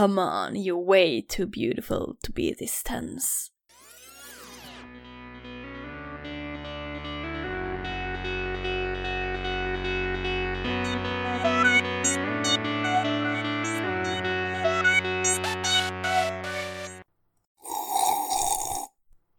Come 0.00 0.18
on, 0.18 0.56
you're 0.56 0.78
way 0.78 1.20
too 1.20 1.46
beautiful 1.46 2.16
to 2.22 2.32
be 2.32 2.54
this 2.58 2.82
tense. 2.82 3.50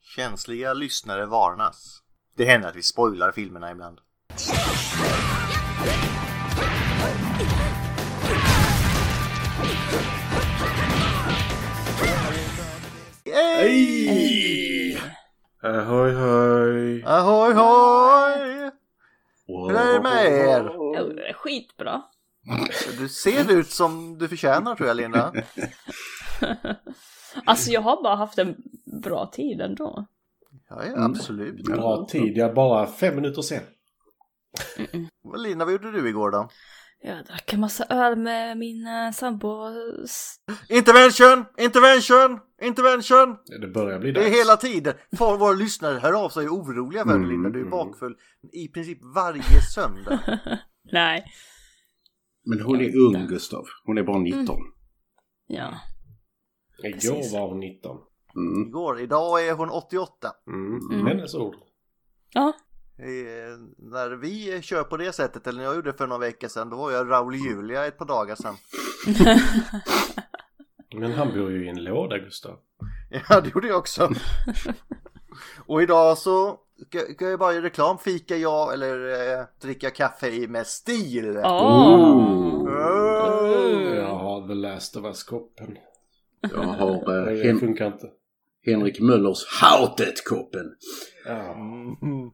Känsliga 0.02 0.74
lyssnare 0.74 1.26
varnas. 1.26 2.02
Det 2.36 2.46
händer 2.46 2.70
att 2.70 2.76
vi 2.76 2.84
spoilar 2.84 3.32
filmerna 3.32 3.72
ibland. 3.72 4.00
Hej! 13.62 14.98
Ahoy, 15.62 16.14
hoj. 16.14 17.04
Ahoy 17.06 17.54
hoj! 17.54 18.72
Hur 19.48 19.76
är 19.76 19.94
det 19.94 20.02
med 20.02 20.26
er? 20.26 20.72
Jo, 20.98 21.14
det 21.16 21.30
är 21.30 21.34
skitbra. 21.34 22.02
Du 22.98 23.10
ser 23.10 23.52
ut 23.52 23.70
som 23.70 24.18
du 24.18 24.28
förtjänar 24.28 24.76
tror 24.76 24.88
jag 24.88 24.98
Linda. 24.98 25.34
Alltså 27.46 27.72
jag 27.72 27.82
har 27.82 28.04
bara 28.04 28.16
haft 28.16 28.38
en 28.38 28.56
bra 29.04 29.26
tid 29.34 29.62
ändå. 29.62 30.06
Ja, 30.70 30.86
ja 30.86 31.06
absolut. 31.06 31.66
Bra 31.66 32.06
tid, 32.10 32.38
jag 32.38 32.50
är 32.50 32.54
bara 32.54 32.88
fem 32.88 33.16
minuter 33.16 33.42
sen. 33.42 33.64
Linda, 35.38 35.66
vad 35.66 35.72
gjorde 35.72 35.92
du 35.92 36.10
igår 36.10 36.32
då? 36.32 36.50
Jag 37.04 37.26
drack 37.26 37.54
en 37.54 37.60
massa 37.60 37.86
öl 37.90 38.18
med 38.18 38.58
min 38.58 38.88
uh, 38.88 39.12
sambo. 39.12 39.70
Intervention! 40.70 41.46
Intervention! 41.58 42.40
Intervention! 42.62 43.38
Det 43.62 43.68
börjar 43.68 44.00
bli 44.00 44.12
Det 44.12 44.20
är 44.20 44.24
dags. 44.24 44.36
hela 44.40 44.58
tiden. 44.58 44.94
Folk, 45.18 45.42
våra 45.42 45.54
lyssnare 45.54 46.00
hör 46.00 46.14
av 46.26 46.30
sig 46.30 46.48
oroliga 46.50 47.04
för 47.04 47.10
dig 47.10 47.18
Mm, 47.18 47.30
Linda. 47.30 47.50
Du 47.50 47.58
är 47.60 47.66
mm. 47.66 47.72
bakfull 47.72 48.16
i 48.54 48.68
princip 48.68 49.00
varje 49.16 49.62
söndag. 49.76 50.40
Nej, 50.92 51.26
Men 52.46 52.62
hon 52.62 52.82
är 52.82 52.98
ung 52.98 53.28
Gustav. 53.28 53.66
Hon 53.86 53.98
är 53.98 54.04
bara 54.04 54.20
19. 54.20 54.58
ja. 55.48 55.74
Igår 56.84 56.92
Precis. 56.94 57.34
var 57.34 57.48
hon 57.48 57.60
19. 57.60 57.98
Mm. 58.36 58.68
Igår, 58.68 59.00
idag 59.00 59.48
är 59.48 59.54
hon 59.54 59.70
88. 59.70 60.32
Mm. 60.48 60.80
Mm. 60.92 61.08
Hennes 61.08 61.36
ord. 61.36 61.56
Ja, 62.34 62.48
Eh, 62.48 62.54
när 63.78 64.10
vi 64.10 64.62
kör 64.62 64.84
på 64.84 64.98
det 64.98 65.12
sättet, 65.14 65.48
eller 65.48 65.58
när 65.58 65.66
jag 65.66 65.76
gjorde 65.76 65.92
det 65.92 65.98
för 65.98 66.08
några 66.08 66.20
veckor 66.20 66.48
sedan, 66.48 66.70
då 66.70 66.78
var 66.78 66.92
jag 66.92 67.10
Raul 67.10 67.36
Julia 67.36 67.86
ett 67.86 67.98
par 67.98 68.06
dagar 68.06 68.36
sedan. 68.36 68.56
Men 71.00 71.12
han 71.12 71.34
bor 71.34 71.52
ju 71.52 71.66
i 71.66 71.70
en 71.70 71.84
låda, 71.84 72.18
Gustav. 72.18 72.60
Ja, 73.30 73.42
det 73.42 73.50
gjorde 73.50 73.68
jag 73.68 73.78
också. 73.78 74.10
Och 75.66 75.82
idag 75.82 76.18
så 76.18 76.60
ska 77.16 77.30
jag 77.30 77.40
bara 77.40 77.54
göra 77.54 77.66
reklam. 77.66 77.98
Fika 77.98 78.38
jag 78.38 78.74
eller 78.74 79.30
eh, 79.40 79.46
dricka 79.62 79.90
kaffe 79.90 80.30
i 80.30 80.48
med 80.48 80.68
stil. 80.68 81.38
Åh! 81.44 81.98
Oh. 82.66 82.72
Jag 83.96 84.16
har 84.16 84.48
The 84.48 84.54
Last 84.54 84.96
of 84.98 85.06
Us-koppen. 85.06 85.78
Jag 86.42 86.64
har 86.64 87.30
eh, 87.30 87.44
Hen-. 87.44 87.94
Henrik 88.66 89.00
Möllers 89.00 89.46
Hautet-koppen. 89.62 90.66
Ja. 91.26 91.54
Mm. 91.54 92.32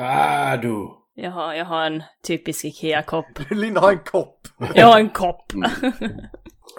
Radu! 0.00 0.86
Jag 1.14 1.30
har, 1.30 1.54
jag 1.54 1.64
har 1.64 1.86
en 1.86 2.02
typisk 2.26 2.64
IKEA-kopp. 2.64 3.26
Linda 3.50 3.80
har 3.80 3.92
en 3.92 3.98
kopp. 3.98 4.48
Jag 4.74 4.86
har 4.86 5.00
en 5.00 5.10
kopp. 5.10 5.52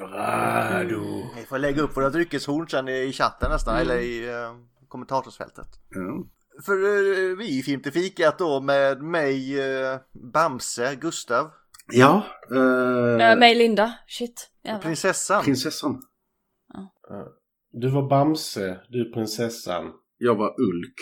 Radu! 0.02 1.24
Vi 1.36 1.44
får 1.50 1.60
lägga 1.60 1.82
upp 1.82 1.98
våra 1.98 2.10
dryckeshorn 2.10 2.68
sen 2.68 2.88
i 2.88 3.12
chatten 3.14 3.52
nästan, 3.52 3.78
eller 3.78 3.98
i 3.98 4.30
eh, 4.30 4.56
kommentatorsfältet. 4.88 5.68
Ja. 5.90 6.26
För 6.66 6.74
eh, 6.74 7.38
vi 7.38 7.60
i 7.60 7.64
Filmtefikat 7.64 8.38
då 8.38 8.62
med 8.62 9.02
mig, 9.02 9.60
eh, 9.60 9.98
Bamse, 10.34 10.96
Gustav, 10.96 11.52
Ja, 11.94 12.24
eh, 12.52 13.38
mig 13.40 13.56
Linda. 13.56 13.94
Shit. 14.08 14.50
Jävlar. 14.64 14.82
prinsessan. 14.82 15.44
prinsessan. 15.44 16.02
Du 17.72 17.90
var 17.90 18.10
Bamse, 18.10 18.80
du 18.90 19.02
är 19.02 19.14
prinsessan. 19.14 19.92
Jag 20.18 20.36
var 20.36 20.48
Ulk. 20.62 20.96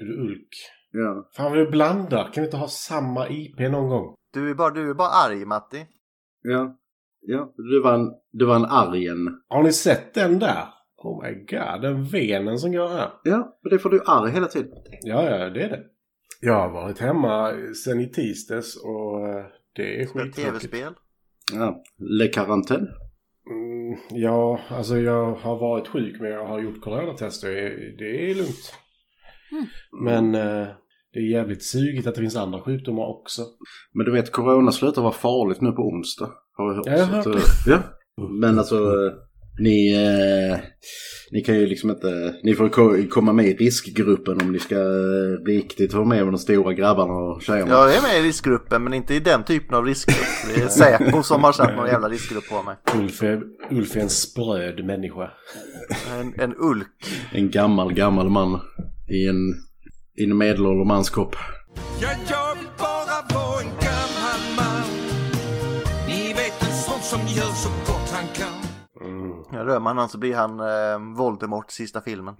Är 0.00 0.04
du 0.04 0.12
Ulk? 0.20 0.48
Ja. 0.96 1.28
Fan 1.36 1.50
vad 1.52 1.58
vi 1.60 1.66
blandar. 1.66 2.24
Kan 2.32 2.42
vi 2.42 2.44
inte 2.46 2.56
ha 2.56 2.68
samma 2.68 3.28
IP 3.28 3.58
någon 3.58 3.88
gång? 3.88 4.14
Du 4.32 4.50
är 4.50 4.54
bara, 4.54 4.70
du 4.70 4.90
är 4.90 4.94
bara 4.94 5.08
arg 5.08 5.44
Matti. 5.44 5.86
Ja. 6.42 6.76
Ja, 7.20 7.52
du 7.56 7.82
var 7.82 7.94
en, 7.94 8.10
du 8.32 8.44
var 8.44 8.56
en 8.56 8.64
argen. 8.64 9.40
Har 9.48 9.62
ni 9.62 9.72
sett 9.72 10.14
den 10.14 10.38
där? 10.38 10.64
Oh 10.96 11.22
my 11.24 11.34
god, 11.34 11.82
den 11.82 12.04
venen 12.04 12.58
som 12.58 12.72
går 12.72 12.88
här. 12.88 13.10
Ja, 13.24 13.58
men 13.62 13.70
det 13.70 13.78
får 13.78 13.90
du 13.90 14.02
arg 14.06 14.30
hela 14.30 14.46
tiden. 14.46 14.70
Ja, 15.02 15.22
ja, 15.30 15.50
det 15.50 15.62
är 15.62 15.68
det. 15.68 15.82
Jag 16.40 16.54
har 16.54 16.70
varit 16.70 16.98
hemma 16.98 17.52
sen 17.84 18.00
i 18.00 18.10
tisdags 18.10 18.76
och 18.84 19.28
eh, 19.28 19.44
det 19.76 20.00
är 20.00 20.06
Spelat 20.06 20.26
skittråkigt. 20.34 20.60
tv-spel. 20.70 20.94
Ja. 21.52 21.82
Le 21.98 22.28
Quarantaine. 22.28 22.88
Mm, 23.50 23.98
ja, 24.10 24.60
alltså 24.68 24.96
jag 24.98 25.34
har 25.34 25.56
varit 25.58 25.88
sjuk 25.88 26.20
men 26.20 26.30
jag 26.30 26.46
har 26.46 26.60
gjort 26.60 26.80
coronatester. 26.80 27.48
Det- 27.54 27.96
Det 27.98 28.30
är 28.30 28.34
lugnt. 28.34 28.74
Mm. 29.52 29.66
Men 30.04 30.34
eh, 30.34 30.68
det 31.14 31.20
är 31.20 31.30
jävligt 31.30 31.62
sugigt 31.64 32.06
att 32.06 32.14
det 32.14 32.20
finns 32.20 32.36
andra 32.36 32.60
sjukdomar 32.60 33.04
också. 33.06 33.42
Men 33.94 34.06
du 34.06 34.12
vet, 34.12 34.32
corona 34.32 34.72
slutar 34.72 35.02
vara 35.02 35.12
farligt 35.12 35.60
nu 35.60 35.72
på 35.72 35.82
onsdag. 35.82 36.30
Har 36.56 36.66
jag 36.68 36.74
hört. 36.76 36.86
Ja, 36.86 36.92
jag 36.96 37.04
har 37.06 37.14
hört 37.16 37.26
eh, 37.26 37.42
ja. 37.66 37.78
Men 38.40 38.58
alltså, 38.58 38.92
ni, 39.60 39.92
eh, 39.94 40.58
ni 41.30 41.40
kan 41.40 41.54
ju 41.54 41.66
liksom 41.66 41.90
inte... 41.90 42.34
Ni 42.42 42.54
får 42.54 42.68
ko- 42.68 43.02
komma 43.10 43.32
med 43.32 43.46
i 43.46 43.54
riskgruppen 43.54 44.40
om 44.40 44.52
ni 44.52 44.58
ska 44.58 44.74
eh, 44.74 45.44
riktigt 45.46 45.92
vara 45.94 46.04
med 46.04 46.24
med 46.24 46.32
de 46.32 46.38
stora 46.38 46.72
grabbarna 46.72 47.12
och 47.12 47.42
tjejerna. 47.42 47.70
Jag 47.70 47.94
är 47.94 48.02
med 48.02 48.24
i 48.24 48.28
riskgruppen 48.28 48.84
men 48.84 48.94
inte 48.94 49.14
i 49.14 49.20
den 49.20 49.44
typen 49.44 49.74
av 49.74 49.84
riskgrupp. 49.84 50.54
Det 50.54 50.62
är 50.62 50.68
Säpo 50.68 51.22
som 51.22 51.44
har 51.44 51.52
satt 51.52 51.76
någon 51.76 51.86
jävla 51.86 52.08
riskgrupp 52.08 52.48
på 52.48 52.62
mig. 52.62 52.76
Ulf 53.02 53.22
är, 53.22 53.42
Ulf 53.70 53.96
är 53.96 54.00
en 54.00 54.08
spröd 54.08 54.84
människa. 54.84 55.30
En, 56.20 56.40
en 56.40 56.54
ulk. 56.58 56.86
En 57.32 57.50
gammal, 57.50 57.92
gammal 57.92 58.30
man 58.30 58.60
i 59.08 59.26
en, 59.28 59.54
i 60.16 60.24
en 60.24 60.36
medelålders 60.38 60.86
manskopp. 60.86 61.36
Ja, 62.00 62.08
jag 62.30 62.54
vill 62.54 62.68
bara 62.78 63.38
vara 63.40 63.60
en 63.60 63.66
gammal 63.66 64.40
man 64.56 64.82
Ni 66.08 66.32
vet 66.32 66.62
en 66.62 66.72
sån 66.76 67.00
som 67.00 67.20
gör 67.20 67.52
så 67.52 67.68
gott 67.68 68.10
han 68.12 68.24
kan 68.34 68.54
Mm. 69.00 69.32
Ja, 69.52 69.58
rör 69.64 69.80
man 69.80 69.98
han 69.98 70.08
så 70.08 70.18
blir 70.18 70.34
han 70.34 70.60
eh, 70.60 71.16
Voldemort 71.16 71.70
i 71.70 71.74
sista 71.74 72.00
filmen. 72.00 72.34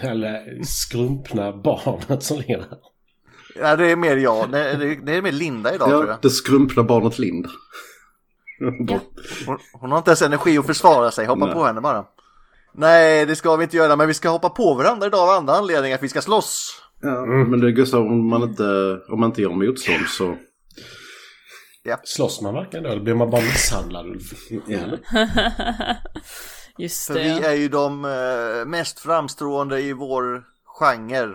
Eller 0.00 0.62
skrumpna 0.64 1.52
barnet 1.52 2.22
som 2.22 2.36
ligger 2.38 2.58
där. 2.58 2.78
Ja, 3.60 3.76
det 3.76 3.90
är 3.90 3.96
mer 3.96 4.16
jag. 4.16 4.50
Det, 4.50 4.76
det, 4.76 4.94
det 4.94 5.16
är 5.16 5.22
mer 5.22 5.32
Linda 5.32 5.74
idag 5.74 5.88
tror 5.88 6.04
Ja, 6.04 6.10
jag. 6.10 6.18
det 6.22 6.30
skrumpna 6.30 6.82
barnet 6.82 7.18
Lind. 7.18 7.46
Ja. 8.88 9.00
Hon, 9.46 9.58
hon 9.72 9.90
har 9.90 9.98
inte 9.98 10.10
ens 10.10 10.22
energi 10.22 10.58
att 10.58 10.66
försvara 10.66 11.10
sig. 11.10 11.26
Hoppa 11.26 11.44
Nej. 11.44 11.54
på 11.54 11.64
henne 11.64 11.80
bara. 11.80 12.04
Nej, 12.78 13.26
det 13.26 13.36
ska 13.36 13.56
vi 13.56 13.64
inte 13.64 13.76
göra, 13.76 13.96
men 13.96 14.08
vi 14.08 14.14
ska 14.14 14.28
hoppa 14.28 14.50
på 14.50 14.74
varandra 14.74 15.06
idag 15.06 15.20
av 15.20 15.28
andra 15.28 15.52
anledningar. 15.52 15.96
För 15.96 16.02
vi 16.02 16.08
ska 16.08 16.20
slåss. 16.20 16.82
Ja, 17.00 17.26
men 17.26 17.60
det 17.60 17.66
är 17.66 17.70
Gustav, 17.70 18.00
om 18.00 18.28
man 18.28 18.42
inte, 18.42 19.00
om 19.08 19.20
man 19.20 19.30
inte 19.30 19.42
gör 19.42 19.50
motstånd 19.50 20.06
så... 20.08 20.36
Slåss 22.04 22.40
man 22.40 22.54
verkligen 22.54 22.84
då? 22.84 22.90
Eller 22.90 23.02
blir 23.02 23.14
man 23.14 23.30
bara 23.30 23.40
misshandlad? 23.40 24.06
Ja. 24.66 24.78
Just 26.78 27.06
För 27.06 27.14
det. 27.14 27.20
vi 27.20 27.46
är 27.46 27.54
ju 27.54 27.68
de 27.68 28.04
eh, 28.04 28.66
mest 28.66 29.00
framstående 29.00 29.80
i 29.80 29.92
vår 29.92 30.44
genre. 30.64 31.34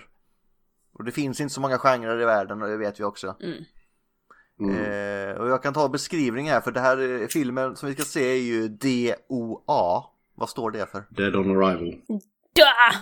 Och 0.94 1.04
det 1.04 1.12
finns 1.12 1.42
inte 1.42 1.54
så 1.54 1.62
många 1.62 1.78
genrer 1.78 2.22
i 2.22 2.26
världen 2.26 2.62
och 2.62 2.68
det 2.68 2.78
vet 2.78 3.00
vi 3.00 3.04
också. 3.04 3.36
Mm. 3.44 3.64
Mm. 4.60 5.30
Eh, 5.30 5.36
och 5.36 5.50
jag 5.50 5.64
kan 5.64 5.74
ta 5.74 5.90
beskrivning 5.90 6.50
här 6.50 6.62
för 6.62 6.72
det 6.72 6.80
här 6.80 7.22
eh, 7.22 7.28
filmen 7.28 7.76
som 7.76 7.90
vi 7.90 7.96
ska 7.96 8.04
se 8.04 8.32
är 8.32 8.42
ju 8.42 8.68
DOA. 8.68 10.13
Vad 10.36 10.50
står 10.50 10.72
det 10.72 10.92
för? 10.92 11.04
Dead 11.10 11.36
on 11.36 11.64
arrival. 11.64 11.96
Ja! 12.54 12.94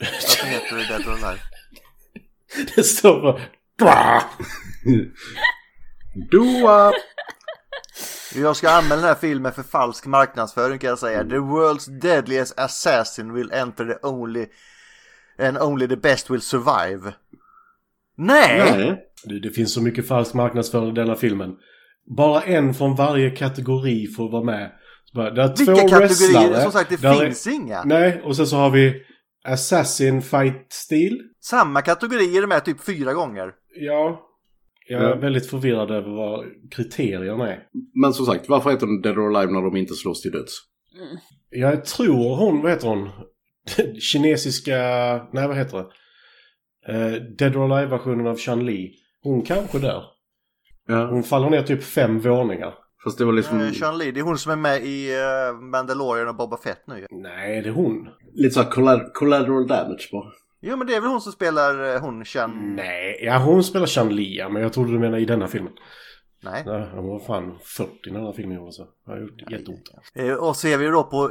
Varför 0.00 0.46
heter 0.46 0.76
det 0.76 0.84
Dead 0.88 1.06
or 1.06 1.12
Alive? 1.12 1.40
Det 2.76 2.82
står 2.82 3.40
på... 3.78 4.20
Doa! 6.30 6.92
Jag 8.34 8.56
ska 8.56 8.70
anmäla 8.70 8.96
den 8.96 9.04
här 9.04 9.14
filmen 9.14 9.52
för 9.52 9.62
falsk 9.62 10.06
marknadsföring 10.06 10.78
kan 10.78 10.88
jag 10.90 10.98
säga. 10.98 11.24
The 11.24 11.36
world's 11.36 12.00
deadliest 12.00 12.58
assassin 12.58 13.32
will 13.32 13.52
enter 13.52 13.84
the 13.84 14.06
only 14.06 14.46
and 15.38 15.58
only 15.58 15.88
the 15.88 15.96
best 15.96 16.30
will 16.30 16.40
survive. 16.40 17.14
Nej! 18.16 18.72
Nej. 19.24 19.40
Det 19.40 19.50
finns 19.50 19.74
så 19.74 19.82
mycket 19.82 20.08
falsk 20.08 20.34
marknadsföring 20.34 20.88
i 20.88 20.92
denna 20.92 21.14
filmen. 21.14 21.56
Bara 22.16 22.42
en 22.42 22.74
från 22.74 22.96
varje 22.96 23.30
kategori 23.30 24.06
får 24.06 24.30
vara 24.30 24.44
med. 24.44 24.72
Det 25.14 25.20
är 25.42 25.56
Vilka 25.58 25.64
två 25.74 25.88
kategorier? 25.88 26.00
wrestlare. 26.00 26.62
Som 26.62 26.72
sagt, 26.72 26.90
det 26.90 27.02
Där 27.02 27.22
är- 27.22 27.26
finns 27.26 27.46
inga. 27.46 27.84
Nej, 27.84 28.20
och 28.24 28.36
sen 28.36 28.46
så 28.46 28.56
har 28.56 28.70
vi 28.70 29.02
Assassin 29.44 30.22
Fight 30.22 30.66
Steel. 30.72 31.18
Samma 31.40 31.82
kategorier 31.82 32.42
är 32.42 32.46
med 32.46 32.64
typ 32.64 32.80
fyra 32.84 33.12
gånger. 33.14 33.52
Ja. 33.80 34.20
Jag 34.88 35.02
är 35.02 35.08
Ja. 35.08 35.14
väldigt 35.16 35.46
förvirrad 35.50 35.90
över 35.90 36.10
vad 36.10 36.44
kriterierna 36.70 37.52
är. 37.52 37.62
Men 37.94 38.12
som 38.14 38.26
sagt, 38.26 38.48
varför 38.48 38.70
heter 38.70 38.86
den 38.86 39.00
Dead 39.02 39.18
or 39.18 39.36
Alive 39.36 39.52
när 39.52 39.62
de 39.62 39.76
inte 39.76 39.94
slåss 39.94 40.22
till 40.22 40.30
döds? 40.32 40.52
Jag 41.50 41.84
tror 41.84 42.36
hon, 42.36 42.62
vad 42.62 42.70
heter 42.70 42.88
hon? 42.88 43.10
Kinesiska, 44.00 44.76
nej 45.32 45.48
vad 45.48 45.56
heter 45.56 45.78
det? 45.78 45.86
Eh, 46.92 47.12
Dead 47.38 47.56
or 47.56 47.72
Alive-versionen 47.72 48.26
av 48.26 48.36
Chun-Li. 48.36 48.92
Hon 49.22 49.42
kanske 49.42 49.78
dör. 49.78 50.02
Ja, 50.88 51.06
Hon 51.10 51.22
faller 51.22 51.50
ner 51.50 51.62
typ 51.62 51.82
fem 51.82 52.18
våningar. 52.20 52.74
Fast 53.04 53.18
det 53.18 53.24
var 53.24 53.32
liksom 53.32 53.60
Eh, 53.60 53.72
Sean 53.72 53.98
Lee, 53.98 54.10
det 54.12 54.20
är 54.20 54.24
hon 54.24 54.38
som 54.38 54.52
är 54.52 54.56
med 54.56 54.82
i 54.84 55.12
uh, 55.16 55.60
Mandalorian 55.60 56.28
och 56.28 56.34
Boba 56.36 56.56
Fett 56.56 56.86
nu 56.86 56.98
ju. 56.98 57.06
Nej, 57.10 57.62
det 57.62 57.68
är 57.68 57.72
hon. 57.72 58.08
lite 58.34 58.54
såhär 58.54 58.70
colla- 58.70 59.10
collateral 59.14 59.66
damage 59.66 60.08
bara. 60.12 60.32
Jo 60.60 60.76
men 60.76 60.86
det 60.86 60.94
är 60.94 61.00
väl 61.00 61.10
hon 61.10 61.20
som 61.20 61.32
spelar 61.32 61.94
uh, 61.94 62.00
hon 62.00 62.24
Sean... 62.24 62.74
Nej, 62.76 63.20
ja 63.24 63.38
hon 63.38 63.64
spelar 63.64 63.86
Chun-Li, 63.86 64.36
ja, 64.38 64.48
men 64.48 64.62
jag 64.62 64.72
trodde 64.72 64.92
du 64.92 64.98
menade 64.98 65.22
i 65.22 65.24
denna 65.24 65.48
filmen. 65.48 65.72
Nej. 66.42 66.62
Nej, 66.66 66.88
hon 66.94 67.08
var 67.08 67.18
fan 67.18 67.58
40 67.62 67.90
när 68.06 68.12
den 68.18 68.26
här 68.26 68.32
filmen 68.32 68.56
gjordes. 68.56 68.76
så 68.76 68.86
Det 69.06 69.10
har 69.12 69.18
gjort 69.18 69.50
jätteont. 69.50 69.90
Eh, 70.14 70.34
och 70.34 70.56
ser 70.56 70.78
vi 70.78 70.86
då 70.86 71.04
på 71.04 71.24
eh, 71.24 71.30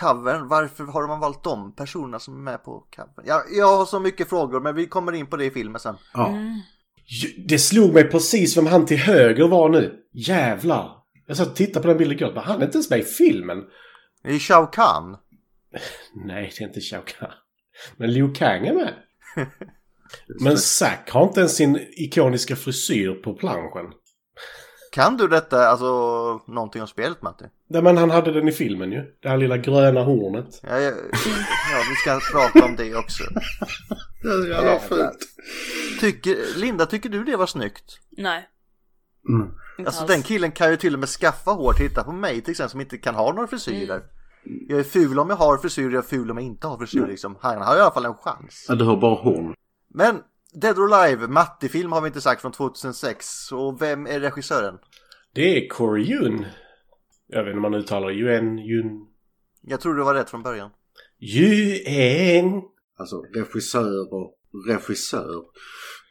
covern, 0.00 0.48
varför 0.48 0.84
har 0.84 1.06
man 1.06 1.20
valt 1.20 1.44
de 1.44 1.72
personerna 1.72 2.18
som 2.18 2.34
är 2.34 2.40
med 2.52 2.64
på 2.64 2.84
covern? 2.96 3.24
Ja, 3.24 3.42
jag 3.56 3.76
har 3.78 3.84
så 3.84 4.00
mycket 4.00 4.28
frågor 4.28 4.60
men 4.60 4.74
vi 4.74 4.86
kommer 4.86 5.12
in 5.12 5.26
på 5.26 5.36
det 5.36 5.44
i 5.44 5.50
filmen 5.50 5.80
sen. 5.80 5.94
Ja. 6.14 6.30
Ju- 6.36 6.60
Det 7.48 7.58
slog 7.58 7.94
mig 7.94 8.04
precis 8.04 8.56
vem 8.56 8.66
han 8.66 8.86
till 8.86 8.98
höger 8.98 9.48
var 9.48 9.68
nu. 9.68 9.94
Jävlar. 10.12 10.96
Jag 11.26 11.36
satt 11.36 11.48
och 11.48 11.56
tittade 11.56 11.82
på 11.82 11.88
den 11.88 11.98
bilden 11.98 12.18
igår. 12.18 12.40
Han 12.40 12.60
är 12.60 12.64
inte 12.64 12.76
ens 12.76 12.90
med 12.90 12.98
i 12.98 13.02
filmen. 13.02 13.58
Det 14.22 14.30
är 14.30 14.38
Shao 14.38 14.66
Kahn. 14.66 15.16
Nej, 16.26 16.52
det 16.58 16.64
är 16.64 16.68
inte 16.68 16.80
Shao 16.80 17.02
Kahn. 17.02 17.32
Men 17.96 18.12
Liu 18.12 18.34
Kang 18.34 18.66
är 18.66 18.74
med. 18.74 18.94
Men 20.40 20.58
Zack 20.58 21.10
har 21.10 21.26
inte 21.26 21.40
ens 21.40 21.56
sin 21.56 21.76
ikoniska 21.96 22.56
frisyr 22.56 23.12
på 23.12 23.34
planschen. 23.34 23.92
Kan 24.92 25.16
du 25.16 25.28
detta, 25.28 25.68
alltså 25.68 25.86
någonting 26.46 26.82
om 26.82 26.88
spelet 26.88 27.22
Matti? 27.22 27.44
Nej, 27.68 27.82
men 27.82 27.96
han 27.96 28.10
hade 28.10 28.32
den 28.32 28.48
i 28.48 28.52
filmen 28.52 28.92
ju. 28.92 29.02
Det 29.22 29.28
här 29.28 29.36
lilla 29.36 29.56
gröna 29.56 30.02
hornet. 30.02 30.60
Ja, 30.62 30.78
ja, 30.78 30.90
ja, 31.70 31.82
vi 31.90 31.94
ska 31.94 32.20
prata 32.32 32.64
om 32.66 32.76
det 32.76 32.94
också. 32.94 33.24
Det 34.22 34.28
är 34.28 34.48
jävla 34.48 34.78
fult. 34.78 35.18
Tycker, 36.00 36.36
Linda, 36.56 36.86
tycker 36.86 37.08
du 37.08 37.24
det 37.24 37.36
var 37.36 37.46
snyggt? 37.46 38.00
Nej. 38.10 38.48
Mm. 39.28 39.50
Alltså 39.86 40.06
den 40.06 40.22
killen 40.22 40.52
kan 40.52 40.70
ju 40.70 40.76
till 40.76 40.94
och 40.94 41.00
med 41.00 41.08
skaffa 41.08 41.50
hår. 41.50 41.72
Titta 41.72 42.04
på 42.04 42.12
mig 42.12 42.40
till 42.40 42.50
exempel 42.50 42.70
som 42.70 42.80
inte 42.80 42.98
kan 42.98 43.14
ha 43.14 43.32
några 43.32 43.46
frisyrer. 43.46 44.02
Jag 44.68 44.78
är 44.78 44.84
ful 44.84 45.18
om 45.18 45.30
jag 45.30 45.36
har 45.36 45.58
frisyr, 45.58 45.90
jag 45.90 46.04
är 46.04 46.08
ful 46.08 46.30
om 46.30 46.36
jag 46.36 46.46
inte 46.46 46.66
har 46.66 46.78
frisyr 46.78 47.06
liksom. 47.06 47.36
Han 47.40 47.62
har 47.62 47.76
i 47.76 47.80
alla 47.80 47.90
fall 47.90 48.04
en 48.04 48.14
chans. 48.14 48.66
Ja, 48.68 48.74
du 48.74 48.84
har 48.84 48.96
bara 48.96 49.14
horn. 49.14 49.54
Men 49.94 50.22
Dead 50.54 50.78
or 50.78 50.94
Alive, 50.94 51.26
Matti-film 51.26 51.92
har 51.92 52.00
vi 52.00 52.06
inte 52.06 52.20
sagt 52.20 52.40
från 52.40 52.52
2006. 52.52 53.52
Och 53.52 53.82
vem 53.82 54.06
är 54.06 54.20
regissören? 54.20 54.78
Det 55.34 55.56
är 55.56 55.68
Corey 55.68 56.12
Yun. 56.12 56.46
Jag 57.26 57.44
vet 57.44 57.50
inte 57.50 57.56
om 57.56 57.62
man 57.62 57.74
uttalar. 57.74 58.10
Yuen, 58.10 58.58
Yun. 58.58 59.06
Jag 59.62 59.80
tror 59.80 59.94
det 59.94 60.04
var 60.04 60.14
rätt 60.14 60.30
från 60.30 60.42
början. 60.42 60.70
Yuen. 61.20 62.62
Alltså 62.98 63.22
regissör 63.34 64.14
och 64.14 64.38
regissör. 64.68 65.42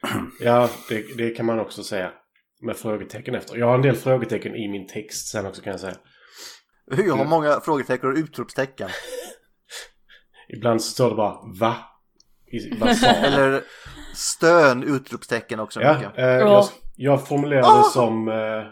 Ja, 0.40 0.70
det, 0.90 1.18
det 1.18 1.30
kan 1.30 1.46
man 1.46 1.60
också 1.60 1.84
säga. 1.84 2.12
Med 2.62 2.78
frågetecken 2.78 3.36
efter. 3.36 3.58
Jag 3.58 3.66
har 3.66 3.76
en 3.76 3.82
del 3.82 3.96
frågetecken 3.96 4.56
i 4.56 4.68
min 4.68 4.88
text 4.88 5.28
sen 5.28 5.46
också 5.46 5.62
kan 5.62 5.72
jag 5.72 5.80
säga. 5.80 5.96
Jag 6.86 7.16
har 7.16 7.26
många 7.26 7.60
frågetecken 7.60 8.10
och 8.10 8.16
utropstecken. 8.16 8.90
Ibland 10.50 10.82
så 10.82 10.92
står 10.92 11.10
det 11.10 11.16
bara 11.16 11.40
va? 11.60 11.76
I, 12.52 12.78
vad 12.78 12.98
sa 12.98 13.08
han? 13.08 13.34
Eller 13.34 13.64
stön, 14.22 14.84
utropstecken 14.84 15.60
också 15.60 15.82
Ja, 15.82 16.14
eh, 16.16 16.26
jag, 16.26 16.66
jag 16.96 17.28
formulerade 17.28 17.78
det 17.78 17.84
som 17.84 18.28
eh, 18.28 18.64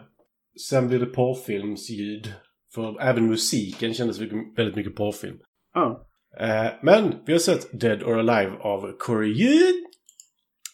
sen 0.69 0.87
blir 0.87 0.99
det 0.99 1.05
porrfilmsljud. 1.05 2.33
För 2.75 3.01
även 3.01 3.27
musiken 3.27 3.93
kändes 3.93 4.19
väldigt 4.57 4.75
mycket 4.75 4.95
porrfilm. 4.95 5.37
Ja. 5.73 6.09
Eh, 6.39 6.71
men 6.83 7.15
vi 7.25 7.31
har 7.31 7.39
sett 7.39 7.79
Dead 7.79 8.03
or 8.03 8.19
Alive 8.19 8.57
av 8.59 8.97
Corey 8.97 9.29
Yun. 9.29 9.85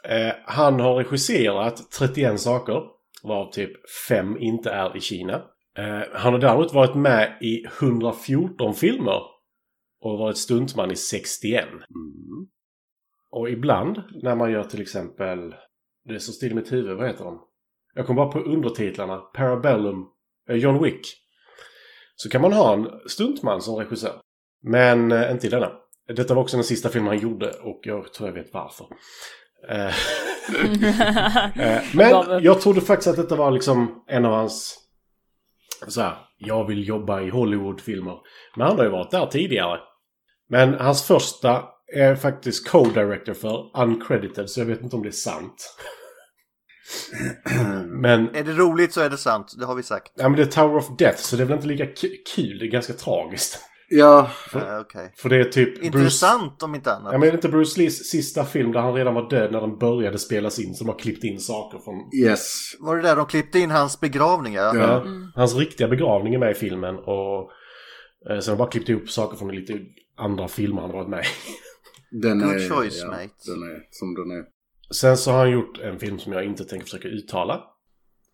Eh, 0.04 0.34
han 0.46 0.80
har 0.80 0.96
regisserat 0.96 1.92
31 1.92 2.40
saker. 2.40 2.82
Varav 3.24 3.52
typ 3.52 3.72
5 4.10 4.38
inte 4.38 4.72
är 4.72 4.98
i 4.98 5.02
Kina. 5.02 5.34
Eh, 5.78 6.02
han 6.14 6.34
har 6.34 6.40
däremot 6.40 6.74
varit 6.74 6.96
med 6.96 7.38
i 7.42 7.66
114 7.80 8.74
filmer. 8.74 9.22
Och 10.02 10.20
varit 10.20 10.38
stuntman 10.38 10.92
i 10.92 10.96
61. 10.96 11.66
Mm. 11.70 11.82
Och 13.36 13.50
ibland 13.50 14.04
när 14.24 14.36
man 14.36 14.52
gör 14.52 14.64
till 14.64 14.82
exempel... 14.82 15.56
Det 16.06 16.16
är 16.16 16.20
så 16.20 16.32
still 16.32 16.52
i 16.52 16.56
mitt 16.56 16.72
huvud, 16.72 16.98
vad 16.98 17.08
heter 17.08 17.24
de? 17.24 17.42
Jag 17.94 18.08
kommer 18.08 18.26
bara 18.26 18.32
på 18.32 18.40
undertitlarna. 18.40 19.18
Parabellum, 19.18 20.06
eh, 20.50 20.56
John 20.56 20.84
Wick. 20.84 21.08
Så 22.16 22.30
kan 22.30 22.42
man 22.42 22.54
ha 22.54 22.74
en 22.74 22.90
stuntman 23.10 23.62
som 23.62 23.76
regissör. 23.76 24.22
Men 24.64 25.12
eh, 25.12 25.32
inte 25.32 25.48
i 25.48 25.50
denna. 25.50 25.72
Detta 26.08 26.34
var 26.34 26.42
också 26.42 26.58
den 26.58 26.64
sista 26.64 26.90
filmen 26.90 27.08
han 27.08 27.20
gjorde 27.20 27.52
och 27.52 27.80
jag 27.84 28.14
tror 28.14 28.30
jag 28.30 28.34
vet 28.34 28.54
varför. 28.54 28.88
Eh, 29.70 29.86
eh, 31.76 31.84
men 31.94 32.44
jag 32.44 32.62
trodde 32.62 32.82
faktiskt 32.82 33.08
att 33.08 33.16
detta 33.16 33.36
var 33.36 33.52
liksom 33.52 34.04
en 34.08 34.26
av 34.26 34.32
hans... 34.32 34.80
Så 35.88 36.02
här, 36.02 36.18
jag 36.38 36.68
vill 36.68 36.88
jobba 36.88 37.22
i 37.22 37.30
Hollywood-filmer. 37.30 38.18
Men 38.56 38.68
han 38.68 38.78
har 38.78 38.84
ju 38.84 38.92
varit 38.92 39.12
där 39.12 39.26
tidigare. 39.26 39.80
Men 40.50 40.74
hans 40.74 41.08
första 41.08 41.75
är 41.94 42.16
faktiskt 42.16 42.68
co-director 42.70 43.34
för 43.34 43.82
Uncredited, 43.84 44.50
så 44.50 44.60
jag 44.60 44.66
vet 44.66 44.82
inte 44.82 44.96
om 44.96 45.02
det 45.04 45.10
är 45.10 45.12
sant. 45.12 45.76
men, 48.02 48.36
Är 48.36 48.44
det 48.44 48.52
roligt 48.54 48.94
så 48.94 49.02
är 49.02 49.10
det 49.10 49.18
sant, 49.18 49.54
det 49.60 49.66
har 49.66 49.76
vi 49.76 49.84
sagt. 49.84 50.12
ja, 50.16 50.30
men 50.30 50.38
det 50.38 50.44
är 50.44 50.48
Tower 50.48 50.76
of 50.78 50.98
Death, 50.98 51.18
så 51.18 51.36
det 51.36 51.44
är 51.44 51.46
väl 51.46 51.56
inte 51.56 51.68
lika 51.68 51.86
kul. 52.36 52.60
Det 52.60 52.66
är 52.66 52.72
ganska 52.72 52.94
tragiskt. 52.94 53.60
Ja, 53.90 54.30
Eh, 54.56 54.80
Okej. 54.82 55.14
För 55.18 55.30
det 55.30 55.40
är 55.40 55.44
typ... 55.44 55.74
Bruce, 55.74 55.86
Intressant 55.86 56.64
om 56.64 56.76
inte 56.76 56.94
annat. 56.94 57.14
ja, 57.14 57.18
men 57.20 57.28
är 57.28 57.32
det 57.32 57.36
inte 57.36 57.50
Bruce 57.50 57.80
Lees 57.82 58.10
sista 58.10 58.46
film 58.46 58.72
där 58.72 58.80
han 58.80 58.94
redan 58.94 59.14
var 59.14 59.30
död 59.30 59.52
när 59.52 59.62
den 59.62 59.78
började 59.78 60.20
spelas 60.20 60.60
in, 60.60 60.74
som 60.74 60.88
har 60.90 61.00
klippt 61.00 61.24
in 61.24 61.40
saker 61.40 61.80
från... 61.80 61.96
yes. 62.26 62.52
Var 62.80 62.96
det 62.96 63.02
där 63.02 63.16
de 63.16 63.26
klippte 63.26 63.60
in 63.60 63.72
hans 63.72 64.00
begravning? 64.00 64.54
Ja. 64.54 64.76
Ja, 64.78 65.06
Hans 65.36 65.56
riktiga 65.56 65.88
begravning 65.88 66.34
är 66.34 66.40
med 66.40 66.52
i 66.52 66.54
filmen 66.54 66.96
och... 66.96 67.52
Eh, 68.30 68.40
sen 68.40 68.52
har 68.52 68.56
de 68.56 68.58
bara 68.58 68.70
klippt 68.70 68.90
ihop 68.90 69.10
saker 69.10 69.38
från 69.38 69.56
lite 69.56 69.80
andra 70.18 70.48
filmer 70.48 70.82
han 70.82 70.92
varit 70.92 71.10
med 71.10 71.20
i. 71.20 71.28
Den 72.12 72.40
Good 72.40 72.56
är, 72.56 72.70
choice, 72.70 73.00
ja, 73.02 73.08
mate. 73.08 73.52
Den 73.52 73.64
är 73.64 73.88
som 73.90 74.14
den 74.14 74.32
är. 74.32 74.46
Sen 74.94 75.18
så 75.18 75.32
har 75.32 75.38
han 75.38 75.52
gjort 75.52 75.80
en 75.80 76.00
film 76.00 76.20
som 76.20 76.34
jag 76.34 76.46
inte 76.46 76.66
tänker 76.66 76.86
försöka 76.86 77.08
uttala. 77.08 77.64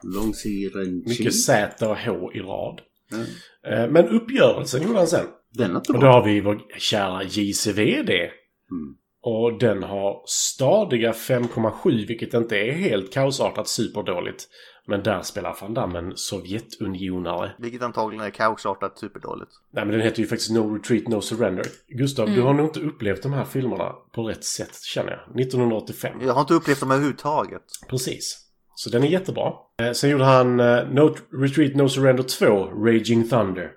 Långsiren 0.04 1.04
Mycket 1.06 1.36
Z 1.36 1.90
och 1.90 1.98
H 1.98 2.32
i 2.34 2.40
rad. 2.40 2.82
Mm. 3.14 3.94
Men 3.94 4.08
uppgörelsen 4.08 4.84
gjorde 4.84 4.98
han 4.98 5.08
sen. 5.08 5.26
Den 5.54 5.72
är 5.72 5.78
Och 5.78 6.00
då 6.00 6.08
har 6.08 6.26
vi 6.26 6.42
vår 6.42 6.80
kära 6.80 7.24
JCVD. 7.24 8.10
Mm. 8.10 8.96
Och 9.22 9.60
den 9.60 9.84
har 9.84 10.24
stadiga 10.26 11.12
5,7 11.12 12.08
vilket 12.08 12.34
inte 12.34 12.58
är 12.58 12.72
helt 12.72 13.14
kaosartat 13.14 13.68
superdåligt. 13.68 14.48
Men 14.88 15.04
där 15.04 15.22
spelar 15.22 15.58
van 15.62 15.74
Damme 15.74 16.00
en 16.00 16.18
Sovjetunionare. 16.18 17.52
Vilket 17.58 17.82
antagligen 17.82 18.26
är 18.26 18.30
kaosartat 18.30 18.98
superdåligt. 18.98 19.52
Nej 19.72 19.86
men 19.86 19.94
den 19.94 20.02
heter 20.02 20.20
ju 20.20 20.28
faktiskt 20.28 20.52
No 20.52 20.76
Retreat 20.76 21.08
No 21.08 21.22
Surrender. 21.22 21.66
Gustav, 21.88 22.28
du 22.28 22.42
har 22.42 22.54
nog 22.54 22.66
inte 22.66 22.80
upplevt 22.80 23.24
de 23.24 23.34
här 23.34 23.46
filmerna 23.46 23.96
på 24.16 24.24
rätt 24.24 24.44
sätt 24.44 24.82
känner 24.82 25.12
jag. 25.12 25.42
1985. 25.42 26.22
Jag 26.22 26.34
har 26.34 26.42
inte 26.42 26.54
upplevt 26.54 26.80
dem 26.80 26.92
överhuvudtaget. 26.92 27.64
Precis. 27.90 28.48
Så 28.76 28.90
den 28.90 29.04
är 29.04 29.08
jättebra. 29.08 29.54
Eh, 29.82 29.92
sen 29.92 30.10
gjorde 30.10 30.24
han 30.26 30.60
eh, 30.60 30.88
No 30.90 31.16
Retreat 31.32 31.76
No 31.76 31.90
Surrender 31.90 32.24
2, 32.24 32.46
Raging 32.66 33.30
Thunder. 33.30 33.72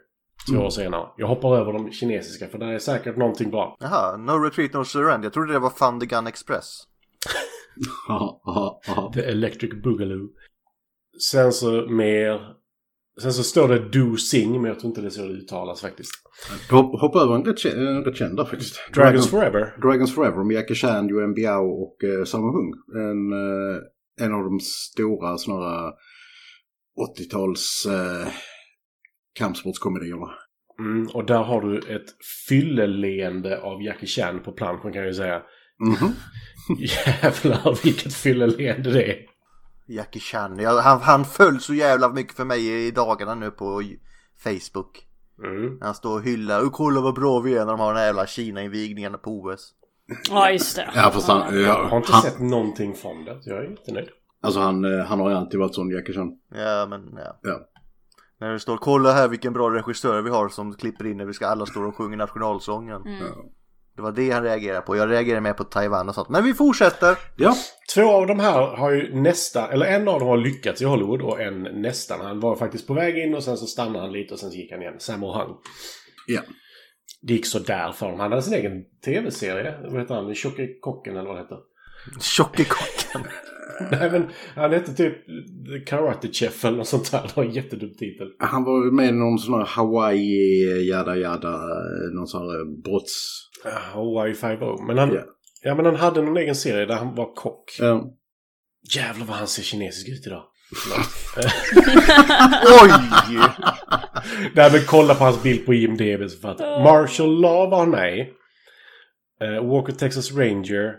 Två 0.50 0.58
år 0.58 0.70
senare. 0.70 1.08
Jag 1.16 1.26
hoppar 1.26 1.56
över 1.56 1.72
de 1.72 1.92
kinesiska 1.92 2.48
för 2.48 2.58
där 2.58 2.66
är 2.66 2.78
säkert 2.78 3.16
någonting 3.16 3.50
bra. 3.50 3.76
Jaha, 3.80 4.16
No 4.16 4.30
Retreat 4.30 4.72
No 4.72 4.84
Surrender. 4.84 5.26
Jag 5.26 5.32
trodde 5.32 5.52
det 5.52 5.58
var 5.58 5.70
Fun 5.70 6.00
the 6.00 6.06
Gun 6.06 6.26
Express. 6.26 6.82
The 9.14 9.20
Electric 9.20 9.82
Boogaloo. 9.82 10.28
Sen 11.30 11.52
så 11.52 11.86
mer... 11.90 12.40
Sen 13.22 13.32
så 13.32 13.42
står 13.42 13.68
det 13.68 13.78
Do 13.78 14.16
Sing, 14.16 14.52
men 14.52 14.64
jag 14.64 14.78
tror 14.80 14.88
inte 14.88 15.00
det 15.00 15.06
är 15.08 15.10
så 15.10 15.22
det 15.22 15.32
uttalas 15.32 15.80
faktiskt. 15.80 16.10
Hopp, 16.70 17.00
hoppa 17.00 17.18
över 17.20 17.34
en 17.34 17.44
rätt, 17.44 17.58
känd 18.16 18.36
där 18.36 18.44
faktiskt. 18.44 18.92
Dragons 18.94 19.30
Dragon- 19.30 19.40
Forever. 19.40 19.76
Dragons 19.82 20.14
Forever 20.14 20.44
med 20.44 20.54
Jackie 20.54 20.76
Chan, 20.76 21.10
Yuan 21.10 21.34
Biao 21.34 21.66
och 21.82 22.04
eh, 22.04 22.24
Sammo 22.24 22.52
Hung. 22.52 22.72
En, 22.94 23.32
eh, 23.32 24.26
en 24.26 24.34
av 24.34 24.44
de 24.44 24.60
stora 24.60 25.38
sådana 25.38 25.68
här 25.70 25.92
80-tals 27.18 27.86
eh, 27.86 28.28
kampsportskomedierna. 29.38 30.30
Mm, 30.78 31.06
och 31.14 31.26
där 31.26 31.42
har 31.42 31.60
du 31.62 31.78
ett 31.78 32.06
fylleleende 32.48 33.60
av 33.60 33.82
Jackie 33.82 34.06
Chan 34.08 34.42
på 34.42 34.52
planschen 34.52 34.92
kan 34.92 35.00
jag 35.02 35.06
ju 35.06 35.14
säga. 35.14 35.42
Mhm. 35.84 36.12
Jävlar 36.78 37.84
vilket 37.84 38.14
fylleleende 38.14 38.90
det 38.92 39.04
är. 39.04 39.18
Jackie 39.86 40.20
Chan. 40.20 40.58
Ja, 40.58 40.80
han, 40.80 41.00
han 41.00 41.24
föll 41.24 41.60
så 41.60 41.74
jävla 41.74 42.08
mycket 42.08 42.36
för 42.36 42.44
mig 42.44 42.86
i 42.86 42.90
dagarna 42.90 43.34
nu 43.34 43.50
på 43.50 43.82
Facebook. 44.38 45.06
Mm. 45.44 45.78
Han 45.80 45.94
står 45.94 46.14
och 46.14 46.22
hyllar. 46.22 46.66
Och 46.66 46.72
kolla 46.72 47.00
vad 47.00 47.14
bra 47.14 47.40
vi 47.40 47.54
är 47.54 47.64
när 47.64 47.72
de 47.72 47.80
har 47.80 47.88
den 47.88 47.96
här 47.96 48.06
jävla 48.06 48.26
Kina-invigningen 48.26 49.18
på 49.18 49.30
OS. 49.30 49.74
Ja, 50.30 50.50
just 50.50 50.76
det. 50.76 50.90
Ja, 50.94 51.10
fast 51.10 51.28
han, 51.28 51.62
Jag 51.62 51.74
har 51.74 51.88
ja, 51.90 51.96
inte 51.96 52.12
han, 52.12 52.22
sett 52.22 52.40
någonting 52.40 52.94
från 52.94 53.24
det. 53.24 53.40
Jag 53.44 53.58
är 53.58 53.70
jättenöjd. 53.70 54.08
Alltså 54.40 54.60
han, 54.60 54.84
eh, 54.84 55.04
han 55.04 55.20
har 55.20 55.30
ju 55.30 55.36
alltid 55.36 55.60
varit 55.60 55.74
sån 55.74 55.90
Jackie 55.90 56.14
Chan. 56.14 56.38
Ja, 56.54 56.86
men 56.86 57.18
ja. 57.24 57.38
Ja. 57.42 57.60
När 58.40 58.52
det 58.52 58.60
står 58.60 58.76
kolla 58.76 59.12
här 59.12 59.28
vilken 59.28 59.52
bra 59.52 59.70
regissör 59.70 60.22
vi 60.22 60.30
har 60.30 60.48
som 60.48 60.74
klipper 60.74 61.06
in 61.06 61.16
när 61.16 61.24
vi 61.24 61.32
ska 61.32 61.46
alla 61.46 61.66
stå 61.66 61.84
och 61.84 61.96
sjunga 61.96 62.16
nationalsången. 62.16 63.02
Det 63.96 64.02
var 64.02 64.12
det 64.12 64.30
han 64.30 64.42
reagerade 64.42 64.80
på. 64.80 64.96
Jag 64.96 65.10
reagerade 65.10 65.40
mer 65.40 65.52
på 65.52 65.64
Taiwan 65.64 66.08
och 66.08 66.14
sånt. 66.14 66.28
Men 66.28 66.44
vi 66.44 66.54
fortsätter. 66.54 67.16
Ja, 67.36 67.54
Två 67.94 68.02
av 68.10 68.26
de 68.26 68.40
här 68.40 68.76
har 68.76 68.90
ju 68.90 69.14
nästan, 69.14 69.70
eller 69.70 69.86
en 69.86 70.08
av 70.08 70.18
dem 70.20 70.28
har 70.28 70.36
lyckats 70.36 70.82
i 70.82 70.84
Hollywood 70.84 71.22
och 71.22 71.40
en 71.40 71.62
nästan. 71.62 72.20
Han 72.20 72.40
var 72.40 72.56
faktiskt 72.56 72.86
på 72.86 72.94
väg 72.94 73.18
in 73.18 73.34
och 73.34 73.42
sen 73.42 73.56
så 73.56 73.66
stannade 73.66 74.04
han 74.04 74.12
lite 74.12 74.34
och 74.34 74.40
sen 74.40 74.50
så 74.50 74.56
gick 74.56 74.72
han 74.72 74.82
igen. 74.82 74.94
Sammo 74.98 75.32
Hung. 75.32 75.56
ja. 76.26 76.40
Det 77.22 77.32
gick 77.32 77.46
så 77.46 77.58
där 77.58 77.92
för 77.92 78.06
honom. 78.06 78.20
Han 78.20 78.30
hade 78.30 78.42
sin 78.42 78.54
egen 78.54 78.72
tv-serie. 79.04 79.74
Vad 79.82 80.00
heter 80.00 80.14
han? 80.14 80.34
Tjocke 80.34 80.68
kocken 80.80 81.16
eller 81.16 81.28
vad 81.28 81.36
det 81.36 81.42
heter. 81.42 81.58
Tjockekocken. 82.20 83.20
Nej 83.90 84.10
men 84.10 84.28
han 84.54 84.72
hette 84.72 84.94
typ 84.94 85.14
The 85.72 85.80
Karate 85.86 86.28
Chef 86.32 86.64
eller 86.64 86.78
något 86.78 86.88
sånt 86.88 87.10
där. 87.10 87.22
Det 87.22 87.36
var 87.36 87.44
en 87.44 87.50
jättedum 87.50 87.90
titel. 87.98 88.28
Han 88.38 88.64
var 88.64 88.84
ju 88.84 88.90
med 88.90 89.08
i 89.08 89.12
någon 89.12 89.38
sån 89.38 89.54
här 89.54 89.66
Hawaii, 89.66 90.88
jada 90.88 91.16
jada, 91.16 91.58
någon 92.14 92.26
sån 92.26 92.40
här 92.42 92.82
brotts... 92.82 93.40
Hawaii 93.70 94.34
5 94.34 94.58
Men 94.86 94.98
han, 94.98 95.14
Ja. 95.14 95.20
ja 95.62 95.74
men 95.74 95.84
han 95.84 95.96
hade 95.96 96.22
någon 96.22 96.36
egen 96.36 96.54
serie 96.54 96.86
där 96.86 96.94
han 96.96 97.14
var 97.14 97.34
kock. 97.34 97.76
Ja. 97.80 98.04
Jävlar 98.94 99.26
vad 99.26 99.36
han 99.36 99.46
ser 99.46 99.62
kinesisk 99.62 100.08
ut 100.08 100.26
idag. 100.26 100.44
Oj! 102.82 102.90
Nej 104.54 104.72
men 104.72 104.80
kolla 104.86 105.14
på 105.14 105.24
hans 105.24 105.42
bild 105.42 105.66
på 105.66 105.74
IMDB 105.74 106.30
så 106.30 106.38
fattar 106.40 106.82
Marshall 106.84 107.40
Law 107.40 107.70
var 107.70 107.86
med. 107.86 108.20
Eh, 109.40 109.64
Walker 109.68 109.92
Texas 109.92 110.32
Ranger. 110.32 110.94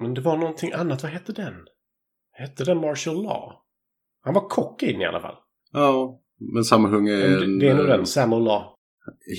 Men 0.00 0.14
det 0.14 0.20
var 0.20 0.36
någonting 0.36 0.72
annat. 0.72 1.02
Vad 1.02 1.12
hette 1.12 1.32
den? 1.32 1.54
Hette 2.32 2.64
den 2.64 2.80
Marshall 2.80 3.22
Law? 3.22 3.52
Han 4.24 4.34
var 4.34 4.48
kock 4.48 4.82
in 4.82 5.00
i 5.00 5.06
alla 5.06 5.20
fall. 5.20 5.34
ja. 5.72 6.20
Men 6.54 6.64
samma 6.64 6.88
hung 6.88 7.08
är 7.08 7.16
det, 7.16 7.58
det 7.60 7.68
är 7.68 7.74
nog 7.74 7.84
en, 7.84 7.90
den. 7.90 8.06
Samuel 8.06 8.44
Law. 8.44 8.62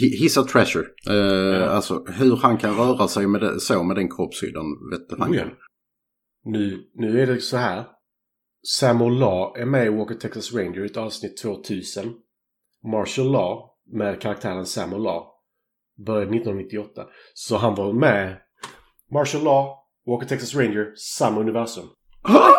He's 0.02 0.42
a 0.42 0.44
treasure. 0.52 0.86
Eh, 1.10 1.76
Alltså 1.76 2.06
hur 2.08 2.36
han 2.36 2.58
kan 2.58 2.76
röra 2.78 3.08
sig 3.08 3.28
med 3.28 3.42
det, 3.42 3.60
så 3.60 3.84
med 3.84 3.96
den 3.96 4.10
kroppshyddan 4.10 4.66
vet 4.92 5.18
fan. 5.20 5.32
Oh, 5.32 5.36
ja. 5.38 5.44
Nu, 6.46 6.90
nu 6.94 7.22
är 7.22 7.28
det 7.28 7.42
så 7.42 7.58
här. 7.58 7.86
Samuel 8.80 9.20
Law 9.20 9.58
är 9.58 9.66
med 9.66 9.86
i 9.86 9.90
Walker 9.90 10.16
Texas 10.16 10.54
Ranger 10.54 10.84
i 10.84 10.86
ett 10.86 10.98
avsnitt 10.98 11.38
2000. 11.42 12.14
Marshall 12.92 13.32
Law 13.32 13.60
med 13.94 14.22
karaktären 14.22 14.66
Samuel 14.66 15.04
Law 15.04 15.24
började 16.06 16.36
1998. 16.36 17.06
Så 17.34 17.58
han 17.58 17.76
var 17.76 17.94
med 17.94 18.38
Marshall 19.12 19.44
Law, 19.44 19.76
Walker 20.08 20.28
Texas 20.28 20.56
Ranger, 20.56 20.94
samma 20.96 21.40
universum. 21.42 21.86
Åh! 22.30 22.52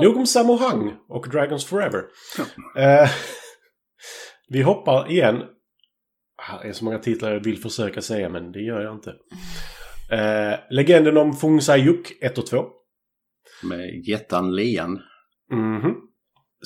Nog 0.02 0.16
om 0.16 0.26
Sammo 0.26 0.56
Hung 0.56 0.94
och 1.08 1.28
Dragons 1.28 1.64
Forever. 1.64 2.04
Eh, 2.76 3.10
vi 4.48 4.62
hoppar 4.62 5.10
igen. 5.10 5.42
Är 6.62 6.72
så 6.72 6.84
många 6.84 6.98
titlar 6.98 7.32
jag 7.32 7.44
vill 7.44 7.58
försöka 7.58 8.02
säga 8.02 8.28
men 8.28 8.52
det 8.52 8.60
gör 8.60 8.80
jag 8.80 8.94
inte. 8.94 9.14
Eh, 10.10 10.58
legenden 10.70 11.16
om 11.16 11.36
Fung 11.36 11.60
Sayuk 11.60 12.12
1 12.20 12.38
och 12.38 12.46
2. 12.46 12.64
Med 13.62 14.08
jättan 14.08 14.56
Lian. 14.56 15.00
Mhm. 15.52 15.94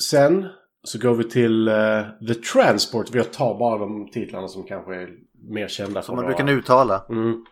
Sen 0.09 0.47
så 0.83 0.99
går 0.99 1.15
vi 1.15 1.23
till 1.23 1.67
eh, 1.67 2.01
The 2.27 2.33
Transport. 2.33 3.15
Vi 3.15 3.23
tar 3.23 3.59
bara 3.59 3.77
de 3.77 4.11
titlarna 4.11 4.47
som 4.47 4.63
kanske 4.63 4.95
är 4.95 5.09
mer 5.49 5.67
kända 5.67 6.01
Som 6.01 6.15
man 6.15 6.25
brukar 6.25 6.49
uttala. 6.49 7.05
Mm. 7.09 7.45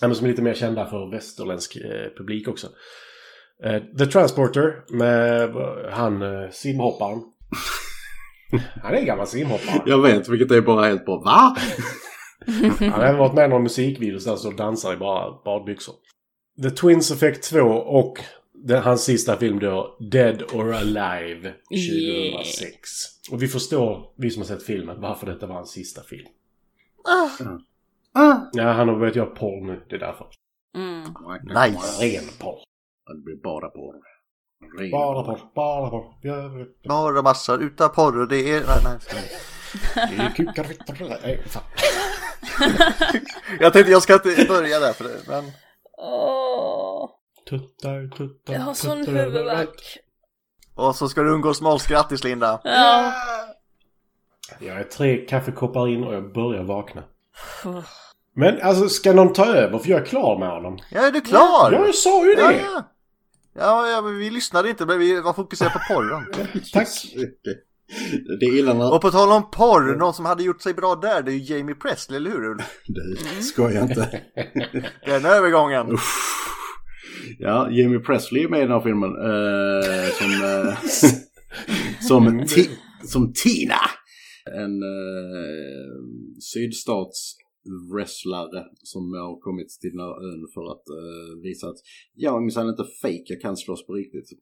Ja, 0.00 0.08
men 0.08 0.14
som 0.16 0.26
är 0.26 0.30
lite 0.30 0.42
mer 0.42 0.54
kända 0.54 0.86
för 0.86 1.10
västerländsk 1.10 1.76
eh, 1.76 2.10
publik 2.16 2.48
också. 2.48 2.66
Eh, 3.64 3.82
The 3.98 4.06
Transporter 4.06 4.84
med 4.96 5.50
eh, 5.56 5.92
han 5.92 6.22
eh, 6.22 6.50
simhopparen. 6.50 7.18
han 8.82 8.94
är 8.94 8.98
en 8.98 9.06
gammal 9.06 9.26
simhoppare. 9.26 9.82
Jag 9.86 10.02
vet 10.02 10.28
vilket 10.28 10.50
är 10.50 10.60
bara 10.60 10.86
helt 10.86 11.04
bra. 11.04 11.20
Va? 11.20 11.56
Han 12.78 12.90
har 12.90 13.04
även 13.04 13.18
varit 13.18 13.34
med 13.34 13.44
i 13.44 13.48
någon 13.48 13.62
musikvideo 13.62 14.18
där 14.18 14.46
och 14.46 14.56
dansar 14.56 14.92
i 14.92 14.96
bara 14.96 15.42
badbyxor. 15.44 15.94
The 16.62 16.70
Twins 16.70 17.10
Effect 17.10 17.50
2 17.50 17.60
och 17.60 18.18
den, 18.52 18.82
hans 18.82 19.04
sista 19.04 19.36
film 19.36 19.58
då, 19.58 19.96
Dead 20.10 20.42
or 20.42 20.74
Alive 20.74 21.54
2006. 22.42 22.90
Och 23.30 23.42
vi 23.42 23.48
förstår, 23.48 24.12
vi 24.16 24.30
som 24.30 24.42
har 24.42 24.46
sett 24.46 24.62
filmen, 24.62 25.00
varför 25.00 25.26
detta 25.26 25.46
var 25.46 25.54
hans 25.54 25.70
sista 25.70 26.02
film. 26.02 26.26
Ah. 28.12 28.36
Ja, 28.52 28.72
han 28.72 28.88
har 28.88 28.98
börjat 28.98 29.16
göra 29.16 29.26
porr 29.26 29.66
nu, 29.66 29.82
det 29.88 29.96
är 29.96 30.00
därför. 30.00 30.26
Mm. 30.76 31.02
Nice. 31.42 32.04
Ren 32.04 32.24
porr. 32.38 32.58
Det 33.14 33.22
blir 33.24 33.36
bara 33.36 33.68
på. 33.68 33.94
Ren. 34.78 34.90
Bara 34.90 35.22
porr, 35.22 35.40
bara 35.54 35.90
porr. 35.90 36.88
Bara 36.88 37.22
massor 37.22 37.62
utan 37.62 37.90
porr 37.90 38.20
och 38.20 38.28
det 38.28 38.50
är... 38.50 38.60
Nej, 38.66 38.78
nej. 38.84 38.98
Det 39.94 40.22
är 40.22 40.30
kukar, 40.30 40.64
fittor, 40.64 40.96
nej, 41.22 41.42
fan. 41.46 41.62
Jag 43.60 43.72
tänkte 43.72 43.92
jag 43.92 44.02
ska 44.02 44.14
inte 44.14 44.44
börja 44.48 44.80
där 44.80 44.92
för 44.92 45.04
det, 45.04 45.28
men... 45.28 45.52
Åh, 45.98 47.10
Tuttar, 47.48 48.16
tuttar, 48.16 48.54
jag 48.54 48.60
har 48.60 48.74
sån 48.74 49.06
huvudvärk. 49.06 49.98
Och 50.74 50.96
så 50.96 51.08
ska 51.08 51.22
du 51.22 51.30
umgås 51.30 51.60
med 51.60 51.72
oss. 51.72 51.86
Grattis 51.86 52.24
Linda. 52.24 52.60
Ja. 52.64 53.12
Jag 54.58 54.80
är 54.80 54.84
tre 54.84 55.16
kaffekoppar 55.16 55.88
in 55.88 56.04
och 56.04 56.14
jag 56.14 56.32
börjar 56.32 56.62
vakna. 56.62 57.02
Men 58.34 58.62
alltså, 58.62 58.88
ska 58.88 59.12
någon 59.12 59.32
ta 59.32 59.46
över? 59.46 59.78
För 59.78 59.90
jag 59.90 60.00
är 60.00 60.04
klar 60.04 60.38
med 60.38 60.50
honom. 60.50 60.78
Ja, 60.90 61.00
är 61.00 61.12
du 61.12 61.20
klar? 61.20 61.72
Ja, 61.72 61.86
jag 61.86 61.94
sa 61.94 62.26
ju 62.26 62.34
det! 62.34 62.42
ja. 62.42 62.52
Ja, 62.62 62.82
ja, 63.58 64.00
men 64.04 64.18
vi 64.18 64.30
lyssnade 64.30 64.70
inte, 64.70 64.86
men 64.86 64.98
vi 64.98 65.20
var 65.20 65.32
fokuserade 65.32 65.74
på 65.74 65.94
porren. 65.94 66.26
Tack. 66.72 66.88
Det 68.40 68.46
är 68.46 68.58
illa 68.58 68.74
när... 68.74 68.94
Och 68.94 69.00
på 69.00 69.10
tal 69.10 69.32
om 69.32 69.50
porr, 69.50 69.96
någon 69.96 70.14
som 70.14 70.24
hade 70.24 70.42
gjort 70.42 70.62
sig 70.62 70.74
bra 70.74 70.94
där, 70.94 71.22
det 71.22 71.30
är 71.30 71.34
ju 71.34 71.54
Jamie 71.54 71.74
Presley, 71.74 72.16
eller 72.16 72.30
hur 72.30 72.44
Ulf? 72.50 72.80
Du, 72.86 73.42
skojar 73.42 73.82
inte. 73.82 74.20
Den 75.06 75.24
övergången. 75.24 75.98
Ja, 77.38 77.70
Jimmy 77.70 77.98
Presley 77.98 78.44
är 78.44 78.48
med 78.48 78.58
i 78.58 78.62
den 78.62 78.70
här 78.70 78.80
filmen. 78.80 79.10
Eh, 79.10 80.10
som, 80.12 80.30
eh, 80.44 80.78
som, 82.00 82.46
ti, 82.46 82.70
som 83.04 83.32
Tina. 83.32 83.80
En 84.54 84.82
eh, 84.82 85.92
sydstats 86.40 87.36
wrestlare 87.92 88.64
som 88.82 89.12
har 89.12 89.40
kommit 89.40 89.68
till 89.80 89.90
den 89.90 90.00
här 90.00 90.14
ön 90.28 90.48
för 90.54 90.64
att 90.72 90.88
eh, 90.88 91.42
visa 91.42 91.66
att 91.68 91.80
jag 92.14 92.36
är 92.36 92.40
minsann 92.40 92.68
inte 92.68 92.84
fake, 93.02 93.24
jag 93.26 93.40
kan 93.40 93.56
slåss 93.56 93.86
på 93.86 93.92
riktigt. 93.92 94.28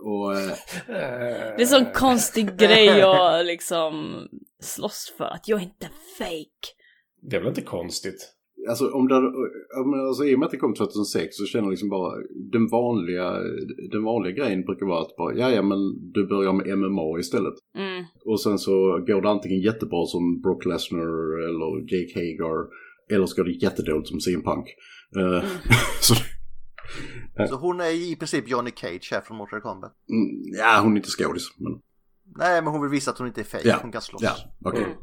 Och 0.00 0.36
eh, 0.36 0.52
Det 0.86 0.92
är 0.92 1.60
en 1.60 1.66
sån 1.66 1.92
konstig 1.94 2.56
grej 2.58 3.02
att 3.02 3.46
liksom 3.46 4.22
slåss 4.60 5.14
för. 5.16 5.24
Att 5.24 5.48
jag 5.48 5.58
är 5.58 5.64
inte 5.64 5.90
fake. 6.18 6.66
Det 7.22 7.36
är 7.36 7.40
väl 7.40 7.48
inte 7.48 7.62
konstigt? 7.62 8.37
Alltså, 8.68 8.90
om 8.90 9.08
det, 9.08 9.16
om, 9.80 10.06
alltså, 10.08 10.24
i 10.24 10.34
och 10.34 10.38
med 10.38 10.46
att 10.46 10.50
det 10.52 10.56
kom 10.56 10.74
2006 10.74 11.36
så 11.36 11.44
känner 11.44 11.64
jag 11.64 11.70
liksom 11.70 11.88
bara 11.88 12.14
den 12.52 12.66
vanliga, 12.68 13.32
den 13.92 14.04
vanliga 14.04 14.32
grejen 14.32 14.64
brukar 14.64 14.86
vara 14.86 15.00
att 15.02 15.16
bara, 15.16 15.34
ja 15.34 15.50
ja 15.50 15.62
men 15.62 15.78
du 16.12 16.26
börjar 16.26 16.52
med 16.52 16.78
MMA 16.78 17.18
istället. 17.20 17.54
Mm. 17.76 18.04
Och 18.24 18.40
sen 18.40 18.58
så 18.58 18.72
går 19.06 19.22
det 19.22 19.28
antingen 19.30 19.60
jättebra 19.60 20.06
som 20.06 20.40
Brock 20.40 20.64
Lesnar 20.66 21.38
eller 21.48 21.80
Jake 21.92 22.12
Hagar 22.20 22.66
eller 23.10 23.26
så 23.26 23.36
går 23.36 23.44
det 23.44 23.52
jättedåligt 23.52 24.08
som 24.08 24.20
CM 24.20 24.42
Punk. 24.42 24.66
Eh, 25.16 25.44
så, 26.00 26.14
Så 27.48 27.54
hon 27.56 27.80
är 27.80 27.90
i 28.12 28.16
princip 28.16 28.48
Johnny 28.48 28.70
Cage 28.76 29.08
här 29.12 29.20
från 29.20 29.36
Mortal 29.36 29.60
Kombat. 29.60 29.92
mm, 30.10 30.58
ja, 30.58 30.80
hon 30.82 30.92
är 30.92 30.96
inte 30.96 31.08
skådis. 31.08 31.42
Men, 31.58 31.72
Nej, 32.38 32.62
men 32.62 32.72
hon 32.72 32.82
vill 32.82 32.90
visa 32.90 33.10
att 33.10 33.18
hon 33.18 33.26
inte 33.26 33.40
är 33.40 33.44
fake. 33.44 33.68
ja, 33.68 33.78
Hon 33.82 33.92
kan 33.92 34.02
slåss. 34.02 34.22
ja, 34.22 34.32
okej. 34.64 34.82
Mm. 34.82 34.96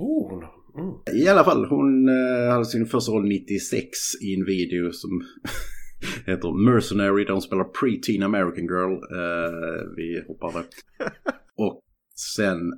Oh, 0.00 0.44
mm. 0.78 1.22
I 1.24 1.28
alla 1.28 1.44
fall, 1.44 1.64
hon 1.64 2.08
eh, 2.08 2.50
hade 2.52 2.64
sin 2.64 2.86
första 2.86 3.12
roll 3.12 3.28
96 3.28 3.88
i 4.22 4.34
en 4.34 4.44
video 4.44 4.92
som 4.92 5.10
heter 6.26 6.64
Mercenary 6.64 7.24
där 7.24 7.32
hon 7.32 7.42
spelar 7.42 7.64
Pre-Teen 7.64 8.22
American 8.22 8.64
Girl. 8.64 8.92
Eh, 8.92 9.96
vi 9.96 10.24
hoppar 10.28 10.52
där. 10.52 10.64
Och 11.56 11.82
sen 12.36 12.72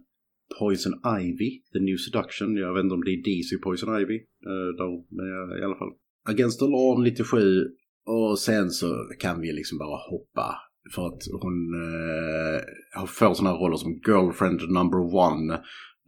Poison 0.58 0.94
Ivy, 1.20 1.62
The 1.72 1.80
New 1.80 1.96
Seduction. 1.96 2.56
Jag 2.56 2.74
vet 2.74 2.84
inte 2.84 2.94
om 2.94 3.04
det 3.04 3.10
är 3.10 3.22
DC 3.22 3.58
Poison 3.62 4.00
Ivy. 4.00 4.16
Eh, 4.50 4.70
där, 4.78 4.90
men 5.16 5.26
ja, 5.26 5.58
i 5.58 5.64
alla 5.64 5.78
fall. 5.78 5.92
Against 6.28 6.58
the 6.58 6.66
Law 6.66 7.02
97. 7.02 7.64
Och 8.06 8.38
sen 8.38 8.70
så 8.70 9.06
kan 9.18 9.40
vi 9.40 9.52
liksom 9.52 9.78
bara 9.78 9.98
hoppa. 10.10 10.56
För 10.94 11.06
att 11.06 11.22
hon 11.42 11.56
eh, 11.82 13.06
får 13.06 13.34
sådana 13.34 13.56
roller 13.56 13.76
som 13.76 14.00
Girlfriend 14.06 14.60
Number 14.68 15.14
One. 15.14 15.54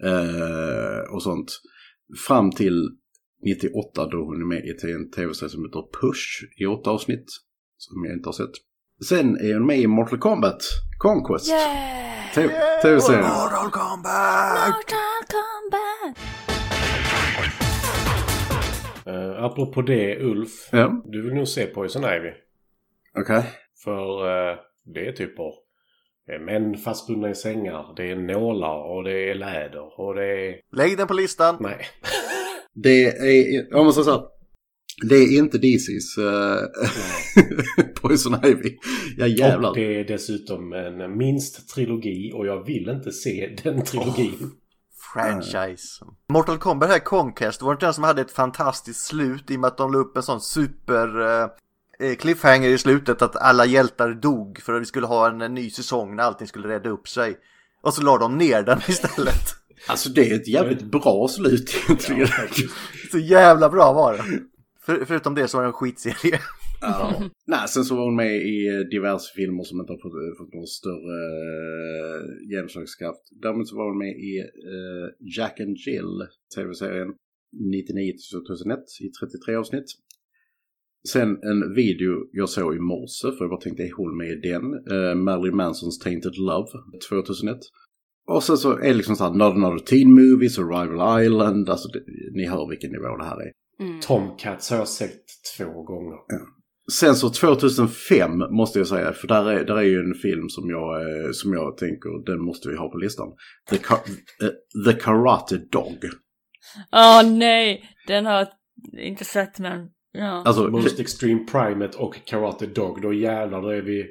Eh, 0.02 1.14
och 1.14 1.22
sånt. 1.22 1.60
Fram 2.16 2.50
till 2.50 2.88
98 3.44 4.06
då 4.06 4.24
hon 4.24 4.40
är 4.42 4.46
med 4.46 4.64
i 4.64 4.92
en 4.92 5.10
tv-serie 5.10 5.50
som 5.50 5.64
heter 5.64 5.82
Push 6.00 6.44
i 6.62 6.66
åtta 6.66 6.90
avsnitt. 6.90 7.24
Som 7.76 8.04
jag 8.04 8.14
inte 8.14 8.28
har 8.28 8.32
sett. 8.32 8.50
Sen 9.08 9.36
är 9.36 9.54
hon 9.54 9.66
med 9.66 9.78
i 9.78 9.86
Mortal 9.86 10.18
Kombat 10.18 10.62
Conquest. 10.98 11.48
Yeah! 11.48 12.32
Tv-serien. 12.82 13.22
Mortal 13.22 13.70
Kombat! 13.70 14.68
Mortal 14.68 15.22
Kombat! 15.34 16.18
Uh, 19.06 19.44
apropå 19.44 19.82
det, 19.82 20.18
Ulf. 20.20 20.68
Ja, 20.72 21.02
Du 21.04 21.22
vill 21.22 21.34
nog 21.34 21.48
se 21.48 21.66
Poison 21.66 22.04
Ivy. 22.04 22.30
okej. 23.20 23.44
För 23.84 24.28
eh, 24.50 24.56
det 24.94 25.08
är 25.08 25.12
typ 25.12 25.38
är 25.38 25.54
män 26.26 26.76
fastbundna 26.76 27.30
i 27.30 27.34
sängar, 27.34 27.94
det 27.96 28.10
är 28.10 28.16
nålar 28.16 28.96
och 28.96 29.04
det 29.04 29.30
är 29.30 29.34
läder 29.34 30.00
och 30.00 30.14
det 30.14 30.24
är... 30.24 30.60
Lägg 30.76 30.96
den 30.96 31.06
på 31.06 31.14
listan. 31.14 31.56
Nej. 31.60 31.86
Det 32.74 33.04
är, 33.04 33.74
om 33.74 33.84
man 33.84 33.92
säger 33.92 34.04
så 34.04 34.28
det 35.02 35.14
är 35.14 35.38
inte 35.38 35.58
DC's 35.58 36.18
uh, 36.18 36.68
Poison 38.02 38.44
Ivy. 38.44 38.78
Ja 39.16 39.26
jävlar. 39.26 39.68
Och 39.68 39.76
det 39.76 40.00
är 40.00 40.04
dessutom 40.04 40.72
en 40.72 41.16
minst 41.16 41.68
trilogi 41.68 42.32
och 42.34 42.46
jag 42.46 42.66
vill 42.66 42.88
inte 42.88 43.12
se 43.12 43.56
den 43.62 43.84
trilogin. 43.84 44.50
Franchise. 45.14 46.04
Mortal 46.28 46.58
Kombat 46.58 46.88
här, 46.88 46.98
Conquest, 46.98 47.62
var 47.62 47.70
det 47.70 47.74
inte 47.74 47.86
den 47.86 47.94
som 47.94 48.04
hade 48.04 48.22
ett 48.22 48.30
fantastiskt 48.30 49.06
slut 49.06 49.50
i 49.50 49.56
och 49.56 49.60
med 49.60 49.68
att 49.68 49.76
de 49.76 49.92
la 49.92 49.98
upp 49.98 50.16
en 50.16 50.22
sån 50.22 50.40
super 50.40 51.20
eh, 51.20 51.42
eh, 51.42 51.48
cliffhanger 52.18 52.68
i 52.68 52.78
slutet 52.78 53.22
att 53.22 53.36
alla 53.36 53.66
hjältar 53.66 54.10
dog 54.10 54.60
för 54.60 54.72
att 54.72 54.82
vi 54.82 54.86
skulle 54.86 55.06
ha 55.06 55.28
en, 55.28 55.40
en 55.40 55.54
ny 55.54 55.70
säsong 55.70 56.16
när 56.16 56.22
allting 56.22 56.46
skulle 56.46 56.68
rädda 56.68 56.90
upp 56.90 57.08
sig. 57.08 57.36
Och 57.82 57.94
så 57.94 58.02
la 58.02 58.18
de 58.18 58.38
ner 58.38 58.62
den 58.62 58.78
istället. 58.88 59.62
Alltså 59.86 60.08
det 60.08 60.30
är 60.30 60.34
ett 60.34 60.48
jävligt 60.48 60.82
bra 60.82 61.28
slut 61.28 61.74
egentligen. 61.88 62.28
Så 63.10 63.18
jävla 63.18 63.68
bra 63.68 63.92
var 63.92 64.12
det. 64.12 64.22
För, 64.86 65.04
förutom 65.04 65.34
det 65.34 65.48
så 65.48 65.56
var 65.56 65.62
det 65.62 65.68
en 65.68 65.72
skitserie. 65.72 66.40
Ja. 66.80 67.22
Nej, 67.46 67.68
sen 67.68 67.84
så 67.84 67.96
var 67.96 68.04
hon 68.04 68.16
med 68.16 68.36
i 68.36 68.68
eh, 68.68 68.80
diverse 68.90 69.34
filmer 69.36 69.64
som 69.64 69.80
inte 69.80 69.92
har 69.92 70.02
fått, 70.04 70.18
eh, 70.22 70.32
fått 70.38 70.54
någon 70.54 70.66
större 70.66 71.18
uh, 71.34 72.50
genomslagskraft. 72.50 73.24
Däremot 73.42 73.68
så 73.68 73.76
var 73.76 73.84
hon 73.90 73.98
med 73.98 74.14
i 74.30 74.32
uh, 74.74 75.08
Jack 75.36 75.60
and 75.60 75.76
Jill, 75.76 76.14
tv-serien 76.54 77.08
99-2001 77.08 79.04
i 79.04 79.08
33 79.08 79.54
avsnitt. 79.54 79.88
Sen 81.08 81.28
en 81.42 81.74
video 81.74 82.12
jag 82.32 82.48
såg 82.48 82.76
i 82.76 82.78
morse, 82.78 83.30
för 83.36 83.44
jag 83.44 83.50
bara 83.50 83.60
tänkte 83.60 83.82
är 83.82 83.92
hon 83.96 84.16
med 84.16 84.28
i 84.28 84.40
den? 84.48 84.64
Uh, 84.98 85.14
Marilyn 85.14 85.56
Mansons 85.56 85.98
Tainted 85.98 86.36
Love 86.36 86.66
2001. 87.08 87.58
Och 88.26 88.42
sen 88.42 88.56
så 88.56 88.72
är 88.72 88.88
det 88.88 88.94
liksom 88.94 89.16
såhär 89.16 89.30
Not 89.30 89.54
Another 89.54 89.78
Teen 89.78 90.14
Movie, 90.14 90.50
Survival 90.50 91.22
Island, 91.24 91.68
alltså 91.68 91.88
det, 91.88 92.00
ni 92.32 92.46
hör 92.46 92.68
vilken 92.68 92.92
nivå 92.92 93.16
det 93.16 93.24
här 93.24 93.40
är. 93.40 93.52
Mm. 93.80 94.00
Tomcats 94.00 94.70
har 94.70 94.78
jag 94.78 94.88
sett 94.88 95.24
två 95.56 95.82
gånger. 95.82 96.18
Sen 96.92 97.14
så 97.14 97.30
2005 97.30 98.38
måste 98.50 98.78
jag 98.78 98.88
säga, 98.88 99.12
för 99.12 99.28
där 99.28 99.50
är, 99.50 99.64
där 99.64 99.76
är 99.76 99.82
ju 99.82 99.98
en 99.98 100.14
film 100.14 100.48
som 100.48 100.70
jag, 100.70 101.00
eh, 101.00 101.30
som 101.32 101.52
jag 101.52 101.76
tänker, 101.76 102.24
den 102.26 102.44
måste 102.44 102.68
vi 102.68 102.76
ha 102.76 102.88
på 102.88 102.98
listan. 102.98 103.28
The, 103.70 103.76
Ka- 103.76 104.10
eh, 104.42 104.92
The 104.92 105.00
Karate 105.00 105.56
Dog. 105.56 105.98
Åh 106.92 107.32
nej, 107.38 107.84
den 108.06 108.26
har 108.26 108.32
jag 108.32 108.48
inte 108.98 109.24
sett 109.24 109.58
men 109.58 109.88
ja. 110.12 110.42
Alltså, 110.44 110.68
Most 110.68 111.00
Extreme 111.00 111.40
Primate 111.40 111.98
och 111.98 112.14
Karate 112.24 112.66
Dog. 112.66 113.02
Då 113.02 113.12
jävlar, 113.12 113.62
då 113.62 113.68
är 113.68 113.82
vi 113.82 114.06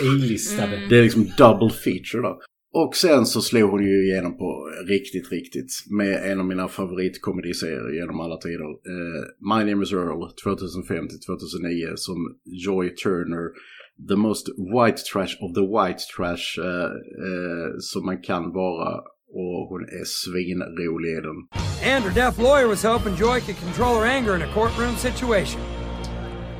A-listade. 0.00 0.76
Mm. 0.76 0.88
det 0.88 0.98
är 0.98 1.02
liksom 1.02 1.26
double 1.38 1.70
feature 1.70 2.22
då. 2.22 2.40
Och 2.72 2.96
sen 2.96 3.26
så 3.26 3.40
slog 3.40 3.70
hon 3.70 3.84
ju 3.84 4.04
igenom 4.04 4.38
på 4.38 4.70
riktigt, 4.86 5.32
riktigt 5.32 5.70
med 5.90 6.32
en 6.32 6.40
av 6.40 6.46
mina 6.46 6.68
favoritkomediserier 6.68 8.00
genom 8.00 8.20
alla 8.20 8.36
tider. 8.36 8.64
Eh, 8.64 9.22
My 9.40 9.70
Name 9.70 9.82
is 9.82 9.92
Earl 9.92 10.22
2005 10.44 11.08
till 11.08 11.20
2009 11.20 11.96
som 11.96 12.16
Joy 12.44 12.94
Turner, 12.94 13.50
the 14.08 14.16
most 14.16 14.48
white 14.48 15.02
trash 15.12 15.34
of 15.40 15.54
the 15.54 15.66
white 15.76 16.00
trash 16.16 16.58
eh, 16.58 16.90
eh, 17.26 17.68
som 17.78 18.06
man 18.06 18.22
kan 18.22 18.52
vara. 18.52 19.00
Och 19.30 19.68
hon 19.68 19.84
är 19.84 20.00
er 20.00 20.04
svinrolig 20.04 21.18
i 21.18 21.20
den. 21.20 21.48
And 21.82 22.04
her 22.04 22.10
deaf 22.10 22.38
lawyer 22.38 22.66
was 22.66 22.82
hoping 22.82 23.16
Joy 23.16 23.40
could 23.40 23.56
control 23.58 24.00
her 24.00 24.06
anger 24.06 24.34
in 24.34 24.42
a 24.42 24.52
courtroom 24.54 24.96
situation. 24.96 25.60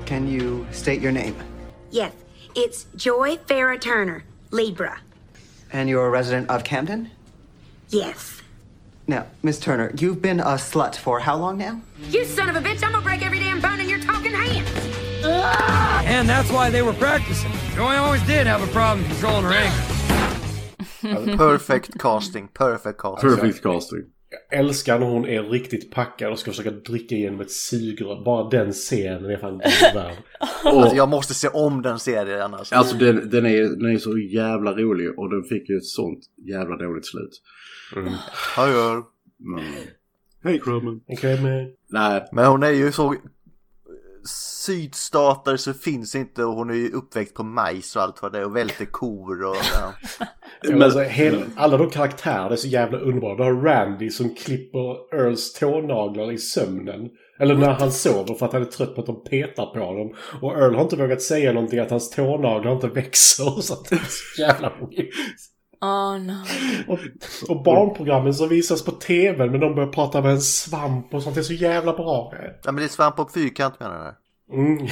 Can 0.07 0.29
you 0.29 0.67
state 0.71 1.01
your 1.01 1.13
name? 1.13 1.35
Yes, 1.91 2.13
it's 2.55 2.87
Joy 2.97 3.37
Farah 3.47 3.81
Turner, 3.81 4.23
Libra. 4.51 4.99
And 5.73 5.89
you're 5.89 6.07
a 6.07 6.11
resident 6.11 6.51
of 6.51 6.65
Camden? 6.65 7.11
Yes. 7.89 8.43
Now, 9.07 9.25
Miss 9.43 9.59
Turner, 9.59 9.91
you've 9.99 10.21
been 10.21 10.41
a 10.41 10.59
slut 10.59 10.95
for 10.97 11.21
how 11.21 11.37
long 11.37 11.57
now? 11.59 11.81
You 12.11 12.25
son 12.25 12.51
of 12.51 12.57
a 12.57 12.61
bitch, 12.61 12.83
I'm 12.83 12.93
gonna 12.93 13.03
break 13.03 13.25
every 13.25 13.39
damn 13.39 13.61
bone 13.61 13.81
in 13.81 13.89
your 13.89 14.01
talking 14.01 14.33
hands. 14.33 14.69
And 16.05 16.29
that's 16.29 16.51
why 16.51 16.71
they 16.71 16.83
were 16.83 16.93
practicing. 16.93 17.53
Joy 17.75 17.97
always 17.97 18.23
did 18.27 18.47
have 18.47 18.63
a 18.63 18.67
problem 18.73 19.07
controlling 19.07 19.45
her 19.45 19.53
anger. 19.53 19.98
Perfect 21.37 22.01
casting, 22.01 22.49
perfect 22.49 22.99
casting. 22.99 23.31
Perfect 23.31 23.63
casting. 23.63 24.05
Jag 24.51 24.61
älskar 24.61 24.99
när 24.99 25.07
hon 25.07 25.27
är 25.27 25.43
riktigt 25.43 25.91
packad 25.91 26.33
och 26.33 26.39
ska 26.39 26.51
försöka 26.51 26.71
dricka 26.71 27.15
igenom 27.15 27.41
ett 27.41 27.51
sugrör. 27.51 28.25
Bara 28.25 28.51
den 28.51 28.73
scenen 28.73 29.25
är 29.25 29.37
fan 29.37 29.59
guld 29.59 29.95
värd. 29.95 30.17
Alltså, 30.65 30.97
jag 30.97 31.09
måste 31.09 31.35
se 31.35 31.49
om 31.49 31.83
den 31.83 31.99
serien 31.99 32.43
annars. 32.43 32.73
Alltså 32.73 32.97
den, 32.97 33.31
den, 33.31 33.47
är, 33.47 33.63
den 33.63 33.95
är 33.95 33.99
så 33.99 34.19
jävla 34.19 34.73
rolig 34.73 35.19
och 35.19 35.31
den 35.31 35.45
fick 35.45 35.69
ju 35.69 35.77
ett 35.77 35.85
sånt 35.85 36.21
jävla 36.37 36.77
dåligt 36.77 37.07
slut. 37.07 37.43
Men... 39.37 39.63
Hej 40.45 40.61
Krummen. 40.61 41.01
Okej, 41.09 41.43
men... 41.43 41.73
Nej, 41.91 42.29
Men 42.33 42.47
hon 42.47 42.63
är 42.63 42.71
ju 42.71 42.93
så 42.93 43.15
sydstatare 44.29 45.59
så 45.59 45.75
finns 45.75 46.15
inte 46.15 46.45
och 46.45 46.55
hon 46.55 46.71
är 46.71 46.75
ju 46.75 46.91
uppväxt 46.91 47.35
på 47.35 47.43
majs 47.43 47.97
och 47.97 48.03
allt 48.03 48.23
vad 48.23 48.33
det 48.33 48.39
är 48.39 48.45
och 48.45 48.57
välter 48.57 48.85
kor 48.85 49.45
och 49.45 49.57
ja. 49.75 49.93
Men, 50.63 50.83
alltså, 50.83 51.01
hel, 51.01 51.45
alla 51.57 51.77
de 51.77 51.91
karaktärer 51.91 52.51
är 52.51 52.57
så 52.57 52.69
jävla 52.69 52.99
underbara. 52.99 53.37
Du 53.37 53.43
har 53.43 53.63
Randy 53.63 54.11
som 54.11 54.35
klipper 54.35 55.15
Earls 55.15 55.53
tånaglar 55.53 56.33
i 56.33 56.39
sömnen. 56.39 57.09
Eller 57.41 57.55
när 57.55 57.73
han 57.73 57.93
sover 57.93 58.35
för 58.35 58.47
att 58.47 58.53
han 58.53 58.63
är 58.63 58.67
trött 58.67 58.95
på 58.95 59.01
att 59.01 59.07
de 59.07 59.25
petar 59.25 59.67
på 59.67 59.79
dem. 59.79 60.15
Och 60.43 60.59
Earl 60.59 60.75
har 60.75 60.83
inte 60.83 60.97
vågat 60.97 61.23
säga 61.23 61.53
någonting 61.53 61.79
att 61.79 61.91
hans 61.91 62.11
tånaglar 62.11 62.73
inte 62.73 62.89
växer. 62.95 63.61
Så 63.61 63.75
att 63.75 63.89
det 63.89 63.97
är 63.97 64.09
så 64.09 64.41
jävla 64.41 64.71
Åh 65.81 66.19
nej. 66.19 66.85
Och, 66.89 66.99
och 67.49 67.63
barnprogrammen 67.63 68.35
som 68.35 68.49
visas 68.49 68.85
på 68.85 68.91
tv 68.91 69.51
men 69.51 69.61
de 69.61 69.75
börjar 69.75 69.93
prata 69.93 70.23
med 70.23 70.31
en 70.31 70.41
svamp 70.41 71.15
och 71.15 71.23
sånt. 71.23 71.35
Det 71.35 71.41
är 71.41 71.43
så 71.43 71.53
jävla 71.53 71.93
bra. 71.93 72.33
ja 72.65 72.73
men 72.73 72.77
det 72.77 72.85
är 72.85 72.89
svamp 72.89 73.17
på 73.17 73.29
fyrkant 73.35 73.81
menar 73.81 74.05
jag. 74.05 74.15
Mm. 74.61 74.89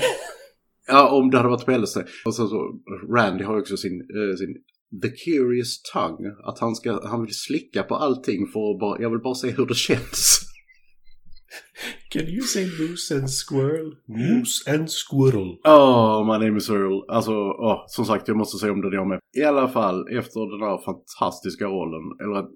Ja, 0.88 1.10
om 1.10 1.30
det 1.30 1.36
hade 1.36 1.48
varit 1.48 1.66
på 1.66 1.78
LSD. 1.78 1.98
Och 2.24 2.34
sen 2.34 2.48
så, 2.48 2.78
Randy 3.16 3.44
har 3.44 3.58
också 3.58 3.76
sin, 3.76 4.00
eh, 4.00 4.36
sin 4.36 4.54
The 5.02 5.08
Curious 5.08 5.82
Tongue. 5.92 6.30
Att 6.44 6.58
han, 6.58 6.74
ska, 6.74 7.08
han 7.08 7.22
vill 7.22 7.34
slicka 7.34 7.82
på 7.82 7.94
allting 7.94 8.46
för 8.46 8.70
att 8.70 8.80
bara, 8.80 9.02
jag 9.02 9.10
vill 9.10 9.20
bara 9.20 9.34
se 9.34 9.50
hur 9.50 9.66
det 9.66 9.74
känns. 9.74 10.42
Can 12.10 12.26
you 12.26 12.42
say 12.42 12.66
moose 12.78 13.14
and 13.14 13.30
squirrel? 13.30 13.92
Moose 14.08 14.64
and 14.66 14.90
squirrel. 14.90 15.58
Oh, 15.64 16.24
my 16.24 16.44
name 16.44 16.56
is 16.56 16.70
Earl. 16.70 17.04
Alltså, 17.08 17.32
åh, 17.32 17.84
som 17.86 18.04
sagt, 18.04 18.28
jag 18.28 18.36
måste 18.36 18.58
se 18.58 18.70
om 18.70 18.80
den 18.80 18.92
jag 18.92 19.08
med. 19.08 19.18
I 19.36 19.42
alla 19.42 19.68
fall, 19.68 20.08
efter 20.08 20.40
den 20.58 20.68
här 20.68 20.78
fantastiska 20.84 21.64
rollen, 21.64 22.20
eller 22.20 22.46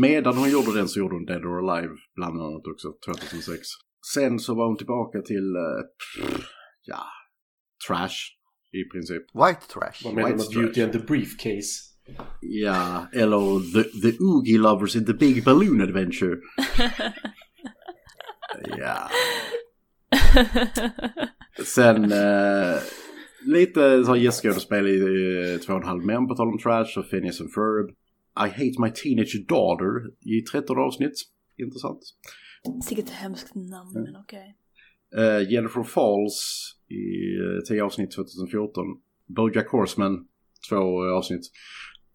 medan 0.00 0.36
hon 0.36 0.50
gjorde 0.50 0.74
den 0.74 0.88
så 0.88 0.98
gjorde 0.98 1.14
hon 1.14 1.24
Dead 1.24 1.44
or 1.44 1.70
Alive 1.70 1.94
bland 2.16 2.40
annat 2.40 2.66
också, 2.66 2.88
2006. 3.06 3.68
Sen 4.14 4.38
så 4.38 4.54
var 4.54 4.66
hon 4.66 4.76
tillbaka 4.76 5.22
till, 5.22 5.56
eh, 5.56 5.62
pff, 5.98 6.46
ja, 6.84 7.04
trash 7.88 8.18
i 8.72 8.84
princip. 8.92 9.22
White 9.34 9.66
trash. 9.72 10.04
Vad 10.04 10.14
menar 10.14 10.28
du 10.28 10.36
White 10.36 10.58
med 10.58 10.64
Beauty 10.64 10.82
and 10.82 10.92
the 10.92 10.98
Briefcase? 10.98 11.94
Ja, 12.40 13.06
eller 13.12 13.72
the, 13.72 14.10
the 14.10 14.18
Oogie 14.20 14.58
Lovers 14.58 14.96
in 14.96 15.06
the 15.06 15.14
Big 15.14 15.44
Balloon 15.44 15.80
Adventure. 15.80 16.36
ja. 18.78 19.08
Sen 21.64 22.12
eh, 22.12 22.76
lite 23.46 24.04
så 24.04 24.16
gästskådespel 24.16 24.86
i 24.86 24.98
eh, 24.98 25.60
Två 25.60 25.72
och 25.72 25.80
en 25.80 25.86
halv 25.88 26.04
män 26.04 26.28
på 26.28 26.34
tal 26.34 26.48
om 26.48 26.58
trash 26.58 26.98
och 26.98 27.10
Phineas 27.10 27.40
and 27.40 27.52
Ferb. 27.52 27.90
I 28.36 28.48
Hate 28.48 28.82
My 28.82 28.90
Teenage 28.90 29.46
Daughter 29.48 30.10
i 30.20 30.40
13 30.40 30.78
avsnitt. 30.78 31.14
Intressant. 31.56 32.00
Sicket 32.88 33.10
hemskt 33.10 33.54
namn 33.54 33.92
men 33.94 34.16
okej. 34.16 34.56
Eh, 35.16 35.52
Jennifer 35.52 35.82
Falls 35.82 36.64
i 36.88 37.04
eh, 37.44 37.76
10 37.76 37.82
avsnitt 37.82 38.10
2014. 38.10 38.84
Bojack 39.36 39.68
Horseman, 39.68 40.26
två 40.68 41.06
eh, 41.06 41.12
avsnitt. 41.12 41.42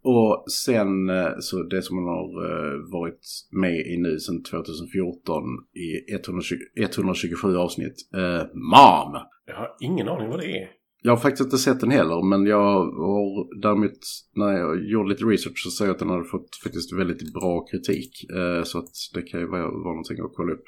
Och 0.09 0.51
sen 0.51 1.09
eh, 1.09 1.31
så 1.39 1.63
det 1.63 1.81
som 1.81 1.97
hon 1.97 2.07
har 2.07 2.27
eh, 2.45 2.91
varit 2.91 3.21
med 3.51 3.79
i 3.79 3.97
nu 3.97 4.19
sedan 4.19 4.43
2014 4.43 5.43
i 5.75 6.13
120, 6.13 6.55
127 6.79 7.57
avsnitt. 7.57 7.95
Eh, 8.15 8.43
Mom! 8.53 9.11
Jag 9.45 9.55
har 9.55 9.75
ingen 9.79 10.09
aning 10.09 10.29
vad 10.29 10.39
det 10.39 10.57
är. 10.57 10.67
Jag 11.01 11.11
har 11.11 11.17
faktiskt 11.17 11.45
inte 11.45 11.57
sett 11.57 11.79
den 11.79 11.91
heller 11.91 12.29
men 12.29 12.45
jag 12.45 12.85
har 13.09 13.61
däremot 13.61 13.99
när 14.35 14.51
jag 14.51 14.89
gjorde 14.89 15.09
lite 15.09 15.23
research 15.23 15.63
så 15.63 15.69
såg 15.69 15.87
jag 15.87 15.93
att 15.93 15.99
den 15.99 16.09
hade 16.09 16.23
fått 16.23 16.55
faktiskt 16.63 16.93
väldigt 16.93 17.33
bra 17.33 17.65
kritik. 17.65 18.11
Eh, 18.31 18.63
så 18.63 18.79
att 18.79 18.91
det 19.13 19.21
kan 19.21 19.39
ju 19.39 19.47
vara, 19.47 19.61
vara 19.61 19.93
någonting 19.95 20.19
att 20.25 20.33
kolla 20.33 20.53
upp. 20.53 20.63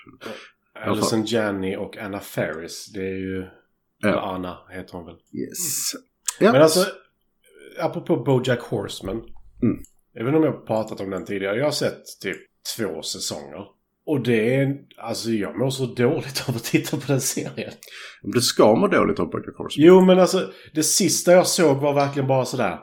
Alison 0.86 1.26
Janney 1.26 1.76
och 1.76 1.98
Anna 1.98 2.20
Faris. 2.20 2.92
Det 2.94 3.08
är 3.08 3.18
ju... 3.18 3.46
Eller 4.04 4.34
Anna 4.36 4.58
heter 4.70 4.94
hon 4.94 5.06
väl. 5.06 5.16
Yes. 5.16 5.92
Ja. 6.40 6.52
Men 6.52 6.62
alltså, 6.62 6.86
apropå 7.82 8.24
Bojack 8.24 8.62
Horseman. 8.62 9.16
Mm. 9.16 9.78
Jag 10.14 10.24
vet 10.24 10.28
inte 10.28 10.38
om 10.38 10.44
jag 10.44 10.52
har 10.52 10.66
pratat 10.66 11.02
om 11.02 11.10
den 11.10 11.26
tidigare. 11.26 11.58
Jag 11.58 11.66
har 11.66 11.72
sett 11.72 12.02
typ 12.22 12.38
två 12.78 13.02
säsonger. 13.02 13.66
Och 14.06 14.24
det 14.24 14.56
är, 14.56 14.78
alltså 14.98 15.30
jag 15.30 15.58
mår 15.58 15.70
så 15.70 15.86
dåligt 15.86 16.46
av 16.50 16.56
att 16.56 16.64
titta 16.64 16.98
på 16.98 17.04
den 17.08 17.22
serien. 17.22 17.74
Du 18.22 18.42
ska 18.42 18.76
må 18.76 18.88
dåligt 18.88 19.20
av 19.20 19.30
Bojack 19.30 19.58
Horseman. 19.58 19.88
Jo, 19.88 20.02
men 20.02 20.20
alltså 20.20 20.52
det 20.74 20.84
sista 20.84 21.32
jag 21.32 21.48
såg 21.48 21.78
var 21.78 21.94
verkligen 21.94 22.28
bara 22.28 22.46
sådär. 22.46 22.80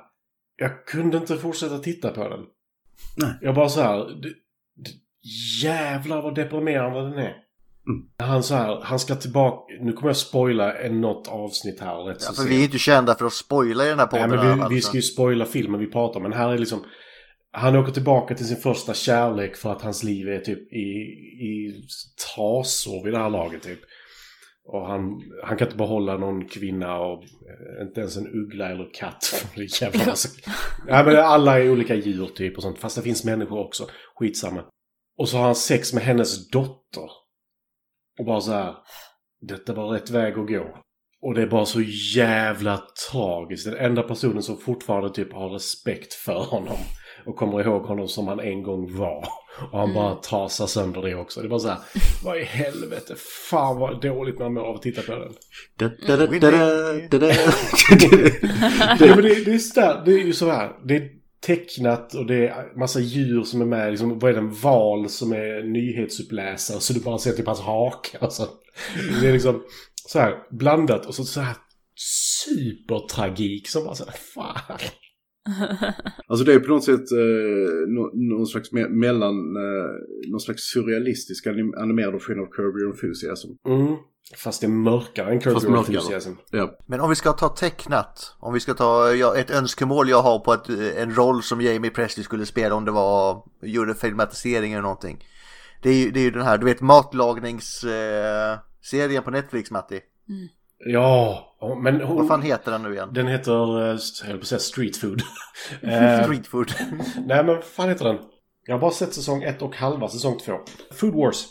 Jag 0.57 0.87
kunde 0.87 1.17
inte 1.17 1.37
fortsätta 1.37 1.79
titta 1.79 2.11
på 2.11 2.29
den. 2.29 2.41
Nej. 3.17 3.39
Jag 3.41 3.55
bara 3.55 3.69
så 3.69 3.81
här. 3.81 4.07
Jävlar 5.63 6.23
vad 6.23 6.35
deprimerande 6.35 7.01
den 7.01 7.19
är. 7.19 7.35
Han 8.19 8.43
så 8.43 8.55
här, 8.55 8.81
han 8.83 8.99
ska 8.99 9.15
tillbaka. 9.15 9.75
Nu 9.81 9.93
kommer 9.93 10.09
jag 10.09 10.17
spoila 10.17 10.75
något 10.91 11.29
avsnitt 11.29 11.81
här 11.81 11.97
rätt 11.97 12.23
Ja, 12.27 12.33
för 12.33 12.49
vi 12.49 12.61
är 12.61 12.65
inte 12.65 12.79
kända 12.79 13.15
för 13.15 13.27
att 13.27 13.33
spoila 13.33 13.87
i 13.87 13.89
den 13.89 13.99
här 13.99 14.09
Nej, 14.13 14.23
podden. 14.23 14.39
alla 14.39 14.49
men 14.49 14.57
vi, 14.57 14.63
fall, 14.63 14.75
vi 14.75 14.81
ska 14.81 14.97
ju 14.97 15.03
spoila 15.03 15.45
filmen 15.45 15.81
vi 15.81 15.87
pratar 15.87 16.17
om. 16.17 16.23
Men 16.23 16.33
här 16.33 16.53
är 16.53 16.59
liksom... 16.59 16.85
Han 17.53 17.77
åker 17.77 17.93
tillbaka 17.93 18.35
till 18.35 18.47
sin 18.47 18.57
första 18.57 18.95
kärlek 18.95 19.57
för 19.57 19.73
att 19.73 19.83
hans 19.83 20.03
liv 20.03 20.29
är 20.29 20.39
typ 20.39 20.73
i, 20.73 20.87
i 21.47 21.83
trasor 22.35 23.05
vid 23.05 23.13
det 23.13 23.19
här 23.19 23.31
laget 23.31 23.63
typ. 23.63 23.81
Och 24.65 24.87
han, 24.87 25.23
han 25.45 25.57
kan 25.57 25.67
inte 25.67 25.77
behålla 25.77 26.17
någon 26.17 26.49
kvinna 26.49 26.99
och 26.99 27.23
eh, 27.23 27.87
inte 27.87 28.01
ens 28.01 28.17
en 28.17 28.27
uggla 28.27 28.71
eller 28.71 28.91
katt. 28.95 29.47
Det 29.57 29.81
jävla 29.81 30.07
massa... 30.07 30.29
Nej 30.87 31.05
men 31.05 31.17
alla 31.17 31.59
är 31.59 31.71
olika 31.71 31.95
djur 31.95 32.27
typ 32.27 32.57
och 32.57 32.63
sånt. 32.63 32.79
Fast 32.79 32.97
det 32.97 33.03
finns 33.03 33.25
människor 33.25 33.59
också. 33.59 33.87
Skitsamma. 34.15 34.65
Och 35.19 35.29
så 35.29 35.37
har 35.37 35.45
han 35.45 35.55
sex 35.55 35.93
med 35.93 36.03
hennes 36.03 36.51
dotter. 36.51 37.11
Och 38.19 38.25
bara 38.25 38.41
så 38.41 38.53
här. 38.53 38.75
Detta 39.41 39.73
var 39.73 39.89
rätt 39.89 40.11
väg 40.11 40.39
att 40.39 40.49
gå. 40.49 40.79
Och 41.23 41.35
det 41.35 41.43
är 41.43 41.47
bara 41.47 41.67
så 41.67 41.81
jävla 42.17 42.83
tragiskt. 43.13 43.65
Den 43.65 43.77
enda 43.77 44.03
personen 44.03 44.43
som 44.43 44.57
fortfarande 44.57 45.11
typ 45.11 45.33
har 45.33 45.49
respekt 45.49 46.15
för 46.15 46.45
honom. 46.45 46.79
Och 47.27 47.37
kommer 47.37 47.61
ihåg 47.61 47.83
honom 47.83 48.09
som 48.09 48.29
han 48.29 48.41
en 48.41 48.63
gång 48.63 48.97
var. 48.97 49.29
Och 49.73 49.79
han 49.79 49.95
bara 49.95 50.15
trasar 50.15 50.67
sönder 50.67 51.03
det 51.03 51.15
också. 51.15 51.41
Det 51.41 51.47
är 51.47 51.49
bara 51.49 51.61
så 51.61 51.69
här. 51.69 51.79
Vad 52.25 52.39
i 52.39 52.45
helvete. 52.45 53.15
Fan 53.51 53.79
vad 53.79 54.01
dåligt 54.01 54.39
man 54.39 54.55
mår 54.55 54.63
av 54.63 54.75
att 54.75 54.83
titta 54.83 55.03
på 55.03 55.13
den. 55.13 55.35
Det, 55.77 55.85
är 59.53 59.59
så 59.59 60.03
det 60.05 60.13
är 60.13 60.25
ju 60.25 60.33
så 60.33 60.51
här. 60.51 60.73
Det 60.85 60.97
är 60.97 61.18
tecknat 61.41 62.15
och 62.15 62.27
det 62.27 62.49
är 62.49 62.79
massa 62.79 63.01
djur 63.01 63.43
som 63.43 63.61
är 63.61 63.67
med. 63.67 63.91
Liksom, 63.91 64.19
vad 64.19 64.31
är 64.31 64.35
det? 64.35 64.41
En 64.41 64.55
val 64.55 65.09
som 65.09 65.33
är 65.33 65.63
nyhetsuppläsare. 65.73 66.81
Så 66.81 66.93
du 66.93 67.01
bara 67.01 67.19
ser 67.19 67.33
typ 67.33 67.47
hans 67.47 67.61
haka. 67.61 68.19
Alltså, 68.21 68.49
det 69.21 69.29
är 69.29 69.33
liksom 69.33 69.63
så 70.09 70.19
här 70.19 70.35
blandat 70.51 71.07
och 71.07 71.15
så, 71.15 71.25
så 71.25 71.41
här 71.41 71.57
supertragik 72.45 73.69
som 73.69 73.85
bara 73.85 73.95
så 73.95 74.05
här, 74.05 74.13
fan. 74.35 74.79
Alltså 76.27 76.45
det 76.45 76.55
är 76.55 76.59
på 76.61 76.69
något 76.69 76.85
sätt 76.85 77.13
eh, 77.13 77.89
nå- 77.89 78.11
någon 78.15 78.47
slags 78.47 78.73
me- 78.73 78.89
mellan, 78.89 79.35
eh, 79.57 79.91
någon 80.31 80.41
slags 80.41 80.63
surrealistisk 80.63 81.47
anim- 81.47 81.77
animerad 81.83 82.13
version 82.13 82.39
av 82.41 82.45
Your 82.81 82.91
Enthusiasm. 82.91 83.49
Mm. 83.69 83.97
Fast 84.37 84.61
det 84.61 84.67
är 84.67 84.69
mörkare 84.69 85.31
än 85.31 85.41
Curb 85.41 85.63
Your. 85.63 85.77
Enthusiasm. 85.77 86.33
Ja. 86.51 86.79
Men 86.87 87.01
om 87.01 87.11
vi 87.11 87.17
ska 87.17 87.33
ta 87.33 87.49
tecknat, 87.49 88.37
om 88.39 88.55
vi 88.55 88.61
ska 88.61 88.75
ta 88.75 89.13
ja, 89.13 89.37
ett 89.37 89.51
önskemål 89.51 90.09
jag 90.09 90.23
har 90.23 90.39
på 90.39 90.53
att, 90.53 90.69
eh, 90.69 91.03
en 91.03 91.15
roll 91.15 91.43
som 91.43 91.61
Jamie 91.61 91.91
Presley 91.91 92.25
skulle 92.25 92.47
spela 92.47 92.75
om 92.75 92.85
det 92.85 92.91
var, 92.91 93.43
gjorde 93.63 93.95
filmatisering 93.95 94.73
eller 94.73 94.83
någonting. 94.83 95.25
Det 95.83 95.91
är 95.91 95.95
ju, 95.95 96.11
det 96.11 96.21
är 96.21 96.25
ju 96.25 96.31
den 96.31 96.43
här, 96.43 96.59
du 96.59 96.65
vet 96.65 96.81
matlagningsserien 96.81 98.53
eh, 98.53 98.59
serien 98.83 99.23
på 99.23 99.31
Netflix 99.31 99.71
Matti. 99.71 100.01
Ja, 100.79 101.57
men 101.83 102.01
hon... 102.01 102.17
Vad 102.17 102.29
fan 102.29 102.43
heter 102.43 102.73
den 102.73 102.83
nu 102.83 102.93
igen? 102.93 103.09
Den 103.13 103.27
heter, 103.27 103.81
eh, 103.81 103.99
jag 104.23 104.29
höll 104.29 104.37
på 104.37 104.43
att 104.43 104.47
säga 104.47 104.59
street 104.59 104.97
food. 104.97 105.23
Eh, 105.83 106.23
Street 106.25 106.47
food. 106.47 106.73
Nej 107.27 107.45
men 107.45 107.47
vad 107.47 107.65
fan 107.65 107.89
heter 107.89 108.05
den? 108.05 108.19
Jag 108.67 108.75
har 108.75 108.81
bara 108.81 108.91
sett 108.91 109.15
säsong 109.15 109.43
ett 109.43 109.63
och 109.63 109.77
halva 109.77 110.09
säsong 110.09 110.39
två. 110.39 110.53
Food 110.91 111.15
Wars. 111.15 111.47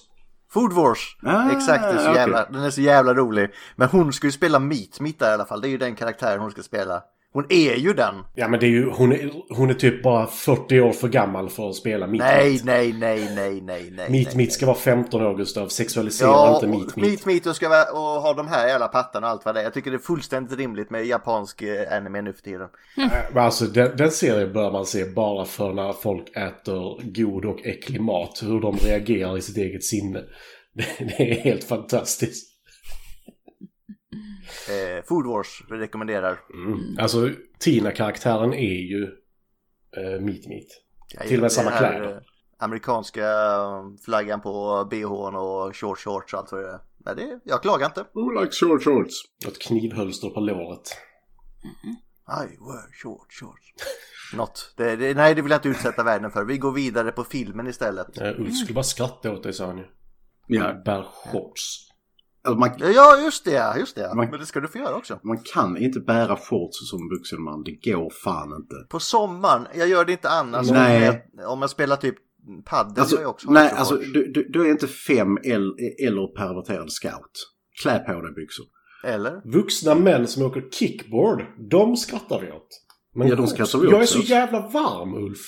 Food 0.50 0.74
Wars. 0.74 1.18
Ah, 1.24 1.52
Exakt, 1.52 1.84
det 1.84 1.90
är 1.90 1.98
så 1.98 2.04
okej. 2.04 2.16
jävla, 2.16 2.46
den 2.46 2.64
är 2.64 2.70
så 2.70 2.82
jävla 2.82 3.14
rolig. 3.14 3.50
Men 3.76 3.88
hon 3.90 4.14
ska 4.14 4.28
ju 4.28 4.32
spela 4.32 4.60
Meat, 4.60 5.00
Meat 5.00 5.20
där 5.20 5.32
i 5.32 5.34
alla 5.34 5.46
fall. 5.46 5.62
Det 5.62 5.68
är 5.68 5.70
ju 5.70 5.78
den 5.78 5.96
karaktären 5.96 6.40
hon 6.42 6.52
ska 6.52 6.64
spela. 6.64 7.02
Hon 7.38 7.46
är 7.50 7.76
ju 7.76 7.94
den. 7.94 8.16
Ja 8.36 8.48
men 8.48 8.60
det 8.60 8.66
är 8.66 8.70
ju, 8.70 8.90
hon 8.90 9.12
är, 9.12 9.32
hon 9.50 9.70
är 9.70 9.74
typ 9.74 10.04
bara 10.04 10.28
40 10.28 10.82
år 10.82 10.92
för 10.92 11.08
gammal 11.08 11.50
för 11.50 11.70
att 11.70 11.76
spela 11.76 12.08
Meat 12.08 12.20
Nej, 12.20 12.50
Meat. 12.52 12.64
nej, 12.64 12.94
nej, 12.94 13.30
nej, 13.36 13.62
nej, 13.62 13.92
nej. 13.92 14.10
Meat 14.10 14.28
nej, 14.28 14.38
Meat 14.38 14.52
ska 14.52 14.66
vara 14.66 14.78
15 14.78 15.22
år 15.22 15.38
Gustav. 15.38 15.68
Sexualisera 15.68 16.28
Ja, 16.28 16.54
inte 16.56 16.68
Meat 16.68 16.96
Meat. 16.96 17.10
Meat 17.10 17.26
Meat 17.26 17.46
och 17.46 17.56
ska 17.56 17.70
vara, 17.70 17.92
och 17.92 18.22
ha 18.22 18.34
de 18.34 18.48
här 18.48 18.68
jävla 18.68 18.88
pattarna 18.88 19.28
och 19.28 19.32
allt 19.32 19.46
vad 19.46 19.56
det 19.56 19.60
är. 19.60 19.64
Jag 19.64 19.74
tycker 19.74 19.92
det 19.92 19.98
är 19.98 20.00
fullständigt 20.00 20.58
rimligt 20.60 20.90
med 20.90 21.06
japansk 21.06 21.62
eh, 21.62 21.98
anime 21.98 22.22
nu 22.22 22.34
för 22.34 22.42
tiden. 22.42 22.68
Äh, 22.98 23.08
Men 23.34 23.44
alltså 23.44 23.66
den, 23.66 23.98
den 23.98 24.12
serien 24.12 24.54
bör 24.54 24.72
man 24.72 24.86
se 24.86 25.06
bara 25.06 25.46
för 25.46 25.74
när 25.74 25.94
folk 25.94 26.30
äter 26.30 27.02
god 27.14 27.46
och 27.46 27.66
äcklig 27.66 28.02
mat. 28.02 28.40
Hur 28.44 28.62
de 28.62 28.78
reagerar 28.78 29.38
i 29.38 29.42
sitt 29.42 29.58
eget 29.58 29.84
sinne. 29.84 30.20
Det, 30.74 31.06
det 31.18 31.32
är 31.32 31.40
helt 31.40 31.64
fantastiskt. 31.64 32.57
Eh, 34.70 35.04
Food 35.06 35.26
Wars 35.26 35.64
vi 35.70 35.78
rekommenderar. 35.78 36.40
Mm. 36.54 36.98
Alltså 37.00 37.30
Tina-karaktären 37.60 38.54
är 38.54 38.82
ju 38.92 39.04
uh, 39.04 40.22
Meat 40.22 40.48
Meat. 40.48 40.68
Jag 41.14 41.28
Till 41.28 41.38
och 41.38 41.42
med 41.42 41.52
samma 41.52 41.70
här, 41.70 41.78
kläder. 42.00 42.16
eh, 42.16 42.22
Amerikanska 42.60 43.28
eh, 43.28 43.84
flaggan 44.06 44.42
på 44.42 44.86
bhn 44.92 45.36
och 45.36 45.76
short 45.76 46.00
shorts 46.00 46.34
och 46.34 46.40
allt 46.40 46.52
vad 46.52 46.62
det 46.64 46.70
är. 46.70 46.80
Nej, 46.98 47.16
det, 47.16 47.40
jag 47.44 47.62
klagar 47.62 47.86
inte. 47.86 48.06
Who 48.14 48.42
likes 48.42 48.60
short 48.60 48.84
shorts? 48.84 49.14
Ett 49.48 49.60
knivhölster 49.60 50.30
på 50.30 50.40
låret. 50.40 50.98
I 52.28 52.58
wear 52.58 52.94
short 53.04 53.34
shorts. 53.34 53.74
Något. 54.34 54.74
Det, 54.78 54.96
det, 54.96 55.14
nej, 55.14 55.36
det 55.36 55.42
vill 55.42 55.52
jag 55.52 55.58
inte 55.58 55.70
utsätta 55.70 56.04
världen 56.04 56.32
för. 56.32 56.46
Vi 56.46 56.58
går 56.58 56.72
vidare 56.72 57.12
på 57.12 57.24
filmen 57.24 57.68
istället. 57.68 58.22
Uh, 58.22 58.42
Ulf 58.42 58.56
skulle 58.56 58.74
bara 58.76 58.84
skratta 58.84 59.32
åt 59.32 59.44
dig 59.44 59.54
sa 59.54 59.66
han 59.66 59.78
ju. 59.78 59.86
Ja. 60.48 60.74
Bär 60.86 61.04
shorts. 61.04 61.87
Alltså 62.48 62.60
man, 62.60 62.94
Ja, 62.96 63.18
just 63.26 63.46
det, 63.46 63.74
just 63.78 63.96
det. 63.96 64.16
Man- 64.16 64.30
Men 64.30 64.40
det 64.40 64.46
ska 64.46 64.60
du 64.60 64.68
få 64.68 64.78
göra 64.78 64.96
också. 64.96 65.20
man 65.24 65.38
kan 65.54 65.78
inte 65.78 66.00
bära 66.00 66.36
shorts 66.38 66.90
som 66.90 67.10
vuxen 67.10 67.42
man. 67.42 67.64
Det 67.64 67.92
går 67.92 68.10
fan 68.24 68.56
inte. 68.62 68.76
På 68.90 69.00
sommaren, 69.00 69.68
jag 69.76 69.88
gör 69.88 70.06
det 70.06 70.12
inte 70.12 70.30
annars. 70.30 70.72
Nej. 70.72 71.10
Om 71.10 71.20
jag, 71.38 71.52
om 71.52 71.62
jag 71.62 71.70
spelar 71.70 71.96
typ 71.96 72.16
paddel 72.66 73.00
Alltså, 73.00 73.22
jag 73.22 73.30
också. 73.30 73.52
nej, 73.52 73.66
också 73.66 73.76
alltså 73.78 73.96
du, 73.96 74.32
du, 74.32 74.50
du 74.50 74.62
är 74.68 74.72
inte 74.72 74.88
fem 74.88 75.38
eller, 75.44 76.06
eller 76.08 76.36
perverterad 76.36 76.92
scout. 76.92 77.32
Klä 77.82 78.00
på 78.00 78.22
dig 78.22 78.34
byxor. 78.34 78.66
Eller? 79.04 79.42
Vuxna 79.54 79.96
män 79.96 80.28
som 80.28 80.44
åker 80.44 80.64
kickboard, 80.72 81.44
de 81.72 81.96
skrattar 81.98 82.40
vi 82.42 82.52
åt. 82.52 82.68
Men 83.16 83.28
Ja, 83.28 83.36
de 83.36 83.48
skrattar 83.48 83.80
vi 83.80 83.86
Jag 83.86 83.94
är 83.94 84.02
också 84.02 84.14
så 84.14 84.20
åt. 84.20 84.30
jävla 84.30 84.60
varm 84.68 85.14
Ulf. 85.16 85.40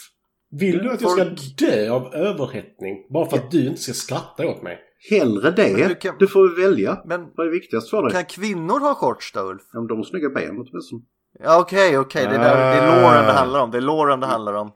Vill 0.51 0.77
du 0.77 0.91
att 0.91 1.01
jag 1.01 1.11
ska 1.11 1.25
dö 1.65 1.89
av 1.91 2.13
överhettning 2.13 2.95
bara 3.13 3.29
för 3.29 3.37
att 3.37 3.51
du 3.51 3.67
inte 3.67 3.81
ska 3.81 3.93
skratta 3.93 4.47
åt 4.47 4.63
mig? 4.63 4.77
Hellre 5.09 5.51
det. 5.51 5.73
Du, 5.75 5.87
du 5.87 5.95
kan- 5.95 6.27
får 6.27 6.47
väl 6.55 6.65
välja. 6.69 7.01
Men 7.05 7.27
Vad 7.35 7.47
är 7.47 7.51
viktigast 7.51 7.89
för 7.89 8.03
dig? 8.03 8.11
kan 8.11 8.25
kvinnor 8.25 8.79
ha 8.79 8.95
shorts 8.95 9.31
då 9.33 9.39
Ulf? 9.41 9.61
Om 9.73 9.87
de 9.87 9.97
har 9.97 10.03
snygga 10.05 10.29
ben 10.29 10.49
åtminstone. 10.69 11.01
Ja 11.39 11.59
okej, 11.61 11.97
okej. 11.97 12.25
Det, 12.25 12.35
är 12.35 12.39
där- 12.39 12.75
det 12.75 12.81
är 12.81 13.01
Lauren 13.01 13.25
det 13.25 13.31
handlar 13.31 13.59
om. 13.59 13.71
Det 13.71 13.77
är 13.77 13.81
Lauren 13.81 14.19
det 14.19 14.27
handlar 14.27 14.53
om. 14.53 14.71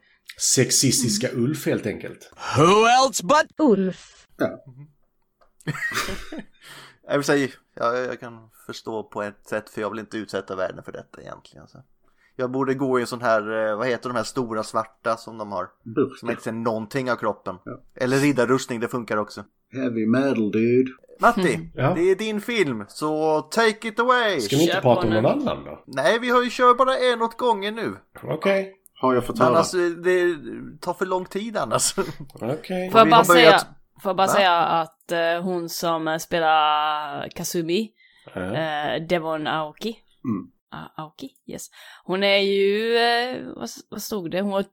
Sexistiska 0.55 1.27
Ulf 1.33 1.65
helt 1.65 1.86
enkelt. 1.86 2.31
Who 2.57 2.86
else 3.05 3.23
but 3.25 3.59
Ulf. 3.59 4.27
Jag 7.07 7.13
vill 7.17 7.23
säga, 7.23 7.47
jag, 7.75 7.97
jag 8.05 8.19
kan 8.19 8.49
förstå 8.65 9.03
på 9.03 9.21
ett 9.23 9.47
sätt 9.47 9.69
för 9.69 9.81
jag 9.81 9.89
vill 9.89 9.99
inte 9.99 10.17
utsätta 10.17 10.55
världen 10.55 10.83
för 10.83 10.91
detta 10.91 11.21
egentligen. 11.21 11.67
Så. 11.67 11.83
Jag 12.36 12.51
borde 12.51 12.73
gå 12.73 12.99
i 12.99 13.01
en 13.01 13.07
sån 13.07 13.21
här, 13.21 13.67
eh, 13.69 13.77
vad 13.77 13.88
heter 13.88 14.09
de 14.09 14.15
här 14.15 14.23
stora 14.23 14.63
svarta 14.63 15.17
som 15.17 15.38
de 15.38 15.51
har? 15.51 15.69
Som 15.83 15.93
Burka. 15.93 16.31
inte 16.31 16.43
ser 16.43 16.51
någonting 16.51 17.12
av 17.12 17.15
kroppen. 17.15 17.55
Eller 17.95 18.17
riddarrustning, 18.17 18.79
det 18.79 18.88
funkar 18.88 19.17
också. 19.17 19.43
Heavy 19.73 20.05
metal 20.07 20.51
dude. 20.51 20.91
Matti, 21.19 21.59
Ja. 21.75 21.93
det 21.95 22.01
är 22.12 22.15
din 22.15 22.41
film, 22.41 22.86
så 22.88 23.41
take 23.41 23.88
it 23.88 23.99
away! 23.99 24.39
Ska 24.39 24.55
vi 24.55 24.62
inte 24.62 24.73
Kör 24.73 24.81
prata 24.81 25.07
om 25.07 25.13
någon 25.13 25.25
annan 25.25 25.63
då? 25.65 25.83
Nej, 25.88 26.19
vi 26.19 26.29
har 26.29 26.43
ju 26.43 26.49
kört 26.51 26.77
bara 26.77 26.97
en 26.97 27.21
åt 27.21 27.38
gången 27.38 27.75
nu. 27.75 27.93
Okej. 28.23 28.73
Har 28.93 29.13
jag 29.13 29.25
fått 29.25 29.39
höra. 29.39 29.49
Annars, 29.49 29.73
eh, 29.73 29.79
det 29.89 30.36
tar 30.81 30.93
för 30.93 31.05
lång 31.05 31.25
tid 31.25 31.57
annars. 31.57 31.95
Okej. 32.33 32.91
Får 32.91 32.99
jag 32.99 33.09
bara 33.09 33.15
har 33.15 33.23
säga, 33.23 33.49
börjat- 33.49 33.67
får 34.03 34.13
bara 34.13 34.27
Va? 34.27 34.33
säga 34.33 34.53
att 34.62 35.12
eh, 35.12 35.41
hon 35.41 35.69
som 35.69 36.07
eh, 36.07 36.17
spelar 36.17 37.29
Kazumi, 37.29 37.91
Ja. 38.36 38.41
eh, 38.41 39.01
Devon 39.07 39.47
Aoki. 39.47 39.97
Mm. 40.25 40.47
A- 40.71 41.01
Aoki, 41.01 41.29
yes. 41.47 41.67
Hon 42.03 42.23
är 42.23 42.38
ju, 42.38 42.93
vad, 43.55 43.69
vad 43.89 44.01
stod 44.01 44.31
det? 44.31 44.41
Hon, 44.41 44.63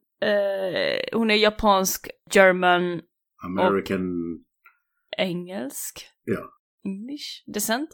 hon 1.13 1.31
är 1.31 1.35
japansk, 1.35 2.09
german, 2.33 3.01
American... 3.45 4.05
engelsk. 5.21 6.07
Ja. 6.25 6.41
English 6.85 7.45
descent. 7.55 7.91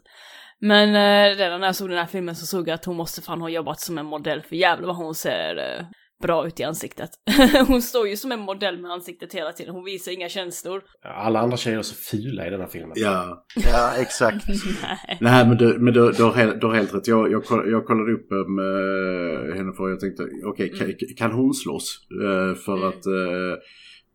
Men 0.61 0.89
eh, 0.89 1.37
redan 1.37 1.61
när 1.61 1.69
jag 1.69 1.77
såg 1.77 1.89
den 1.89 1.99
här 1.99 2.07
filmen 2.07 2.37
så 2.37 2.47
såg 2.47 2.69
jag 2.69 2.75
att 2.75 2.85
hon 2.85 2.97
måste 2.97 3.23
fan 3.23 3.41
ha 3.41 3.49
jobbat 3.49 3.81
som 3.81 3.99
en 3.99 4.07
modell 4.07 4.43
för 4.43 4.57
jävlar 4.57 4.87
vad 4.87 4.97
hon 4.97 5.15
ser 5.15 5.57
eh, 5.57 5.87
bra 6.23 6.47
ut 6.47 6.61
i 6.61 6.65
ansiktet. 6.65 7.11
hon 7.67 7.83
står 7.83 8.09
ju 8.09 8.17
som 8.17 8.33
en 8.33 8.41
modell 8.41 8.79
med 8.79 8.91
ansiktet 8.91 9.35
hela 9.35 9.53
tiden, 9.53 9.75
hon 9.75 9.85
visar 9.85 10.13
inga 10.13 10.29
känslor. 10.29 10.83
Alla 11.03 11.41
andra 11.41 11.57
tjejer 11.57 11.79
är 11.79 11.83
så 11.83 11.95
fula 11.95 12.47
i 12.47 12.51
den 12.51 12.61
här 12.61 12.69
filmen. 12.69 12.93
Ja. 12.95 13.47
ja, 13.73 13.93
exakt. 13.99 14.49
Nej. 14.83 15.19
Nej 15.21 15.47
men 15.49 15.57
du, 15.57 15.79
men 15.79 15.95
du, 15.95 16.13
du, 16.13 16.23
har, 16.23 16.33
helt, 16.33 16.61
du 16.61 16.67
har 16.67 16.75
helt 16.75 16.95
rätt. 16.95 17.07
Jag, 17.09 17.33
jag, 17.33 17.45
koll- 17.45 17.71
jag 17.71 17.87
kollade 17.87 18.13
upp 18.13 18.31
med 18.31 19.57
henne 19.57 19.73
för 19.77 19.89
jag 19.89 20.01
tänkte 20.01 20.23
okej 20.45 20.69
kan, 20.69 20.95
kan 21.17 21.33
hon 21.33 21.55
slåss? 21.55 21.99
Eh, 22.11 22.55
för 22.55 22.89
att 22.89 23.07
eh, 23.07 23.55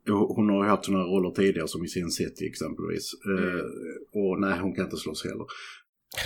Hon 0.07 0.49
har 0.49 0.63
ju 0.63 0.69
haft 0.69 0.85
sådana 0.85 1.03
roller 1.03 1.31
tidigare 1.31 1.67
som 1.67 1.83
i 1.85 1.87
Sin 1.87 2.11
City 2.11 2.45
exempelvis. 2.45 3.11
Eh, 3.13 3.63
och 4.21 4.39
nej, 4.39 4.59
hon 4.59 4.75
kan 4.75 4.83
inte 4.83 4.97
slåss 4.97 5.23
heller. 5.23 5.45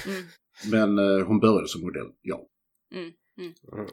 Mm. 0.07 0.23
Men 0.71 1.19
eh, 1.19 1.27
hon 1.27 1.39
började 1.39 1.67
som 1.67 1.81
modell, 1.81 2.09
ja. 2.21 2.47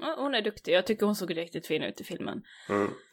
Ja, 0.00 0.14
hon 0.18 0.34
är 0.34 0.42
duktig. 0.42 0.72
Jag 0.72 0.86
tycker 0.86 1.06
hon 1.06 1.14
såg 1.14 1.36
riktigt 1.36 1.66
fin 1.66 1.82
ut 1.82 2.00
i 2.00 2.04
filmen. 2.04 2.42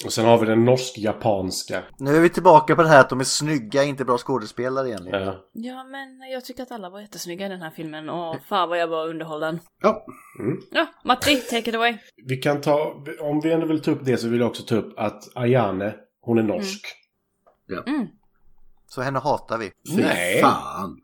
Och 0.05 0.13
sen 0.13 0.25
har 0.25 0.37
vi 0.37 0.45
den 0.45 0.65
norsk-japanska. 0.65 1.83
Nu 1.99 2.15
är 2.15 2.21
vi 2.21 2.29
tillbaka 2.29 2.75
på 2.75 2.81
det 2.81 2.87
här 2.87 2.99
att 2.99 3.09
de 3.09 3.19
är 3.19 3.23
snygga, 3.23 3.83
inte 3.83 4.05
bra 4.05 4.17
skådespelare 4.17 4.87
egentligen. 4.87 5.21
Ja. 5.21 5.49
Ja, 5.53 5.83
men 5.83 6.31
jag 6.31 6.45
tycker 6.45 6.63
att 6.63 6.71
alla 6.71 6.89
var 6.89 7.01
jättesnygga 7.01 7.45
i 7.45 7.49
den 7.49 7.61
här 7.61 7.71
filmen 7.71 8.09
och 8.09 8.35
fan 8.49 8.69
vad 8.69 8.79
jag 8.79 8.87
var 8.87 9.07
underhållen. 9.07 9.59
Ja, 9.81 10.05
Ja, 10.71 10.87
Matti, 11.05 11.35
take 11.35 11.69
it 11.69 11.75
away. 11.75 11.97
Vi 12.25 12.37
kan 12.37 12.61
ta, 12.61 13.03
om 13.19 13.41
vi 13.43 13.51
ändå 13.51 13.65
vill 13.67 13.81
ta 13.81 13.91
upp 13.91 14.05
det 14.05 14.17
så 14.17 14.29
vill 14.29 14.39
jag 14.39 14.49
också 14.49 14.63
ta 14.63 14.75
upp 14.75 14.93
att 14.99 15.37
Ayane, 15.37 15.95
hon 16.21 16.37
är 16.37 16.43
norsk. 16.43 16.85
Så 18.89 19.01
henne 19.01 19.19
hatar 19.19 19.57
vi. 19.57 19.71
Nej. 19.97 20.41
fan. 20.41 20.97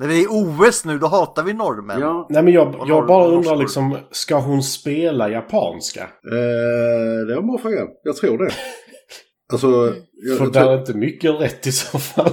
När 0.00 0.08
vi 0.08 0.18
är 0.18 0.24
i 0.24 0.26
OS 0.30 0.84
nu, 0.84 0.98
då 0.98 1.06
hatar 1.06 1.42
vi 1.42 1.52
norrmän. 1.52 2.00
Ja, 2.00 2.26
Nej 2.30 2.42
men 2.42 2.52
jag, 2.52 2.84
jag 2.88 3.06
bara 3.06 3.26
undrar 3.26 3.56
liksom, 3.56 3.96
ska 4.10 4.38
hon 4.40 4.62
spela 4.62 5.30
japanska? 5.30 6.02
eh, 6.02 7.26
det 7.26 7.34
var 7.34 7.42
en 7.42 7.46
bra 7.46 7.58
fråga. 7.58 7.86
Jag 8.02 8.16
tror 8.16 8.38
det. 8.38 8.52
Alltså, 9.52 9.94
jag, 10.12 10.38
För 10.38 10.44
jag, 10.44 10.52
där 10.52 10.60
tror, 10.62 10.72
är 10.72 10.78
inte 10.78 10.94
mycket 10.96 11.40
rätt 11.40 11.66
i 11.66 11.72
så 11.72 11.98
fall. 11.98 12.32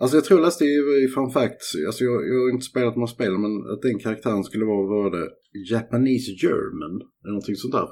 alltså 0.00 0.16
jag 0.16 0.24
tror 0.24 0.40
jag 0.40 0.44
läste 0.44 0.64
i, 0.64 1.04
i 1.04 1.08
Fun 1.14 1.30
Facts, 1.30 1.74
alltså 1.86 2.04
jag, 2.04 2.14
jag 2.28 2.40
har 2.40 2.50
inte 2.52 2.66
spelat 2.66 2.96
några 2.96 3.06
spel, 3.06 3.38
men 3.38 3.72
att 3.72 3.82
den 3.82 3.98
karaktären 3.98 4.44
skulle 4.44 4.64
vara, 4.64 4.86
vad 4.86 5.04
var 5.04 5.10
det, 5.18 5.28
Japanese 5.74 6.30
German, 6.42 6.94
eller 7.22 7.32
någonting 7.32 7.56
sånt 7.56 7.74
där. 7.74 7.88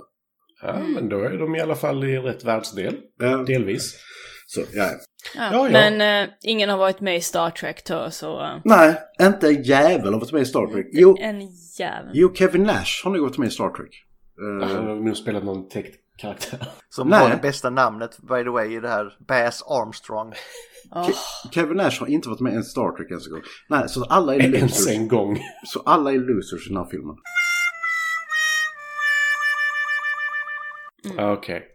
Ja, 0.62 0.78
men 0.78 1.08
då 1.08 1.18
är 1.20 1.38
de 1.38 1.54
i 1.54 1.60
alla 1.60 1.74
fall 1.74 2.04
i 2.04 2.18
rätt 2.18 2.44
världsdel. 2.44 2.96
Ja, 3.18 3.36
Delvis. 3.36 3.94
så, 4.46 4.60
ja. 4.72 4.84
Ja, 4.84 4.90
Ja, 5.52 5.52
ja. 5.52 5.68
Men 5.72 6.24
eh, 6.28 6.34
ingen 6.42 6.68
har 6.68 6.76
varit 6.78 7.00
med 7.00 7.16
i 7.16 7.20
Star 7.20 7.50
Trek 7.50 7.84
då, 7.84 8.10
så... 8.10 8.40
eh, 8.44 8.56
Nej, 8.64 8.94
inte 9.22 9.48
en 9.48 9.62
jävel 9.62 10.12
har 10.12 10.20
varit 10.20 10.32
med 10.32 10.42
i 10.42 10.44
Star 10.46 10.66
Trek. 10.66 10.86
Jo, 10.92 11.16
En 11.20 11.40
jävel. 11.78 12.10
jo 12.14 12.34
Kevin 12.34 12.62
Nash 12.62 13.04
har 13.04 13.10
nog 13.10 13.20
varit 13.22 13.38
med 13.38 13.48
i 13.48 13.50
Star 13.50 13.70
Trek. 13.70 13.90
Eh, 14.62 14.68
Han 14.68 14.86
har 14.86 14.94
nog 14.94 15.16
spelat 15.16 15.44
någon 15.44 15.68
täckt 15.68 15.96
karaktär. 16.18 16.66
Som 16.88 17.08
Nej. 17.08 17.18
har 17.20 17.30
det 17.30 17.36
bästa 17.42 17.70
namnet, 17.70 18.18
by 18.18 18.42
the 18.44 18.50
way, 18.50 18.76
i 18.76 18.80
det 18.80 18.88
här. 18.88 19.16
Bass 19.28 19.62
Armstrong. 19.62 20.32
Åh, 20.94 21.08
Kevin 21.50 21.76
Nash 21.76 22.00
har 22.00 22.06
inte 22.06 22.28
varit 22.28 22.40
med 22.40 22.52
i 22.52 22.56
en 22.56 22.64
Star 22.64 22.96
Trek 22.96 23.10
ens 23.10 23.26
en 23.26 23.32
gång. 23.32 23.42
Nej, 23.68 23.88
så 23.88 24.04
alla 24.04 24.34
är 24.34 24.40
Ens 24.54 24.62
losers. 24.62 24.96
en 24.96 25.08
gång. 25.08 25.38
Så 25.66 25.80
alla 25.86 26.12
är 26.12 26.18
losers 26.18 26.66
i 26.66 26.68
den 26.68 26.76
här 26.82 26.90
filmen. 26.90 27.16
Ja, 31.16 31.32
Okej. 31.32 31.68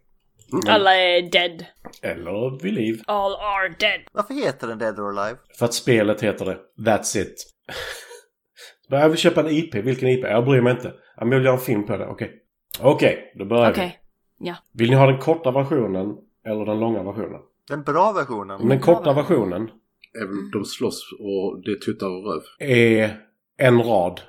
Alla 0.68 0.96
är 0.96 1.22
dead. 1.22 1.66
Eller 2.02 2.64
vid 2.64 2.74
liv. 2.74 3.02
All 3.08 3.34
are 3.34 3.70
dead. 3.80 4.02
Varför 4.12 4.34
heter 4.34 4.68
den 4.68 4.78
Dead 4.78 5.00
or 5.00 5.20
Alive? 5.20 5.38
För 5.60 5.66
att 5.66 5.74
spelet 5.74 6.24
heter 6.24 6.46
det. 6.46 6.58
That's 6.92 7.18
it. 7.22 7.36
Jag 8.90 9.10
vill 9.10 9.18
köpa 9.18 9.40
en 9.40 9.48
IP. 9.48 9.76
Vilken 9.76 10.10
IP? 10.10 10.24
Jag 10.24 10.46
bryr 10.46 10.62
mig 10.62 10.74
inte. 10.74 10.88
Ja, 10.88 10.94
Jag 11.20 11.26
vill 11.36 11.46
göra 11.46 11.54
en 11.56 11.60
film 11.62 11.86
på 11.86 11.98
det. 11.98 12.08
Okej. 12.08 12.32
Okej, 12.82 13.34
då 13.36 13.46
börjar 13.46 13.72
Okej. 13.72 14.00
Ja. 14.40 14.56
vi. 14.74 14.84
Vill 14.84 14.90
ni 14.90 14.96
ha 14.96 15.06
den 15.08 15.20
korta 15.20 15.52
versionen 15.52 16.16
eller 16.46 16.66
den 16.66 16.80
långa 16.80 17.04
versionen? 17.04 17.42
Den 17.70 17.84
bra 17.84 18.12
versionen. 18.12 18.68
Den 18.68 18.80
korta 18.80 19.14
versionen 19.14 19.62
Är 20.14 20.28
väl, 20.28 20.52
de 20.54 20.66
slåss 20.66 21.02
och 21.20 21.62
det 21.66 21.82
tuttar 21.82 22.08
och 22.08 22.24
röv. 22.34 22.42
är 22.70 23.18
en 23.58 23.84
rad. 23.84 24.22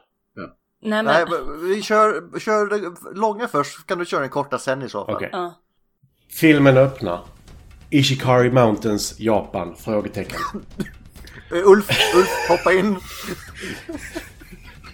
Nej 0.83 1.03
men... 1.03 1.05
Nej, 1.05 1.25
vi 1.63 1.83
kör, 1.83 2.39
kör 2.39 3.15
långa 3.15 3.49
först, 3.49 3.87
kan 3.87 3.99
du 3.99 4.05
köra 4.05 4.21
den 4.21 4.31
korta 4.31 4.59
sen 4.59 4.83
i 4.83 4.89
så 4.89 5.05
fall. 5.05 5.15
Okej. 5.15 5.29
Ja. 5.33 5.55
Filmen 6.31 6.77
öppnar. 6.77 7.25
Ishikari 7.91 8.51
Mountains, 8.51 9.21
Japan? 9.21 9.77
Frågetecken. 9.77 10.41
Eh, 11.51 11.69
Ulf, 11.69 11.89
Ulf, 12.15 12.29
hoppa 12.49 12.73
in. 12.73 12.97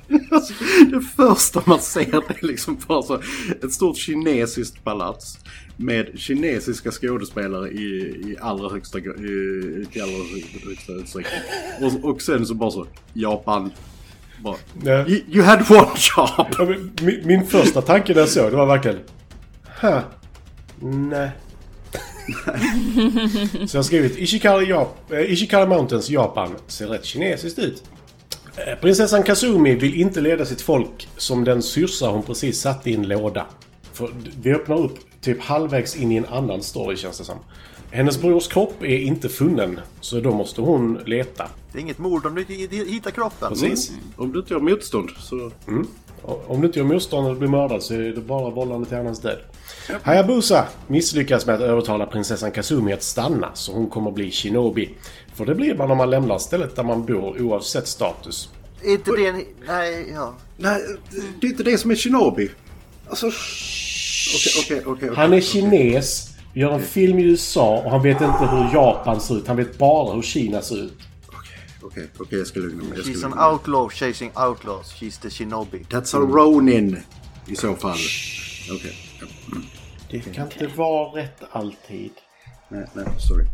Det 0.90 1.00
första 1.00 1.62
man 1.66 1.80
ser 1.80 2.10
det 2.10 2.42
är 2.42 2.46
liksom 2.46 2.78
bara 2.86 3.02
så 3.02 3.20
ett 3.62 3.72
stort 3.72 3.96
kinesiskt 3.96 4.84
palats 4.84 5.38
med 5.76 6.18
kinesiska 6.18 6.90
skådespelare 6.90 7.70
i, 7.70 7.84
i 8.26 8.36
allra 8.40 8.68
högsta 8.68 8.98
i, 8.98 9.02
i 9.92 10.00
allra 10.00 10.16
högsta 10.68 10.92
utsträckning. 10.92 11.40
Och, 11.80 12.10
och 12.10 12.22
sen 12.22 12.46
så 12.46 12.54
bara 12.54 12.70
så 12.70 12.86
Japan. 13.12 13.70
Bara, 14.44 14.56
Ja. 14.82 15.06
you, 15.08 15.20
you 15.28 15.42
had 15.44 15.70
one 15.70 15.90
job! 16.16 16.46
Ja, 16.58 16.66
Min, 17.02 17.20
min 17.24 17.46
första 17.46 17.82
tanke 17.82 18.12
när 18.14 18.20
jag 18.20 18.28
såg 18.28 18.50
det 18.50 18.56
var 18.56 18.66
verkligen... 18.66 18.98
Huh. 19.80 20.00
Nej. 20.80 21.30
Så 23.68 23.76
jag 23.76 23.78
har 23.78 23.82
skrivit 23.82 24.18
Ishikari, 24.18 24.66
Jap 24.66 25.12
eh, 25.12 25.20
Ishikari 25.32 25.66
Mountains, 25.66 26.10
Japan. 26.10 26.54
Ser 26.66 26.86
rätt 26.86 27.04
kinesiskt 27.04 27.58
ut. 27.58 27.82
Eh, 28.56 28.74
Prinsessan 28.80 29.22
Kazumi 29.22 29.74
vill 29.74 29.94
inte 29.94 30.20
leda 30.20 30.44
sitt 30.44 30.60
folk 30.60 31.08
som 31.16 31.44
den 31.44 31.62
syrsa 31.62 32.08
hon 32.08 32.22
precis 32.22 32.60
satt 32.60 32.86
i 32.86 32.94
en 32.94 33.08
låda. 33.08 33.46
För 33.92 34.10
vi 34.42 34.52
öppnar 34.54 34.76
upp 34.76 34.98
typ 35.20 35.40
halvvägs 35.42 35.96
in 35.96 36.12
i 36.12 36.16
en 36.16 36.24
annan 36.26 36.62
story 36.62 36.96
känns 36.96 37.18
det 37.18 37.24
som. 37.24 37.38
Hennes 37.94 38.20
brors 38.20 38.48
kropp 38.48 38.82
är 38.82 38.98
inte 38.98 39.28
funnen, 39.28 39.80
så 40.00 40.20
då 40.20 40.30
måste 40.30 40.60
hon 40.60 40.98
leta. 41.06 41.48
Det 41.72 41.78
är 41.78 41.82
inget 41.82 41.98
mord 41.98 42.26
om 42.26 42.34
du 42.34 42.40
inte 42.40 42.76
hittar 42.76 43.10
kroppen. 43.10 43.48
Precis. 43.48 43.92
Om 44.16 44.32
du 44.32 44.38
inte 44.38 44.54
gör 44.54 44.60
motstånd 44.60 45.10
så... 45.18 45.50
Och 46.22 46.50
Om 46.50 46.60
du 46.60 46.66
inte 46.66 46.78
gör 46.78 46.86
motstånd 46.86 47.28
och 47.28 47.36
blir 47.36 47.48
mördad 47.48 47.82
så 47.82 47.94
är 47.94 47.98
det 47.98 48.20
bara 48.20 48.50
vållande 48.50 48.88
till 48.88 48.96
annans 48.96 49.20
död. 49.20 49.38
Hayabusa 50.02 50.66
misslyckas 50.86 51.46
med 51.46 51.54
att 51.54 51.60
övertala 51.60 52.06
prinsessan 52.06 52.50
Kazumi 52.50 52.92
att 52.92 53.02
stanna 53.02 53.50
så 53.54 53.72
hon 53.72 53.90
kommer 53.90 54.10
bli 54.10 54.30
shinobi. 54.30 54.90
För 55.34 55.46
det 55.46 55.54
blir 55.54 55.74
man 55.74 55.90
om 55.90 55.98
man 55.98 56.10
lämnar 56.10 56.38
stället 56.38 56.76
där 56.76 56.82
man 56.82 57.04
bor 57.04 57.42
oavsett 57.42 57.88
status. 57.88 58.48
Är 58.82 58.90
inte 58.92 59.10
det 59.10 59.26
en... 59.26 59.44
Nej, 59.66 60.10
ja. 60.14 60.34
Nej, 60.56 60.82
det 61.40 61.46
är 61.46 61.50
inte 61.50 61.62
det 61.62 61.78
som 61.78 61.90
är 61.90 61.94
Shinobi. 61.94 62.50
Alltså... 63.08 63.26
Okej, 63.26 64.62
okej, 64.64 64.82
okej. 64.86 65.08
okej. 65.08 65.16
Han 65.16 65.32
är 65.32 65.40
kines, 65.40 66.33
gör 66.54 66.72
en 66.72 66.82
film 66.82 67.18
i 67.18 67.22
USA 67.22 67.82
och 67.84 67.90
han 67.90 68.02
vet 68.02 68.20
inte 68.20 68.46
hur 68.46 68.74
Japan 68.74 69.20
ser 69.20 69.36
ut. 69.36 69.48
Han 69.48 69.56
vet 69.56 69.78
bara 69.78 70.14
hur 70.14 70.22
Kina 70.22 70.62
ser 70.62 70.76
ut. 70.76 70.98
Okej, 71.82 72.08
okej, 72.18 72.38
jag 72.38 72.46
ska 72.46 72.60
lugna 72.60 72.84
mig. 72.84 72.98
She's 72.98 73.24
an 73.24 73.30
mig. 73.30 73.48
outlaw 73.52 73.88
chasing 73.94 74.30
outlaws. 74.36 74.94
She's 74.94 75.20
the 75.22 75.30
shinobi. 75.30 75.78
That's 75.78 76.16
a 76.16 76.20
Ronin 76.20 77.00
i 77.46 77.56
så 77.56 77.74
fall. 77.74 77.96
Okej. 78.76 78.96
ja. 79.20 79.26
Det 80.10 80.20
kan 80.20 80.44
inte 80.44 80.66
vara 80.76 81.22
rätt 81.22 81.42
alltid. 81.52 82.10
Nej, 82.68 82.86
nej, 82.92 83.06
sorry. 83.18 83.46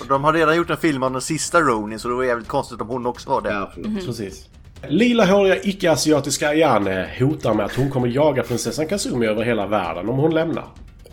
Och 0.00 0.06
de 0.08 0.24
har 0.24 0.32
redan 0.32 0.56
gjort 0.56 0.70
en 0.70 0.76
film 0.76 1.02
om 1.02 1.12
den 1.12 1.22
sista 1.22 1.60
Ronin 1.60 1.98
så 1.98 2.08
det 2.08 2.14
var 2.14 2.24
jävligt 2.24 2.48
konstigt 2.48 2.80
om 2.80 2.88
hon 2.88 3.06
också 3.06 3.30
var 3.30 3.40
det. 3.42 3.52
Ja, 3.52 3.70
förlåt. 3.74 4.06
Precis. 4.06 4.48
Lilahåriga 4.88 5.62
icke-asiatiska 5.62 6.48
Ayane 6.48 7.10
hotar 7.18 7.54
med 7.54 7.64
att 7.66 7.74
hon 7.74 7.90
kommer 7.90 8.08
jaga 8.08 8.42
prinsessan 8.42 8.86
Kazumi 8.86 9.26
över 9.26 9.44
hela 9.44 9.66
världen 9.66 10.08
om 10.08 10.18
hon 10.18 10.34
lämnar. 10.34 10.68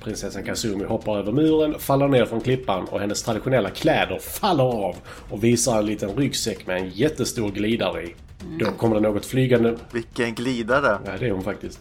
Prinsessan 0.06 0.44
Kazumi 0.44 0.86
hoppar 0.86 1.18
över 1.18 1.32
muren, 1.32 1.80
faller 1.80 2.08
ner 2.08 2.26
från 2.26 2.42
klippan 2.42 2.86
och 2.86 3.00
hennes 3.00 3.24
traditionella 3.24 3.70
kläder 3.70 4.20
faller 4.20 4.64
av 4.64 4.96
och 5.30 5.44
visar 5.44 5.80
en 5.80 5.86
liten 5.86 6.10
ryggsäck 6.10 6.68
med 6.68 6.78
en 6.78 6.90
jättestor 6.90 7.52
glidare 7.52 8.04
i. 8.04 8.16
Då 8.60 8.66
kommer 8.66 8.96
det 8.96 9.02
något 9.02 9.26
flygande... 9.26 9.78
Vilken 9.92 10.36
glidare. 10.36 11.00
Ja, 11.06 11.12
det 11.20 11.26
är 11.28 11.32
hon 11.32 11.44
faktiskt. 11.44 11.80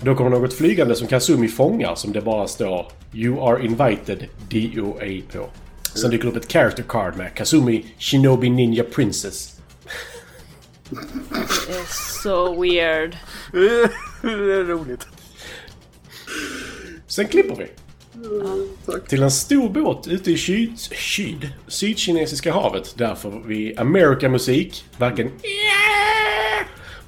Då 0.00 0.14
kommer 0.14 0.30
något 0.30 0.52
flygande 0.52 0.94
som 0.94 1.06
Kazumi 1.06 1.48
fångar 1.48 1.94
som 1.94 2.12
det 2.12 2.20
bara 2.20 2.48
står 2.48 2.92
“You 3.14 3.48
are 3.48 3.64
invited” 3.64 4.26
DOA 4.48 5.22
på. 5.32 5.50
Sen 5.94 6.10
dyker 6.10 6.24
det 6.24 6.30
upp 6.30 6.44
ett 6.44 6.52
character 6.52 6.82
card 6.82 7.16
med 7.16 7.34
Kazumi 7.34 7.84
Shinobi 7.98 8.50
Ninja 8.50 8.84
Princess. 8.84 9.60
Det 10.90 10.96
är 11.72 12.22
så 12.22 12.60
weird. 12.60 13.16
det 14.22 14.28
är 14.28 14.64
roligt. 14.64 15.06
Sen 17.10 17.28
klipper 17.28 17.54
vi. 17.56 17.66
Till 19.08 19.22
en 19.22 19.30
stor 19.30 19.68
båt 19.68 20.08
ute 20.08 20.30
i 20.30 20.38
syd, 20.38 20.78
syd, 20.78 21.48
sydkinesiska 21.68 22.52
havet. 22.52 22.94
Där 22.96 23.14
får 23.14 23.42
vi 23.46 23.76
America-musik. 23.76 24.84
Varken 24.96 25.30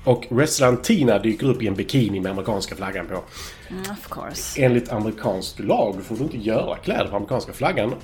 och 0.04 0.26
wrestlaren 0.30 0.76
Tina 0.76 1.18
dyker 1.18 1.46
upp 1.46 1.62
i 1.62 1.66
en 1.66 1.74
bikini 1.74 2.20
med 2.20 2.32
amerikanska 2.32 2.76
flaggan 2.76 3.06
på. 3.06 3.22
Mm, 3.70 3.82
of 3.82 4.08
course. 4.08 4.62
Enligt 4.62 4.92
amerikansk 4.92 5.58
lag 5.58 5.96
får 6.04 6.16
du 6.16 6.22
inte 6.22 6.38
göra 6.38 6.76
kläder 6.76 7.08
på 7.08 7.16
amerikanska 7.16 7.52
flaggan. 7.52 7.94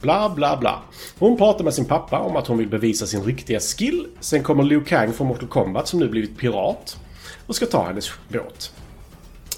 Bla, 0.00 0.32
bla, 0.36 0.56
bla. 0.56 0.82
Hon 1.18 1.36
pratar 1.36 1.64
med 1.64 1.74
sin 1.74 1.84
pappa 1.84 2.18
om 2.18 2.36
att 2.36 2.46
hon 2.46 2.58
vill 2.58 2.68
bevisa 2.68 3.06
sin 3.06 3.24
riktiga 3.24 3.60
skill. 3.60 4.06
Sen 4.20 4.42
kommer 4.42 4.64
Liu 4.64 4.84
Kang 4.84 5.12
från 5.12 5.26
Mortal 5.26 5.48
Kombat 5.48 5.88
som 5.88 6.00
nu 6.00 6.08
blivit 6.08 6.38
pirat 6.38 6.96
och 7.46 7.56
ska 7.56 7.66
ta 7.66 7.86
hennes 7.86 8.10
båt. 8.28 8.72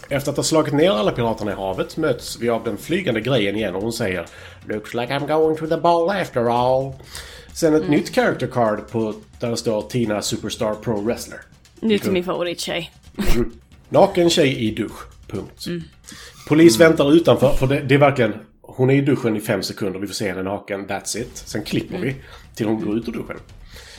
Efter 0.08 0.30
att 0.30 0.36
ha 0.36 0.44
slagit 0.44 0.74
ner 0.74 0.90
alla 0.90 1.12
piraterna 1.12 1.52
i 1.52 1.54
havet 1.54 1.96
möts 1.96 2.38
vi 2.40 2.48
av 2.48 2.64
den 2.64 2.76
flygande 2.76 3.20
grejen 3.20 3.56
igen 3.56 3.74
och 3.74 3.82
hon 3.82 3.92
säger 3.92 4.26
“Looks 4.68 4.94
like 4.94 5.14
I'm 5.14 5.26
going 5.26 5.56
to 5.56 5.66
the 5.66 5.76
ball 5.76 6.10
after 6.10 6.40
all”. 6.50 6.92
Sen 7.52 7.74
ett 7.74 7.88
nytt 7.88 8.14
character 8.14 8.46
card 8.46 8.88
på 8.90 9.14
där 9.40 9.50
det 9.50 9.56
står 9.56 9.82
Tina 9.82 10.22
Superstar 10.22 10.74
Pro 10.74 11.00
Wrestler. 11.00 11.38
Nu 11.80 11.98
till 11.98 12.12
min 12.12 12.24
favorittjej. 12.24 12.90
Naken 13.88 14.30
tjej 14.30 14.56
i 14.58 14.70
dusch. 14.70 14.98
Punkt. 15.28 15.66
Polis 16.48 16.80
väntar 16.80 17.12
utanför 17.12 17.52
för 17.52 17.66
det, 17.66 17.80
det 17.80 17.94
är 17.94 17.98
verkligen... 17.98 18.34
hon 18.62 18.90
är 18.90 18.94
i 18.94 19.00
duschen 19.00 19.36
i 19.36 19.40
fem 19.40 19.62
sekunder, 19.62 20.00
vi 20.00 20.06
får 20.06 20.14
se 20.14 20.28
henne 20.28 20.42
naken, 20.42 20.86
that's 20.86 21.18
it. 21.18 21.30
Sen 21.34 21.62
klipper 21.64 21.98
vi 21.98 22.16
till 22.54 22.66
hon 22.66 22.84
går 22.84 22.96
ut 22.96 23.08
ur 23.08 23.12
duschen. 23.12 23.36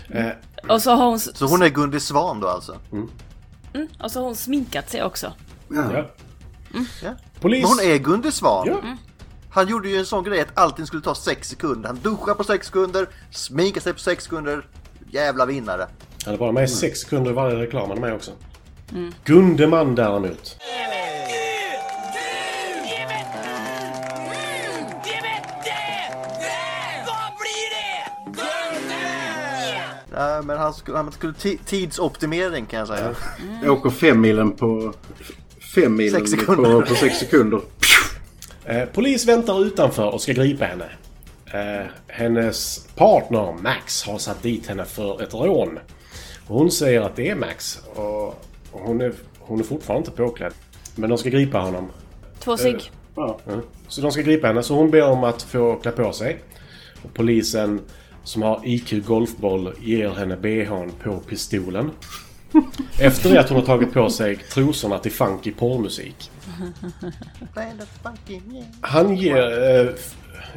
Eh, 0.09 0.25
Och 0.69 0.81
så 0.81 0.91
har 0.91 1.05
hon, 1.05 1.19
Så 1.19 1.45
hon 1.45 1.61
är 1.61 1.69
Gunde 1.69 1.99
Svan 1.99 2.39
då 2.39 2.47
alltså? 2.47 2.77
och 4.01 4.11
så 4.11 4.19
har 4.19 4.25
hon 4.25 4.35
sminkat 4.35 4.89
sig 4.89 5.03
också. 5.03 5.33
Ja. 5.69 5.93
ja. 5.93 6.05
Ja. 7.03 7.09
Polis... 7.39 7.61
Men 7.61 7.69
hon 7.69 7.79
är 7.79 7.97
Gunde 7.97 8.31
Svan. 8.31 8.67
Ja. 8.67 8.81
Han 9.51 9.67
gjorde 9.67 9.89
ju 9.89 9.97
en 9.97 10.05
sån 10.05 10.23
grej 10.23 10.41
att 10.41 10.57
allting 10.59 10.85
skulle 10.85 11.01
ta 11.01 11.15
6 11.15 11.49
sekunder. 11.49 11.87
Han 11.89 11.99
duschar 12.03 12.33
på 12.33 12.43
6 12.43 12.65
sekunder, 12.67 13.07
sminkar 13.31 13.81
sig 13.81 13.93
på 13.93 13.99
6 13.99 14.23
sekunder. 14.23 14.65
Jävla 15.11 15.45
vinnare. 15.45 15.87
Han 16.25 16.33
är 16.33 16.37
bara 16.37 16.51
med 16.51 16.63
i 16.63 16.67
sex 16.67 16.99
sekunder 16.99 17.31
i 17.31 17.33
varje 17.33 17.55
reklam 17.55 17.89
han 17.89 17.97
är 17.97 18.01
med 18.01 18.13
också. 18.13 18.31
Gundeman 19.25 19.95
däremot. 19.95 20.57
Ja, 30.15 30.41
men 30.41 30.57
han 30.57 30.73
skulle, 30.73 30.97
han 30.97 31.11
skulle 31.11 31.33
ti- 31.33 31.59
tidsoptimering 31.65 32.65
kan 32.65 32.79
jag 32.79 32.87
säga. 32.87 33.15
Jag 33.63 33.73
åker 33.73 33.89
fem 33.89 34.21
milen 34.21 34.51
på... 34.51 34.93
Fem 35.75 35.95
milen 35.95 36.19
Sex 36.19 36.31
sekunder. 36.31 36.81
på, 36.81 36.81
på 36.81 36.95
sex 36.95 37.17
sekunder. 37.17 37.61
Eh, 38.65 38.85
polis 38.85 39.25
väntar 39.27 39.65
utanför 39.65 40.13
och 40.13 40.21
ska 40.21 40.33
gripa 40.33 40.65
henne. 40.65 40.89
Eh, 41.53 41.85
hennes 42.07 42.87
partner 42.95 43.55
Max 43.61 44.03
har 44.03 44.17
satt 44.17 44.43
dit 44.43 44.67
henne 44.67 44.85
för 44.85 45.21
ett 45.23 45.33
rån. 45.33 45.79
Hon 46.47 46.71
säger 46.71 47.01
att 47.01 47.15
det 47.15 47.29
är 47.29 47.35
Max 47.35 47.79
och 47.95 48.45
hon 48.71 49.01
är, 49.01 49.13
hon 49.39 49.59
är 49.59 49.63
fortfarande 49.63 50.07
inte 50.07 50.17
påklädd. 50.23 50.53
Men 50.95 51.09
de 51.09 51.17
ska 51.17 51.29
gripa 51.29 51.59
honom. 51.59 51.91
Två 52.39 52.57
cigg. 52.57 52.91
Ja. 53.15 53.39
Mm. 53.47 53.59
Så 53.87 54.01
de 54.01 54.11
ska 54.11 54.21
gripa 54.21 54.47
henne, 54.47 54.63
så 54.63 54.75
hon 54.75 54.91
ber 54.91 55.03
om 55.09 55.23
att 55.23 55.41
få 55.41 55.75
klä 55.75 55.91
på 55.91 56.13
sig. 56.13 56.39
Och 57.03 57.13
polisen 57.13 57.81
som 58.23 58.41
har 58.41 58.61
IQ 58.63 59.05
Golfboll 59.05 59.73
ger 59.79 60.09
henne 60.09 60.37
bhn 60.37 60.91
på 61.03 61.19
pistolen. 61.19 61.91
Efter 62.99 63.29
det 63.29 63.39
att 63.39 63.49
hon 63.49 63.57
har 63.57 63.65
tagit 63.65 63.93
på 63.93 64.09
sig 64.09 64.35
trosorna 64.35 64.99
till 64.99 65.11
funky 65.11 65.51
porrmusik. 65.51 66.31
Han 68.81 69.15
ger... 69.15 69.35
Eh, 69.35 69.87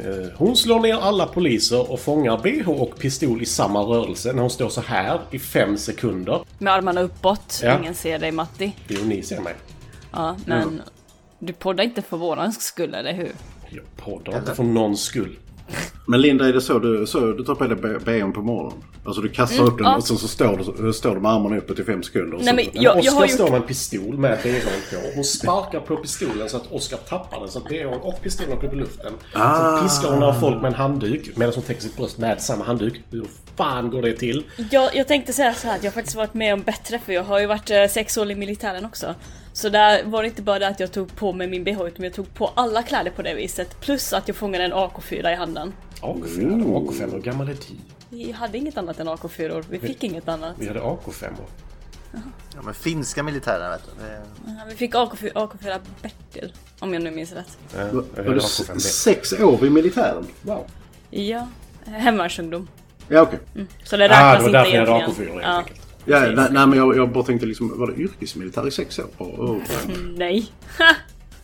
eh, 0.07 0.27
hon 0.35 0.57
slår 0.57 0.81
ner 0.81 0.95
alla 0.95 1.27
poliser 1.27 1.91
och 1.91 2.01
fångar 2.01 2.39
bh 2.39 2.69
och 2.69 2.99
pistol 2.99 3.43
i 3.43 3.47
samma 3.47 3.81
rörelse 3.81 4.33
när 4.33 4.41
hon 4.41 4.51
står 4.51 4.69
så 4.69 4.81
här 4.81 5.21
i 5.31 5.39
fem 5.39 5.79
sekunder. 5.79 6.45
Med 6.59 6.73
armarna 6.73 7.01
uppåt. 7.01 7.61
Ja. 7.63 7.79
Ingen 7.79 7.95
ser 7.95 8.19
dig 8.19 8.33
Matti. 8.33 8.73
Jo, 8.89 9.01
ni 9.05 9.23
ser 9.23 9.41
mig. 9.41 9.55
Ja, 10.13 10.37
men 10.47 10.83
du 11.39 11.53
poddar 11.53 11.85
inte 11.85 12.03
för 12.03 12.17
våran 12.17 12.53
skull, 12.53 12.95
eller 12.95 13.13
hur? 13.13 13.33
Jag 13.69 13.85
poddar 13.97 14.39
inte 14.39 14.55
för 14.55 14.63
någons 14.63 15.03
skull. 15.03 15.39
Men 16.07 16.21
Linda, 16.21 16.49
är 16.49 16.53
det 16.53 16.61
så 16.61 16.79
du, 16.79 17.07
så 17.07 17.21
du 17.33 17.45
tar 17.45 17.55
på 17.55 17.67
dig 17.67 17.99
BM 18.05 18.33
på 18.33 18.43
morgonen? 18.43 18.79
Alltså 19.05 19.23
du 19.23 19.29
kastar 19.29 19.65
upp 19.65 19.79
den 19.79 19.87
ja. 19.87 19.97
och 19.97 20.05
sen 20.05 20.17
så 20.19 20.29
står 20.29 20.83
du, 20.83 20.93
står 20.93 21.15
du 21.15 21.21
med 21.21 21.31
armarna 21.31 21.57
uppe 21.57 21.75
till 21.75 21.85
fem 21.85 22.03
sekunder. 22.03 22.37
Och 22.37 22.45
Nej, 22.45 22.55
men 22.55 22.67
Men 22.73 22.83
jag, 22.83 22.99
Oskar 22.99 23.13
jag 23.13 23.21
har 23.21 23.27
står 23.27 23.47
gjort... 23.47 23.51
med 23.51 23.61
en 23.61 23.67
pistol 23.67 24.19
med 24.19 24.39
bhn 24.43 24.61
på. 24.91 24.97
Hon 25.15 25.25
sparkar 25.25 25.81
på 25.81 25.97
pistolen 25.97 26.49
så 26.49 26.57
att 26.57 26.73
Oskar 26.73 26.97
tappar 26.97 27.41
den 27.41 27.49
så 27.49 27.59
att 27.59 27.69
bhn 27.69 28.01
och 28.03 28.23
pistolen 28.23 28.59
åker 28.59 28.67
upp 28.67 28.73
i 28.73 28.77
luften. 28.77 29.13
Ah. 29.33 29.77
Sen 29.77 29.89
piskar 29.89 30.11
hon 30.11 30.21
några 30.21 30.35
folk 30.35 30.63
med 30.63 30.69
en 30.69 30.75
handduk 30.75 31.37
medan 31.37 31.55
hon 31.55 31.65
täcker 31.65 31.83
sitt 31.83 31.97
bröst 31.97 32.19
med 32.19 32.43
samma 32.43 32.65
handduk. 32.65 33.01
Hur 33.11 33.27
fan 33.57 33.91
går 33.91 34.03
det 34.03 34.13
till? 34.13 34.45
Jag, 34.71 34.97
jag 34.97 35.09
tänkte 35.09 35.33
säga 35.33 35.55
så 35.55 35.67
här 35.67 35.77
att 35.77 35.85
jag 35.85 35.91
har 35.91 35.95
faktiskt 35.95 36.17
varit 36.17 36.35
med 36.35 36.55
om 36.55 36.63
bättre 36.63 36.99
för 36.99 37.13
jag 37.13 37.25
har 37.25 37.41
ju 37.41 37.47
varit 37.47 37.71
eh, 37.71 37.87
sex 37.91 38.17
år 38.17 38.31
i 38.31 38.35
militären 38.35 38.85
också. 38.85 39.15
Så 39.53 39.69
där 39.69 40.05
var 40.05 40.23
det 40.23 40.29
inte 40.29 40.43
bara 40.43 40.59
det 40.59 40.69
att 40.69 40.81
jag 40.81 40.93
tog 40.93 41.17
på 41.17 41.33
mig 41.33 41.47
min 41.49 41.65
bh 41.65 41.83
utan 41.87 42.05
jag 42.05 42.13
tog 42.15 42.35
på 42.35 42.51
alla 42.55 42.83
kläder 42.83 43.11
på 43.11 43.23
det 43.23 43.35
viset. 43.35 43.81
Plus 43.81 44.13
att 44.13 44.29
jag 44.29 44.37
fångade 44.37 44.65
en 44.65 44.73
AK4 44.73 45.33
i 45.33 45.35
handen. 45.35 45.73
AK5, 46.01 46.65
AK5, 46.65 47.13
hur 47.13 47.19
gammal 47.21 47.49
är 47.49 47.55
du? 47.55 47.59
Vi 48.09 48.33
hade 48.33 48.59
inget 48.59 48.77
annat 48.79 49.01
än 49.01 49.09
AK4, 49.09 49.65
vi 49.71 49.79
fick 49.79 50.05
inget 50.05 50.29
annat. 50.29 50.55
Vi 50.59 50.69
hade 50.69 50.81
AK5. 50.81 51.25
Ja, 52.55 52.63
men 52.63 52.75
finska 52.75 53.23
militären 53.23 53.71
vet 53.71 53.83
du. 53.85 54.05
Det... 54.05 54.21
Ja, 54.47 54.53
Vi 54.69 54.75
fick 54.75 54.95
AK4, 54.95 55.33
AK4 55.33 55.79
Bertil, 56.03 56.53
om 56.79 56.93
jag 56.95 57.03
nu 57.03 57.11
minns 57.11 57.33
rätt. 57.33 57.59
Ja, 57.77 57.85
Var 57.93 58.03
du 58.25 58.39
AK5B. 58.39 58.77
s- 58.77 59.03
sex 59.03 59.33
år 59.33 59.65
i 59.67 59.71
militären? 59.71 60.27
Wow. 60.43 60.65
Ja, 61.11 61.49
hemvärnsungdom. 61.87 62.69
Ja, 63.09 63.21
okej. 63.23 63.39
Så 63.85 63.97
det 63.97 64.05
Ah, 64.05 64.09
räknas 64.09 64.37
det 64.37 64.41
var 64.43 64.47
inte 64.49 64.59
därför 64.59 64.73
jag 64.77 64.87
hade 64.87 65.05
egentligen. 65.05 65.31
AK4 65.31 65.35
helt 65.35 65.43
Ja. 65.45 65.59
enkelt. 65.59 65.81
Ja, 66.05 66.21
nej, 66.21 66.49
nej, 66.51 66.67
men 66.67 66.79
jag, 66.79 66.97
jag 66.97 67.13
bara 67.13 67.25
tänkte 67.25 67.47
liksom, 67.47 67.79
var 67.79 67.87
det 67.87 68.03
yrkesmilitär 68.03 68.69
i 68.69 68.71
sex 68.71 68.99
år? 68.99 69.07
Oh, 69.19 69.41
oh. 69.51 69.63
Nej. 70.17 70.47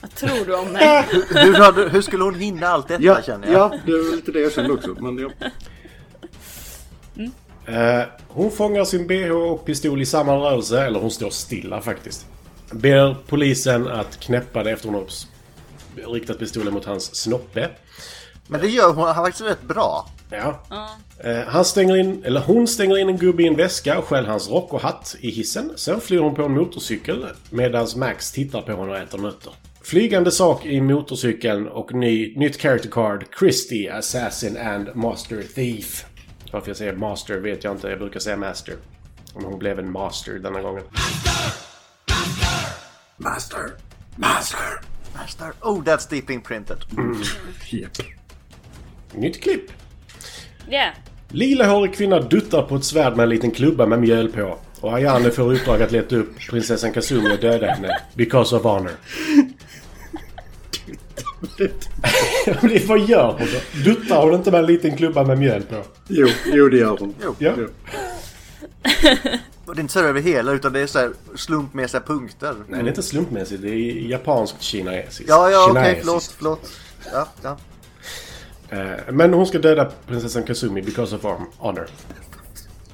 Vad 0.01 0.15
tror 0.15 0.47
du 0.47 0.57
om 0.57 0.69
mig? 0.73 1.05
hur, 1.29 1.89
hur 1.89 2.03
skulle 2.03 2.25
hon 2.25 2.35
hinna 2.35 2.67
allt 2.69 2.89
detta 2.89 3.03
Ja, 3.03 3.23
känner 3.27 3.53
jag? 3.53 3.55
ja, 3.55 3.79
det 3.87 3.93
var 3.93 4.17
lite 4.17 4.33
det 4.33 4.41
jag 4.41 4.53
kände 4.53 4.73
också. 4.73 4.97
Men 5.01 5.19
ja. 5.19 5.31
Eh, 7.73 8.07
hon 8.29 8.51
fångar 8.51 8.85
sin 8.85 9.07
bh 9.07 9.31
och 9.31 9.65
pistol 9.65 10.03
i 10.03 10.07
samma 10.07 10.33
rörelse, 10.33 10.83
eller 10.85 11.01
hon 11.01 11.11
står 11.11 11.31
stilla 11.31 11.81
faktiskt. 11.81 12.27
Ber 12.71 13.17
polisen 13.27 13.89
att 13.89 14.21
knäppa 14.21 14.63
det 14.63 14.71
efter 14.71 14.89
hon 14.89 14.95
har 14.95 16.13
riktat 16.13 16.39
pistolen 16.39 16.75
mot 16.75 16.85
hans 16.85 17.15
snoppe. 17.17 17.71
Men 18.47 18.61
det 18.61 18.69
gör 18.69 18.93
hon 18.93 19.07
han 19.07 19.15
faktiskt 19.15 19.45
rätt 19.45 19.63
bra. 19.63 20.07
Ja. 20.31 20.61
Eh, 21.19 21.41
han 21.47 21.65
stänger 21.65 21.97
in, 21.97 22.25
eller 22.25 22.41
hon 22.41 22.67
stänger 22.69 22.99
in 22.99 23.09
en 23.09 23.17
gubbe 23.17 23.43
i 23.43 23.47
en 23.47 23.57
väska 23.57 23.99
och 23.99 24.05
stjäl 24.05 24.27
hans 24.27 24.49
rock 24.49 24.73
och 24.73 24.81
hatt 24.81 25.17
i 25.21 25.31
hissen. 25.31 25.73
Sen 25.77 26.01
flyr 26.01 26.19
hon 26.19 26.35
på 26.35 26.43
en 26.43 26.53
motorcykel 26.53 27.27
medan 27.51 27.87
Max 27.97 28.33
tittar 28.33 28.63
på 28.63 28.73
henne 28.73 28.93
och 28.93 28.99
äter 28.99 29.19
nötter. 29.19 29.53
Flygande 29.83 30.31
sak 30.31 30.67
i 30.67 30.81
motorcykeln 30.81 31.69
och 31.69 31.95
ny, 31.95 32.37
nytt 32.37 32.61
character 32.61 32.91
card. 32.91 33.25
Christy, 33.39 33.89
Assassin 33.89 34.57
and 34.57 34.97
Master 34.97 35.43
Thief. 35.55 36.07
Varför 36.53 36.69
jag 36.69 36.77
säger 36.77 36.93
Master 36.93 37.39
vet 37.39 37.65
jag 37.65 37.75
inte, 37.75 37.89
jag 37.89 37.99
brukar 37.99 38.21
säga 38.21 38.37
Master. 38.37 38.75
Om 39.35 39.45
hon 39.45 39.59
blev 39.59 39.79
en 39.79 39.93
Master 39.93 40.33
denna 40.33 40.61
gången. 40.61 40.83
Master! 43.17 43.61
Master! 44.17 44.81
Master. 45.15 45.53
Oh, 45.63 45.83
that's 45.83 46.11
deep 46.11 46.31
imprinted. 46.31 46.85
Japp. 47.71 47.99
Nytt 49.13 49.43
klipp. 49.43 49.71
Yeah. 50.71 50.95
Lilahårig 51.29 51.95
kvinna 51.95 52.21
duttar 52.21 52.63
på 52.63 52.77
ett 52.77 52.85
svärd 52.85 53.17
med 53.17 53.25
en 53.25 53.29
liten 53.31 53.51
klubba 53.51 53.87
med 53.87 53.99
mjöl 54.01 54.29
på. 54.29 54.59
Och 54.81 54.95
Ayane 54.95 55.31
får 55.31 55.53
uppdrag 55.55 55.83
att 55.83 55.93
leta 55.93 56.17
upp 56.17 56.39
prinsessan 56.51 56.93
Kazumi 56.93 57.35
och 57.35 57.41
döda 57.41 57.67
henne. 57.67 58.01
Because 58.15 58.57
of 58.57 58.63
honor. 58.63 58.93
Vad 62.87 63.01
gör 63.01 63.33
hon 63.39 63.47
då? 63.53 63.91
Duttar 63.91 64.23
hon 64.23 64.35
inte 64.35 64.51
med 64.51 64.61
en 64.61 64.67
liten 64.67 64.97
klubba 64.97 65.25
med 65.25 65.39
mjöl 65.39 65.63
på? 65.63 65.83
Jo, 66.09 66.29
jo, 66.47 66.69
det 66.69 66.77
gör 66.77 66.97
hon. 67.01 67.15
Jo. 67.23 67.35
Ja. 67.39 67.53
Och 69.67 69.75
det 69.75 69.79
är 69.79 69.83
inte 69.83 69.93
så 69.93 70.01
över 70.01 70.21
hela 70.21 70.53
utan 70.53 70.73
det 70.73 70.81
är 70.81 70.87
så 70.87 70.99
här 70.99 71.11
slumpmässiga 71.37 72.01
punkter. 72.01 72.55
Nej, 72.69 72.81
det 72.81 72.87
är 72.87 72.89
inte 72.89 73.03
slumpmässigt. 73.03 73.63
Det 73.63 73.69
är 73.69 74.11
japanskt 74.11 74.63
kinesiskt. 74.63 75.29
Ja, 75.29 75.51
ja, 75.51 75.67
okej, 75.71 75.83
Kinesiskt. 75.85 76.05
förlåt, 76.07 76.25
förlåt. 76.37 76.71
Ja, 77.13 77.29
ja. 77.43 77.57
Eh, 78.71 78.91
Men 79.13 79.35
hon 79.35 79.47
ska 79.47 79.59
döda 79.59 79.91
prinsessan 80.07 80.43
Kazumi 80.43 80.83
because 80.83 81.17
of 81.17 81.25
honor. 81.59 81.87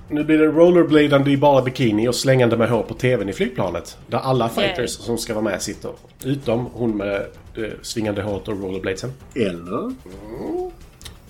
Nu 0.09 0.25
blir 0.25 0.39
det 0.39 0.47
rollerbladande 0.47 1.31
i 1.31 1.37
bara 1.37 1.63
bikini 1.63 2.09
och 2.09 2.15
slängande 2.15 2.57
med 2.57 2.71
hår 2.71 2.83
på 2.83 2.95
tvn 2.95 3.29
i 3.29 3.33
flygplanet. 3.33 3.99
Där 4.07 4.19
alla 4.19 4.49
fighters 4.49 4.91
som 4.91 5.19
ska 5.19 5.35
vara 5.35 5.45
med 5.45 5.63
sitter. 5.63 5.91
Utom 6.25 6.67
hon 6.73 6.97
med 6.97 7.27
det 7.55 7.73
svingande 7.83 8.23
håret 8.23 8.49
och 8.49 8.63
rollerbladesen. 8.63 9.13
Eller? 9.35 9.95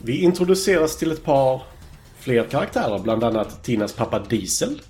Vi 0.03 0.23
introduceras 0.23 0.97
till 0.97 1.13
ett 1.13 1.25
par 1.25 1.63
fler 2.19 2.45
karaktärer. 2.45 2.99
Bland 2.99 3.25
annat 3.25 3.65
Tinas 3.65 3.93
pappa 3.93 4.19
Diesel. 4.19 4.81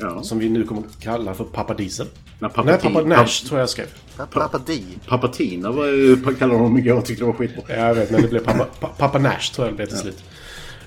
Ja. 0.00 0.22
Som 0.22 0.38
vi 0.38 0.48
nu 0.48 0.64
kommer 0.64 0.80
att 0.80 1.00
kalla 1.00 1.34
för 1.34 1.44
pappa 1.44 1.74
Diesel. 1.74 2.06
Nej, 2.38 2.50
pappa, 2.50 2.62
Nej, 2.62 2.78
pappa 2.82 3.00
Nash 3.02 3.46
tror 3.48 3.60
jag 3.60 3.68
skrev. 3.68 3.86
Pappa 4.16 4.58
D. 4.66 4.72
Pappa 5.08 5.28
Tina 5.28 5.70
var 5.72 5.86
ju, 5.86 6.16
kallade 6.38 6.58
honom 6.58 6.78
igår 6.78 6.96
och 6.98 7.04
tyckte 7.04 7.22
det 7.24 7.26
var 7.26 7.32
skitbra. 7.32 7.62
Ja, 7.68 7.74
jag 7.76 7.94
vet, 7.94 8.10
men 8.10 8.22
det 8.22 8.28
blev 8.28 8.44
pappa, 8.44 8.64
pa- 8.80 8.88
pappa 8.98 9.18
Nash 9.18 9.52
tror 9.54 9.66
jag 9.66 9.72
det 9.72 9.76
blev 9.76 9.86
till 9.86 9.96
slut. 9.98 10.24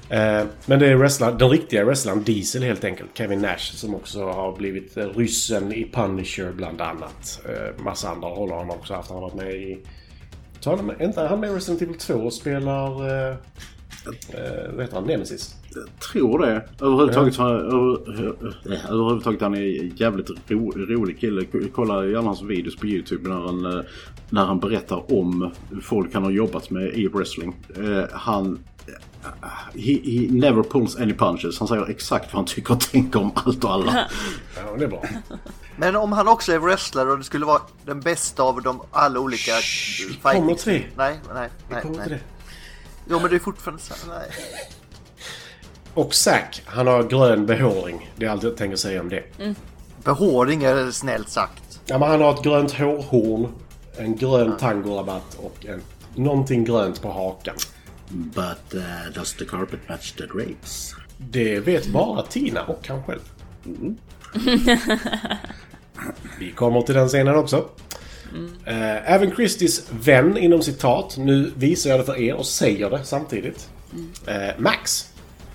Eh, 0.09 0.43
men 0.65 0.79
det 0.79 0.87
är 0.87 0.95
wrestlaren, 0.95 1.37
den 1.37 1.49
riktiga 1.49 1.85
wrestlaren 1.85 2.23
Diesel 2.23 2.63
helt 2.63 2.83
enkelt. 2.83 3.09
Kevin 3.13 3.39
Nash 3.41 3.57
som 3.75 3.95
också 3.95 4.25
har 4.25 4.57
blivit 4.57 4.97
eh, 4.97 5.05
ryssen 5.05 5.73
i 5.73 5.89
Punisher 5.93 6.51
bland 6.51 6.81
annat. 6.81 7.41
Eh, 7.45 7.83
massa 7.83 8.09
andra 8.09 8.27
roller 8.29 8.53
har 8.53 8.59
han 8.61 8.69
också 8.69 8.93
haft. 8.93 9.09
Han 9.09 9.15
har 9.17 9.21
varit 9.29 9.35
med 9.35 9.51
i... 9.53 9.77
Tar 10.61 10.77
han 10.77 10.85
med, 10.85 11.01
inte 11.01 11.21
han 11.21 11.39
med 11.39 11.49
i 11.51 11.53
Resident 11.53 11.81
Evil 11.81 11.97
2 11.97 12.13
och 12.13 12.33
spelar... 12.33 12.91
Eh, 14.05 14.39
eh, 14.39 14.71
vad 14.73 14.81
heter 14.81 14.95
han? 14.95 15.03
Nemesis? 15.03 15.55
Jag 15.75 15.99
tror 15.99 16.39
det. 16.39 16.63
Överhuvudtaget, 16.81 17.33
så, 17.33 17.47
över, 17.47 17.93
eh, 18.73 18.91
överhuvudtaget 18.91 19.41
han 19.41 19.55
är 19.55 19.81
en 19.81 19.95
jävligt 19.95 20.29
ro, 20.47 20.71
rolig 20.71 21.19
kille. 21.19 21.45
Kolla 21.73 22.05
gärna 22.05 22.27
hans 22.27 22.41
videos 22.41 22.75
på 22.75 22.87
YouTube 22.87 23.29
när 23.29 23.35
han, 23.35 23.65
eh, 23.65 23.85
när 24.29 24.45
han 24.45 24.59
berättar 24.59 25.13
om 25.13 25.51
folk 25.81 26.13
han 26.13 26.23
har 26.23 26.31
jobbat 26.31 26.69
med 26.69 26.93
i 26.93 27.07
wrestling. 27.07 27.55
Eh, 27.75 28.03
Han, 28.11 28.59
he, 29.73 29.93
he 30.03 30.27
never 30.29 30.63
pulls 30.63 30.95
any 30.95 31.13
punches. 31.13 31.59
Han 31.59 31.67
säger 31.67 31.89
exakt 31.89 32.25
vad 32.25 32.35
han 32.35 32.45
tycker 32.45 32.73
och 32.73 32.79
tänker 32.81 33.19
om 33.19 33.31
allt 33.35 33.63
och 33.63 33.71
alla. 33.71 33.91
Ja, 34.55 34.75
det 34.77 34.83
är 34.83 34.87
bra. 34.87 35.03
Men 35.77 35.95
om 35.95 36.11
han 36.11 36.27
också 36.27 36.51
är 36.51 36.59
wrestler 36.59 37.09
och 37.09 37.17
det 37.17 37.23
skulle 37.23 37.45
vara 37.45 37.61
den 37.85 37.99
bästa 37.99 38.43
av 38.43 38.61
de 38.61 38.81
alla 38.91 39.19
olika 39.19 39.51
kommer 39.51 40.45
fighting... 40.45 40.55
till 40.55 40.73
det. 40.73 40.83
Nej, 40.97 41.19
nej, 41.33 41.49
nej. 41.69 41.81
Kommer 41.81 41.93
till 41.93 42.09
nej. 42.09 42.09
det. 42.09 42.38
Jo 43.09 43.19
men 43.19 43.29
det 43.29 43.35
är 43.35 43.39
fortfarande 43.39 43.83
så. 43.83 43.93
Nej. 44.07 44.29
Och 45.93 46.13
Zack, 46.13 46.61
han 46.65 46.87
har 46.87 47.03
grön 47.03 47.45
behåring. 47.45 48.11
Det 48.15 48.25
är 48.25 48.29
allt 48.29 48.43
jag 48.43 48.57
tänker 48.57 48.77
säga 48.77 49.01
om 49.01 49.09
det. 49.09 49.23
Behåring 50.03 50.63
är 50.63 50.91
snällt 50.91 51.29
sagt. 51.29 51.81
Ja, 51.85 51.99
men 51.99 52.09
han 52.09 52.21
har 52.21 52.33
ett 52.33 52.43
grönt 52.43 52.71
hårhorn, 52.71 53.47
en 53.97 54.15
grön 54.15 54.57
tangorabatt 54.57 55.35
och 55.37 55.65
en, 55.65 55.81
någonting 56.15 56.63
grönt 56.63 57.01
på 57.01 57.11
hakan. 57.11 57.55
But 58.09 58.75
uh, 58.75 59.13
does 59.15 59.33
the 59.33 59.45
carpet 59.45 59.79
match 59.89 60.11
the 60.11 60.25
drapes? 60.25 60.95
Det 61.17 61.59
vet 61.59 61.87
bara 61.87 62.21
Tina 62.21 62.63
och 62.63 62.87
han 62.87 63.03
själv. 63.03 63.21
Vi 66.39 66.51
kommer 66.51 66.81
till 66.81 66.95
den 66.95 67.07
scenen 67.07 67.35
också. 67.35 67.65
Eh, 68.65 69.13
även 69.13 69.31
Christies 69.31 69.87
vän 69.91 70.37
inom 70.37 70.61
citat, 70.61 71.17
nu 71.17 71.51
visar 71.55 71.89
jag 71.89 71.99
det 71.99 72.03
för 72.03 72.21
er 72.21 72.33
och 72.33 72.45
säger 72.45 72.89
det 72.89 73.03
samtidigt. 73.03 73.69
Eh, 74.27 74.49
Max, 74.57 75.05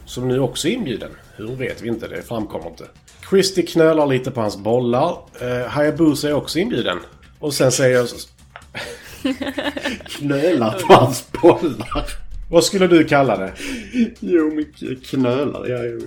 som 0.07 0.29
nu 0.29 0.41
också 0.41 0.69
är 0.69 0.73
inbjuden. 0.73 1.11
Hur 1.37 1.57
vet 1.57 1.83
vi 1.83 1.89
inte, 1.89 2.09
det 2.09 2.23
framkommer 2.23 2.67
inte. 2.67 2.85
Christie 3.31 3.67
knölar 3.67 4.07
lite 4.07 4.31
på 4.31 4.41
hans 4.41 4.57
bollar. 4.57 5.19
Eh, 5.41 5.67
Hayabusa 5.69 6.29
är 6.29 6.33
också 6.33 6.59
inbjuden. 6.59 6.99
Och 7.39 7.55
sen 7.55 7.73
säger 7.73 7.97
jag... 7.97 8.09
Knölar 10.07 10.71
på 10.73 10.95
hans 10.95 11.33
bollar. 11.43 12.07
Vad 12.51 12.65
skulle 12.65 12.87
du 12.87 13.05
kalla 13.05 13.37
det? 13.37 13.53
Jo, 14.21 14.51
mycket 14.55 15.07
knölar. 15.07 15.69
Ja, 15.69 15.85
jo. 15.85 16.01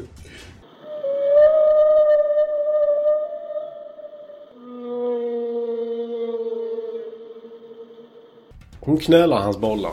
Hon 8.87 8.97
knölar 8.97 9.37
hans 9.37 9.57
bollar. 9.57 9.91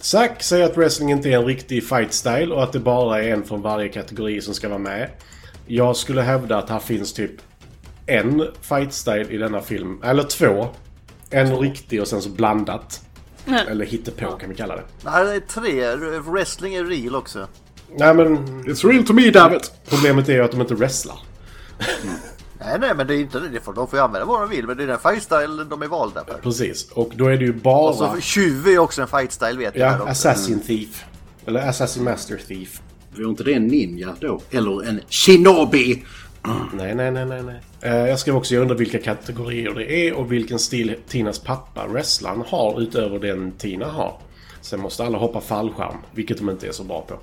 Zack 0.00 0.42
säger 0.42 0.64
att 0.66 0.76
wrestling 0.76 1.10
inte 1.10 1.28
är 1.28 1.36
en 1.36 1.44
riktig 1.44 1.88
fight 1.88 2.12
style 2.12 2.54
och 2.54 2.62
att 2.62 2.72
det 2.72 2.78
bara 2.78 3.22
är 3.22 3.28
en 3.28 3.44
från 3.44 3.62
varje 3.62 3.88
kategori 3.88 4.40
som 4.40 4.54
ska 4.54 4.68
vara 4.68 4.78
med. 4.78 5.10
Jag 5.66 5.96
skulle 5.96 6.22
hävda 6.22 6.56
att 6.58 6.70
här 6.70 6.78
finns 6.78 7.12
typ 7.12 7.30
en 8.06 8.48
fight 8.60 8.92
style 8.92 9.26
i 9.30 9.36
denna 9.36 9.60
film. 9.60 10.00
Eller 10.04 10.22
två. 10.22 10.68
En 11.30 11.56
riktig 11.58 12.00
och 12.00 12.08
sen 12.08 12.22
så 12.22 12.28
blandat. 12.28 13.00
Eller 13.68 13.86
hittepå 13.86 14.30
kan 14.30 14.48
vi 14.48 14.54
kalla 14.54 14.76
det. 14.76 14.82
Nej, 15.04 15.24
det 15.24 15.34
är 15.34 15.40
tre. 15.40 15.96
Wrestling 16.18 16.74
är 16.74 16.84
real 16.84 17.14
också. 17.14 17.46
Nej 17.96 18.14
men 18.14 18.36
It's 18.64 18.88
real 18.88 19.06
to 19.06 19.12
me, 19.12 19.30
damn 19.30 19.54
it! 19.56 19.72
problemet 19.88 20.28
är 20.28 20.32
ju 20.32 20.44
att 20.44 20.50
de 20.50 20.60
inte 20.60 20.74
wrestlar. 20.74 21.18
Nej, 22.64 22.78
nej, 22.80 22.94
men 22.96 23.06
det 23.06 23.14
är 23.14 23.20
inte 23.20 23.40
det. 23.40 23.48
De 23.48 23.60
får, 23.60 23.72
de 23.72 23.88
får 23.88 23.98
ju 23.98 24.04
använda 24.04 24.26
vad 24.26 24.40
de 24.40 24.50
vill, 24.50 24.66
men 24.66 24.76
det 24.76 24.82
är 24.82 24.86
den 24.86 24.98
fight 24.98 25.22
style 25.22 25.64
de 25.64 25.82
är 25.82 25.86
valda 25.86 26.24
för. 26.24 26.34
Precis. 26.42 26.90
Och 26.92 27.12
då 27.16 27.26
är 27.26 27.36
det 27.36 27.44
ju 27.44 27.52
bara... 27.52 27.88
Och 27.88 27.94
så 27.94 28.20
tjuv 28.20 28.68
är 28.68 28.78
också 28.78 29.02
en 29.02 29.08
fight 29.08 29.32
style 29.32 29.58
vet 29.58 29.76
jag. 29.76 29.92
Ja. 29.92 30.08
Assassin 30.08 30.60
Thief. 30.60 31.04
Eller 31.46 31.68
Assassin 31.68 32.04
Master 32.04 32.36
Thief. 32.48 32.80
Var 33.16 33.28
inte 33.28 33.44
det 33.44 33.54
en 33.54 33.66
ninja 33.66 34.14
då? 34.20 34.40
Eller 34.50 34.88
en 34.88 35.00
shinobi? 35.08 36.04
Nej, 36.72 36.94
nej, 36.94 37.10
nej, 37.10 37.24
nej, 37.26 37.42
nej. 37.42 37.60
Eh, 37.80 37.96
jag 38.08 38.18
skrev 38.18 38.36
också, 38.36 38.54
jag 38.54 38.62
undrar 38.62 38.76
vilka 38.76 38.98
kategorier 38.98 39.74
det 39.74 39.92
är 40.08 40.12
och 40.14 40.32
vilken 40.32 40.58
stil 40.58 40.96
Tinas 41.08 41.38
pappa, 41.38 41.86
wrestlaren, 41.86 42.42
har 42.48 42.80
utöver 42.80 43.18
den 43.18 43.52
Tina 43.52 43.86
har. 43.86 44.18
Sen 44.60 44.80
måste 44.80 45.04
alla 45.04 45.18
hoppa 45.18 45.40
fallskärm, 45.40 45.96
vilket 46.14 46.38
de 46.38 46.50
inte 46.50 46.66
är 46.68 46.72
så 46.72 46.84
bra 46.84 47.00
på. 47.08 47.14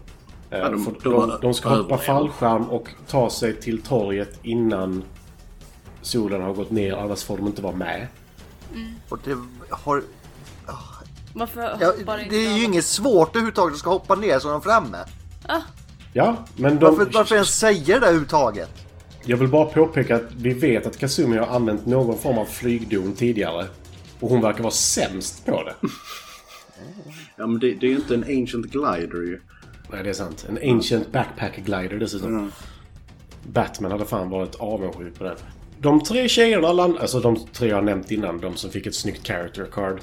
Eh, 0.55 0.71
de- 0.71 0.85
för 0.85 0.91
de 0.91 0.99
de, 1.09 1.29
har 1.29 1.39
de 1.41 1.53
ska 1.53 1.69
hoppa 1.69 1.97
fallskärm 1.97 2.63
och 2.69 2.87
ta 3.07 3.29
sig 3.29 3.55
till 3.55 3.81
torget 3.81 4.39
innan 4.43 5.03
solen 6.02 6.41
har 6.41 6.54
gått 6.54 6.72
ner, 6.72 6.93
annars 6.93 7.24
får 7.24 7.38
de 7.38 7.47
inte 7.47 7.62
vara 7.62 7.76
med. 7.76 8.08
Och 9.10 9.20
det 9.24 9.38
har... 9.70 10.04
Varför 11.34 11.78
Ja, 11.80 11.93
det 12.30 12.36
är 12.36 12.54
ju 12.54 12.60
de? 12.60 12.66
inget 12.66 12.86
svårt 12.86 13.30
överhuvudtaget 13.30 13.74
att 13.74 13.80
ska 13.80 13.89
hoppa 13.89 14.16
ner 14.16 14.39
så 14.39 14.47
de 14.47 14.58
är 14.58 14.60
framme. 14.62 14.97
Ja, 16.14 16.36
men 16.56 16.80
de... 16.80 16.86
Varför, 16.86 17.12
varför 17.14 17.36
ens 17.36 17.60
säger 17.60 17.99
det 17.99 18.06
överhuvudtaget? 18.06 18.70
Jag 19.26 19.38
vill 19.38 19.47
bara 19.47 19.66
påpeka 19.66 20.16
att 20.16 20.32
vi 20.36 20.54
vet 20.54 20.86
att 20.88 20.97
Kazumi 20.97 21.38
har 21.38 21.47
använt 21.47 21.86
någon 21.86 22.18
form 22.18 22.38
av 22.38 22.45
flygdon 22.45 23.14
tidigare. 23.14 23.68
Och 24.20 24.30
hon 24.30 24.41
verkar 24.41 24.64
vara 24.64 24.72
sämst 24.72 25.45
på 25.45 25.64
det. 25.64 25.76
Ja, 27.36 27.47
men 27.47 27.60
det, 27.60 27.74
det 27.74 27.86
är 27.86 27.89
ju 27.89 27.95
inte 27.95 28.14
en 28.14 28.24
ancient 28.24 28.66
glider 28.66 29.22
ju. 29.22 29.41
Nej, 29.91 30.04
det 30.04 30.10
är 30.10 30.14
sant. 30.14 30.45
En 30.49 30.72
Ancient 30.76 31.12
Backpack 31.12 31.58
Glider 31.58 31.99
dessutom. 31.99 32.52
Batman 33.43 33.91
hade 33.91 34.06
fan 34.06 34.30
varit 34.30 34.56
avundsjuk 34.56 35.18
på 35.18 35.24
den. 35.24 35.36
De 35.82 36.03
tre 36.03 36.27
tjejerna 36.27 36.67
alltså 36.67 37.19
de 37.19 37.36
tre 37.53 37.69
jag 37.69 37.84
nämnt 37.84 38.11
innan, 38.11 38.39
de 38.39 38.55
som 38.55 38.69
fick 38.71 38.86
ett 38.86 38.95
snyggt 38.95 39.27
character 39.27 39.65
card. 39.71 39.99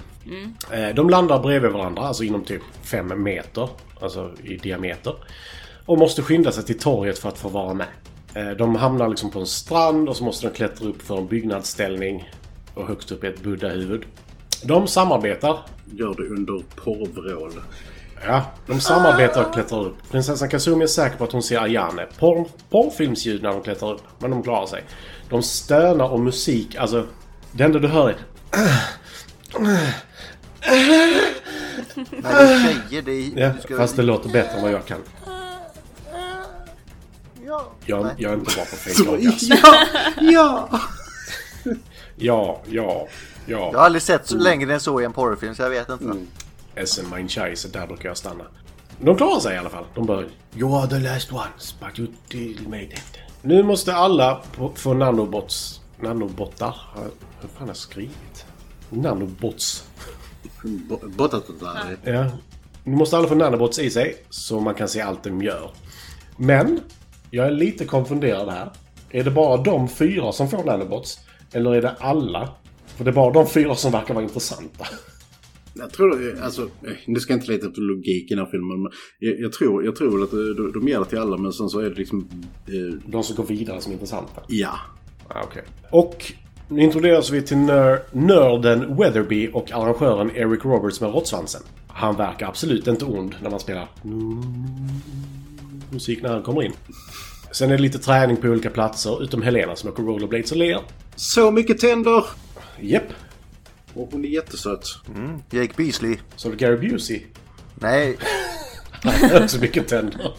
Eh, 0.72 0.94
De 0.94 1.10
landar 1.10 1.38
bredvid 1.38 1.70
varandra, 1.70 2.02
alltså 2.02 2.24
inom 2.24 2.44
typ 2.44 2.62
fem 2.82 3.22
meter, 3.22 3.68
alltså 4.00 4.30
i 4.44 4.56
diameter. 4.56 5.14
Och 5.86 5.98
måste 5.98 6.22
skynda 6.22 6.52
sig 6.52 6.64
till 6.64 6.78
torget 6.78 7.18
för 7.18 7.28
att 7.28 7.38
få 7.38 7.48
vara 7.48 7.74
med. 7.74 7.86
Eh, 8.34 8.50
De 8.50 8.76
hamnar 8.76 9.08
liksom 9.08 9.30
på 9.30 9.40
en 9.40 9.46
strand 9.46 10.08
och 10.08 10.16
så 10.16 10.24
måste 10.24 10.46
de 10.48 10.54
klättra 10.54 10.88
upp 10.88 11.02
för 11.02 11.18
en 11.18 11.26
byggnadsställning. 11.26 12.30
Och 12.74 12.86
högst 12.86 13.12
upp 13.12 13.24
är 13.24 13.28
ett 13.28 13.42
buddha-huvud. 13.42 14.04
De 14.64 14.86
samarbetar 14.86 15.58
Gör 15.92 16.14
det 16.14 16.28
under 16.28 16.62
porrvrål. 16.76 17.52
Ja, 18.26 18.42
de 18.66 18.80
samarbetar 18.80 19.44
och 19.44 19.52
klättrar 19.54 19.84
upp. 19.84 19.96
Prinsessan 20.10 20.48
Kazumi 20.48 20.82
är 20.82 20.86
säker 20.86 21.16
på 21.16 21.24
att 21.24 21.32
hon 21.32 21.42
ser 21.42 21.60
Ayane. 21.60 22.06
Porr, 22.18 22.48
porrfilmsljud 22.70 23.42
när 23.42 23.50
de 23.52 23.62
klättrar 23.62 23.92
upp, 23.92 24.02
men 24.18 24.30
de 24.30 24.42
klarar 24.42 24.66
sig. 24.66 24.82
De 25.30 25.42
stönar 25.42 26.08
och 26.08 26.20
musik, 26.20 26.76
alltså... 26.76 27.06
Det 27.52 27.64
enda 27.64 27.78
du 27.78 27.88
hör 27.88 28.08
är... 28.08 28.16
Nej, 29.58 29.94
det 30.62 30.70
är 32.34 32.88
tjejer. 32.88 33.02
Det 33.02 33.12
är... 33.12 33.38
Ja, 33.40 33.48
du 33.56 33.60
ska- 33.62 33.76
fast 33.76 33.96
det 33.96 34.02
låter 34.02 34.28
bättre 34.28 34.50
än 34.56 34.62
vad 34.62 34.72
jag 34.72 34.86
kan. 34.86 34.98
Ja. 37.46 37.72
Jag, 37.86 38.10
jag 38.16 38.32
är 38.32 38.36
inte 38.36 38.54
bra 38.54 38.64
på 38.64 38.76
fake 38.76 39.10
orgasm. 39.10 39.52
Ja! 39.52 39.86
Ja! 40.20 40.80
Ja, 42.16 42.60
ja, 42.66 43.08
Jag 43.46 43.58
har 43.58 43.72
ja. 43.72 43.78
aldrig 43.80 44.02
sett 44.02 44.26
så 44.26 44.36
längre 44.36 44.74
än 44.74 44.80
så 44.80 45.00
i 45.00 45.04
en 45.04 45.12
porrfilm 45.12 45.54
så 45.54 45.62
jag 45.62 45.70
vet 45.70 45.88
inte. 45.88 46.16
SM 46.86 47.10
mein 47.10 47.28
Scheisse, 47.28 47.68
där 47.68 47.86
brukar 47.86 48.08
jag 48.08 48.16
stanna. 48.16 48.44
De 49.00 49.16
klarar 49.16 49.40
sig 49.40 49.54
i 49.54 49.58
alla 49.58 49.70
fall. 49.70 49.84
De 49.94 50.06
bara... 50.06 50.24
You 50.56 50.78
are 50.78 50.88
the 50.88 50.98
last 50.98 51.32
ones, 51.32 51.74
but 51.80 51.98
you 51.98 52.08
still 52.26 52.68
made 52.68 52.82
it. 52.82 53.18
Nu 53.42 53.62
måste 53.62 53.94
alla 53.94 54.42
få 54.74 54.94
nanobots... 54.94 55.80
Nanobottar? 56.00 56.76
Hur 57.40 57.48
fan 57.48 57.50
har 57.58 57.66
jag 57.66 57.76
skrivit? 57.76 58.46
Nanobots. 58.90 59.84
Botatotare. 61.16 61.96
Ja. 62.04 62.26
Nu 62.84 62.96
måste 62.96 63.16
alla 63.16 63.28
få 63.28 63.34
nanobots 63.34 63.78
i 63.78 63.90
sig 63.90 64.24
så 64.30 64.60
man 64.60 64.74
kan 64.74 64.88
se 64.88 65.00
allt 65.00 65.22
de 65.22 65.42
gör. 65.42 65.70
Men, 66.36 66.80
jag 67.30 67.46
är 67.46 67.50
lite 67.50 67.84
konfunderad 67.84 68.48
här. 68.48 68.70
Är 69.10 69.24
det 69.24 69.30
bara 69.30 69.56
de 69.56 69.88
fyra 69.88 70.32
som 70.32 70.50
får 70.50 70.64
nanobots? 70.64 71.18
Eller 71.52 71.74
är 71.74 71.82
det 71.82 71.94
alla? 71.98 72.48
För 72.86 73.04
det 73.04 73.10
är 73.10 73.14
bara 73.14 73.32
de 73.32 73.46
fyra 73.46 73.74
som 73.74 73.92
verkar 73.92 74.14
vara 74.14 74.24
intressanta. 74.24 74.86
Jag 75.78 75.92
tror, 75.92 76.38
alltså, 76.42 76.62
eh, 76.62 76.92
nu 77.06 77.20
ska 77.20 77.32
jag 77.32 77.40
inte 77.40 77.52
leta 77.52 77.68
på 77.70 77.80
logik 77.80 78.30
i 78.30 78.34
den 78.34 78.44
här 78.44 78.50
filmen. 78.50 78.82
Men 78.82 78.92
jag, 79.18 79.40
jag, 79.40 79.52
tror, 79.52 79.84
jag 79.84 79.96
tror 79.96 80.22
att 80.22 80.30
de, 80.30 80.72
de 80.72 80.88
ger 80.88 80.98
det 80.98 81.04
till 81.04 81.18
alla 81.18 81.36
men 81.36 81.52
sen 81.52 81.68
så 81.68 81.78
är 81.80 81.90
det 81.90 81.94
liksom... 81.96 82.28
Eh, 82.66 82.98
De 83.06 83.22
som 83.22 83.36
går 83.36 83.44
vidare 83.44 83.80
som 83.80 83.90
är 83.92 83.94
intressanta. 83.94 84.42
ja. 84.48 84.74
Ah, 85.28 85.42
okej. 85.44 85.62
Och 85.90 86.32
nu 86.68 86.82
introduceras 86.82 87.30
vi 87.30 87.42
till 87.42 87.56
nör 87.56 88.00
nörden 88.12 88.96
Weatherby 88.96 89.50
och 89.52 89.72
arrangören 89.72 90.30
Eric 90.36 90.64
Roberts 90.64 91.00
med 91.00 91.10
råttsvansen. 91.14 91.62
Han 91.88 92.16
verkar 92.16 92.46
absolut 92.46 92.86
inte 92.86 93.04
ond 93.04 93.34
när 93.42 93.50
man 93.50 93.60
spelar 93.60 93.88
musik 95.90 96.22
när 96.22 96.28
han 96.30 96.42
kommer 96.42 96.62
in. 96.62 96.72
Sen 97.52 97.70
är 97.70 97.76
det 97.76 97.82
lite 97.82 97.98
träning 97.98 98.36
på 98.36 98.48
olika 98.48 98.70
platser, 98.70 99.22
utom 99.22 99.42
Helena 99.42 99.76
som 99.76 99.90
åker 99.90 100.02
rollerblades 100.02 100.52
och 100.52 100.58
ler. 100.58 100.80
Så 101.16 101.50
mycket 101.50 101.78
tänder! 101.78 102.24
Japp. 102.80 103.12
Och 103.94 104.08
hon 104.12 104.24
är 104.24 104.28
jättesöt. 104.28 104.84
Jake 105.50 105.72
Beasley. 105.76 106.16
Så 106.36 106.48
är 106.48 106.52
det 106.52 106.58
Gary 106.58 106.88
Busey. 106.90 107.22
Nej, 107.74 108.16
Han 109.02 109.30
har 109.30 109.42
också 109.44 109.58
mycket 109.58 109.88
tänder. 109.88 110.32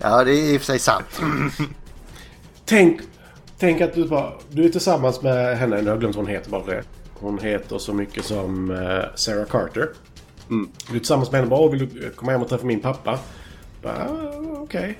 ja 0.00 0.24
det 0.24 0.30
är 0.32 0.54
i 0.54 0.56
och 0.56 0.60
för 0.60 0.66
sig 0.66 0.78
sant. 0.78 1.20
Tänk, 2.64 3.00
tänk 3.58 3.80
att 3.80 3.94
du 3.94 4.08
bara... 4.08 4.32
Du 4.50 4.64
är 4.64 4.68
tillsammans 4.68 5.22
med 5.22 5.58
henne, 5.58 5.76
nu 5.76 5.82
har 5.82 5.88
jag 5.90 6.00
glömt 6.00 6.16
vad 6.16 6.24
hon 6.24 6.34
heter 6.34 6.50
bara 6.50 6.64
för 6.64 6.72
det. 6.72 6.82
Hon 7.14 7.38
heter 7.38 7.78
så 7.78 7.94
mycket 7.94 8.24
som 8.24 8.70
eh, 8.70 9.04
Sarah 9.14 9.44
Carter. 9.46 9.88
Du 10.48 10.94
är 10.94 10.98
tillsammans 10.98 11.30
med 11.32 11.40
henne 11.40 11.50
bara, 11.50 11.60
"Åh, 11.60 11.70
vill 11.70 11.88
du 11.88 12.10
komma 12.16 12.32
hem 12.32 12.42
och 12.42 12.48
träffa 12.48 12.66
min 12.66 12.80
pappa? 12.80 13.18
Bara, 13.82 14.08
"Ah, 14.08 14.32
Okej. 14.58 14.98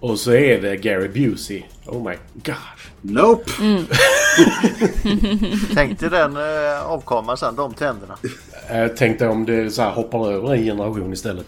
Och 0.00 0.18
så 0.20 0.32
är 0.32 0.62
det 0.62 0.76
Gary 0.76 1.08
Busey. 1.08 1.62
Oh 1.86 2.08
my 2.10 2.16
god. 2.34 2.54
Nope! 3.00 3.50
Tänk 5.74 6.00
dig 6.00 6.10
den 6.10 6.36
eh, 6.36 6.86
avkomman 6.86 7.36
sen, 7.36 7.56
de 7.56 7.74
tänderna. 7.74 8.16
Eh, 8.70 8.86
tänk 8.96 9.18
dig 9.18 9.28
om 9.28 9.46
det 9.46 9.70
så 9.70 9.82
här 9.82 9.90
hoppar 9.90 10.32
över 10.32 10.52
en 10.54 10.64
generation 10.64 11.12
istället. 11.12 11.46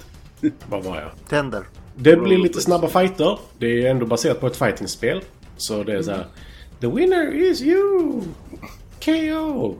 Vad 0.69 0.85
var 0.85 0.97
jag? 0.97 1.11
Tänder. 1.29 1.63
Det 1.97 2.17
blir 2.17 2.39
lite 2.39 2.61
snabba 2.61 2.89
fighter. 2.89 3.39
Det 3.59 3.87
är 3.87 3.91
ändå 3.91 4.07
baserat 4.07 4.41
på 4.41 4.47
ett 4.47 4.57
fightingspel. 4.57 5.21
Så 5.57 5.83
det 5.85 5.93
är 5.93 6.03
så 6.03 6.11
här. 6.11 6.27
The 6.81 6.87
winner 6.87 7.35
is 7.35 7.63
you! 7.63 8.21
KO! 9.05 9.77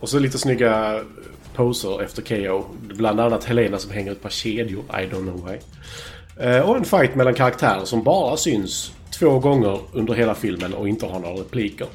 Och 0.00 0.08
så 0.08 0.18
lite 0.18 0.38
snygga 0.38 1.00
poser 1.54 2.02
efter 2.02 2.22
KO. 2.22 2.64
Bland 2.80 3.20
annat 3.20 3.44
Helena 3.44 3.78
som 3.78 3.90
hänger 3.90 4.12
ett 4.12 4.22
par 4.22 4.30
kedjor. 4.30 4.84
I 4.90 4.96
don't 5.14 5.22
know 5.32 5.48
why. 5.50 5.58
Eh, 6.46 6.60
Och 6.70 6.76
en 6.76 6.84
fight 6.84 7.14
mellan 7.14 7.34
karaktärer 7.34 7.84
som 7.84 8.02
bara 8.02 8.36
syns 8.36 8.92
två 9.18 9.38
gånger 9.38 9.80
under 9.92 10.14
hela 10.14 10.34
filmen 10.34 10.74
och 10.74 10.88
inte 10.88 11.06
har 11.06 11.20
några 11.20 11.34
repliker. 11.40 11.86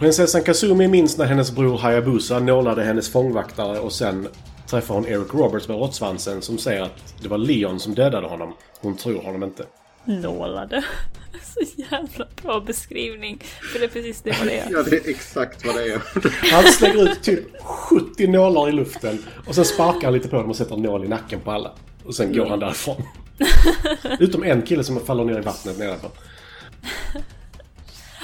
Prinsessan 0.00 0.42
Kazumi 0.42 0.88
minns 0.88 1.18
när 1.18 1.24
hennes 1.24 1.52
bror 1.52 1.78
Hayabusa 1.78 2.40
nålade 2.40 2.84
hennes 2.84 3.12
fångvaktare 3.12 3.78
och 3.78 3.92
sen 3.92 4.28
träffar 4.66 4.94
hon 4.94 5.06
Eric 5.06 5.34
Roberts 5.34 5.68
med 5.68 5.76
råttsvansen 5.76 6.42
som 6.42 6.58
säger 6.58 6.82
att 6.82 7.14
det 7.22 7.28
var 7.28 7.38
Leon 7.38 7.80
som 7.80 7.94
dödade 7.94 8.26
honom. 8.26 8.54
Hon 8.80 8.96
tror 8.96 9.22
honom 9.22 9.42
inte. 9.42 9.64
Nålade. 10.04 10.84
Så 11.42 11.82
jävla 11.90 12.26
bra 12.42 12.60
beskrivning. 12.60 13.42
För 13.72 13.78
det 13.78 13.84
är 13.84 13.88
precis 13.88 14.22
det 14.22 14.38
vad 14.38 14.48
det 14.48 14.58
är. 14.58 14.66
Ja, 14.70 14.82
det 14.82 14.96
är 14.96 15.10
exakt 15.10 15.66
vad 15.66 15.74
det 15.74 15.82
är. 15.82 16.02
Han 16.52 16.64
slänger 16.64 17.10
ut 17.12 17.22
typ 17.22 17.62
70 17.62 18.26
nålar 18.26 18.68
i 18.68 18.72
luften 18.72 19.24
och 19.46 19.54
sen 19.54 19.64
sparkar 19.64 20.04
han 20.04 20.14
lite 20.14 20.28
på 20.28 20.36
dem 20.36 20.50
och 20.50 20.56
sätter 20.56 20.74
en 20.74 20.82
nål 20.82 21.04
i 21.04 21.08
nacken 21.08 21.40
på 21.40 21.50
alla. 21.50 21.72
Och 22.04 22.14
sen 22.14 22.32
går 22.32 22.46
han 22.46 22.58
därifrån. 22.58 23.02
Utom 24.20 24.42
en 24.44 24.62
kille 24.62 24.84
som 24.84 25.00
faller 25.00 25.24
ner 25.24 25.38
i 25.38 25.42
vattnet 25.42 25.78
nedanför. 25.78 26.10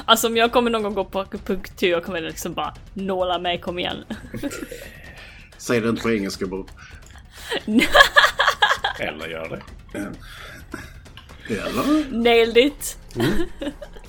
Alltså 0.07 0.27
om 0.27 0.37
jag 0.37 0.53
kommer 0.53 0.71
någon 0.71 0.83
gång 0.83 0.95
gå 0.95 1.05
på 1.05 1.21
akupunktur 1.21 1.91
jag 1.91 2.05
kommer 2.05 2.21
liksom 2.21 2.55
bara 2.55 2.75
nåla 2.95 3.39
mig, 3.39 3.61
kom 3.61 3.79
igen. 3.79 4.05
Säg 5.59 5.81
det 5.81 5.89
inte 5.89 6.03
på 6.03 6.11
engelska 6.11 6.47
bara. 6.47 6.65
Eller 8.99 9.29
gör 9.29 9.49
det. 9.49 9.63
Eller? 11.55 12.13
Nailed 12.13 12.57
it! 12.57 12.99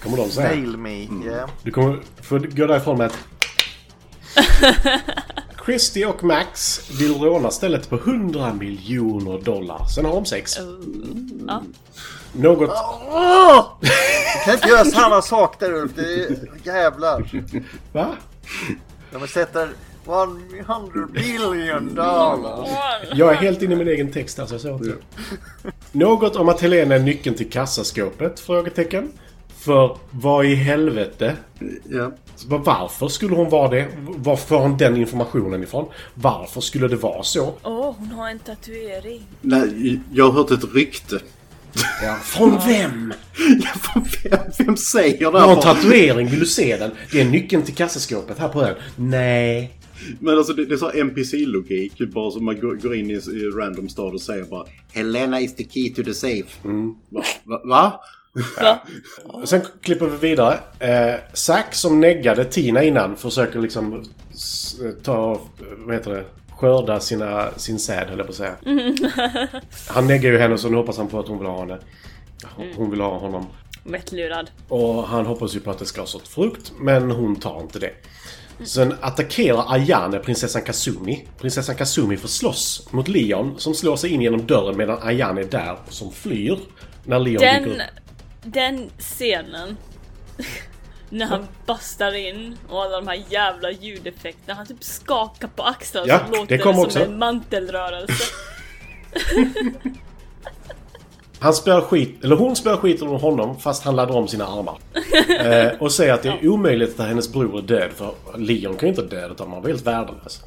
Kommer 0.03 0.17
de 0.17 0.29
säga. 0.29 0.49
Nail 0.49 0.77
me. 0.77 1.07
Yeah. 1.25 1.49
Du 1.63 1.71
kommer 1.71 1.99
få 2.21 2.37
gå 2.39 2.67
därifrån 2.67 2.97
med 2.97 3.05
ett... 3.05 3.17
Christy 5.67 6.05
och 6.05 6.23
Max 6.23 6.81
vill 6.99 7.13
råna 7.13 7.51
stället 7.51 7.89
på 7.89 7.95
100 7.95 8.53
miljoner 8.53 9.41
dollar. 9.41 9.85
Sen 9.85 10.05
har 10.05 10.13
de 10.13 10.25
sex. 10.25 10.57
Ja. 11.47 11.63
Något... 12.33 12.69
Du 13.81 13.87
kan 14.45 14.53
inte 14.53 14.67
göra 14.67 14.85
samma 14.85 15.21
sak 15.21 15.59
där 15.59 15.73
Ulf. 15.73 15.91
Det 15.95 16.01
är 16.01 16.37
jävlar. 16.63 17.29
Va? 17.91 18.15
De 19.11 19.27
sätter 19.27 19.69
100 20.05 21.07
billion 21.13 21.95
dollars. 21.95 22.69
Jag 23.13 23.31
är 23.31 23.35
helt 23.35 23.61
inne 23.61 23.73
i 23.73 23.77
min 23.77 23.87
egen 23.87 24.11
text 24.11 24.39
alltså. 24.39 24.59
Så. 24.59 24.79
Något 25.91 26.35
om 26.35 26.49
att 26.49 26.61
Helena 26.61 26.95
är 26.95 26.99
nyckeln 26.99 27.35
till 27.35 27.49
kassaskåpet? 27.49 28.39
Frågetecken. 28.39 29.11
För 29.57 29.97
vad 30.11 30.45
i 30.45 30.55
helvete? 30.55 31.35
Ja. 31.89 32.11
Så 32.37 32.57
Varför 32.57 33.07
skulle 33.07 33.35
hon 33.35 33.49
vara 33.49 33.69
det? 33.69 33.87
Var 34.07 34.35
får 34.35 34.57
hon 34.59 34.77
den 34.77 34.97
informationen 34.97 35.63
ifrån? 35.63 35.85
Varför 36.13 36.61
skulle 36.61 36.87
det 36.87 36.95
vara 36.95 37.23
så? 37.23 37.53
Åh, 37.63 37.95
hon 37.97 38.11
har 38.11 38.29
en 38.29 38.39
tatuering. 38.39 39.21
Nej, 39.41 39.99
jag 40.13 40.25
har 40.25 40.31
hört 40.31 40.51
ett 40.51 40.73
rykte. 40.75 41.19
Från 42.23 42.59
vem? 42.67 43.13
Ja, 43.59 44.01
vem, 44.23 44.39
vem 44.65 44.77
säger 44.77 45.17
det? 45.17 45.23
Jag 45.23 45.31
har 45.31 45.55
en 45.55 45.61
tatuering, 45.61 46.27
vill 46.27 46.39
du 46.39 46.45
se 46.45 46.77
den? 46.77 46.91
Det 47.11 47.21
är 47.21 47.25
nyckeln 47.25 47.63
till 47.63 47.75
kassaskåpet 47.75 48.39
här 48.39 48.47
på 48.49 48.63
ön. 48.63 48.75
Nej. 48.95 49.73
Men 50.19 50.37
alltså 50.37 50.53
det, 50.53 50.65
det 50.65 50.73
är 50.73 50.77
så 50.77 50.91
NPC-logik. 50.91 51.93
Bara 52.13 52.31
som 52.31 52.45
man 52.45 52.59
går, 52.59 52.75
går 52.75 52.95
in 52.95 53.11
i, 53.11 53.13
i 53.13 53.49
random 53.55 53.89
stad 53.89 54.13
och 54.13 54.21
säger 54.21 54.43
bara 54.43 54.65
Helena 54.91 55.41
is 55.41 55.55
the 55.55 55.63
key 55.63 55.93
to 55.93 56.03
the 56.03 56.13
safe. 56.13 56.67
Va? 57.09 57.23
Va? 57.43 57.61
Va? 57.65 57.99
Va? 58.61 58.79
Sen 59.45 59.61
klipper 59.81 60.05
vi 60.05 60.17
vidare. 60.17 60.59
Eh, 60.79 61.15
Zack 61.33 61.75
som 61.75 61.99
neggade 61.99 62.45
Tina 62.45 62.83
innan 62.83 63.15
försöker 63.15 63.59
liksom 63.59 64.03
s- 64.33 64.75
ta, 65.03 65.41
vad 65.77 65.95
heter 65.95 66.11
det, 66.11 66.23
skörda 66.57 66.99
sina, 66.99 67.51
sin 67.57 67.79
säd 67.79 68.07
höll 68.09 68.17
jag 68.17 68.27
på 68.27 68.31
att 68.31 68.37
säga. 68.37 68.55
Han 69.87 70.07
neggar 70.07 70.31
ju 70.31 70.37
henne 70.37 70.57
så 70.57 70.69
nu 70.69 70.77
hoppas 70.77 70.97
han 70.97 71.07
på 71.07 71.19
att 71.19 71.27
hon 71.27 71.37
vill 71.37 71.47
ha 71.47 71.59
henne. 71.59 71.77
Hon- 72.55 72.73
Hon 72.75 72.91
vill 72.91 73.01
ha 73.01 73.17
honom. 73.17 73.47
Lättlurad. 73.85 74.51
Och 74.67 75.03
han 75.07 75.25
hoppas 75.25 75.55
ju 75.55 75.59
på 75.59 75.71
att 75.71 75.79
det 75.79 75.85
ska 75.85 76.01
ha 76.01 76.07
sått 76.07 76.27
frukt, 76.27 76.71
men 76.79 77.11
hon 77.11 77.35
tar 77.35 77.61
inte 77.61 77.79
det. 77.79 77.91
Sen 78.65 78.93
attackerar 79.01 79.73
Ayane 79.73 80.19
prinsessan 80.19 80.61
Kazumi. 80.61 81.27
Prinsessan 81.39 81.75
Kazumi 81.75 82.17
får 82.17 82.27
slåss 82.27 82.87
mot 82.91 83.07
Leon 83.07 83.55
som 83.57 83.73
slår 83.73 83.95
sig 83.95 84.09
in 84.13 84.21
genom 84.21 84.47
dörren 84.47 84.77
medan 84.77 84.99
Ayane 85.03 85.41
är 85.41 85.45
där 85.45 85.77
som 85.89 86.11
flyr. 86.11 86.59
När 87.03 87.19
Leon 87.19 87.33
dyker 87.37 87.59
Den, 87.61 87.71
upp. 87.71 87.81
Den 88.51 88.89
scenen. 88.97 89.77
När 91.09 91.25
han 91.25 91.47
bastar 91.65 92.15
in 92.15 92.57
och 92.69 92.83
alla 92.83 92.95
de 93.01 93.07
här 93.07 93.23
jävla 93.29 93.71
ljudeffekterna. 93.71 94.53
Han 94.53 94.65
typ 94.65 94.83
skakar 94.83 95.47
på 95.47 95.63
axlarna 95.63 96.07
Ja, 96.07 96.19
så 96.25 96.35
låter 96.35 96.57
det 96.57 96.63
som 96.63 96.79
också. 96.79 97.03
en 97.03 97.17
mantelrörelse. 97.17 98.23
Han 101.39 101.53
spelar 101.53 101.81
skit, 101.81 102.23
eller 102.23 102.35
hon 102.35 102.55
spelar 102.55 102.77
skit 102.77 103.01
ur 103.01 103.07
honom 103.07 103.59
fast 103.59 103.83
han 103.83 103.95
laddar 103.95 104.15
om 104.15 104.27
sina 104.27 104.45
armar. 104.47 104.77
eh, 105.65 105.81
och 105.81 105.91
säger 105.91 106.13
att 106.13 106.23
det 106.23 106.29
är 106.29 106.47
omöjligt 106.47 106.99
att 106.99 107.07
hennes 107.07 107.33
bror 107.33 107.57
är 107.57 107.61
död 107.61 107.91
för 107.95 108.13
Leon 108.37 108.77
kan 108.77 108.89
ju 108.89 108.95
inte 108.95 109.15
dö 109.15 109.31
utan 109.31 109.49
man 109.49 109.61
var 109.61 109.69
helt 109.69 109.87
värdelös. 109.87 110.41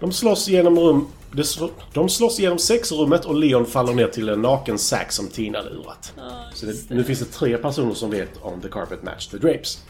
De 0.00 0.12
slåss 0.12 0.48
genom 0.48 0.78
rum... 0.78 1.06
De, 1.32 1.44
slå, 1.44 1.70
de 1.92 2.08
slåss 2.08 2.38
genom 2.38 2.58
sexrummet 2.58 3.24
och 3.24 3.34
Leon 3.34 3.66
faller 3.66 3.94
ner 3.94 4.06
till 4.06 4.28
en 4.28 4.42
naken 4.42 4.78
Zack 4.78 5.12
som 5.12 5.28
Tina 5.28 5.62
lurat. 5.62 6.12
Så 6.54 6.66
det, 6.66 6.90
nu 6.90 7.04
finns 7.04 7.18
det 7.18 7.24
tre 7.24 7.56
personer 7.56 7.94
som 7.94 8.10
vet 8.10 8.30
om 8.40 8.60
The 8.60 8.68
Carpet 8.68 9.02
Match, 9.02 9.26
The 9.26 9.36
Drapes. 9.36 9.84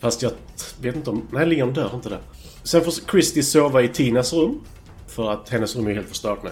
Fast 0.00 0.22
jag 0.22 0.32
vet 0.80 0.96
inte 0.96 1.10
om... 1.10 1.28
Nej, 1.30 1.46
Leon 1.46 1.72
dör 1.72 1.90
inte 1.94 2.08
där. 2.08 2.20
Sen 2.62 2.84
får 2.84 3.10
Christy 3.10 3.42
sova 3.42 3.82
i 3.82 3.88
Tinas 3.88 4.32
rum. 4.32 4.60
För 5.06 5.30
att 5.30 5.48
hennes 5.48 5.76
rum 5.76 5.86
är 5.86 5.94
helt 5.94 6.08
förstört 6.08 6.42
nu. 6.42 6.50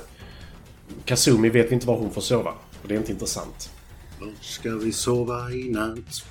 Kazumi 1.05 1.49
vet 1.49 1.72
inte 1.72 1.86
var 1.86 1.97
hon 1.97 2.11
får 2.11 2.20
sova. 2.20 2.51
Och 2.82 2.88
det 2.88 2.95
är 2.95 2.99
inte 2.99 3.12
intressant. 3.12 3.70
Ska 4.41 4.70
vi 4.70 4.93
sova 4.93 5.51
i 5.51 5.70
natt? 5.70 6.24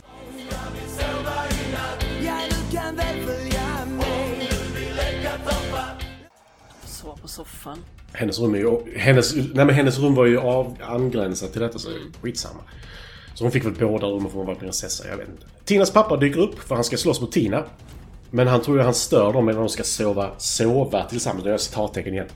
Soffan. 7.29 7.77
Hennes 8.13 8.39
rum 8.39 8.53
är 8.53 8.57
ju... 8.57 8.97
Hennes, 8.97 9.35
nej 9.35 9.65
men 9.65 9.69
hennes 9.69 9.99
rum 9.99 10.15
var 10.15 10.25
ju 10.25 10.39
av, 10.39 10.77
angränsat 10.83 11.51
till 11.51 11.61
detta 11.61 11.79
så 11.79 11.89
det 11.89 11.95
är 11.95 12.21
skitsamma. 12.21 12.59
Så 13.33 13.43
hon 13.43 13.51
fick 13.51 13.65
väl 13.65 13.73
båda 13.79 14.07
rummen 14.07 14.31
för 14.31 14.37
hon 14.37 14.47
var 14.47 14.55
prinsessa, 14.55 15.07
jag 15.07 15.17
vet 15.17 15.29
inte. 15.29 15.45
Tinas 15.65 15.91
pappa 15.91 16.17
dyker 16.17 16.39
upp 16.39 16.59
för 16.59 16.75
han 16.75 16.83
ska 16.83 16.97
slåss 16.97 17.21
mot 17.21 17.31
Tina. 17.31 17.63
Men 18.31 18.47
han 18.47 18.61
tror 18.61 18.77
ju 18.77 18.83
han 18.83 18.93
stör 18.93 19.33
dem 19.33 19.45
medan 19.45 19.61
de 19.61 19.69
ska 19.69 19.83
sova, 19.83 20.31
sova 20.37 21.05
tillsammans. 21.05 21.43
Nu 21.43 21.49
gör 21.49 21.53
jag 21.53 21.61
citattecken 21.61 22.13
igen. 22.13 22.27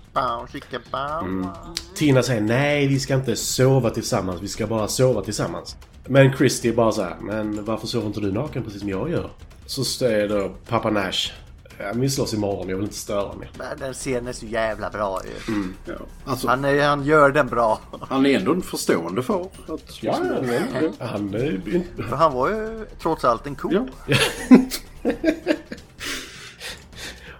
Bow. 0.91 1.47
Tina 1.95 2.23
säger 2.23 2.41
nej, 2.41 2.87
vi 2.87 2.99
ska 2.99 3.15
inte 3.15 3.35
sova 3.35 3.89
tillsammans. 3.89 4.41
Vi 4.41 4.47
ska 4.47 4.67
bara 4.67 4.87
sova 4.87 5.21
tillsammans. 5.21 5.75
Men 6.05 6.33
Christy 6.37 6.69
är 6.69 6.73
bara 6.73 6.91
så 6.91 7.01
här, 7.01 7.15
men 7.21 7.65
varför 7.65 7.87
sover 7.87 8.07
inte 8.07 8.19
du 8.19 8.31
naken 8.31 8.63
precis 8.63 8.79
som 8.79 8.89
jag 8.89 9.11
gör? 9.11 9.29
Så 9.65 9.83
säger 9.83 10.29
då 10.29 10.51
pappa 10.67 10.89
Nash, 10.89 11.31
"Ja, 11.77 11.85
men 11.85 12.01
vi 12.01 12.09
slåss 12.09 12.33
imorgon, 12.33 12.69
jag 12.69 12.75
vill 12.75 12.83
inte 12.85 12.97
störa 12.97 13.35
mer. 13.35 13.49
Men 13.57 13.79
Den 13.79 13.93
scenen 13.93 14.27
är 14.27 14.33
så 14.33 14.45
jävla 14.45 14.89
bra 14.89 15.21
ju. 15.25 15.63
Ja. 15.85 15.93
Alltså, 16.25 16.47
Han, 16.47 16.65
är, 16.65 16.87
han 16.87 17.05
gör 17.05 17.31
den 17.31 17.47
bra. 17.47 17.79
han 18.09 18.25
är 18.25 18.37
ändå 18.37 18.53
en 18.53 18.61
förstående 18.61 19.23
far. 19.23 19.47
Att, 19.67 20.03
Ja, 20.03 20.13
han, 20.13 20.93
han 21.09 21.33
är 21.33 21.75
inte... 21.75 22.03
För 22.03 22.15
han 22.15 22.33
var 22.33 22.49
ju 22.49 22.85
trots 23.01 23.23
allt 23.25 23.47
en 23.47 23.55
ko. 23.55 23.69
Ja. 23.71 23.87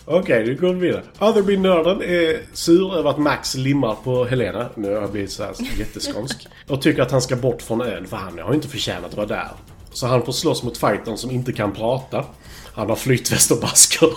Okej, 0.06 0.46
nu 0.46 0.56
går 0.56 0.74
vi 0.74 0.80
vidare. 0.88 1.04
Otherby-nörden 1.20 2.02
är 2.02 2.42
sur 2.54 2.96
över 2.98 3.10
att 3.10 3.18
Max 3.18 3.56
limmar 3.56 3.96
på 4.04 4.26
Helena. 4.26 4.70
Nu 4.76 4.94
har 4.94 5.02
jag 5.02 5.12
blivit 5.12 5.32
så 5.32 5.44
här 5.44 5.54
jätteskånsk. 5.80 6.48
Och 6.68 6.82
tycker 6.82 7.02
att 7.02 7.12
han 7.12 7.22
ska 7.22 7.36
bort 7.36 7.62
från 7.62 7.82
ön 7.82 8.08
för 8.08 8.18
han 8.18 8.40
har 8.40 8.50
ju 8.50 8.56
inte 8.56 8.68
förtjänat 8.68 9.06
att 9.06 9.14
vara 9.18 9.28
där. 9.28 9.48
Så 9.94 10.08
han 10.08 10.26
får 10.26 10.34
slåss 10.34 10.64
mot 10.64 10.78
fightern 10.78 11.18
som 11.18 11.32
inte 11.32 11.54
kan 11.54 11.72
prata. 11.72 12.26
Han 12.74 12.90
har 12.90 12.96
flytväst 12.96 13.52
och 13.52 13.60
basker. 13.60 14.10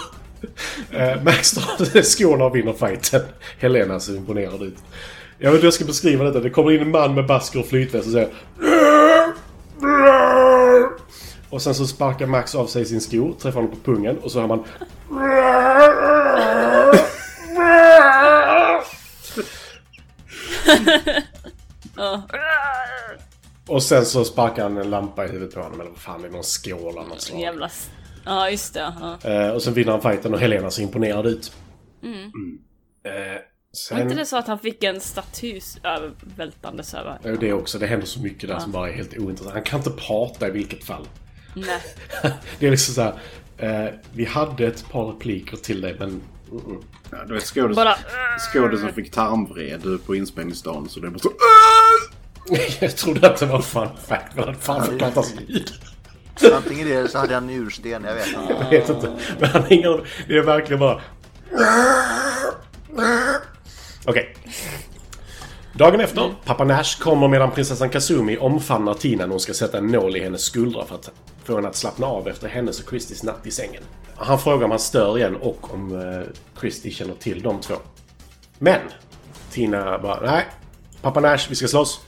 Eh, 0.90 1.22
Max 1.22 1.52
drar 1.52 2.02
skorna 2.02 2.44
och 2.44 2.56
vinner 2.56 2.72
fighten. 2.72 3.20
Helena 3.58 4.00
ser 4.00 4.16
imponerad 4.16 4.62
ut. 4.62 4.76
Jag 5.38 5.50
vet 5.50 5.54
inte 5.54 5.60
hur 5.60 5.66
jag 5.66 5.74
ska 5.74 5.84
beskriva 5.84 6.24
detta. 6.24 6.40
Det 6.40 6.50
kommer 6.50 6.72
in 6.72 6.80
en 6.80 6.90
man 6.90 7.14
med 7.14 7.26
basker 7.26 7.60
och 7.60 7.66
flytväst 7.66 8.06
och 8.06 8.12
säger 8.12 8.28
och 11.50 11.62
sen 11.62 11.74
så 11.74 11.86
sparkar 11.86 12.26
Max 12.26 12.54
av 12.54 12.66
sig 12.66 12.84
sin 12.84 13.00
sko, 13.00 13.34
träffar 13.34 13.60
honom 13.60 13.76
på 13.76 13.92
pungen 13.92 14.18
och 14.18 14.32
så 14.32 14.40
hör 14.40 14.46
man 14.46 14.64
Och 23.66 23.82
sen 23.82 24.06
så 24.06 24.24
sparkar 24.24 24.62
han 24.62 24.76
en 24.76 24.90
lampa 24.90 25.24
i 25.24 25.28
huvudet 25.28 25.54
på 25.54 25.60
honom 25.60 25.80
eller 25.80 25.90
vad 25.90 25.98
fan 25.98 26.22
det 26.22 26.28
är 26.28 26.32
någon 26.32 26.44
skål 26.44 26.98
av 26.98 27.08
något 27.08 27.20
slag. 27.20 27.40
Jävla... 27.40 27.70
Ja, 28.26 28.50
just 28.50 28.74
det. 28.74 28.92
Ja. 29.00 29.30
Eh, 29.30 29.48
och 29.50 29.62
sen 29.62 29.74
vinner 29.74 29.92
han 29.92 30.02
fighten 30.02 30.34
och 30.34 30.40
Helena 30.40 30.70
ser 30.70 30.82
imponerad 30.82 31.26
ut. 31.26 31.52
Eh, 32.02 33.10
Var 33.90 34.00
inte 34.00 34.08
Sen, 34.08 34.16
det 34.16 34.26
så 34.26 34.36
att 34.36 34.46
han 34.46 34.58
fick 34.58 34.84
en 34.84 35.00
staty 35.00 35.60
övervältandes 35.82 36.94
över? 36.94 37.18
Ja, 37.22 37.30
det 37.40 37.52
också. 37.52 37.78
Det 37.78 37.86
händer 37.86 38.06
så 38.06 38.20
mycket 38.20 38.48
där 38.48 38.58
som 38.58 38.72
bara 38.72 38.88
är 38.88 38.92
helt 38.92 39.18
ointressant. 39.18 39.54
Han 39.54 39.62
kan 39.62 39.78
inte 39.80 39.90
prata 39.90 40.48
i 40.48 40.50
vilket 40.50 40.84
fall. 40.84 41.08
Nej. 41.54 41.80
Det 42.58 42.66
är 42.66 42.70
liksom 42.70 42.94
så 42.94 43.02
här. 43.02 43.14
Eh, 43.58 43.90
vi 44.12 44.24
hade 44.24 44.66
ett 44.66 44.88
par 44.90 45.06
repliker 45.06 45.56
till 45.56 45.80
dig 45.80 45.96
men... 45.98 46.22
Mm-mm. 46.50 46.82
Ja, 47.10 47.24
du 47.24 47.34
vet 47.34 47.42
skådis, 47.42 47.76
Bara... 47.76 47.96
skådisen 48.52 48.92
fick 48.92 49.10
tarmvred 49.10 49.82
på 50.06 50.16
inspelningsdagen 50.16 50.88
så 50.88 51.00
det 51.00 51.08
var 51.10 51.18
så... 51.18 51.32
Jag 52.80 52.96
trodde 52.96 53.30
att 53.30 53.36
det 53.40 53.46
var 53.46 53.60
fun 53.62 53.88
fact 54.06 54.36
men 54.36 54.54
fan 54.54 54.98
pratar 54.98 55.22
så 55.22 55.36
ljud. 55.48 55.72
Antingen 56.54 56.88
det 56.88 56.94
eller 56.94 57.08
så 57.08 57.18
hade 57.18 57.34
han 57.34 57.46
njursten, 57.46 58.04
jag 58.04 58.14
vet 58.14 58.26
inte. 58.26 58.56
Jag 58.60 58.70
vet 58.70 58.88
inte. 58.88 59.12
Men 59.38 59.50
han 59.50 59.62
hänger... 59.62 60.08
Det 60.28 60.36
är 60.36 60.42
verkligen 60.42 60.80
bara... 60.80 61.00
Okej. 64.04 64.36
Dagen 65.72 66.00
efter, 66.00 66.34
pappa 66.44 66.64
Nash 66.64 67.00
kommer 67.00 67.28
medan 67.28 67.50
prinsessan 67.50 67.88
Kazumi 67.88 68.38
omfamnar 68.38 68.94
Tina 68.94 69.24
när 69.24 69.30
hon 69.30 69.40
ska 69.40 69.54
sätta 69.54 69.78
en 69.78 69.86
nål 69.86 70.16
i 70.16 70.20
hennes 70.20 70.42
skuldra 70.42 70.84
för 70.86 70.94
att 70.94 71.10
få 71.44 71.56
henne 71.56 71.68
att 71.68 71.76
slappna 71.76 72.06
av 72.06 72.28
efter 72.28 72.48
hennes 72.48 72.80
och 72.80 72.90
Christies 72.90 73.22
natt 73.22 73.46
i 73.46 73.50
sängen. 73.50 73.82
Han 74.16 74.38
frågar 74.38 74.64
om 74.64 74.70
han 74.70 74.80
stör 74.80 75.18
igen 75.18 75.36
och 75.36 75.74
om 75.74 76.00
eh, 76.00 76.60
Christie 76.60 76.90
känner 76.90 77.14
till 77.14 77.42
de 77.42 77.60
två. 77.60 77.74
Men! 78.58 78.80
Tina 79.50 79.98
bara, 79.98 80.30
nej. 80.30 80.44
Pappa 81.02 81.20
Nash, 81.20 81.46
vi 81.48 81.54
ska 81.54 81.68
slåss. 81.68 82.00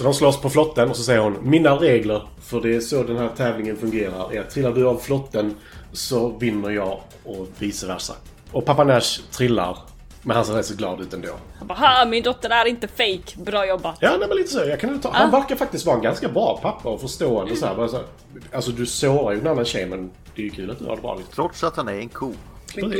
Så 0.00 0.04
de 0.04 0.14
slåss 0.14 0.40
på 0.40 0.50
flotten 0.50 0.90
och 0.90 0.96
så 0.96 1.02
säger 1.02 1.20
hon 1.20 1.38
Mina 1.42 1.76
regler, 1.76 2.22
för 2.42 2.60
det 2.60 2.76
är 2.76 2.80
så 2.80 3.02
den 3.02 3.16
här 3.16 3.28
tävlingen 3.36 3.76
fungerar, 3.76 4.32
är 4.32 4.40
att 4.40 4.50
trillar 4.50 4.72
du 4.72 4.86
av 4.86 4.96
flotten 4.96 5.54
så 5.92 6.28
vinner 6.28 6.70
jag 6.70 7.00
och 7.24 7.48
vice 7.58 7.86
versa. 7.86 8.14
Och 8.52 8.64
pappa 8.64 8.84
Nash 8.84 9.20
trillar, 9.30 9.76
men 10.22 10.36
han 10.36 10.44
ser 10.44 10.54
rätt 10.54 10.66
så 10.66 10.74
glad 10.74 11.00
ut 11.00 11.14
ändå. 11.14 11.28
Han 11.58 11.68
bara 11.68 12.04
min 12.04 12.22
dotter 12.22 12.50
är 12.50 12.64
inte 12.64 12.88
fake. 12.88 13.40
Bra 13.44 13.66
jobbat. 13.66 13.96
Ja, 14.00 14.16
nej, 14.18 14.28
men 14.28 14.36
lite 14.36 14.50
så. 14.50 14.58
Jag 14.58 14.80
kan 14.80 15.00
ta. 15.00 15.10
Han 15.12 15.30
verkar 15.30 15.56
faktiskt 15.56 15.86
vara 15.86 15.96
en 15.96 16.02
ganska 16.02 16.28
bra 16.28 16.58
pappa 16.62 16.88
och 16.88 17.00
förstående 17.00 17.56
så 17.56 17.66
här. 17.66 17.74
Bara 17.74 17.88
så 17.88 17.96
här. 17.96 18.06
Alltså 18.52 18.70
du 18.70 18.86
sårar 18.86 19.32
ju 19.32 19.40
en 19.40 19.46
annan 19.46 19.64
tjej 19.64 19.86
men 19.86 20.10
det 20.34 20.42
är 20.42 20.44
ju 20.44 20.50
kul 20.50 20.70
att 20.70 20.78
du 20.78 20.84
har 20.84 20.96
det 20.96 21.02
bra 21.02 21.14
liksom. 21.14 21.34
Trots 21.34 21.64
att 21.64 21.76
han 21.76 21.88
är 21.88 21.98
en 21.98 22.08
ko. 22.08 22.32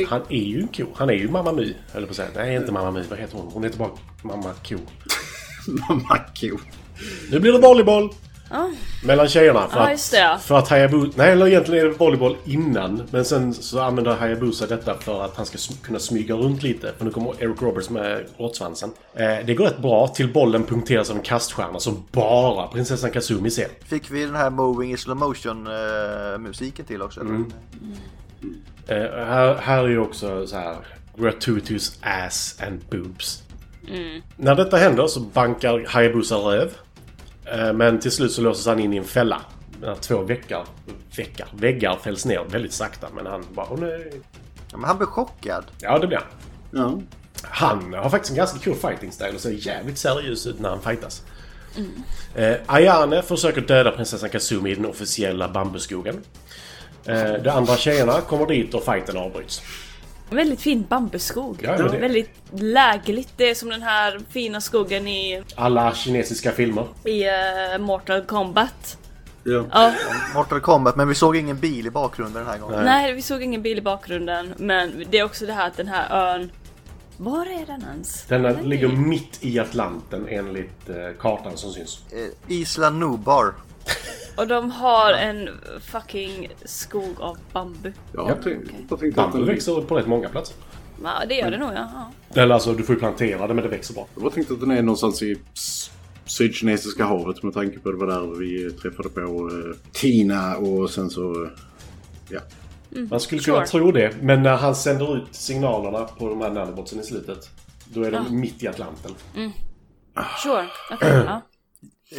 Han 0.07 0.21
är 0.29 0.43
ju 0.43 0.61
en 0.61 0.67
ko. 0.67 0.83
Han 0.95 1.09
är 1.09 1.13
ju 1.13 1.29
Mamma 1.29 1.51
My, 1.51 1.75
höll 1.91 2.05
på 2.05 2.09
att 2.09 2.15
säga. 2.15 2.29
Nej, 2.35 2.55
inte 2.55 2.71
Mamma 2.71 2.91
My. 2.91 3.01
Vad 3.09 3.19
heter 3.19 3.37
hon? 3.37 3.47
Hon 3.53 3.63
heter 3.63 3.77
bara 3.77 3.89
Mamma 4.21 4.49
Ko. 4.67 4.75
Mamma 5.89 6.17
ko. 6.17 6.57
Nu 7.31 7.39
blir 7.39 7.51
det 7.53 7.59
volleyboll! 7.59 8.09
Ja. 8.53 8.69
Mellan 9.03 9.27
tjejerna. 9.27 9.67
För 9.67 9.77
Ja, 9.79 9.83
att, 9.85 9.91
just 9.91 10.11
det. 10.11 10.37
För 10.41 10.57
att 10.57 10.67
Hayabusa... 10.67 11.11
Nej, 11.15 11.31
eller 11.31 11.47
egentligen 11.47 11.85
är 11.85 11.89
det 11.89 11.95
volleyboll 11.97 12.37
innan. 12.45 13.03
Men 13.11 13.25
sen 13.25 13.53
så 13.53 13.79
använder 13.79 14.15
Hayabusa 14.15 14.67
detta 14.67 14.97
för 14.97 15.23
att 15.25 15.35
han 15.37 15.45
ska 15.45 15.57
sm- 15.57 15.83
kunna 15.85 15.99
smyga 15.99 16.35
runt 16.35 16.63
lite. 16.63 16.93
För 16.97 17.05
nu 17.05 17.11
kommer 17.11 17.43
Eric 17.43 17.61
Roberts 17.61 17.89
med 17.89 18.25
råttsvansen. 18.37 18.91
Eh, 19.15 19.45
det 19.45 19.53
går 19.53 19.65
rätt 19.65 19.77
bra 19.77 20.07
till 20.07 20.33
bollen 20.33 20.63
punkteras 20.63 21.09
av 21.09 21.15
en 21.17 21.21
kaststjärna 21.23 21.79
som 21.79 22.03
bara 22.11 22.67
prinsessan 22.67 23.11
Kazumi 23.11 23.51
ser. 23.51 23.67
Fick 23.85 24.11
vi 24.11 24.25
den 24.25 24.35
här 24.35 24.49
Moving 24.49 24.93
i 24.93 24.97
slow 24.97 25.17
motion 25.17 25.67
eh, 25.67 26.37
musiken 26.39 26.85
till 26.85 27.01
också? 27.01 27.19
eller? 27.21 27.33
Eh, 28.87 29.25
här, 29.25 29.55
här 29.55 29.83
är 29.83 29.87
ju 29.87 29.99
också 29.99 30.47
så 30.47 30.55
här 30.55 30.75
gratuitous 31.17 31.99
ass 32.01 32.55
and 32.67 32.81
boobs. 32.89 33.43
När 34.37 34.55
detta 34.55 34.77
händer 34.77 35.07
så 35.07 35.19
bankar 35.19 35.85
Hayabusa 35.87 36.35
röv. 36.35 36.71
Eh, 37.51 37.73
men 37.73 37.99
till 37.99 38.11
slut 38.11 38.31
så 38.31 38.41
låses 38.41 38.65
han 38.65 38.79
in 38.79 38.93
i 38.93 38.97
en 38.97 39.03
fälla. 39.03 39.41
När 39.81 39.95
två 39.95 40.21
väggar, 40.21 40.65
väggar, 41.15 41.47
väggar 41.53 41.97
fälls 42.03 42.25
ner 42.25 42.43
väldigt 42.49 42.73
sakta. 42.73 43.07
Men 43.15 43.25
han 43.25 43.45
bara 43.53 43.67
åh 43.69 43.79
nej. 43.79 44.11
Ja, 44.71 44.77
men 44.77 44.83
han 44.83 44.97
blev 44.97 45.07
chockad. 45.07 45.65
Ja 45.79 45.99
det 45.99 46.07
blir 46.07 46.17
han. 46.17 46.27
Ja. 46.71 47.01
Han 47.43 47.93
har 47.93 48.09
faktiskt 48.09 48.31
en 48.31 48.37
ganska 48.37 48.59
cool 48.59 48.75
fighting 48.75 49.11
style 49.11 49.33
och 49.33 49.41
ser 49.41 49.67
jävligt 49.67 49.97
seriös 49.97 50.47
ut 50.47 50.59
när 50.59 50.69
han 50.69 50.81
fightas. 50.81 51.23
Eh, 52.35 52.55
Ayane 52.65 53.21
försöker 53.21 53.61
döda 53.61 53.91
prinsessan 53.91 54.29
Kazumi 54.29 54.71
i 54.71 54.75
den 54.75 54.85
officiella 54.85 55.49
bambuskogen. 55.49 56.21
Eh, 57.05 57.33
de 57.33 57.49
andra 57.49 57.77
tjejerna 57.77 58.21
kommer 58.21 58.45
dit 58.45 58.73
och 58.73 58.83
fighten 58.83 59.17
avbryts. 59.17 59.61
Väldigt 60.31 60.61
fin 60.61 60.85
bambuskog. 60.89 61.59
Ja, 61.63 61.77
det- 61.77 61.97
Väldigt 61.99 62.29
lägligt. 62.53 63.29
Det 63.37 63.49
är 63.49 63.55
som 63.55 63.69
den 63.69 63.81
här 63.81 64.19
fina 64.29 64.61
skogen 64.61 65.07
i, 65.07 65.43
Alla 65.55 65.95
kinesiska 65.95 66.51
filmer. 66.51 66.87
i 67.05 67.23
eh, 67.27 67.77
Mortal 67.79 68.21
Kombat. 68.21 68.97
Ja. 69.43 69.65
Ja, 69.71 69.93
Mortal 70.35 70.59
Kombat, 70.61 70.95
men 70.95 71.07
vi 71.07 71.15
såg 71.15 71.35
ingen 71.35 71.57
bil 71.59 71.87
i 71.87 71.89
bakgrunden 71.89 72.43
den 72.43 72.51
här 72.51 72.57
gången. 72.59 72.83
nej 72.85 73.13
vi 73.13 73.21
såg 73.21 73.43
ingen 73.43 73.61
bil 73.61 73.77
i 73.77 73.81
bakgrunden. 73.81 74.53
Men 74.57 75.05
det 75.09 75.19
är 75.19 75.23
också 75.23 75.45
det 75.45 75.53
här 75.53 75.67
att 75.67 75.77
den 75.77 75.87
här 75.87 76.33
ön... 76.35 76.51
Var 77.17 77.45
är 77.45 77.65
den 77.65 77.81
ens? 77.93 78.23
Den 78.27 78.41
Nej. 78.41 78.57
ligger 78.63 78.87
mitt 78.87 79.37
i 79.41 79.59
Atlanten 79.59 80.27
enligt 80.29 80.89
eh, 80.89 80.95
kartan 81.19 81.57
som 81.57 81.71
syns. 81.71 81.99
Eh, 82.11 82.53
Isla 82.57 82.89
Nubar. 82.89 83.53
Och 84.35 84.47
de 84.47 84.71
har 84.71 85.13
en 85.13 85.49
fucking 85.81 86.49
skog 86.65 87.21
av 87.21 87.37
bambu. 87.53 87.89
Ja, 87.89 87.93
Ja. 88.13 88.29
jag 88.29 88.41
tänkte, 88.43 88.73
jag 88.89 88.99
tänkte 88.99 89.21
Bambu 89.21 89.43
växer 89.45 89.81
på 89.81 89.95
rätt 89.97 90.07
många 90.07 90.29
platser. 90.29 90.55
Ja, 91.03 91.11
det 91.29 91.35
gör 91.35 91.51
det 91.51 91.57
nog 91.57 91.69
ja. 91.73 92.11
Eller 92.41 92.53
alltså, 92.53 92.73
du 92.73 92.83
får 92.83 92.95
ju 92.95 92.99
plantera 92.99 93.47
det 93.47 93.53
men 93.53 93.63
det 93.63 93.69
växer 93.69 93.93
bra. 93.93 94.07
jag 94.21 94.33
tänkte 94.33 94.53
att 94.53 94.59
den 94.59 94.71
är 94.71 94.81
någonstans 94.81 95.21
i 95.21 95.35
Sydkinesiska 96.25 97.05
havet 97.05 97.43
med 97.43 97.53
tanke 97.53 97.79
på 97.79 97.91
det 97.91 97.97
var 97.97 98.07
där 98.07 98.39
vi 98.39 98.71
träffade 98.71 99.09
på 99.09 99.19
eh, 99.21 99.77
Tina 99.91 100.57
och 100.57 100.89
sen 100.89 101.09
så... 101.09 101.49
Ja. 102.29 102.39
Man 103.09 103.19
skulle 103.19 103.41
Sure. 103.41 103.55
kunna 103.55 103.65
tro 103.67 103.91
det, 103.91 104.13
men 104.21 104.43
när 104.43 104.55
han 104.57 104.75
sänder 104.75 105.17
ut 105.17 105.23
signalerna 105.31 106.03
på 106.05 106.29
de 106.29 106.41
här 106.41 106.49
nanobotsen 106.51 106.99
i 106.99 107.03
slutet. 107.03 107.49
Då 107.85 108.03
är 108.03 108.11
de 108.11 108.39
mitt 108.39 108.63
i 108.63 108.67
Atlanten. 108.67 109.11
Sure. 110.43 110.65
Okej, 110.91 111.23
ja. 111.25 111.41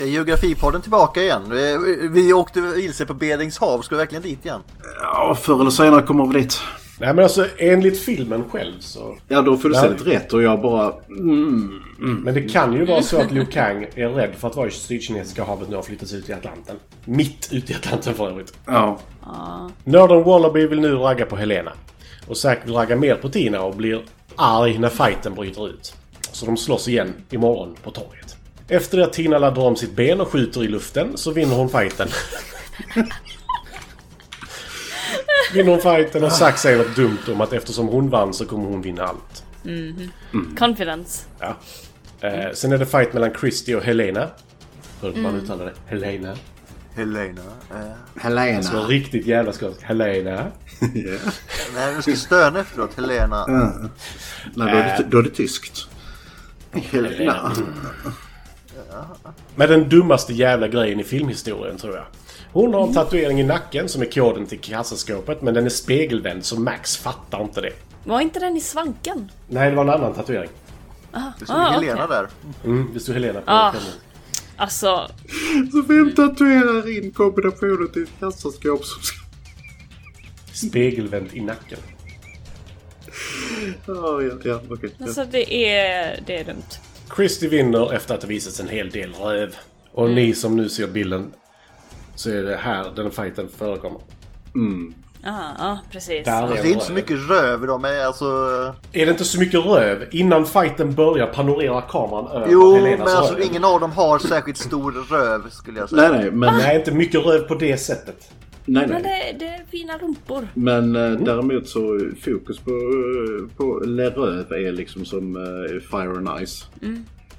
Geografipodden 0.06 0.82
tillbaka 0.82 1.22
igen. 1.22 1.42
Vi 2.12 2.32
åkte 2.32 2.60
vilse 2.60 3.06
på 3.06 3.14
Beringshav. 3.14 3.82
Ska 3.82 3.94
vi 3.94 3.98
verkligen 3.98 4.22
dit 4.22 4.44
igen? 4.44 4.60
ja, 5.00 5.34
förr 5.40 5.60
eller 5.60 5.70
senare 5.70 6.02
kommer 6.02 6.26
vi 6.26 6.40
dit. 6.40 6.60
Nej 7.00 7.14
men 7.14 7.24
alltså 7.24 7.46
enligt 7.58 8.00
filmen 8.00 8.44
själv 8.50 8.72
så... 8.80 9.16
Ja, 9.28 9.42
du 9.42 9.50
har 9.50 9.56
fullständigt 9.56 10.06
rätt 10.06 10.32
och 10.32 10.42
jag 10.42 10.60
bara... 10.62 10.92
Mm, 11.08 11.80
Men 12.24 12.34
det 12.34 12.42
kan 12.42 12.72
ju 12.72 12.84
vara 12.84 13.02
så 13.02 13.20
att 13.20 13.32
Liu 13.32 13.46
Kang 13.46 13.86
är 13.94 14.08
rädd 14.08 14.34
för 14.38 14.48
att 14.48 14.56
vara 14.56 14.68
i 14.68 14.70
Sydkinesiska 14.70 15.44
havet 15.44 15.68
nu 15.68 15.76
har 15.76 15.82
flyttats 15.82 16.12
ut 16.12 16.28
i 16.28 16.32
Atlanten. 16.32 16.76
Mitt 17.04 17.48
ute 17.52 17.72
i 17.72 17.76
Atlanten 17.76 18.14
för 18.14 18.28
övrigt. 18.28 18.52
ja. 18.66 18.98
Nörden 19.84 20.22
Wallaby 20.22 20.66
vill 20.66 20.80
nu 20.80 20.94
ragga 20.94 21.26
på 21.26 21.36
Helena. 21.36 21.72
Och 22.26 22.36
Zack 22.36 22.58
vill 22.66 22.74
ragga 22.74 22.96
mer 22.96 23.14
på 23.14 23.28
Tina 23.28 23.60
och 23.62 23.76
blir 23.76 24.02
arg 24.36 24.78
när 24.78 24.88
fighten 24.88 25.34
bryter 25.34 25.68
ut. 25.68 25.94
Så 26.32 26.46
de 26.46 26.56
slåss 26.56 26.88
igen 26.88 27.12
imorgon 27.30 27.76
på 27.82 27.90
torget. 27.90 28.21
Efter 28.72 28.98
att 28.98 29.12
Tina 29.12 29.38
laddar 29.38 29.62
om 29.62 29.76
sitt 29.76 29.96
ben 29.96 30.20
och 30.20 30.28
skjuter 30.28 30.64
i 30.64 30.68
luften 30.68 31.16
så 31.16 31.30
vinner 31.30 31.56
hon 31.56 31.68
fighten. 31.68 32.08
vinner 35.54 35.70
hon 35.70 35.80
fighten 35.80 36.24
och 36.24 36.32
Zack 36.32 36.58
säger 36.58 36.78
något 36.78 36.96
dumt 36.96 37.18
om 37.28 37.40
att 37.40 37.52
eftersom 37.52 37.88
hon 37.88 38.10
vann 38.10 38.34
så 38.34 38.44
kommer 38.44 38.64
hon 38.64 38.82
vinna 38.82 39.04
allt. 39.04 39.44
Confidence. 40.58 41.24
Ja. 41.38 41.56
Eh, 42.20 42.52
sen 42.54 42.72
är 42.72 42.78
det 42.78 42.86
fight 42.86 43.12
mellan 43.12 43.34
Christy 43.40 43.74
och 43.74 43.82
Helena. 43.82 44.28
Hur 45.00 45.22
man 45.22 45.36
uttalar 45.36 45.64
det? 45.64 45.72
Helena. 45.86 46.36
Helena. 46.94 47.42
Eh, 47.70 48.22
Helena. 48.22 48.62
Så 48.62 48.86
riktigt 48.86 49.26
jävla 49.26 49.52
skott. 49.52 49.82
Helena. 49.82 50.46
Nej, 51.74 51.94
du 51.96 52.02
ska 52.02 52.16
stöna 52.16 52.60
efteråt. 52.60 52.94
Helena. 52.96 53.46
Nej, 53.46 53.90
då 54.54 54.62
är, 54.62 54.98
det, 54.98 55.06
då 55.10 55.18
är 55.18 55.22
det 55.22 55.30
tyskt. 55.30 55.88
Helena. 56.72 57.52
Med 59.54 59.68
den 59.68 59.88
dummaste 59.88 60.32
jävla 60.32 60.68
grejen 60.68 61.00
i 61.00 61.04
filmhistorien 61.04 61.76
tror 61.76 61.94
jag. 61.96 62.04
Hon 62.52 62.74
har 62.74 62.86
en 62.86 62.94
tatuering 62.94 63.40
i 63.40 63.42
nacken 63.42 63.88
som 63.88 64.02
är 64.02 64.06
koden 64.06 64.46
till 64.46 64.60
kassaskåpet 64.60 65.42
men 65.42 65.54
den 65.54 65.64
är 65.66 65.70
spegelvänd 65.70 66.44
så 66.44 66.60
Max 66.60 66.96
fattar 66.96 67.42
inte 67.42 67.60
det. 67.60 67.72
Var 68.04 68.20
inte 68.20 68.40
den 68.40 68.56
i 68.56 68.60
svanken? 68.60 69.30
Nej, 69.48 69.70
det 69.70 69.76
var 69.76 69.82
en 69.84 69.90
annan 69.90 70.14
tatuering. 70.14 70.50
Det 71.38 71.44
stod 71.44 71.56
Ah, 71.56 71.70
Helena 71.70 72.04
okej. 72.04 72.16
där. 72.16 72.28
Mm, 72.64 72.90
det 72.94 73.00
stod 73.00 73.14
Helena 73.14 73.40
på 73.40 73.50
Ah. 73.50 73.70
pennan. 73.72 73.86
Alltså, 74.56 75.10
Så 75.72 75.82
vem 75.82 76.14
tatuerar 76.14 76.98
in 76.98 77.10
kombinationen 77.10 77.88
till 77.92 78.02
ett 78.02 78.08
kassaskåp 78.20 78.84
som 78.84 79.02
ska... 79.02 79.18
Spegelvänt 80.52 81.34
i 81.34 81.40
nacken. 81.40 81.78
Ja, 83.86 84.22
ja, 84.22 84.32
ja. 84.44 84.60
Ja. 84.70 84.88
alltså 85.00 85.24
det 85.30 85.54
är, 85.70 86.20
det 86.26 86.36
är 86.38 86.44
dumt. 86.44 86.62
Christy 87.16 87.48
vinner 87.48 87.92
efter 87.92 88.14
att 88.14 88.20
det 88.20 88.26
visats 88.26 88.60
en 88.60 88.68
hel 88.68 88.90
del 88.90 89.12
röv. 89.12 89.56
Och 89.92 90.10
ni 90.10 90.34
som 90.34 90.56
nu 90.56 90.68
ser 90.68 90.86
bilden 90.86 91.32
så 92.14 92.30
är 92.30 92.42
det 92.42 92.56
här 92.56 92.92
den 92.96 93.10
fighten 93.10 93.48
förekommer. 93.58 94.00
Ja, 95.24 95.38
ja 95.58 95.78
precis. 95.90 96.24
Där 96.24 96.32
Alltså, 96.42 96.62
det 96.62 96.68
är 96.68 96.72
inte 96.72 96.84
så 96.84 96.92
mycket 96.92 97.28
röv 97.30 97.64
i 97.64 97.66
dem. 97.66 97.82
men 97.82 98.06
Alltså, 98.06 98.24
Är 98.92 99.06
det 99.06 99.10
inte 99.12 99.24
så 99.24 99.38
mycket 99.38 99.64
röv? 99.66 100.08
Innan 100.10 100.46
fighten 100.46 100.94
börjar 100.94 101.26
panorerar 101.26 101.80
kameran 101.88 102.26
över 102.28 102.48
jo, 102.50 102.74
Helenas 102.74 102.98
men 102.98 103.16
alltså 103.16 103.34
röv. 103.34 103.42
ingen 103.42 103.64
av 103.64 103.80
dem 103.80 103.92
har 103.92 104.18
särskilt 104.18 104.58
stor 104.58 104.92
röv 104.92 105.50
skulle 105.50 105.80
jag 105.80 105.88
säga. 105.90 106.08
Nej, 106.08 106.20
nej, 106.20 106.30
men... 106.30 106.58
Nej, 106.58 106.76
inte 106.78 106.92
mycket 106.92 107.26
röv 107.26 107.38
på 107.38 107.54
det 107.54 107.76
sättet. 107.76 108.32
Nej, 108.64 108.86
Men 108.88 109.02
nej. 109.02 109.36
det, 109.38 109.44
det 109.44 109.50
är 109.50 109.64
fina 109.70 109.98
rumpor. 109.98 110.48
Men 110.54 110.96
eh, 110.96 111.10
däremot 111.12 111.68
så 111.68 112.10
fokus 112.20 112.58
på, 112.58 112.70
eh, 112.70 113.56
på 113.56 113.78
Leröv 113.86 114.52
är 114.52 114.72
liksom 114.72 115.04
som 115.04 115.36
eh, 115.36 115.80
Fire 115.90 116.16
and 116.16 116.46
Ice. 116.46 116.66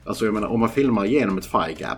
Alltså 0.05 0.25
jag 0.25 0.33
menar 0.33 0.47
om 0.47 0.59
man 0.59 0.69
filmar 0.69 1.05
genom 1.05 1.37
ett 1.37 1.45
fire 1.45 1.73
gap. 1.77 1.97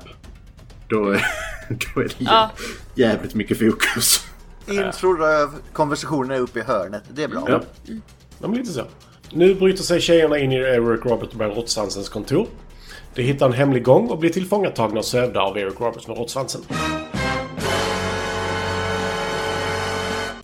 Då, 0.88 1.10
är- 1.10 1.26
då 1.96 2.02
är 2.02 2.06
det 2.06 2.14
Ja. 2.20 2.52
jävligt 2.96 3.36
mycket 3.36 3.60
fokus. 3.60 4.28
Intro 4.68 5.14
röv, 5.14 5.50
konversationen 5.74 6.32
är 6.32 6.40
uppe 6.40 6.60
i 6.60 6.64
hörnet. 6.64 7.04
Det 7.14 7.24
är 7.24 7.28
bra. 7.28 7.44
Ja. 7.48 7.62
Ja, 8.42 8.48
men 8.48 8.54
lite 8.54 8.72
så. 8.72 8.82
Nu 9.32 9.56
bryter 9.56 9.84
sig 9.84 10.02
tjejerna 10.02 10.38
in 10.38 10.52
i 10.52 10.56
Eric 10.56 11.06
Robert 11.06 11.34
med 11.34 11.56
råttsvansens 11.56 12.10
kontor. 12.10 12.48
De 13.16 13.22
hittar 13.24 13.46
en 13.46 13.54
hemlig 13.54 13.84
gång 13.84 14.08
och 14.10 14.20
blir 14.20 14.30
tillfångatagna 14.30 15.00
och 15.00 15.06
sövda 15.06 15.42
av 15.42 15.58
Eric 15.58 15.80
Roberts 15.80 16.08
med 16.08 16.18
råttsvansen. 16.18 16.62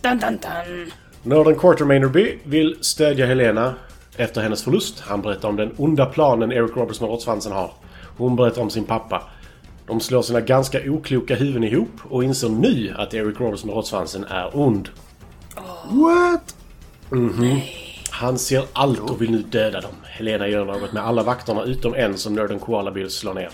Dun, 0.02 0.18
dun, 0.18 0.38
dun. 0.42 0.92
Nörden 1.22 1.54
Quartermainerby 1.58 2.38
vill 2.44 2.76
stödja 2.80 3.26
Helena 3.26 3.74
efter 4.16 4.40
hennes 4.40 4.64
förlust. 4.64 5.00
Han 5.00 5.22
berättar 5.22 5.48
om 5.48 5.56
den 5.56 5.74
onda 5.76 6.06
planen 6.06 6.52
Eric 6.52 6.76
Roberts 6.76 7.00
med 7.00 7.10
råttsvansen 7.10 7.52
har. 7.52 7.70
Hon 8.16 8.36
berättar 8.36 8.62
om 8.62 8.70
sin 8.70 8.84
pappa. 8.84 9.22
De 9.86 10.00
slår 10.00 10.22
sina 10.22 10.40
ganska 10.40 10.78
okloka 10.90 11.34
huvuden 11.34 11.64
ihop 11.64 11.90
och 12.02 12.24
inser 12.24 12.48
nu 12.48 12.94
att 12.96 13.14
Eric 13.14 13.40
Roberts 13.40 13.64
med 13.64 13.74
råttsvansen 13.74 14.24
är 14.24 14.56
ond. 14.56 14.88
What? 15.90 16.56
Han 18.10 18.38
ser 18.38 18.64
allt 18.72 19.10
och 19.10 19.22
vill 19.22 19.30
nu 19.30 19.42
döda 19.42 19.80
dem. 19.80 19.94
Helena 20.04 20.48
gör 20.48 20.64
något 20.64 20.92
med 20.92 21.04
alla 21.06 21.22
vakterna 21.22 21.62
utom 21.62 21.94
en 21.94 22.18
som 22.18 22.34
nörden 22.34 22.58
Koala 22.58 22.90
vill 22.90 23.10
slå 23.10 23.32
ner. 23.32 23.50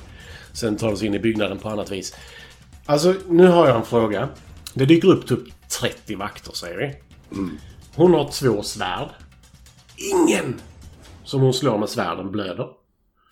Sen 0.53 0.77
tar 0.77 0.89
de 0.89 0.97
sig 0.97 1.07
in 1.07 1.15
i 1.15 1.19
byggnaden 1.19 1.59
på 1.59 1.69
annat 1.69 1.91
vis. 1.91 2.17
Alltså, 2.87 3.15
nu 3.29 3.47
har 3.47 3.69
jag 3.69 3.77
en 3.77 3.85
fråga. 3.85 4.29
Det 4.75 4.85
dyker 4.85 5.09
upp 5.09 5.27
typ 5.27 5.58
30 5.81 6.15
vakter, 6.15 6.53
säger 6.53 6.77
vi. 6.79 6.95
Hon 7.95 8.15
har 8.15 8.29
två 8.33 8.63
svärd. 8.63 9.09
Ingen 9.97 10.61
som 11.25 11.41
hon 11.41 11.55
slår 11.55 11.79
med 11.79 11.89
svärden 11.89 12.31
blöder. 12.31 12.67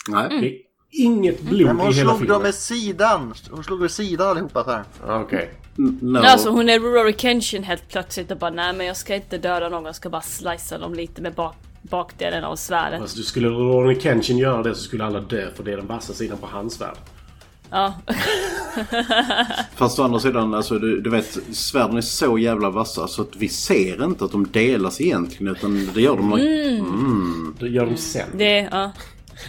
Nej. 0.09 0.29
Det 0.41 0.47
är 0.47 0.59
inget 1.05 1.41
blod 1.41 1.67
Men 1.67 1.81
hon 1.81 1.91
i 1.91 1.95
hela 1.95 2.09
slog 2.11 2.19
filmen. 2.19 2.35
dem 2.35 2.43
med 2.43 2.55
sidan. 2.55 3.35
Hon 3.51 3.65
slog 3.65 3.81
med 3.81 3.91
sidan 3.91 4.29
allihopa 4.29 4.65
så 4.65 4.71
här. 4.71 4.85
Okej. 5.23 5.51
No. 5.77 6.19
Alltså 6.19 6.51
hon 6.51 6.69
är 6.69 6.81
Rory 6.81 7.15
Kenshin 7.19 7.63
helt 7.65 7.89
plötsligt 7.89 8.31
och 8.31 8.39
bara 8.39 8.51
nej 8.51 8.73
men 8.73 8.87
jag 8.87 8.97
ska 8.97 9.15
inte 9.15 9.39
döda 9.39 9.69
någon, 9.69 9.85
jag 9.85 9.95
ska 9.95 10.11
bara 10.11 10.23
slicea 10.23 10.79
dem 10.79 10.95
lite 10.95 11.23
med 11.23 11.35
bak 11.35 11.55
bakdelen 11.83 12.45
av 12.45 12.57
svärdet. 12.57 13.15
Du 13.17 13.23
skulle 13.23 13.49
Ronny 13.49 14.01
Kenshin 14.01 14.39
göra 14.39 14.63
det 14.63 14.75
så 14.75 14.81
skulle 14.83 15.05
alla 15.05 15.21
dö 15.21 15.51
för 15.55 15.65
det 15.65 15.73
är 15.73 15.77
den 15.77 15.87
vassa 15.87 16.13
sidan 16.13 16.39
på 16.39 16.47
hans 16.47 16.75
svärd. 16.75 16.97
Ja. 17.71 17.95
Fast 19.75 19.99
å 19.99 20.03
andra 20.03 20.21
sidan, 20.21 20.55
alltså, 20.55 20.79
du, 20.79 21.01
du 21.01 21.11
vet, 21.11 21.39
svärden 21.53 21.97
är 21.97 22.01
så 22.01 22.39
jävla 22.39 22.71
vassa 22.71 23.09
så 23.09 23.23
att 23.23 23.37
vi 23.37 23.49
ser 23.49 24.05
inte 24.05 24.25
att 24.25 24.33
de 24.33 24.47
delas 24.53 25.01
egentligen. 25.01 25.57
Utan 25.57 25.91
det 25.95 26.01
gör 26.01 26.17
de... 26.17 26.31
Det 27.61 27.69
gör 27.69 27.87
de 27.87 27.97
sen. 27.97 28.29
Det, 28.35 28.69
ja. 28.71 28.93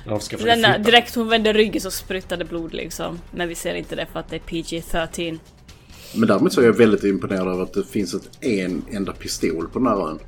När 0.05 0.11
de 0.11 0.19
ska 0.19 0.37
försöka 0.37 0.53
Den 0.55 0.61
där, 0.61 0.73
flippa. 0.73 0.91
direkt 0.91 1.15
hon 1.15 1.29
vände 1.29 1.53
ryggen 1.53 1.81
så 1.81 1.91
sprutade 1.91 2.45
blod 2.45 2.73
liksom. 2.73 3.19
Men 3.31 3.47
vi 3.49 3.55
ser 3.55 3.75
inte 3.75 3.95
det 3.95 4.05
för 4.13 4.19
att 4.19 4.29
det 4.29 4.35
är 4.35 4.39
PG-13. 4.39 5.39
Men 6.15 6.27
däremot 6.27 6.53
så 6.53 6.61
är 6.61 6.65
jag 6.65 6.73
väldigt 6.73 7.03
imponerad 7.03 7.47
över 7.47 7.63
att 7.63 7.73
det 7.73 7.83
finns 7.83 8.13
ett, 8.13 8.29
en 8.41 8.81
enda 8.91 9.11
pistol 9.13 9.67
på 9.67 9.79
den 9.79 9.87
här 9.87 10.09
ön. 10.09 10.19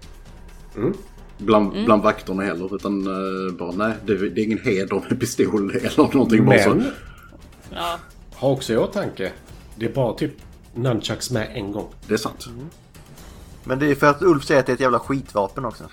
Bland, 1.37 1.85
bland 1.85 2.03
vakterna 2.03 2.43
heller. 2.43 2.75
Utan 2.75 3.07
eh, 3.07 3.53
bara 3.53 3.71
nej, 3.71 3.93
det, 4.05 4.29
det 4.29 4.41
är 4.41 4.45
ingen 4.45 4.59
heder 4.63 5.03
med 5.09 5.19
pistol 5.19 5.71
eller 5.75 6.13
någonting. 6.13 6.45
Bara 6.45 6.59
så. 6.63 6.81
Ja. 7.73 7.99
ha 8.35 8.49
också 8.49 8.73
i 8.73 8.77
åtanke. 8.77 9.31
Det 9.75 9.85
är 9.85 9.93
bara 9.93 10.13
typ 10.13 10.31
nunchucks 10.75 11.31
med 11.31 11.51
en 11.53 11.71
gång. 11.71 11.87
Det 12.07 12.13
är 12.13 12.17
sant. 12.17 12.49
Men 13.63 13.79
det 13.79 13.85
är 13.91 13.95
för 13.95 14.07
att 14.07 14.21
Ulf 14.21 14.45
säger 14.45 14.59
att 14.59 14.65
det 14.65 14.71
är 14.71 14.73
ett 14.73 14.79
jävla 14.79 14.99
skitvapen 14.99 15.65
också. 15.65 15.83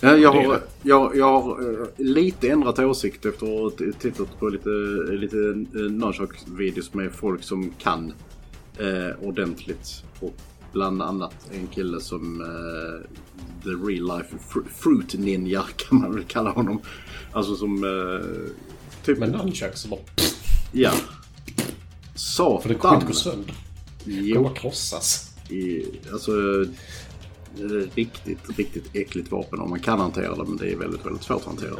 Ja, 0.00 0.16
jag, 0.16 0.32
har, 0.32 0.60
jag, 0.82 1.16
jag 1.16 1.40
har 1.40 1.80
eh, 1.82 1.86
lite 1.96 2.48
ändrat 2.48 2.78
åsikt 2.78 3.26
efter 3.26 3.46
att 3.46 3.80
ha 3.80 3.90
tittat 3.98 4.38
på 4.38 4.48
lite, 4.48 4.68
lite 5.12 5.36
uh, 5.36 5.90
nunchuck-videos 5.90 6.94
med 6.94 7.12
folk 7.12 7.42
som 7.42 7.70
kan 7.78 8.12
eh, 8.78 9.26
ordentligt. 9.28 10.02
Och 10.20 10.34
bland 10.72 11.02
annat 11.02 11.34
en 11.52 11.66
kille 11.66 12.00
som 12.00 12.40
eh, 12.40 13.08
The 13.64 13.70
Real 13.70 14.18
Life 14.18 14.36
fr- 14.48 14.68
Fruit 14.76 15.14
Ninja 15.14 15.62
kan 15.76 16.00
man 16.00 16.14
väl 16.14 16.24
kalla 16.24 16.50
honom. 16.50 16.80
Alltså 17.32 17.56
som 17.56 17.84
eh, 17.84 18.46
typ, 19.04 19.18
Men 19.18 19.30
nunchucks 19.30 19.86
var... 19.86 19.98
ja. 20.72 20.92
För 22.60 22.68
det 22.68 22.74
kommer 22.74 22.94
inte 23.00 23.14
Satan. 23.14 23.38
gå 23.38 23.46
sönder. 23.46 23.54
Det 24.04 24.34
kommer 24.34 24.54
krossas. 24.54 25.34
i, 25.48 25.84
alltså 26.12 26.30
eh, 26.30 27.94
riktigt, 27.94 28.38
riktigt 28.56 28.90
äckligt 28.92 29.30
vapen 29.32 29.60
om 29.60 29.70
man 29.70 29.80
kan 29.80 30.00
hantera 30.00 30.34
det 30.34 30.44
men 30.44 30.56
det 30.56 30.72
är 30.72 30.76
väldigt, 30.76 31.06
väldigt 31.06 31.22
svårt 31.22 31.40
att 31.40 31.46
hantera. 31.46 31.74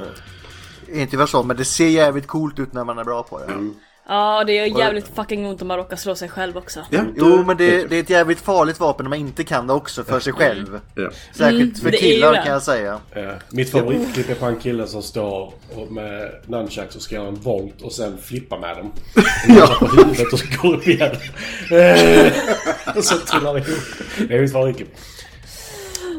Inte 0.93 1.16
för 1.16 1.26
så, 1.26 1.43
men 1.43 1.57
det 1.57 1.64
ser 1.64 1.89
jävligt 1.89 2.26
coolt 2.26 2.59
ut 2.59 2.72
när 2.72 2.84
man 2.84 2.99
är 2.99 3.05
bra 3.05 3.22
på 3.22 3.39
det. 3.39 3.70
Ja, 4.11 4.38
och 4.40 4.46
det 4.46 4.52
gör 4.52 4.78
jävligt 4.78 5.11
fucking 5.14 5.46
ont 5.46 5.62
om 5.62 5.68
man 5.68 5.76
råkar 5.76 5.96
slå 5.96 6.14
sig 6.14 6.28
själv 6.28 6.56
också. 6.56 6.80
Ja, 6.90 7.04
Jo, 7.16 7.44
men 7.46 7.56
det, 7.56 7.84
det 7.84 7.96
är 7.96 8.00
ett 8.00 8.11
jävligt 8.11 8.40
farligt 8.40 8.80
vapen 8.80 9.04
när 9.04 9.09
man 9.09 9.18
inte 9.18 9.44
kan 9.44 9.66
det 9.66 9.72
också 9.72 10.04
för 10.04 10.20
sig 10.20 10.32
själv. 10.32 10.80
Ja. 10.94 11.11
Särskilt 11.34 11.82
för 11.82 11.90
det 11.90 12.02
är 12.02 12.09
ju 12.09 12.14
killar 12.14 12.32
det. 12.32 12.42
kan 12.42 12.52
jag 12.52 12.62
säga. 12.62 13.00
Eh, 13.12 13.28
mitt 13.50 13.70
favoritklipp 13.70 14.30
är 14.30 14.34
på 14.34 14.46
en 14.46 14.56
kille 14.56 14.86
som 14.86 15.02
står 15.02 15.52
och 15.76 15.92
med 15.92 16.30
nunchucks 16.46 16.96
och 16.96 17.02
ska 17.02 17.14
göra 17.14 17.28
en 17.28 17.34
volt 17.34 17.82
och 17.82 17.92
sen 17.92 18.18
flippa 18.18 18.59
med 18.59 18.76
dem. 18.76 18.92
ja. 19.48 19.76
på 19.78 19.86
huvudet 19.86 20.32
och 20.32 20.38
så 20.38 20.46
går 20.62 20.74
upp 20.74 20.88
igen. 20.88 21.16
Eh, 21.70 22.32
och 22.96 23.04
så 23.04 23.18
trillar 23.18 23.54
det 23.54 23.61
ihop. 23.61 23.78
Det 24.28 24.34
är 24.36 24.40
mitt 24.40 24.52
favoritklipp. 24.52 24.94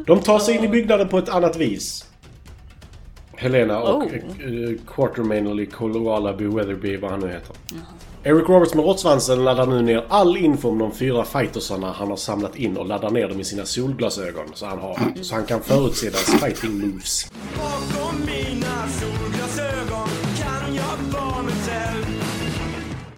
De 0.06 0.20
tar 0.20 0.40
sig 0.40 0.56
in 0.56 0.64
i 0.64 0.68
byggnaden 0.68 1.08
på 1.08 1.18
ett 1.18 1.30
annat 1.30 1.58
vis. 1.58 2.06
Helena 3.40 3.80
och 3.80 3.90
Oh. 3.90 4.04
oh. 4.04 4.74
Quartermainly 4.88 5.66
Coloralaby 5.66 6.46
Weatherby, 6.48 6.98
vad 6.98 7.12
han 7.12 7.20
nu 7.20 7.28
heter. 7.28 7.56
Eric 8.24 8.50
Roberts 8.50 8.74
med 8.74 8.86
råttsvansen 8.86 9.44
laddar 9.44 9.66
nu 9.66 9.82
ner 9.82 10.06
all 10.10 10.38
info 10.38 10.70
om 10.70 10.78
de 10.78 10.92
fyra 10.92 11.26
fightersarna 11.26 11.92
han 11.92 12.10
har 12.10 12.18
samlat 12.18 12.56
in 12.56 12.78
och 12.78 12.86
laddar 12.86 13.10
ner 13.10 13.28
dem 13.28 13.40
i 13.40 13.44
sina 13.44 13.66
solglasögon 13.66 14.46
så 14.54 14.66
han, 14.66 14.80
har, 14.80 15.00
så 15.22 15.36
han 15.36 15.46
kan 15.46 15.62
förutse 15.62 16.10
deras 16.10 16.42
fighting 16.42 16.80
moves. 16.80 17.32
Bakom 17.58 18.20
mina 18.20 18.88
solglasögon 18.88 20.08
kan 20.38 20.76
jag 20.76 21.20
vara 21.20 21.42
mig 21.44 21.54
själv 21.54 22.06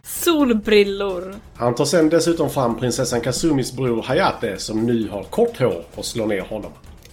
Solbrillor! 0.04 1.36
Han 1.56 1.76
tar 1.76 1.86
sen 1.86 2.10
dessutom 2.10 2.50
fram 2.50 2.78
prinsessan 2.80 3.22
Kazumis 3.22 3.74
bror 3.74 4.02
Hayate 4.02 4.58
som 4.58 4.86
nu 4.86 5.08
har 5.10 5.24
kort 5.24 5.60
hår 5.60 5.84
och 5.96 6.06
slår 6.06 6.28
ner 6.28 6.42
honom. 6.42 6.72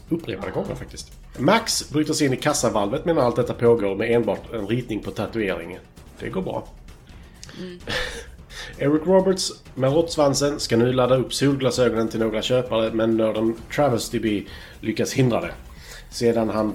Upprepade 0.09 0.50
gånger 0.50 0.74
faktiskt. 0.74 1.12
Max 1.39 1.91
bryter 1.91 2.14
sig 2.14 2.26
in 2.26 2.32
i 2.32 2.36
kassavalvet 2.36 3.05
medan 3.05 3.24
allt 3.24 3.36
detta 3.36 3.55
pågår 3.55 3.95
med 3.95 4.11
enbart 4.11 4.53
en 4.55 4.66
ritning 4.66 5.01
på 5.01 5.11
tatueringen. 5.11 5.80
Det 6.20 6.28
går 6.28 6.43
bra. 6.43 6.68
Eric 8.78 9.07
Roberts 9.07 9.53
med 9.74 9.93
råttsvansen 9.93 10.61
ska 10.61 10.76
nu 10.76 10.93
ladda 10.93 11.16
upp 11.16 11.34
solglasögonen 11.34 12.09
till 12.09 12.20
några 12.20 12.43
köpare 12.43 12.93
men 12.93 13.16
nörden 13.16 13.55
Travesty 13.74 14.18
B 14.18 14.43
lyckas 14.80 15.12
hindra 15.12 15.41
det. 15.41 15.53
Sedan 16.11 16.49
han, 16.49 16.72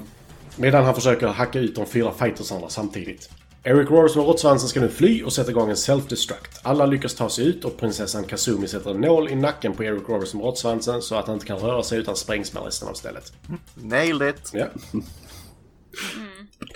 medan 0.56 0.84
han 0.84 0.96
försöker 0.96 1.28
hacka 1.28 1.60
ut 1.60 1.76
de 1.76 1.86
fyra 1.86 2.12
fightersarna 2.12 2.70
samtidigt. 2.70 3.30
Eric 3.66 3.90
Roberts 3.90 4.16
med 4.16 4.26
råttsvansen 4.26 4.70
ska 4.70 4.80
nu 4.80 4.90
fly 4.90 5.24
och 5.24 5.34
sätta 5.34 5.52
igång 5.52 5.70
en 5.70 5.76
self-destruct. 5.76 6.60
Alla 6.62 6.86
lyckas 6.86 7.16
ta 7.16 7.30
sig 7.30 7.48
ut 7.48 7.66
och 7.66 7.78
prinsessan 7.78 8.24
Kazumi 8.24 8.68
sätter 8.68 8.92
en 8.92 9.02
nål 9.02 9.30
i 9.30 9.36
nacken 9.36 9.74
på 9.74 9.84
Eric 9.84 10.10
Roberts 10.10 10.34
med 10.34 10.44
råttsvansen 10.44 11.02
så 11.02 11.16
att 11.16 11.26
han 11.26 11.34
inte 11.34 11.46
kan 11.46 11.58
röra 11.58 11.84
sig 11.84 12.00
utan 12.00 12.16
sprängs 12.16 12.54
med 12.54 12.64
resten 12.64 12.88
av 12.88 12.94
stället. 12.94 13.34
Nailed 13.76 14.30
it. 14.30 14.52
Ja. 14.54 14.66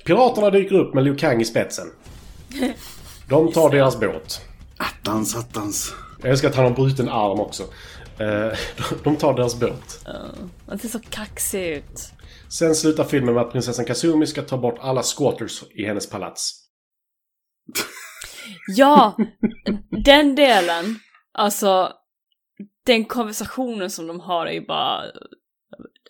Piraterna 0.05 0.49
dyker 0.49 0.75
upp 0.75 0.93
med 0.93 1.03
Liu 1.03 1.15
Kang 1.15 1.41
i 1.41 1.45
spetsen. 1.45 1.87
De 3.29 3.51
tar 3.51 3.69
deras 3.69 3.99
båt. 3.99 4.41
Attans, 4.77 5.35
attans. 5.35 5.93
Jag 6.21 6.31
älskar 6.31 6.49
att 6.49 6.55
han 6.55 6.65
har 6.65 6.71
bruten 6.71 7.09
arm 7.09 7.39
också. 7.39 7.63
Eh, 8.17 8.57
De 9.03 9.15
tar 9.15 9.33
deras 9.33 9.59
båt. 9.59 10.05
Det 10.65 10.77
ser 10.77 10.89
så 10.89 10.99
kaxig 11.09 11.67
ut. 11.67 12.11
Sen 12.49 12.75
slutar 12.75 13.03
filmen 13.03 13.33
med 13.33 13.43
att 13.43 13.51
prinsessan 13.51 13.85
Kazumi 13.85 14.27
ska 14.27 14.41
ta 14.41 14.57
bort 14.57 14.77
alla 14.79 15.03
squatters 15.03 15.63
i 15.75 15.85
hennes 15.85 16.09
palats. 16.09 16.66
Ja! 18.67 19.17
Den 20.05 20.35
delen. 20.35 20.99
Alltså, 21.31 21.93
den 22.85 23.05
konversationen 23.05 23.89
som 23.89 24.07
de 24.07 24.19
har 24.19 24.45
är 24.45 24.51
ju 24.51 24.65
bara... 24.65 25.03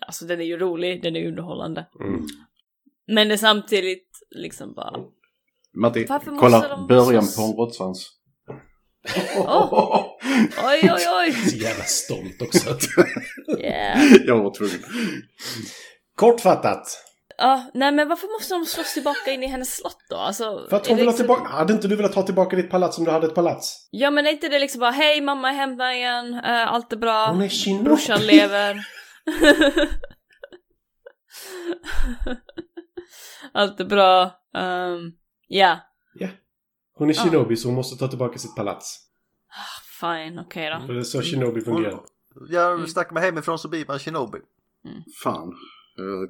Alltså 0.07 0.25
den 0.25 0.41
är 0.41 0.45
ju 0.45 0.57
rolig, 0.57 1.03
den 1.03 1.15
är 1.15 1.27
underhållande. 1.27 1.87
Mm. 1.99 2.25
Men 3.07 3.27
det 3.27 3.33
är 3.33 3.37
samtidigt 3.37 4.09
liksom 4.35 4.73
bara... 4.73 4.93
Matti, 5.73 6.05
Varför 6.09 6.37
kolla 6.39 6.67
de 6.67 6.87
början 6.87 7.27
på 7.37 7.41
en 7.41 7.53
råttsvans. 7.53 8.17
Åh! 9.37 10.05
Oj, 10.65 10.91
oj, 10.93 11.05
oj! 11.21 11.31
Så 11.49 11.55
jävla 11.55 11.83
stolt 11.83 12.41
också. 12.41 12.69
Yeah. 13.59 14.13
Jag 14.25 14.43
var 14.43 14.53
tvungen. 14.53 14.79
Kortfattat. 16.15 17.06
Ja, 17.39 17.71
nej 17.73 17.91
men 17.91 18.07
varför 18.09 18.27
måste 18.39 18.53
de 18.53 18.65
slåss 18.65 18.93
tillbaka 18.93 19.31
in 19.31 19.43
i 19.43 19.47
hennes 19.47 19.75
slott 19.75 19.97
då? 20.09 20.15
Alltså, 20.15 20.67
För 20.69 20.77
att 20.77 20.87
hon 20.87 20.97
vill 20.97 21.05
ha 21.05 21.11
liksom- 21.11 21.23
tillbaka... 21.35 21.49
Hade 21.49 21.73
inte 21.73 21.87
du 21.87 21.95
velat 21.95 22.15
ha 22.15 22.23
tillbaka 22.23 22.55
ditt 22.55 22.69
palats 22.69 22.97
om 22.97 23.03
du 23.05 23.11
hade 23.11 23.27
ett 23.27 23.35
palats? 23.35 23.87
Ja 23.91 24.11
men 24.11 24.25
är 24.27 24.31
inte 24.31 24.49
det 24.49 24.59
liksom 24.59 24.79
bara 24.79 24.91
hej 24.91 25.21
mamma 25.21 25.49
är 25.49 25.53
hemma 25.53 25.93
igen, 25.93 26.33
eh, 26.33 26.73
allt 26.73 26.93
är 26.93 26.97
bra, 26.97 27.27
Hon 27.27 27.41
är 27.41 27.49
shinobi. 27.49 27.83
brorsan 27.83 28.19
lever. 28.21 28.87
allt 33.53 33.79
är 33.79 33.85
bra, 33.85 34.23
um, 34.53 35.13
ja, 35.47 35.79
Ja. 36.13 36.27
Hon 36.93 37.09
är 37.09 37.13
shinobi 37.13 37.55
så 37.55 37.67
hon 37.67 37.75
måste 37.75 37.97
ta 37.99 38.07
tillbaka 38.07 38.37
sitt 38.39 38.55
palats. 38.55 38.99
fine, 39.99 40.39
okej 40.39 40.69
då. 40.69 40.85
För 40.87 40.93
det 40.93 40.99
är 40.99 41.03
så 41.03 41.21
shinobi 41.21 41.61
fungerar. 41.61 41.99
Jag 42.49 42.89
stack 42.89 43.11
mig 43.11 43.23
hemifrån 43.23 43.59
så 43.59 43.67
blir 43.69 43.85
man 43.87 43.99
shinobi. 43.99 44.37
Fan. 45.23 45.53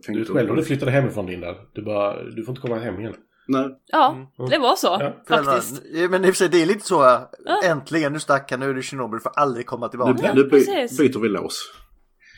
Tänkte... 0.06 0.12
Du 0.12 0.20
vet 0.20 0.28
själv 0.30 0.50
när 0.50 0.56
du 0.56 0.64
flyttade 0.64 0.92
hemifrån 0.92 1.26
Linda. 1.26 1.56
Du 1.74 1.82
bara, 1.82 2.24
du 2.24 2.44
får 2.44 2.52
inte 2.52 2.62
komma 2.62 2.80
hem 2.80 3.00
igen. 3.00 3.14
Nej. 3.48 3.70
Ja, 3.86 4.32
det 4.52 4.58
var 4.58 4.76
så 4.76 4.98
Ja. 5.00 5.14
faktiskt. 5.28 5.84
Men 6.10 6.26
i 6.26 6.30
och 6.30 6.34
för 6.36 6.38
sig 6.38 6.50
det 6.50 6.62
är 6.62 6.66
lite 6.66 6.86
så. 6.86 7.06
äh, 7.06 7.22
Äntligen 7.66 8.14
nu 8.14 8.20
stack 8.20 8.52
han, 8.52 8.60
nu 8.60 8.70
är 8.78 8.82
shinobi, 8.82 9.16
du 9.18 9.22
får 9.22 9.32
aldrig 9.36 9.66
komma 9.66 9.90
tillbaka. 9.90 10.34
Nu, 10.34 10.42
nu 10.42 10.44
by, 10.44 10.50
precis. 10.50 10.98
byter 10.98 11.20
vi 11.20 11.30
lås. 11.30 11.74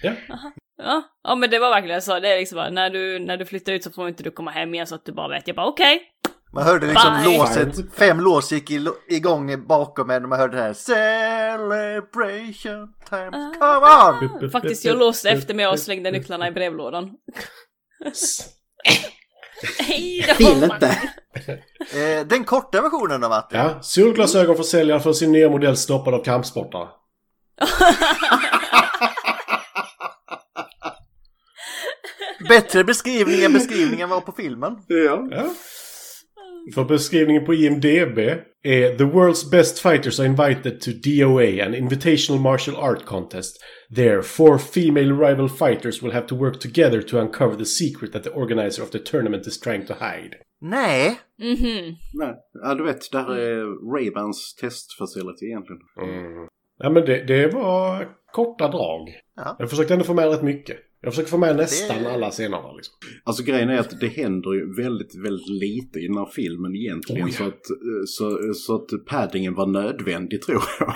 Ja. 0.03 0.11
Ja, 0.77 1.03
ja 1.23 1.35
men 1.35 1.49
det 1.49 1.59
var 1.59 1.69
verkligen 1.69 2.01
så. 2.01 2.19
Det 2.19 2.27
är 2.33 2.39
liksom 2.39 2.55
bara, 2.55 2.69
när 2.69 2.89
du, 2.89 3.19
när 3.19 3.37
du 3.37 3.45
flyttar 3.45 3.73
ut 3.73 3.83
så 3.83 3.91
får 3.91 4.07
inte 4.07 4.23
du 4.23 4.31
komma 4.31 4.51
hem 4.51 4.73
igen 4.73 4.87
så 4.87 4.95
att 4.95 5.05
du 5.05 5.11
bara 5.11 5.27
vet. 5.27 5.47
Jag 5.47 5.55
bara 5.55 5.67
okej. 5.67 6.01
Man 6.53 6.63
hörde 6.63 6.87
liksom 6.87 7.13
Bye. 7.23 7.37
låset, 7.37 7.93
fem 7.95 8.19
lås 8.19 8.51
gick 8.51 8.71
i- 8.71 8.87
igång 9.07 9.67
bakom 9.67 10.09
en 10.09 10.23
och 10.23 10.29
man 10.29 10.39
hörde 10.39 10.57
det 10.57 10.63
här 10.63 10.73
Celebration 10.73 12.13
time, 13.09 13.31
come 13.59 13.85
on! 14.41 14.51
Faktiskt, 14.51 14.85
jag 14.85 14.97
låste 14.97 15.29
efter 15.29 15.53
mig 15.53 15.67
och 15.67 15.79
slängde 15.79 16.11
nycklarna 16.11 16.47
i 16.47 16.51
brevlådan. 16.51 17.09
Hej 19.79 20.25
då! 20.27 20.33
Vill 20.45 20.63
inte. 20.63 20.97
Eh, 21.93 22.25
den 22.27 22.43
korta 22.43 22.81
versionen 22.81 23.23
av 23.23 23.29
Matti. 23.29 23.55
Ja, 23.57 23.81
solglasögon 23.81 24.55
försäljare 24.55 24.99
för 24.99 25.13
sin 25.13 25.31
nya 25.31 25.49
modell 25.49 25.77
stoppad 25.77 26.13
av 26.13 26.23
kampsportare. 26.23 26.87
Bättre 32.49 32.83
beskrivning 32.83 33.43
än 33.43 33.53
beskrivningen 33.53 34.09
var 34.09 34.21
på 34.21 34.31
filmen. 34.31 34.75
Ja. 34.87 35.27
Ja. 35.31 35.45
För 36.75 36.83
beskrivningen 36.85 37.45
på 37.45 37.53
IMDB 37.53 38.17
är 38.63 38.97
The 38.97 39.03
world's 39.03 39.51
best 39.51 39.79
fighters 39.79 40.19
are 40.19 40.27
invited 40.27 40.81
to 40.81 40.91
DOA, 40.91 41.65
an 41.65 41.75
invitational 41.75 42.41
martial 42.41 42.75
art 42.75 43.05
contest. 43.05 43.57
There, 43.95 44.21
four 44.23 44.57
female 44.57 45.11
rival 45.13 45.49
fighters 45.49 46.03
will 46.03 46.11
have 46.11 46.27
to 46.27 46.35
work 46.35 46.59
together 46.59 47.01
to 47.01 47.17
uncover 47.17 47.55
the 47.55 47.65
secret 47.65 48.13
that 48.13 48.23
the 48.23 48.29
organizer 48.29 48.83
of 48.83 48.89
the 48.91 48.99
tournament 48.99 49.47
is 49.47 49.59
trying 49.59 49.85
to 49.85 49.93
hide. 49.93 50.35
Nej, 50.61 51.19
Mhm. 51.39 51.95
Nej. 52.13 52.35
Ja, 52.63 52.75
du 52.75 52.83
vet, 52.83 53.11
det 53.11 53.17
här 53.17 53.35
är 53.35 53.63
Ray-Bans 53.95 54.55
testfacility 54.61 55.45
egentligen. 55.45 55.81
Ja, 56.77 56.89
men 56.89 57.05
det, 57.05 57.23
det 57.27 57.47
var 57.53 58.07
korta 58.31 58.67
drag. 58.67 59.09
Ja. 59.35 59.55
Jag 59.59 59.69
försökte 59.69 59.93
ändå 59.93 60.05
få 60.05 60.13
med 60.13 60.29
rätt 60.29 60.43
mycket. 60.43 60.77
Jag 61.01 61.13
försöker 61.13 61.29
få 61.29 61.37
med 61.37 61.55
nästan 61.55 62.03
Det- 62.03 62.11
alla 62.13 62.31
scenerna 62.31 62.71
liksom. 62.73 62.93
Alltså 63.23 63.43
grejen 63.43 63.69
är 63.69 63.77
att 63.79 63.99
det 63.99 64.07
händer 64.07 64.53
ju 64.53 64.75
väldigt, 64.83 65.15
väldigt 65.25 65.49
lite 65.49 65.99
i 65.99 66.07
den 66.07 66.17
här 66.17 66.29
filmen 66.35 66.75
egentligen. 66.75 67.25
Oh, 67.27 67.31
ja. 67.31 67.37
så, 67.37 67.43
att, 67.43 67.53
eh, 67.53 68.03
så, 68.07 68.53
så 68.53 68.75
att 68.75 69.05
paddingen 69.05 69.53
var 69.55 69.65
nödvändig 69.67 70.41
tror 70.41 70.63
jag. 70.79 70.93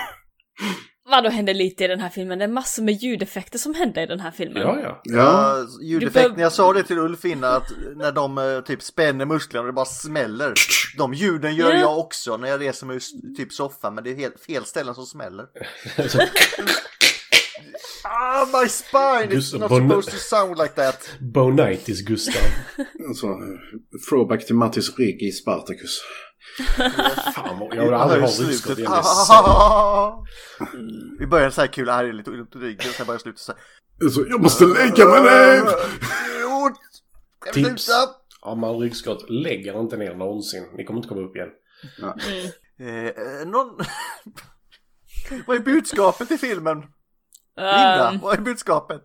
Vadå 1.10 1.30
händer 1.30 1.54
lite 1.54 1.84
i 1.84 1.88
den 1.88 2.00
här 2.00 2.10
filmen? 2.10 2.38
Det 2.40 2.44
är 2.46 2.50
massor 2.50 2.84
med 2.84 2.94
ljudeffekter 2.94 3.60
som 3.60 3.74
händer 3.74 4.04
i 4.04 4.06
den 4.06 4.20
här 4.20 4.32
filmen. 4.32 4.62
Ja, 4.62 4.80
ja. 4.84 5.02
ja. 5.04 5.58
ljudeffekten, 5.82 6.32
behöv- 6.32 6.42
jag 6.42 6.52
sa 6.52 6.74
det 6.74 6.84
till 6.84 6.98
Ulf 6.98 7.26
innan 7.26 7.54
att 7.56 7.72
när 7.96 8.12
de 8.12 8.38
eh, 8.38 8.62
typ 8.62 8.82
spänner 8.82 9.26
musklerna 9.26 9.62
och 9.62 9.68
det 9.68 9.74
bara 9.74 9.86
smäller. 9.86 10.54
De 10.98 11.14
ljuden 11.14 11.56
gör 11.56 11.72
Ja. 11.72 11.80
jag 11.80 12.00
också 12.00 12.38
när 12.38 12.48
jag 12.48 12.62
reser 12.62 12.86
mig 12.88 12.96
ur 12.96 13.36
typ 13.36 13.54
soffan 13.54 13.96
men 13.96 14.04
det 14.04 14.10
är 14.12 14.16
helt 14.16 14.40
fel 14.40 14.66
ställen 14.66 14.96
som 14.96 15.06
smäller. 15.06 15.46
Ah, 18.06 18.46
my 18.62 18.70
spine! 18.70 19.30
Just 19.36 19.54
It's 19.54 19.60
not 19.60 19.70
bon- 19.70 19.90
supposed 19.90 20.12
to 20.12 20.18
sound 20.18 20.58
like 20.58 20.74
that. 20.76 21.10
Bonitis 21.34 22.02
Gustav. 22.02 22.44
Alltså, 23.08 23.28
throwback 24.10 24.46
till 24.46 24.56
Mattis 24.56 24.98
rygg 25.00 25.22
i 25.24 25.32
Spartacus. 25.32 26.02
Fan, 27.36 27.60
vad- 27.60 27.76
jag 27.76 27.84
vill 27.84 27.94
aldrig 27.94 28.22
ha 28.22 28.28
Hör 28.28 28.34
slutet. 28.34 28.52
ryggskott 28.54 28.78
igen. 28.80 28.92
Ah, 28.94 30.24
Vi 31.20 31.28
börjar 31.28 31.50
så 31.50 31.62
här 31.62 31.68
kul, 31.68 31.90
här 31.90 32.04
är 32.06 32.14
lite 32.14 32.32
ont 32.32 32.56
i 32.56 32.60
ryggen, 32.60 32.92
sen 32.94 33.06
börjar 33.06 33.20
slutet 33.20 33.40
så 33.42 33.52
här. 33.52 33.62
Alltså, 34.04 34.26
jag 34.30 34.42
måste 34.42 34.66
lägga 34.66 35.06
mig 35.08 35.22
ner! 35.22 35.64
Tips. 37.54 37.90
Har 38.42 38.56
man 38.56 38.80
ryggskott, 38.80 39.30
lägger 39.30 39.80
inte 39.80 39.98
ner 39.98 40.16
någonsin. 40.16 40.64
Ni 40.78 40.86
kommer 40.86 40.98
inte 41.00 41.10
komma 41.10 41.22
upp 41.22 41.36
igen. 41.36 41.50
Eh, 42.80 42.88
eh, 42.88 43.46
någon... 43.48 43.80
Vad 45.48 45.56
är 45.58 45.60
budskapet 45.62 46.32
i 46.32 46.38
filmen? 46.38 46.78
Linda, 47.58 48.10
Um, 48.14 48.20
vad 48.20 48.40
är 48.40 48.42
budskapet? 48.42 49.04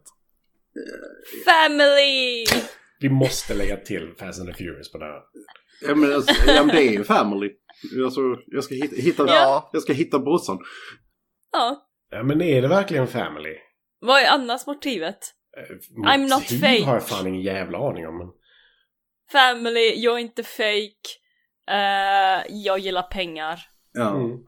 family! 1.44 2.44
Vi 3.00 3.08
måste 3.08 3.54
lägga 3.54 3.76
till 3.76 4.14
Fast 4.18 4.40
and 4.40 4.48
the 4.48 4.54
Furious 4.54 4.92
på 4.92 4.98
det 4.98 5.04
här. 5.04 5.20
Ja 5.82 5.94
men, 5.94 6.12
alltså, 6.14 6.34
ja, 6.46 6.64
men 6.64 6.76
det 6.76 6.82
är 6.88 6.92
ju 6.92 7.04
family. 7.04 7.50
Alltså, 8.04 8.20
jag 8.46 8.64
ska 8.64 8.74
hitta, 8.74 8.96
hitta, 8.96 9.24
Ja. 9.26 9.70
jag 9.72 9.82
ska 9.82 9.92
hitta 9.92 10.18
brorsan. 10.18 10.58
Ja. 11.52 11.88
Ja, 12.10 12.22
men 12.22 12.40
är 12.42 12.62
det 12.62 12.68
verkligen 12.68 13.06
family? 13.06 13.54
Vad 14.00 14.20
är 14.22 14.26
annars 14.30 14.66
motivet? 14.66 15.18
Eh, 15.56 15.76
I'm 16.10 16.18
not 16.18 16.30
motiv 16.30 16.60
fake. 16.60 16.84
har 16.84 16.94
jag 16.94 17.08
fan 17.08 17.26
ingen 17.26 17.42
jävla 17.42 17.78
aning 17.78 18.06
om. 18.06 18.18
Men... 18.18 18.26
Family, 19.32 19.94
jag 19.96 20.14
är 20.14 20.18
inte 20.18 20.42
fake. 20.42 21.08
eh, 21.70 22.44
jag 22.48 22.78
gillar 22.78 23.02
pengar. 23.02 23.60
Ja. 23.92 24.10
Mm. 24.16 24.38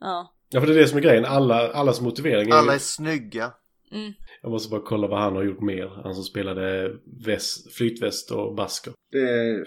Ja. 0.00 0.34
Ja, 0.50 0.60
för 0.60 0.66
det 0.66 0.72
är 0.74 0.78
det 0.78 0.88
som 0.88 0.98
är 0.98 1.02
grejen. 1.02 1.24
Alla, 1.24 1.72
allas 1.72 2.00
motivering 2.00 2.48
är 2.50 2.54
Alla 2.54 2.74
är 2.74 2.78
snygga. 2.78 3.52
Mm. 3.92 4.12
Jag 4.42 4.50
måste 4.50 4.70
bara 4.70 4.80
kolla 4.84 5.06
vad 5.08 5.20
han 5.20 5.36
har 5.36 5.42
gjort 5.42 5.60
mer. 5.60 6.00
Han 6.04 6.14
som 6.14 6.24
spelade 6.24 6.90
väst, 7.26 7.72
flytväst 7.72 8.30
och 8.30 8.54
basker. 8.54 8.92
Det 9.12 9.18
är 9.18 9.64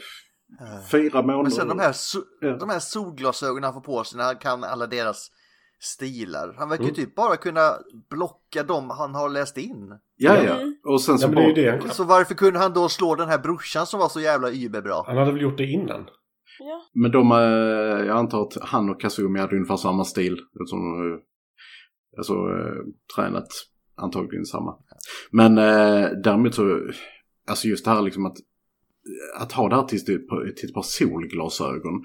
fyra 0.92 1.22
månader. 1.22 1.44
Men 1.44 1.52
sen 1.52 1.68
de 1.68 1.80
här, 1.80 1.92
so- 1.92 2.24
Ja. 2.42 2.58
de 2.58 2.70
här 2.70 2.80
solglasögonen 2.80 3.64
han 3.64 3.74
får 3.74 3.82
på 3.82 4.04
sig 4.04 4.18
när 4.18 4.26
han 4.26 4.36
kan 4.38 4.64
alla 4.64 4.88
deras 4.88 5.28
stilar. 5.80 6.56
Han 6.58 6.70
verkar 6.70 6.84
ju 6.84 6.90
Mm. 6.90 6.96
typ 7.06 7.16
bara 7.16 7.38
kunna 7.38 7.72
blocka 8.10 8.64
dem 8.64 8.90
han 8.90 9.16
har 9.16 9.30
läst 9.30 9.58
in. 9.58 9.90
Ja, 10.18 10.44
ja. 10.44 10.56
Mm. 10.56 10.76
Och 10.84 11.02
sen 11.02 11.18
så 11.20 11.26
Ja, 11.26 11.30
det 11.30 11.36
bara... 11.36 11.54
det 11.54 11.82
kan. 11.82 11.90
Så 11.90 12.04
varför 12.04 12.36
kunde 12.36 12.60
han 12.60 12.74
då 12.74 12.90
slå 12.90 13.16
den 13.16 13.30
här 13.30 13.38
brorsan 13.40 13.86
som 13.88 14.00
var 14.00 14.10
så 14.10 14.20
jävla 14.20 14.50
überbra? 14.52 15.04
Han 15.06 15.18
hade 15.18 15.32
väl 15.32 15.42
gjort 15.42 15.58
det 15.58 15.66
innan? 15.66 16.08
Ja. 16.60 16.82
Men 16.94 17.12
de, 17.12 17.32
eh, 17.32 18.06
jag 18.08 18.18
antar 18.18 18.42
att 18.42 18.58
han 18.62 18.90
och 18.90 19.02
Kazumi 19.02 19.40
hade 19.40 19.56
ungefär 19.56 19.78
samma 19.78 20.04
stil. 20.04 20.40
Som, 20.66 20.80
alltså 22.18 22.34
eh, 22.34 22.84
tränat 23.16 23.48
antagligen 23.96 24.46
samma. 24.46 24.76
Men 25.32 25.58
eh, 25.58 26.10
däremot 26.24 26.56
så, 26.56 26.82
alltså 27.48 27.68
just 27.68 27.86
det 27.86 27.92
här 27.92 28.02
liksom 28.02 28.26
att, 28.26 28.38
att 29.40 29.52
ha 29.52 29.70
det 29.70 29.76
här 29.76 29.84
till, 29.84 30.06
till, 30.06 30.20
ett 30.64 30.74
par 30.74 30.82
solglasögon. 30.82 32.04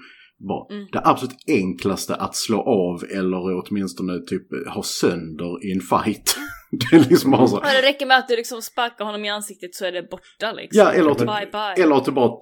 Mm. 0.69 0.87
det 0.91 1.01
absolut 1.03 1.35
enklaste 1.47 2.15
att 2.15 2.35
slå 2.35 2.61
av 2.61 3.03
eller 3.03 3.63
åtminstone 3.63 4.19
typ 4.19 4.67
ha 4.67 4.83
sönder 4.83 5.65
i 5.65 5.71
en 5.71 5.81
fight. 5.81 6.37
det 6.91 6.97
är 6.97 7.09
liksom 7.09 7.31
bara 7.31 7.47
så. 7.47 7.61
Ja, 7.63 7.81
det 7.81 7.87
räcker 7.87 8.05
med 8.05 8.17
att 8.17 8.27
du 8.27 8.35
liksom 8.35 8.61
sparkar 8.61 9.05
honom 9.05 9.25
i 9.25 9.29
ansiktet 9.29 9.75
så 9.75 9.85
är 9.85 9.91
det 9.91 10.03
borta 10.03 10.51
liksom. 10.51 10.79
Ja, 10.79 10.91
eller 10.91 11.11
att, 11.11 11.17
Bye 11.17 11.49
bye. 11.51 11.83
eller 11.83 11.95
att 11.95 12.05
du 12.05 12.11
bara... 12.11 12.39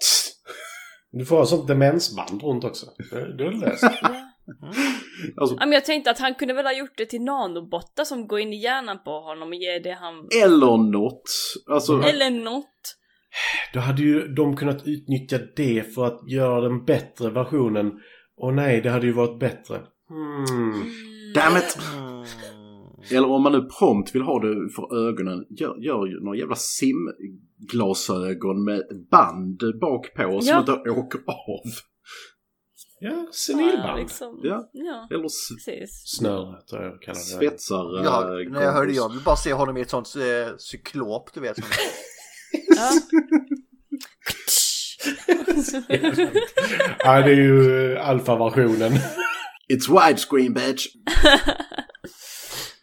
Du 1.17 1.25
får 1.25 1.37
ha 1.37 1.45
sånt 1.45 1.67
demensband 1.67 2.43
runt 2.43 2.63
också. 2.63 2.85
Det 3.11 3.37
det 3.37 3.45
är 3.45 3.51
löst. 3.51 3.83
Alltså, 5.37 5.55
Ja, 5.59 5.65
men 5.65 5.71
jag 5.71 5.85
tänkte 5.85 6.11
att 6.11 6.19
han 6.19 6.35
kunde 6.35 6.53
väl 6.53 6.65
ha 6.65 6.73
gjort 6.73 6.97
det 6.97 7.05
till 7.05 7.21
nanobottar 7.21 8.03
som 8.03 8.27
går 8.27 8.39
in 8.39 8.53
i 8.53 8.63
hjärnan 8.63 8.99
på 9.03 9.11
honom 9.11 9.49
och 9.49 9.55
ger 9.55 9.79
det 9.79 9.93
han... 9.93 10.27
eller 10.43 10.91
något. 10.91 11.23
Alltså, 11.71 12.01
Eller 12.01 12.29
något. 12.29 12.95
Då 13.73 13.79
hade 13.79 14.01
ju 14.01 14.27
de 14.27 14.55
kunnat 14.55 14.87
utnyttja 14.87 15.39
det 15.55 15.95
för 15.95 16.05
att 16.05 16.29
göra 16.29 16.61
den 16.61 16.85
bättre 16.85 17.29
versionen. 17.29 17.91
Och 18.37 18.53
nej, 18.53 18.81
det 18.81 18.89
hade 18.89 19.05
ju 19.05 19.13
varit 19.13 19.39
bättre. 19.39 19.81
Hmm. 20.09 20.91
damn 21.35 21.57
it! 21.57 21.77
Eller 23.11 23.29
om 23.29 23.43
man 23.43 23.51
nu 23.51 23.61
prompt 23.79 24.15
vill 24.15 24.21
ha 24.21 24.39
det 24.39 24.69
för 24.75 25.07
ögonen, 25.07 25.45
gör, 25.49 25.75
gör 25.85 26.05
ju 26.07 26.19
några 26.23 26.37
jävla 26.37 26.55
simglasögon 26.55 28.63
med 28.63 28.81
band 29.11 29.59
bak 29.81 30.13
på 30.13 30.41
som 30.41 30.49
Ja. 30.49 30.59
inte 30.59 30.71
åker 30.71 31.19
av. 31.27 31.61
Ja, 32.99 33.09
Ja, 33.11 33.27
senilband. 33.31 33.99
liksom. 33.99 34.39
Ja. 34.43 34.69
ja. 34.73 35.07
Eller 35.11 35.25
s- 35.25 35.49
Precis. 35.65 36.03
Snöre, 36.17 36.61
tror 36.69 36.83
jag 36.83 37.01
kallar 37.01 37.39
det. 37.39 37.49
svetsar. 37.49 38.03
Ja, 38.03 38.41
äh, 38.41 38.49
när 38.51 38.61
jag 38.61 38.71
hörde 38.73 38.93
jag 38.93 39.09
vill 39.09 39.21
bara 39.25 39.35
se 39.35 39.53
honom 39.53 39.77
i 39.77 39.81
ett 39.81 39.89
sånt 39.89 40.15
eh, 40.15 40.55
cyklop, 40.57 41.29
du 41.33 41.39
vet. 41.39 41.55
Som, 41.55 41.65
Ja. 42.77 42.91
Ja, 46.99 47.21
det 47.21 47.31
är 47.31 47.35
ju 47.35 47.93
eh, 47.93 48.09
alfa-versionen. 48.09 48.91
It's 49.73 50.07
widescreen 50.07 50.53
bitch! 50.53 50.87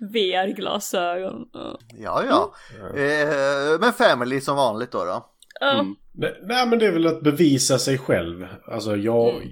VR-glasögon. 0.03 1.49
Ja. 1.53 1.79
ja, 1.99 2.25
ja. 2.29 2.53
Eh, 3.01 3.81
men 3.81 3.93
Family 3.93 4.41
som 4.41 4.57
vanligt 4.57 4.93
då 4.93 5.05
då. 5.05 5.29
Mm. 5.61 5.97
Nej, 6.43 6.69
men 6.69 6.79
det 6.79 6.87
är 6.87 6.93
väl 6.93 7.07
att 7.07 7.23
bevisa 7.23 7.79
sig 7.79 7.99
själv. 7.99 8.47
Alltså 8.67 8.97
jag... 8.97 9.35
Mm. 9.35 9.49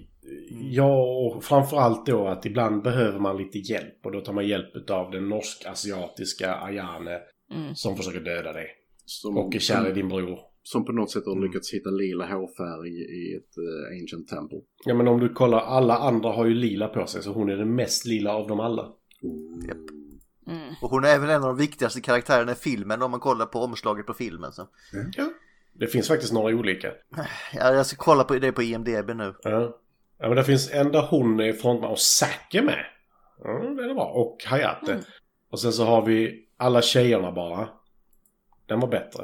Jag 0.63 1.27
och 1.27 1.45
framförallt 1.45 2.07
då 2.07 2.29
att 2.29 2.47
ibland 2.47 2.83
behöver 2.83 3.19
man 3.19 3.37
lite 3.37 3.59
hjälp. 3.59 4.07
Och 4.07 4.13
då 4.13 4.21
tar 4.21 4.33
man 4.33 4.49
hjälp 4.49 4.91
av 4.91 5.11
den 5.11 5.29
norsk-asiatiska 5.29 6.55
Ayane. 6.55 7.19
Mm. 7.55 7.75
Som 7.75 7.97
försöker 7.97 8.21
döda 8.21 8.53
dig. 8.53 8.67
Som, 9.05 9.39
Och 9.39 9.55
är 9.55 9.59
kär 9.59 9.91
i 9.91 9.93
din 9.93 10.09
bror. 10.09 10.39
som 10.63 10.85
på 10.85 10.93
något 10.93 11.11
sätt 11.11 11.27
har 11.27 11.43
lyckats 11.43 11.75
hitta 11.75 11.91
lila 11.91 12.27
hårfärg 12.27 12.91
i 12.91 13.37
ett 13.37 13.59
uh, 13.59 14.01
ancient 14.01 14.29
temple. 14.29 14.59
Ja 14.85 14.95
men 14.95 15.09
om 15.09 15.21
du 15.21 15.29
kollar, 15.29 15.59
alla 15.59 15.99
andra 15.99 16.31
har 16.31 16.47
ju 16.47 16.55
lila 16.55 16.89
på 16.89 17.07
sig. 17.07 17.23
Så 17.23 17.33
hon 17.33 17.51
är 17.51 17.57
den 17.57 17.75
mest 17.75 18.07
lila 18.07 18.35
av 18.35 18.49
dem 18.49 18.61
alla. 18.61 18.93
Mm. 19.23 19.81
Och 20.81 20.91
hon 20.91 21.05
är 21.05 21.09
även 21.09 21.31
en 21.31 21.43
av 21.43 21.49
de 21.49 21.57
viktigaste 21.57 22.01
karaktärerna 22.01 22.53
i 22.53 22.55
filmen 22.55 23.03
om 23.03 23.11
man 23.11 23.21
kollar 23.21 23.47
på 23.47 23.61
omslaget 23.61 24.07
på 24.07 24.15
filmen. 24.15 24.53
Så. 24.53 24.69
Ja. 25.17 25.31
Det 25.73 25.87
finns 25.87 26.09
faktiskt 26.09 26.33
några 26.33 26.55
olika. 26.55 26.93
Ja, 27.53 27.75
jag 27.75 27.87
ska 27.87 27.97
kolla 27.97 28.25
på 28.25 28.35
det 28.35 28.53
på 28.53 28.63
IMDB 28.63 29.11
nu. 29.15 29.35
Ja. 29.43 29.77
Ja 30.19 30.29
men 30.29 30.37
det 30.37 30.45
finns 30.45 30.71
en 30.71 30.93
där 30.93 31.07
hon 31.11 31.41
är 31.41 31.53
frontman 31.53 31.91
och 31.91 31.99
Zack 31.99 32.55
är 32.55 32.63
med. 32.63 32.87
Ja, 33.45 33.51
det 33.51 33.85
är 33.85 33.95
bra. 33.95 34.05
Och 34.05 34.45
Hayate. 34.47 34.93
Mm. 34.93 35.05
Och 35.51 35.61
sen 35.61 35.73
så 35.73 35.85
har 35.85 36.07
vi 36.07 36.47
alla 36.57 36.83
tjejerna 36.83 37.33
bara. 37.33 37.69
Den 38.67 38.81
var 38.81 38.89
bättre. 38.89 39.23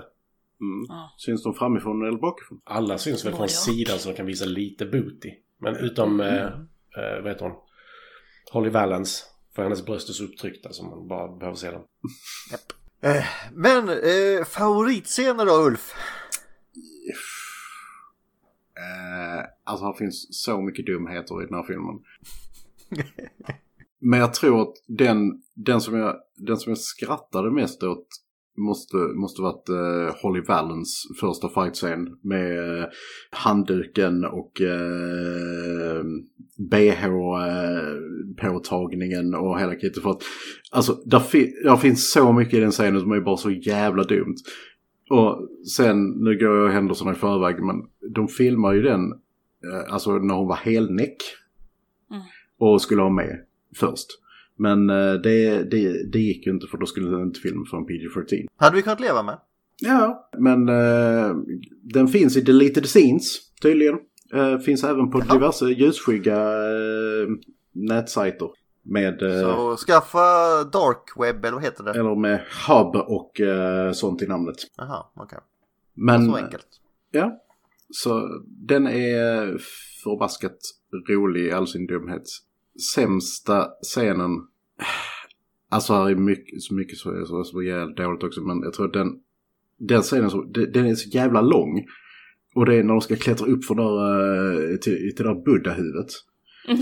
Mm. 0.61 0.87
Ja. 0.89 1.15
Syns 1.19 1.43
de 1.43 1.55
framifrån 1.55 2.09
eller 2.09 2.19
bakifrån? 2.19 2.61
Alla 2.65 2.99
syns 2.99 3.25
väl 3.25 3.35
från 3.35 3.49
sidan 3.49 3.99
så 3.99 4.09
de 4.09 4.15
kan 4.15 4.27
visa 4.27 4.45
lite 4.45 4.87
booty. 4.87 5.33
Men 5.59 5.77
utom, 5.77 6.21
eh, 6.21 6.45
eh, 6.45 7.23
vad 7.23 7.27
heter 7.27 7.45
hon? 7.45 7.55
Holly 8.53 8.71
Valance. 8.71 9.25
För 9.57 9.63
hennes 9.63 9.85
bröst 9.85 10.09
är 10.09 10.13
så 10.13 10.25
upptryckta 10.25 10.73
som 10.73 10.91
man 10.91 11.09
bara 11.09 11.37
behöver 11.37 11.57
se 11.57 11.71
dem. 11.71 11.85
Eh, 13.01 13.25
men 13.53 13.89
eh, 13.89 14.45
favoritscener 14.45 15.47
då 15.47 15.67
Ulf? 15.67 15.95
Eh, 18.77 19.45
alltså 19.65 19.93
det 19.93 19.99
finns 19.99 20.27
så 20.31 20.61
mycket 20.61 20.87
dumheter 20.87 21.43
i 21.43 21.47
den 21.47 21.55
här 21.55 21.63
filmen. 21.63 21.99
Men 23.99 24.21
jag 24.21 24.35
tror 24.35 24.63
att 24.63 24.75
den, 24.87 25.43
den, 25.55 25.81
som 25.81 25.99
jag, 25.99 26.17
den 26.35 26.57
som 26.57 26.71
jag 26.71 26.79
skrattade 26.79 27.51
mest 27.51 27.83
åt 27.83 28.07
måste, 28.57 28.97
måste 28.97 29.43
varit 29.43 29.69
eh, 29.69 30.15
Holly 30.23 30.41
Valens 30.41 31.07
första 31.21 31.49
fightscen 31.49 32.19
med 32.23 32.59
eh, 32.59 32.85
handduken 33.31 34.25
och 34.25 34.61
eh, 34.61 36.05
bh-påtagningen 36.71 39.35
och 39.35 39.61
hela 39.61 39.75
kittet. 39.75 40.03
För 40.03 40.11
att, 40.11 40.23
alltså, 40.73 40.93
där, 40.93 41.21
fi- 41.21 41.55
där 41.65 41.77
finns 41.77 42.13
så 42.13 42.33
mycket 42.33 42.55
i 42.55 42.61
den 42.61 42.71
scenen 42.71 43.01
som 43.01 43.13
är 43.13 43.21
bara 43.21 43.37
så 43.37 43.51
jävla 43.51 44.03
dumt. 44.03 44.37
Och 45.11 45.49
sen, 45.77 46.11
nu 46.11 46.39
går 46.39 46.57
jag 46.57 46.73
händelserna 46.73 47.13
i 47.13 47.15
förväg, 47.15 47.57
men 47.65 47.77
de 48.15 48.29
filmar 48.29 48.73
ju 48.73 48.83
den, 48.83 49.01
alltså 49.89 50.19
när 50.19 50.35
hon 50.35 50.49
var 50.49 50.57
helnäck. 50.57 51.17
Mm. 52.11 52.23
Och 52.59 52.83
skulle 52.83 53.03
ha 53.03 53.11
med 53.11 53.45
först. 53.77 54.07
Men 54.59 54.91
eh, 54.91 55.13
det, 55.13 55.63
det, 55.71 56.13
det 56.13 56.19
gick 56.19 56.47
ju 56.47 56.53
inte 56.53 56.67
för 56.67 56.79
då 56.79 56.87
skulle 56.87 57.11
den 57.11 57.23
inte 57.23 57.41
filma 57.41 57.67
från 57.71 57.87
PG-13. 57.87 58.47
Hade 58.57 58.77
vi 58.77 58.83
kunnat 58.83 59.01
leva 59.01 59.23
med? 59.23 59.39
Ja, 59.81 60.31
men 60.39 60.69
eh, 60.69 61.37
den 61.83 62.09
finns 62.09 62.37
i 62.37 62.41
deleted 62.41 62.87
scenes 62.87 63.39
tydligen. 63.63 63.99
Eh, 64.35 64.59
finns 64.59 64.85
även 64.85 65.11
på 65.11 65.21
diverse 65.21 65.65
ljusskygga 65.67 66.37
eh, 66.43 67.29
nätsajter. 67.73 68.49
Med, 68.89 69.19
Så 69.21 69.77
skaffa 69.77 70.19
dark 70.65 71.03
web 71.17 71.45
eller 71.45 71.55
vad 71.55 71.65
heter 71.65 71.85
det? 71.85 71.91
eller 71.91 72.15
med 72.15 72.41
hub 72.69 72.97
och 72.97 73.41
sånt 73.97 74.23
i 74.23 74.27
namnet. 74.27 74.57
Jaha, 74.77 75.07
okej. 75.15 75.39
Men, 75.95 76.27
Så 76.27 76.37
enkelt. 76.37 76.67
Ja, 77.11 77.45
så 77.91 78.29
den 78.47 78.87
är 78.87 79.59
förbaskat 80.05 80.59
rolig 81.09 81.47
i 81.47 81.53
all 81.53 81.67
sin 81.67 81.87
dumhet. 81.87 82.23
Sämsta 82.95 83.69
scenen, 83.83 84.31
alltså 85.71 85.93
här 85.93 86.11
är 86.11 86.15
mycket, 86.15 86.63
så 86.63 86.75
mycket 86.75 86.99
så 86.99 87.27
så, 87.27 87.45
så 87.45 87.63
jävla 87.63 87.95
dåligt 87.95 88.25
också, 88.25 88.41
men 88.41 88.63
jag 88.63 88.73
tror 88.73 88.87
att 88.87 88.93
den, 88.93 89.09
den 89.79 90.03
scenen 90.03 90.31
så, 90.31 90.43
den, 90.43 90.73
den 90.73 90.87
är 90.87 90.95
så 90.95 91.09
jävla 91.09 91.41
lång. 91.41 91.85
Och 92.55 92.67
det 92.67 92.75
är 92.75 92.83
när 92.83 92.95
de 92.95 93.01
ska 93.01 93.17
klättra 93.17 93.47
upp 93.47 93.65
för 93.65 93.75
där, 93.75 94.73
eh, 94.73 94.77
till, 94.77 95.15
till 95.17 95.25
det 95.25 95.35
där 95.35 95.45
buddha-huvudet. 95.45 96.11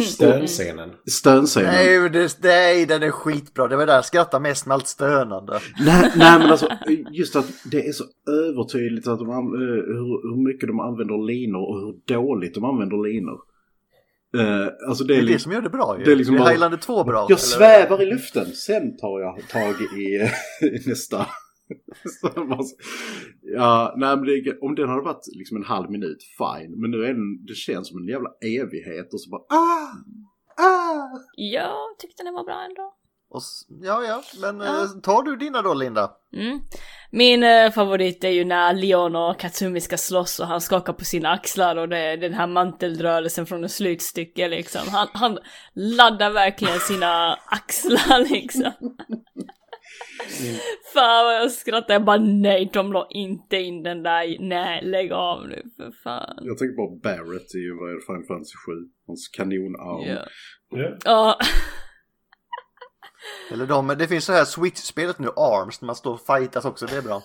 Stönscenen. 0.05 0.91
Stönscenen. 1.07 1.71
Nej, 1.71 2.11
det, 2.11 2.39
nej, 2.43 2.87
den 2.87 3.03
är 3.03 3.11
skitbra. 3.11 3.69
Det 3.69 3.77
var 3.77 3.87
där 3.87 3.95
jag 3.95 4.05
skrattade 4.05 4.43
mest 4.43 4.67
med 4.67 4.75
allt 4.75 4.87
stönande. 4.87 5.61
Nej, 5.87 6.13
nej 6.17 6.39
men 6.39 6.51
alltså 6.51 6.69
just 7.13 7.37
att 7.37 7.47
det 7.71 7.87
är 7.87 7.93
så 7.93 8.05
övertydligt 8.29 9.09
att 9.09 9.19
de, 9.19 9.29
eh, 9.29 9.37
hur, 9.97 10.31
hur 10.31 10.45
mycket 10.45 10.69
de 10.69 10.81
använder 10.81 11.27
linor 11.27 11.61
och 11.61 11.81
hur 11.81 12.15
dåligt 12.17 12.55
de 12.55 12.65
använder 12.65 13.09
linor. 13.09 13.39
Eh, 14.35 14.66
alltså 14.89 15.05
det 15.05 15.14
Det 15.14 15.18
är, 15.18 15.22
är 15.22 15.26
det 15.26 15.32
liksom, 15.32 15.43
som 15.43 15.53
gör 15.53 15.62
det 15.62 15.70
bra 15.70 15.99
ju. 15.99 16.05
det 16.05 16.12
är 16.12 16.16
liksom 16.16 16.37
bara- 16.37 16.49
Highlander 16.49 16.78
2 16.78 17.05
bra. 17.05 17.14
jag 17.20 17.26
eller? 17.30 17.37
svävar 17.37 18.03
i 18.03 18.07
luften, 18.07 18.47
sen 18.47 18.97
tar 18.97 19.20
jag 19.20 19.49
tag 19.49 19.74
i, 19.99 20.05
i 20.66 20.89
nästa. 20.89 21.26
Ja, 23.43 23.95
nej 23.97 24.16
men 24.16 24.24
det, 24.26 24.59
om 24.61 24.74
den 24.74 24.89
hade 24.89 25.03
varit 25.03 25.26
liksom 25.37 25.57
en 25.57 25.64
halv 25.64 25.91
minut, 25.91 26.18
fine. 26.39 26.80
Men 26.80 26.91
nu 26.91 27.05
är 27.05 27.09
den, 27.14 27.45
det 27.47 27.55
känns 27.55 27.89
som 27.89 27.99
en 27.99 28.09
jävla 28.09 28.30
evighet 28.45 29.12
och 29.14 29.20
så 29.20 29.30
bara 29.30 29.43
ah, 29.49 29.89
ah. 30.62 31.09
Jag 31.37 31.99
tyckte 31.99 32.22
den 32.22 32.35
var 32.35 32.45
bra 32.45 32.64
ändå. 32.68 32.95
Och, 33.30 33.43
ja, 33.82 34.05
ja, 34.05 34.22
men 34.41 34.61
Ja. 34.61 34.82
eh, 34.85 34.89
tar 35.03 35.22
du 35.22 35.37
dina 35.37 35.62
då 35.62 35.74
Linda? 35.74 36.11
Mm. 36.32 36.61
Min 37.17 37.43
eh, 37.43 37.71
favorit 37.71 38.25
är 38.25 38.29
ju 38.29 38.45
när 38.45 38.75
Leon 38.75 39.17
och 39.17 39.39
Katsumi 39.39 39.81
ska 39.81 39.97
slåss 39.97 40.41
och 40.41 40.47
han 40.47 40.61
skakar 40.61 40.93
på 40.93 41.05
sina 41.05 41.31
axlar 41.31 41.77
och 41.77 41.89
det 41.89 41.99
är 41.99 42.17
den 42.17 42.35
här 42.35 42.47
mantelrörelsen 42.47 43.47
från 43.47 43.65
ett 43.65 43.71
slutstycke 43.71 44.49
liksom. 44.49 44.81
Han, 44.89 45.09
han 45.12 45.39
laddar 45.75 46.31
verkligen 46.31 46.79
sina 46.79 47.33
axlar 47.47 48.31
liksom. 48.31 48.73
fan 50.95 51.25
vad 51.25 51.35
jag 51.35 51.51
skrattar, 51.51 51.95
jag 51.95 52.05
bara 52.05 52.21
nej, 52.21 52.71
de 52.73 52.93
la 52.93 53.07
inte 53.11 53.57
in 53.57 53.83
den 53.83 54.03
där, 54.03 54.37
nej 54.41 54.85
lägg 54.85 55.12
av 55.12 55.49
nu 55.49 55.62
för 55.77 55.91
fan. 56.05 56.39
Jag 56.43 56.59
tänker 56.59 56.77
på 56.77 57.01
Barrett 57.03 57.55
i 57.55 57.62
Final 58.07 58.25
Fantasy 58.29 58.57
7. 58.67 58.73
Hans 59.07 59.29
kanonarm. 59.29 60.09
Ja. 60.09 60.27
Ja. 60.71 60.97
Ja, 61.05 61.39
Eller 63.53 63.66
de, 63.66 63.89
det 63.89 64.09
finns 64.09 64.25
så 64.25 64.33
här 64.33 64.45
Switch-spelet 64.45 65.18
nu, 65.18 65.29
Arms, 65.37 65.81
när 65.81 65.87
man 65.87 65.97
står 65.97 66.14
och 66.14 66.27
fightas 66.27 66.64
också, 66.64 66.87
det 66.87 66.97
är 66.97 67.03
bra. 67.03 67.22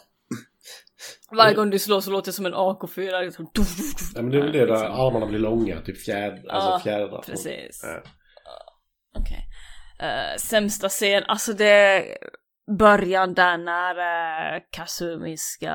varje 1.31 1.55
gång 1.55 1.69
du 1.69 1.79
slår 1.79 2.01
så 2.01 2.11
låter 2.11 2.25
det 2.25 2.33
som 2.33 2.45
en 2.45 2.53
AK4 2.53 3.21
liksom. 3.21 3.51
Ja, 4.15 4.21
men 4.21 4.31
det 4.31 4.37
är 4.37 4.41
väl 4.41 4.51
det 4.51 4.65
där 4.65 5.07
armarna 5.07 5.25
blir 5.25 5.39
långa, 5.39 5.81
typ 5.81 6.05
fjäd, 6.05 6.31
alltså 6.49 6.69
Ja, 6.69 6.79
fjädrar. 6.83 7.21
precis. 7.21 7.81
Ja. 7.83 8.01
Okej. 9.19 9.45
Eh, 9.99 10.37
sämsta 10.37 10.89
scen, 10.89 11.23
alltså 11.27 11.53
det 11.53 12.05
början 12.77 13.33
där 13.33 13.57
när 13.57 13.95
uh, 14.55 14.61
Kasumi 14.71 15.37
ska 15.37 15.73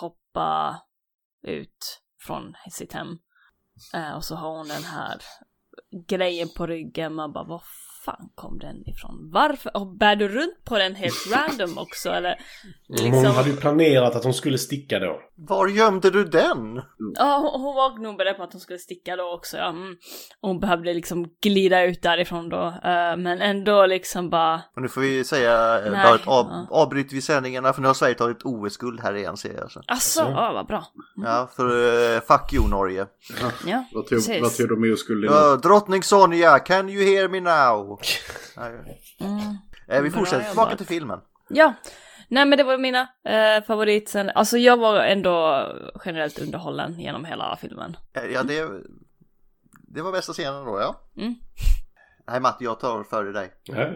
hoppa 0.00 0.80
ut 1.46 2.02
från 2.26 2.54
sitt 2.70 2.92
hem. 2.92 3.18
Eh, 3.94 4.16
och 4.16 4.24
så 4.24 4.34
har 4.36 4.56
hon 4.56 4.68
den 4.68 4.84
här 4.84 5.16
grejen 6.08 6.48
på 6.56 6.66
ryggen, 6.66 7.14
man 7.14 7.32
bara 7.32 7.44
vad 7.44 7.62
fan 8.04 8.28
kom 8.34 8.58
den 8.58 8.88
ifrån? 8.88 9.30
Varför? 9.32 9.76
Och 9.76 9.86
bär 9.86 10.16
du 10.16 10.28
runt 10.28 10.64
på 10.64 10.78
den 10.78 10.94
helt 10.94 11.26
random 11.32 11.78
också 11.78 12.10
eller? 12.10 12.34
Men 12.88 13.12
Hon 13.12 13.26
hade 13.26 13.50
ju 13.50 13.56
planerat 13.56 14.16
att 14.16 14.24
hon 14.24 14.34
skulle 14.34 14.58
sticka 14.58 14.98
då. 14.98 15.20
Var 15.48 15.68
gömde 15.68 16.10
du 16.10 16.24
den? 16.24 16.82
Ja, 17.14 17.38
hon, 17.38 17.60
hon 17.60 17.74
var 17.74 17.98
nog 17.98 18.16
beredd 18.16 18.36
på 18.36 18.42
att 18.42 18.52
hon 18.52 18.60
skulle 18.60 18.78
sticka 18.78 19.16
då 19.16 19.34
också. 19.34 19.56
Ja. 19.56 19.68
Mm. 19.68 19.96
Hon 20.40 20.60
behövde 20.60 20.94
liksom 20.94 21.26
glida 21.42 21.84
ut 21.84 22.02
därifrån 22.02 22.48
då. 22.48 22.66
Eh, 22.66 23.16
men 23.16 23.40
ändå 23.40 23.86
liksom 23.86 24.30
bara... 24.30 24.62
Och 24.76 24.82
nu 24.82 24.88
får 24.88 25.00
vi 25.00 25.24
säga, 25.24 25.78
eh, 25.78 25.92
Nej, 25.92 26.04
bara 26.04 26.14
ett 26.14 26.26
av, 26.26 26.46
ja. 26.46 26.66
avbryter 26.70 27.14
vi 27.14 27.22
sändningarna 27.22 27.72
för 27.72 27.82
nu 27.82 27.86
har 27.86 27.94
Sverige 27.94 28.14
tagit 28.14 28.42
OS-guld 28.44 29.00
här 29.00 29.14
igen 29.14 29.36
ser 29.36 29.54
jag. 29.54 29.70
Så. 29.70 29.82
Asså, 29.86 30.20
ja 30.20 30.52
vad 30.52 30.66
bra. 30.66 30.84
Ja, 31.16 31.50
för 31.56 31.66
uh, 31.66 32.20
fuck 32.20 32.52
you 32.52 32.68
Norge. 32.68 33.06
Ja, 33.66 33.84
Vad 33.92 34.06
tog, 34.06 34.18
precis. 34.18 34.42
vad 34.42 34.56
tog 34.56 34.68
de 34.68 34.84
i 34.84 34.92
oskulden? 34.92 35.32
Ja, 35.32 35.56
drottning 35.56 36.02
Sonja, 36.02 36.58
can 36.58 36.88
you 36.88 37.04
hear 37.04 37.28
me 37.28 37.40
now? 37.40 38.00
Mm. 39.20 40.02
Vi 40.04 40.10
fortsätter 40.10 40.44
tillbaka 40.44 40.76
till 40.76 40.86
filmen. 40.86 41.18
Ja, 41.48 41.74
nej 42.30 42.46
men 42.46 42.58
det 42.58 42.64
var 42.64 42.78
mina 42.78 43.00
eh, 43.24 43.64
favoritscener. 43.66 44.32
Alltså 44.32 44.58
jag 44.58 44.76
var 44.76 44.96
ändå 45.00 45.66
generellt 46.04 46.38
underhållen 46.38 47.00
genom 47.00 47.24
hela 47.24 47.56
filmen. 47.56 47.96
Eh, 48.12 48.24
Ja, 48.24 48.42
det, 48.42 48.70
det 49.72 50.02
var 50.02 50.12
bästa 50.12 50.32
scenen 50.32 50.64
då, 50.64 50.80
ja. 50.80 51.00
Mm. 51.16 51.34
Nej, 52.26 52.40
Matti, 52.40 52.64
jag 52.64 52.80
tar 52.80 53.02
före 53.04 53.32
dig. 53.32 53.52
Ja. 53.62 53.86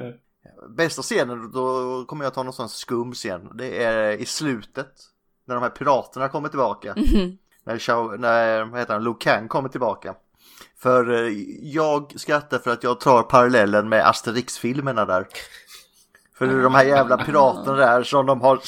Bästa 0.76 1.03
scenen, 1.03 1.51
då 1.53 2.05
kommer 2.05 2.24
jag 2.24 2.35
ta 2.35 2.43
någon 2.43 2.53
sån 2.53 2.68
skum 2.68 3.12
scen. 3.12 3.57
Det 3.57 3.85
är 3.85 4.12
i 4.12 4.26
slutet. 4.26 4.93
När 5.47 5.55
de 5.55 5.62
här 5.62 5.70
piraterna 5.70 6.28
kommer 6.28 6.49
tillbaka. 6.49 6.95
Mhm. 6.97 7.39
När, 7.64 7.78
Shao, 7.78 8.16
när 8.16 8.64
vad 8.64 8.80
heter 8.80 8.95
han, 8.95 9.05
Liu 9.05 9.14
Kang 9.20 9.49
kommer 9.49 9.68
tillbaka. 9.68 10.14
För 10.78 11.12
eh, 11.12 11.32
jag 11.62 12.12
skrattar 12.20 12.59
för 12.59 12.70
att 12.70 12.82
jag 12.82 13.01
tar 13.01 13.22
parallellen 13.22 13.89
med 13.89 14.07
Asterix-filmerna 14.09 15.05
där. 15.05 15.26
För 16.45 16.55
det 16.55 16.61
är 16.61 16.62
de 16.62 16.74
här 16.74 16.84
jävla 16.84 17.16
piraterna 17.16 17.76
där 17.76 18.03
som 18.03 18.26
de 18.26 18.40
har 18.40 18.61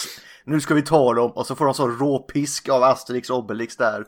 nu 0.44 0.60
ska 0.60 0.74
vi 0.74 0.82
ta 0.82 1.14
dem 1.14 1.30
och 1.30 1.46
så 1.46 1.54
får 1.54 1.64
de 1.64 1.74
så 1.74 1.88
råpisk 1.88 2.68
av 2.68 2.82
Asterix 2.82 3.30
och 3.30 3.38
Obelix 3.38 3.76
där. 3.76 4.04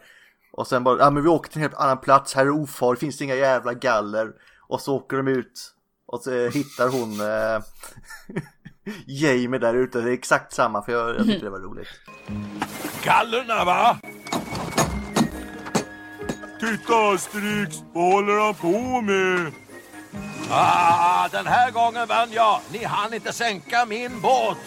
Och 0.53 0.67
sen 0.67 0.85
bara, 0.85 0.99
ja 0.99 1.11
men 1.11 1.23
vi 1.23 1.29
åker 1.29 1.51
till 1.51 1.59
en 1.59 1.63
helt 1.63 1.81
annan 1.81 1.99
plats, 1.99 2.35
här 2.35 2.47
är 2.47 2.51
ofarligt, 2.51 3.01
finns 3.01 3.19
det 3.19 3.25
inga 3.25 3.35
jävla 3.35 3.75
galler. 3.75 4.33
Och 4.69 4.81
så 4.81 4.97
åker 4.97 5.17
de 5.17 5.29
ut 5.29 5.75
och 6.07 6.21
så 6.21 6.35
eh, 6.35 6.51
hittar 6.53 6.89
hon 6.89 7.21
eh, 7.21 7.63
Jamie 9.07 9.61
där 9.61 9.75
ute, 9.75 10.01
det 10.01 10.11
är 10.11 10.15
exakt 10.15 10.53
samma 10.53 10.83
för 10.83 10.93
jag, 10.93 11.17
jag 11.17 11.27
tyckte 11.27 11.47
det 11.47 11.51
var 11.51 11.61
roligt. 11.61 11.89
Gallerna 13.05 13.65
va? 13.65 13.99
Titta 16.61 17.13
Asterix, 17.15 17.77
vad 17.93 18.13
håller 18.13 18.45
han 18.45 18.55
på 18.55 19.01
med? 19.01 19.53
Ah, 20.51 21.29
den 21.29 21.47
här 21.47 21.71
gången 21.71 22.09
vann 22.09 22.33
jag. 22.33 22.61
Ni 22.73 22.85
hann 22.85 23.15
inte 23.15 23.33
sänka 23.33 23.87
min 23.87 24.21
båt. 24.21 24.57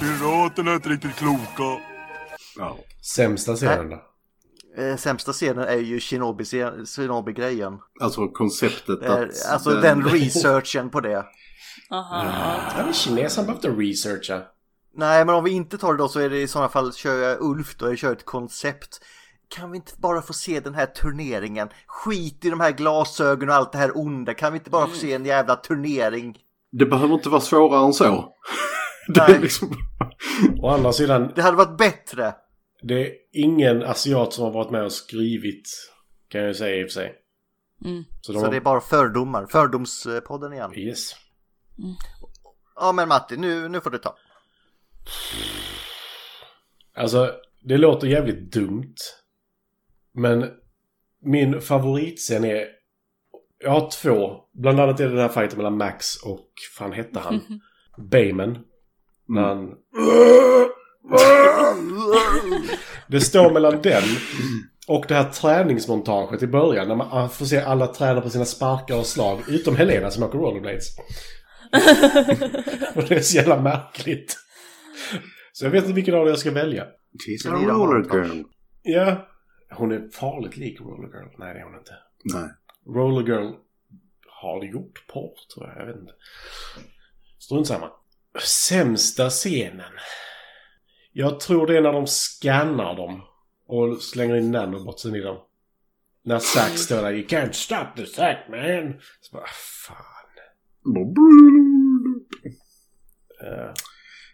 Piraterna 0.00 0.70
är 0.70 0.74
inte 0.74 0.88
riktigt 0.88 1.14
kloka. 1.16 1.82
Ja. 2.56 2.78
Sämsta 3.14 3.56
scenen 3.56 3.90
då? 3.90 4.02
Eh, 4.82 4.96
sämsta 4.96 5.32
scenen 5.32 5.64
är 5.68 5.76
ju 5.76 5.98
Shinobi- 5.98 6.86
Shinobi-grejen. 6.96 7.78
Alltså 8.00 8.28
konceptet 8.28 9.02
är- 9.02 9.26
att... 9.28 9.46
Alltså 9.52 9.70
den 9.70 10.02
researchen 10.04 10.90
på 10.90 11.00
det. 11.00 11.24
Aha. 11.90 12.24
Ja, 12.76 12.84
men 12.84 12.92
kinesen 12.94 13.46
behövde 13.46 13.68
researcha. 13.70 14.42
Nej, 14.96 15.24
men 15.24 15.34
om 15.34 15.44
vi 15.44 15.50
inte 15.50 15.78
tar 15.78 15.92
det 15.92 15.98
då 15.98 16.08
så 16.08 16.20
är 16.20 16.30
det 16.30 16.40
i 16.40 16.48
sådana 16.48 16.68
fall 16.68 16.92
kör 16.94 17.18
jag 17.18 17.40
Ulf 17.40 17.76
då, 17.76 17.88
jag 17.88 17.98
kör 17.98 18.12
ett 18.12 18.24
koncept. 18.24 19.00
Kan 19.48 19.70
vi 19.70 19.76
inte 19.76 19.92
bara 19.96 20.22
få 20.22 20.32
se 20.32 20.60
den 20.60 20.74
här 20.74 20.86
turneringen? 20.86 21.68
Skit 21.86 22.44
i 22.44 22.50
de 22.50 22.60
här 22.60 22.72
glasögonen 22.72 23.48
och 23.48 23.54
allt 23.54 23.72
det 23.72 23.78
här 23.78 23.98
onda. 23.98 24.34
Kan 24.34 24.52
vi 24.52 24.58
inte 24.58 24.70
bara 24.70 24.86
få 24.86 24.96
se 24.96 25.12
en 25.12 25.24
jävla 25.24 25.56
turnering? 25.56 26.38
Det 26.70 26.86
behöver 26.86 27.14
inte 27.14 27.28
vara 27.28 27.40
svårare 27.40 27.86
än 27.86 27.92
så. 27.92 28.34
Det 29.14 29.20
är 29.20 29.38
liksom... 29.40 29.76
Å 30.62 30.68
andra 30.68 30.92
sidan, 30.92 31.32
Det 31.36 31.42
hade 31.42 31.56
varit 31.56 31.78
bättre. 31.78 32.34
det 32.82 32.94
är 33.06 33.12
ingen 33.32 33.82
asiat 33.82 34.32
som 34.32 34.44
har 34.44 34.50
varit 34.52 34.70
med 34.70 34.84
och 34.84 34.92
skrivit, 34.92 35.68
kan 36.28 36.40
jag 36.40 36.56
säga 36.56 36.76
i 36.76 36.84
och 36.84 36.86
för 36.88 36.92
sig. 36.92 37.14
Mm. 37.84 38.04
Så 38.20 38.32
de 38.32 38.40
Så 38.40 38.50
det 38.50 38.56
är 38.56 38.60
bara 38.60 38.80
fördomar. 38.80 39.46
Fördomspodden 39.46 40.52
igen. 40.52 40.78
Yes. 40.78 41.12
Ja 42.76 42.92
men 42.92 43.08
Matti, 43.08 43.36
nu, 43.36 43.68
nu 43.68 43.80
får 43.80 43.90
du 43.90 43.98
ta. 43.98 44.16
Alltså, 46.96 47.32
det 47.60 47.76
låter 47.78 48.06
jävligt 48.06 48.52
dumt. 48.52 48.94
Men 50.18 50.50
min 51.24 51.60
favoritscen 51.60 52.44
är... 52.44 52.66
Jag 53.64 53.70
har 53.70 53.90
två. 53.90 54.36
Bland 54.54 54.80
annat 54.80 55.00
är 55.00 55.04
det 55.04 55.10
den 55.10 55.20
här 55.20 55.28
fighten 55.28 55.56
mellan 55.56 55.76
Max 55.76 56.16
och... 56.16 56.48
fan 56.78 56.92
hette 56.92 57.18
han? 57.20 57.40
Bayman. 58.10 58.58
När 59.28 59.42
han... 59.42 59.74
Det 63.06 63.20
står 63.20 63.50
mellan 63.52 63.82
den 63.82 64.02
och 64.88 65.04
det 65.08 65.14
här 65.14 65.30
träningsmontaget 65.30 66.42
i 66.42 66.46
början. 66.46 66.88
När 66.88 66.94
man 66.94 67.30
får 67.30 67.44
se 67.44 67.60
alla 67.60 67.86
träna 67.86 68.20
på 68.20 68.30
sina 68.30 68.44
sparkar 68.44 68.98
och 68.98 69.06
slag. 69.06 69.38
Utom 69.48 69.76
Helena 69.76 70.10
som 70.10 70.22
åker 70.22 70.38
rollerblades. 70.38 70.84
och 72.94 73.04
det 73.08 73.14
är 73.14 73.20
så 73.20 73.36
jävla 73.36 73.60
märkligt. 73.60 74.36
Så 75.52 75.64
jag 75.64 75.70
vet 75.70 75.84
inte 75.84 75.94
vilken 75.94 76.14
av 76.14 76.24
det 76.24 76.30
jag 76.30 76.38
ska 76.38 76.50
välja. 76.50 76.84
She's 76.84 77.44
Det 77.44 77.50
a 77.50 77.74
roller 77.74 78.14
girl. 78.14 78.42
Ja. 78.82 79.28
Hon 79.70 79.92
är 79.92 80.08
farligt 80.08 80.56
lik 80.56 80.80
Roller 80.80 81.08
Girl. 81.08 81.28
Nej, 81.38 81.54
det 81.54 81.60
är 81.60 81.64
hon 81.64 81.78
inte. 81.78 81.96
Nej. 82.24 82.48
Roller 82.86 83.26
Girl 83.26 83.52
har 84.26 84.64
gjort 84.64 85.06
porr, 85.08 85.34
tror 85.54 85.68
jag. 85.68 85.78
Jag 85.78 85.86
vet 85.86 85.96
inte. 85.96 86.14
Strunt 87.38 87.66
samma. 87.66 87.90
Sämsta 88.42 89.30
scenen. 89.30 89.92
Jag 91.12 91.40
tror 91.40 91.66
det 91.66 91.76
är 91.76 91.82
när 91.82 91.92
de 91.92 92.06
scannar 92.06 92.96
dem 92.96 93.22
och 93.66 94.02
slänger 94.02 94.36
in 94.36 94.50
nanobotsen 94.50 95.14
i 95.14 95.20
dem. 95.20 95.38
När 96.22 96.38
Zack 96.38 96.78
står 96.78 97.02
där. 97.02 97.12
You 97.12 97.26
can't 97.26 97.52
stop 97.52 97.86
the 97.96 98.06
Zack 98.06 98.48
man. 98.48 99.00
Så 99.20 99.36
bara, 99.36 99.46
fan. 99.86 100.04
Uh, 103.42 103.72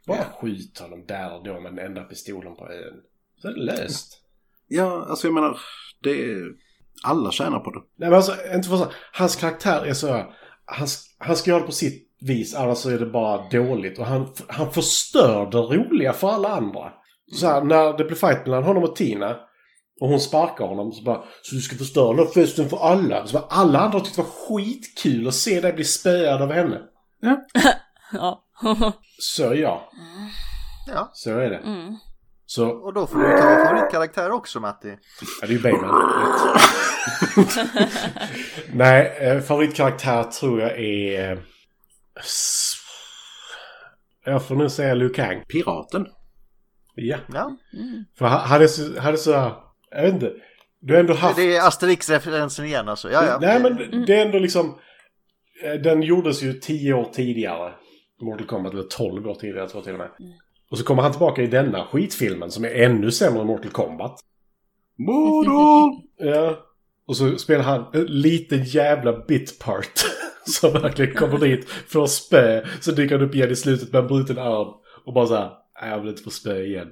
bara 0.07 0.25
skjut 0.25 0.79
honom 0.79 1.07
där 1.07 1.35
och 1.35 1.45
då 1.45 1.61
med 1.61 1.73
den 1.73 1.87
enda 1.87 2.05
pistolen 2.05 2.57
på 2.57 2.73
ön. 2.73 3.03
Så 3.37 3.49
är 3.49 3.53
det 3.53 3.61
löst. 3.61 4.24
Ja, 4.69 5.07
alltså 5.09 5.27
jag 5.27 5.35
menar, 5.35 5.61
det 6.03 6.11
är... 6.11 6.65
Alla 7.03 7.33
tjänar 7.33 7.59
på 7.59 7.71
det. 7.71 7.81
Nej 7.97 8.09
men 8.09 8.15
alltså, 8.15 8.33
inte 8.55 8.69
för 8.69 8.77
så. 8.77 8.87
Hans 9.13 9.37
karaktär 9.37 9.87
är 9.87 9.95
så... 9.95 10.09
Han, 10.67 10.89
han 11.19 11.37
ska 11.37 11.51
göra 11.51 11.61
det 11.61 11.67
på 11.67 11.73
sitt 11.73 12.09
vis, 12.21 12.55
annars 12.55 12.79
så 12.79 12.91
är 12.91 12.99
det 12.99 13.07
bara 13.07 13.49
dåligt. 13.49 13.99
Och 13.99 14.07
han, 14.07 14.29
han 14.49 14.73
förstör 14.73 15.51
det 15.51 15.59
roliga 15.59 16.13
för 16.13 16.29
alla 16.29 16.49
andra. 16.49 16.93
Så 17.33 17.47
här, 17.47 17.63
när 17.63 17.99
det 17.99 18.05
blir 18.05 18.17
fight 18.17 18.47
mellan 18.47 18.65
honom 18.65 18.83
och 18.83 18.97
Tina 18.97 19.37
och 20.01 20.09
hon 20.09 20.21
sparkar 20.21 20.65
honom 20.65 20.93
så 20.93 21.03
bara 21.03 21.25
Så 21.43 21.55
du 21.55 21.61
ska 21.61 21.77
förstöra 21.77 22.17
den 22.17 22.27
festen 22.27 22.69
för 22.69 22.77
alla. 22.77 23.27
Så 23.27 23.39
bara, 23.39 23.47
alla 23.49 23.79
andra 23.79 24.01
tyckte 24.01 24.21
det 24.21 24.25
var 24.25 24.59
skitkul 24.59 25.29
att 25.29 25.35
se 25.35 25.61
dig 25.61 25.73
bli 25.73 25.85
spöad 25.85 26.43
av 26.43 26.53
henne. 26.53 26.81
Ja. 27.21 28.45
Så 29.19 29.51
är 29.51 29.55
jag. 29.55 29.81
Ja. 30.87 31.11
Så 31.13 31.31
är 31.31 31.51
det. 31.51 31.59
Mm. 31.59 31.97
Så, 32.55 32.69
Och 32.71 32.93
då 32.95 33.07
får 33.07 33.19
du 33.19 33.25
ta 33.39 33.65
favoritkaraktär 33.65 34.31
också 34.31 34.61
Matti. 34.61 34.89
ja, 35.41 35.47
det 35.47 35.53
är 35.53 35.57
ju 35.57 35.63
Bayman. 35.63 36.13
Nej, 38.73 39.17
eh, 39.21 39.41
favoritkaraktär 39.41 40.23
tror 40.25 40.61
jag 40.61 40.79
är... 40.79 41.33
eh, 41.33 41.39
Jag 44.25 44.47
får 44.47 44.55
nu 44.57 44.71
säga 44.71 44.95
Liu 44.95 45.09
Kang. 45.09 45.45
Piraten. 45.49 46.07
Ja. 46.95 47.17
Ja, 47.35 47.57
För 48.19 48.27
han 48.27 48.41
hade 48.41 48.69
så, 48.69 49.01
hade 49.01 49.17
så 49.19 49.31
jag 49.91 50.03
vet 50.03 50.15
inte. 50.15 50.33
Du 50.81 50.93
har 50.95 51.01
ändå 51.01 51.15
haft... 51.15 51.37
det 51.37 51.57
är 51.57 51.67
Asterix-referensen 51.69 52.65
igen 52.65 52.89
alltså. 52.89 53.11
Ja, 53.11 53.27
ja. 53.27 53.39
Nej 53.41 53.61
men 53.63 54.05
det 54.07 54.15
är 54.21 54.27
ändå 54.27 54.39
liksom... 54.39 54.79
eh, 55.65 55.75
Den 55.81 56.03
gjordes 56.03 56.43
ju 56.43 56.53
tio 56.53 56.95
år 56.95 57.05
tidigare. 57.13 57.73
Mortal 58.23 58.47
Kombat, 58.47 58.73
eller 58.73 58.83
12 58.83 59.27
år 59.29 59.35
tidigare 59.35 59.69
tror 59.69 59.79
jag 59.79 59.85
till 59.85 59.93
och 59.93 59.99
med. 59.99 60.11
Och 60.71 60.79
så 60.79 60.85
kommer 60.85 61.03
han 61.03 61.13
tillbaka 61.13 61.43
i 61.43 61.47
denna 61.47 61.85
skitfilmen 61.85 62.51
som 62.51 62.65
är 62.65 62.69
ännu 62.69 63.11
sämre 63.11 63.41
än 63.41 63.47
Mortal 63.47 63.71
Kombat. 63.71 64.21
Mortal! 64.99 66.01
Ja. 66.17 66.59
Och 67.07 67.17
så 67.17 67.39
spelar 67.39 67.65
han 67.65 67.85
en 67.93 68.05
liten 68.05 68.65
jävla 68.65 69.25
bitpart. 69.27 70.05
som 70.47 70.73
verkligen 70.73 71.15
kommer 71.15 71.39
dit, 71.39 71.69
får 71.69 72.07
spö. 72.07 72.65
Så 72.81 72.91
dyker 72.93 73.19
han 73.19 73.29
upp 73.29 73.35
igen 73.35 73.51
i 73.51 73.57
slutet 73.57 73.93
med 73.93 74.03
en 74.03 74.07
bruten 74.09 74.39
arm. 74.39 74.69
Och 75.07 75.13
bara 75.13 75.27
så 75.27 75.35
här, 75.35 75.51
"Nej, 75.81 75.91
jag 75.91 76.01
vill 76.01 76.09
inte 76.09 76.23
få 76.23 76.31
spö 76.31 76.63
igen. 76.63 76.89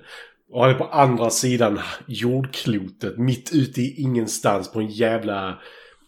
Och 0.52 0.62
han 0.62 0.70
är 0.70 0.74
på 0.74 0.84
andra 0.84 1.30
sidan 1.30 1.80
jordklotet, 2.06 3.18
mitt 3.18 3.50
ute 3.52 3.80
i 3.80 4.02
ingenstans 4.02 4.72
på 4.72 4.80
en 4.80 4.86
jävla 4.86 5.58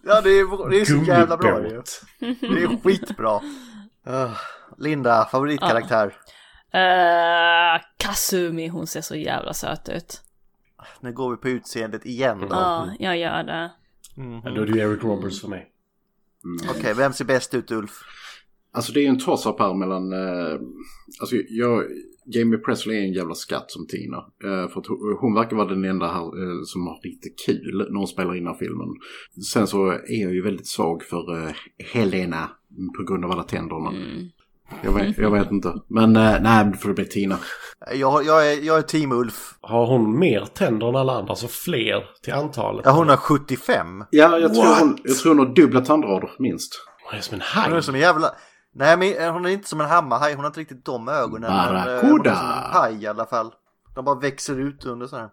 ja 0.07 0.21
det, 0.21 0.31
är, 0.31 0.71
det 0.71 0.81
är 0.81 0.85
så 0.85 1.05
jävla 1.07 1.37
bra 1.37 1.63
ju. 1.63 1.83
Det 2.19 2.63
är 2.63 2.83
skitbra. 2.83 3.41
Uh, 4.09 4.37
Linda, 4.79 5.29
favoritkaraktär. 5.31 6.15
Uh, 6.75 7.83
Kasumi, 7.97 8.69
hon 8.69 8.87
ser 8.87 9.01
så 9.01 9.17
jävla 9.17 9.53
söt 9.55 9.89
ut. 9.89 10.21
Nu 11.01 11.13
går 11.13 11.31
vi 11.31 11.37
på 11.37 11.49
utseendet 11.49 12.07
igen 12.07 12.41
då. 12.41 12.47
Ja, 12.51 12.89
jag 12.99 13.19
gör 13.19 13.43
det. 13.45 13.71
Ja, 14.45 14.51
då 14.51 14.63
är 14.63 14.67
det 14.67 14.73
ju 14.73 14.81
Eric 14.81 15.03
Roberts 15.05 15.41
för 15.41 15.49
mig. 15.49 15.71
Okej, 16.71 16.95
vem 16.95 17.13
ser 17.13 17.25
bäst 17.25 17.55
ut 17.55 17.71
Ulf? 17.71 17.91
Alltså 18.73 18.93
det 18.93 19.01
är 19.01 19.03
ju 19.03 19.09
en 19.09 19.19
toss-up 19.19 19.59
här 19.59 19.75
mellan... 19.75 20.13
Eh, 20.13 20.61
alltså 21.21 21.37
jag... 21.49 21.85
Jamie 22.27 22.59
Presley 22.59 22.97
är 22.97 23.03
en 23.03 23.13
jävla 23.13 23.35
skatt 23.35 23.71
som 23.71 23.87
Tina. 23.87 24.17
Eh, 24.17 24.69
för 24.69 24.81
att 24.81 24.87
hon, 24.87 25.17
hon 25.21 25.35
verkar 25.35 25.57
vara 25.57 25.69
den 25.69 25.85
enda 25.85 26.07
här 26.07 26.25
eh, 26.25 26.63
som 26.65 26.87
har 26.87 27.01
lite 27.03 27.29
kul 27.47 27.87
när 27.91 27.99
hon 27.99 28.07
spelar 28.07 28.35
in 28.35 28.45
den 28.45 28.53
här 28.53 28.59
filmen. 28.59 28.89
Sen 29.53 29.67
så 29.67 29.91
är 29.91 30.23
jag 30.23 30.35
ju 30.35 30.43
väldigt 30.43 30.67
svag 30.67 31.03
för 31.03 31.47
eh, 31.47 31.55
Helena 31.93 32.51
på 32.97 33.05
grund 33.05 33.25
av 33.25 33.31
alla 33.31 33.43
tänderna. 33.43 33.93
Jag, 34.83 34.93
vet, 34.93 35.19
jag 35.19 35.31
vet 35.31 35.51
inte. 35.51 35.75
Men 35.89 36.17
eh, 36.17 36.37
nej, 36.41 36.65
det 36.65 36.79
får 36.79 36.89
det 36.89 36.95
bli 36.95 37.05
Tina. 37.05 37.37
Jag, 37.95 38.25
jag, 38.25 38.53
är, 38.53 38.63
jag 38.63 38.79
är 38.79 38.83
team 38.83 39.13
Ulf. 39.13 39.55
Har 39.61 39.87
hon 39.87 40.19
mer 40.19 40.45
tänder 40.55 40.89
än 40.89 40.97
alla 40.97 41.13
andra? 41.19 41.31
Alltså 41.31 41.49
fler 41.49 42.05
till 42.23 42.33
antalet? 42.35 42.83
Ja, 42.87 42.91
hon 42.93 43.09
har 43.09 43.17
75. 43.17 44.05
Ja, 44.11 44.39
jag 44.39 44.55
tror, 44.55 44.81
hon, 44.81 44.99
jag 45.05 45.17
tror 45.17 45.35
hon 45.35 45.47
har 45.47 45.55
dubbla 45.55 45.81
tandrader 45.81 46.31
minst. 46.39 46.73
Hon 47.11 47.19
är 47.19 47.23
som 47.23 47.35
en 47.35 47.41
Hon 47.55 47.65
är 47.65 47.71
haj. 47.75 47.83
som 47.83 47.95
en 47.95 48.01
jävla... 48.01 48.31
Nej, 48.75 48.97
men 48.97 49.33
hon 49.35 49.45
är 49.47 49.51
inte 49.51 49.69
som 49.69 49.81
en 49.81 49.87
hammarhaj. 49.89 50.33
Hon 50.35 50.41
har 50.41 50.47
inte 50.47 50.61
riktigt 50.61 50.85
de 50.85 51.09
ögonen. 51.09 51.53
men, 51.53 51.77
eh, 51.77 51.83
Barracuda. 51.85 52.09
Hon 52.11 52.27
är 52.27 52.35
som 52.35 52.47
en 52.47 52.73
haj 52.73 53.03
i 53.03 53.07
alla 53.07 53.27
fall. 53.27 53.51
De 53.95 54.05
bara 54.05 54.19
växer 54.21 54.61
ut 54.61 54.87
under 54.87 55.07
så 55.07 55.17
här. 55.17 55.29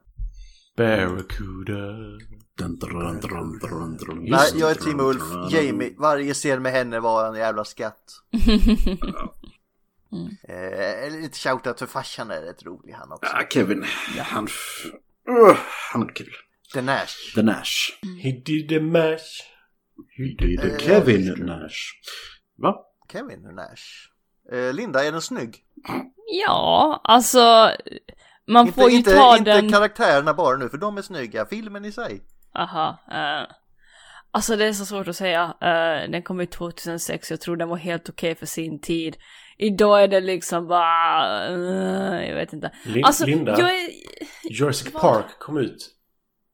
Barracuda. 0.77 1.95
Dun, 2.57 2.80
dun, 2.80 2.90
dun, 2.90 3.19
dun, 3.19 3.60
dun, 3.60 3.98
dun. 3.98 4.26
Nej, 4.30 4.52
jag 4.56 4.72
är 4.72 4.76
team 4.76 4.99
Ulf. 4.99 5.23
Jamie, 5.52 5.94
varje 5.98 6.34
scen 6.34 6.61
med 6.61 6.72
henne 6.72 6.99
var 6.99 7.28
en 7.28 7.36
jävla 7.36 7.65
skatt. 7.65 8.03
eh, 10.48 11.11
lite 11.22 11.38
shoutout 11.38 11.80
för 11.80 11.86
farsan 11.86 12.32
är 12.32 12.41
rätt 12.41 12.64
rolig 12.64 12.94
han 12.94 13.11
också. 13.11 13.32
Ja, 13.34 13.48
Kevin. 13.49 13.86
Han... 14.18 14.48
Uh, 15.30 15.57
han 15.94 16.02
är 16.02 16.15
kul. 16.15 16.34
The 16.73 16.82
Nash. 16.82 17.34
The 17.36 17.41
Nash. 17.41 17.99
He 18.23 18.32
did 18.32 18.73
a 18.78 18.82
mash. 18.82 19.44
Det 20.38 20.53
är 20.53 20.80
Kevin 20.80 21.45
Nash. 21.45 21.78
Va? 22.57 22.76
Kevin 23.11 23.41
Nash. 23.41 24.11
Eh, 24.52 24.73
Linda, 24.73 25.03
är 25.03 25.11
den 25.11 25.22
snygg? 25.22 25.57
Ja, 26.45 27.02
alltså 27.03 27.72
man 28.48 28.68
inte, 28.68 28.82
får 28.82 28.90
ju 28.90 28.98
inte, 28.98 29.15
ta 29.15 29.38
inte 29.38 29.53
den... 29.53 29.72
karaktärerna 29.72 30.34
bara 30.34 30.57
nu, 30.57 30.69
för 30.69 30.78
de 30.78 30.98
är 30.98 31.02
snygga. 31.02 31.45
Filmen 31.45 31.86
i 31.86 31.91
sig. 31.91 32.22
Aha. 32.56 32.98
eh, 33.11 33.48
alltså 34.32 34.56
det 34.56 34.65
är 34.65 34.73
så 34.73 34.86
svårt 34.86 35.07
att 35.07 35.15
säga. 35.15 35.44
Eh, 35.61 36.11
den 36.11 36.23
kom 36.23 36.40
ut 36.40 36.52
2006, 36.52 37.32
jag 37.32 37.41
tror 37.41 37.56
den 37.57 37.69
var 37.69 37.78
helt 37.78 38.10
okej 38.10 38.36
för 38.36 38.45
sin 38.45 38.82
tid. 38.82 39.18
Idag 39.57 40.03
är 40.03 40.07
det 40.07 40.19
liksom 40.22 40.68
bara... 40.68 41.48
eh, 41.48 42.30
jag 42.30 42.36
vet 42.36 42.53
inte. 42.53 42.72
Lin- 42.86 43.06
Alltså, 43.06 43.26
Linda, 43.26 43.52
jag 43.60 43.69
är... 43.69 43.90
Jurassic 44.52 44.94
Vad? 44.94 45.02
Park 45.02 45.40
kom 45.40 45.57
ut 45.57 45.90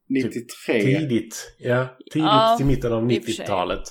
93. 0.10 0.82
tidigt. 0.82 1.56
Ja, 1.60 1.88
tidigt 2.14 2.28
Ja, 2.28 2.56
till 2.57 2.65
mitten 2.65 2.94
av 2.94 3.11
i 3.11 3.19
och 3.19 3.24
för 3.24 3.32
sig. 3.32 3.45
90-talet. 3.45 3.84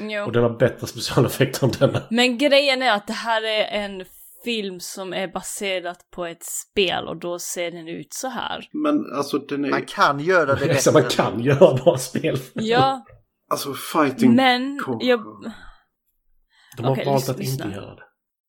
Jo. 0.00 0.24
Och 0.24 0.32
den 0.32 0.42
har 0.42 0.50
bättre 0.58 0.86
specialeffekter 0.86 1.64
än 1.66 1.70
denna. 1.78 2.02
Men 2.10 2.38
grejen 2.38 2.82
är 2.82 2.92
att 2.92 3.06
det 3.06 3.12
här 3.12 3.42
är 3.42 3.64
en 3.64 4.04
film 4.46 4.80
som 4.80 5.12
är 5.12 5.28
baserat 5.28 5.98
på 6.10 6.26
ett 6.26 6.42
spel 6.42 7.08
och 7.08 7.16
då 7.16 7.38
ser 7.38 7.70
den 7.70 7.88
ut 7.88 8.14
så 8.14 8.28
här. 8.28 8.68
Men 8.72 9.12
alltså 9.16 9.38
den 9.38 9.64
är... 9.64 9.70
Man 9.70 9.82
kan 9.86 10.20
göra 10.20 10.54
det 10.54 10.66
bättre. 10.66 10.74
så 10.80 10.92
man 10.92 11.04
kan 11.10 11.40
göra 11.40 11.74
bra 11.84 11.98
spel. 11.98 12.38
Ja, 12.54 13.04
Alltså 13.50 13.74
fighting... 13.74 14.34
men 14.34 14.80
jag... 15.00 15.20
De 16.76 16.84
har 16.84 16.92
Okej, 16.92 17.04
valt 17.06 17.28
att 17.28 17.38
lyssna. 17.38 17.64
inte 17.64 17.76
göra 17.78 17.94
det. 17.94 18.02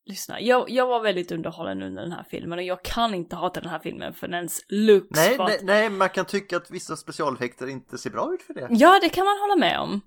Lyssna, 0.05 0.41
jag, 0.41 0.69
jag 0.69 0.87
var 0.87 1.03
väldigt 1.03 1.31
underhållen 1.31 1.81
under 1.83 2.01
den 2.01 2.11
här 2.11 2.25
filmen 2.31 2.59
och 2.59 2.65
jag 2.65 2.83
kan 2.83 3.13
inte 3.13 3.35
hata 3.35 3.59
den 3.61 3.69
här 3.69 3.79
filmen 3.79 4.13
för 4.13 4.27
dens 4.27 4.65
looks. 4.69 5.07
Nej, 5.15 5.37
att- 5.39 5.47
nej, 5.47 5.59
nej, 5.63 5.89
man 5.89 6.09
kan 6.09 6.25
tycka 6.25 6.57
att 6.57 6.71
vissa 6.71 6.95
specialeffekter 6.95 7.67
inte 7.67 7.97
ser 7.97 8.09
bra 8.09 8.33
ut 8.33 8.41
för 8.41 8.53
det. 8.53 8.67
Ja, 8.69 8.99
det 9.01 9.09
kan 9.09 9.25
man 9.25 9.37
hålla 9.39 9.55
med 9.55 9.79
om. 9.79 10.01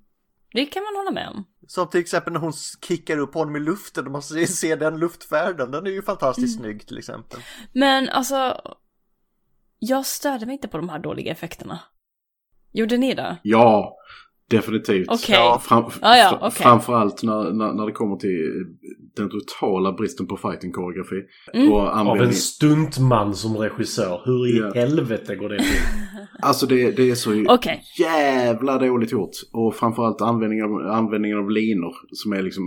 Det 0.53 0.67
kan 0.67 0.83
man 0.83 0.97
hålla 0.97 1.11
med 1.11 1.29
om. 1.29 1.45
Som 1.67 1.89
till 1.91 2.01
exempel 2.01 2.33
när 2.33 2.41
hon 2.41 2.53
kickar 2.87 3.19
upp 3.19 3.35
honom 3.35 3.57
i 3.57 3.61
luften 3.61 4.07
och 4.07 4.13
man 4.13 4.23
ser 4.23 4.77
den 4.77 4.99
luftfärden. 4.99 5.71
Den 5.71 5.87
är 5.87 5.91
ju 5.91 6.03
fantastiskt 6.03 6.59
Mm. 6.59 6.65
snygg 6.73 6.87
till 6.87 6.99
exempel. 6.99 7.41
Men 7.73 8.09
alltså, 8.09 8.61
jag 9.79 10.07
störde 10.07 10.47
mig 10.47 10.53
inte 10.53 10.69
på 10.69 10.77
de 10.77 10.89
här 10.89 10.99
dåliga 10.99 11.33
effekterna. 11.33 11.81
Gjorde 12.73 12.97
ni 12.97 13.15
det? 13.15 13.37
Ja, 13.43 13.97
definitivt. 14.51 15.07
Okej. 15.11 15.35
Ja, 15.37 15.61
Fram, 15.65 15.85
Ah, 16.01 16.17
ja, 16.17 16.39
okej. 16.41 16.51
Framförallt 16.51 17.23
när, 17.23 17.53
när, 17.53 17.73
när 17.73 17.87
det 17.87 17.93
kommer 17.93 18.17
till 18.17 18.65
den 19.17 19.31
totala 19.31 19.93
bristen 19.93 20.27
på 20.27 20.37
fighting-koreografi. 20.37 21.17
Mm. 21.55 21.73
Och 21.73 21.81
Av 21.81 22.17
en 22.23 22.33
stuntman 22.33 23.35
som 23.35 23.57
regissör. 23.57 24.23
Hur 24.25 24.47
i 24.57 24.59
Ja. 24.59 24.73
helvete 24.81 25.37
går 25.37 25.49
det 25.49 25.59
till? 25.59 25.67
Alltså 26.43 26.67
det, 26.67 26.91
det 26.91 27.11
är 27.11 27.15
så 27.15 27.45
Okej. 27.49 27.83
jävla 27.99 28.79
dåligt 28.79 29.13
gjort. 29.13 29.31
Och 29.53 29.75
framförallt 29.75 30.21
användningen 30.21 30.65
av, 30.65 30.71
användningen 30.97 31.39
av 31.39 31.51
linor 31.51 31.93
som 32.13 32.33
är 32.33 32.43
liksom... 32.43 32.65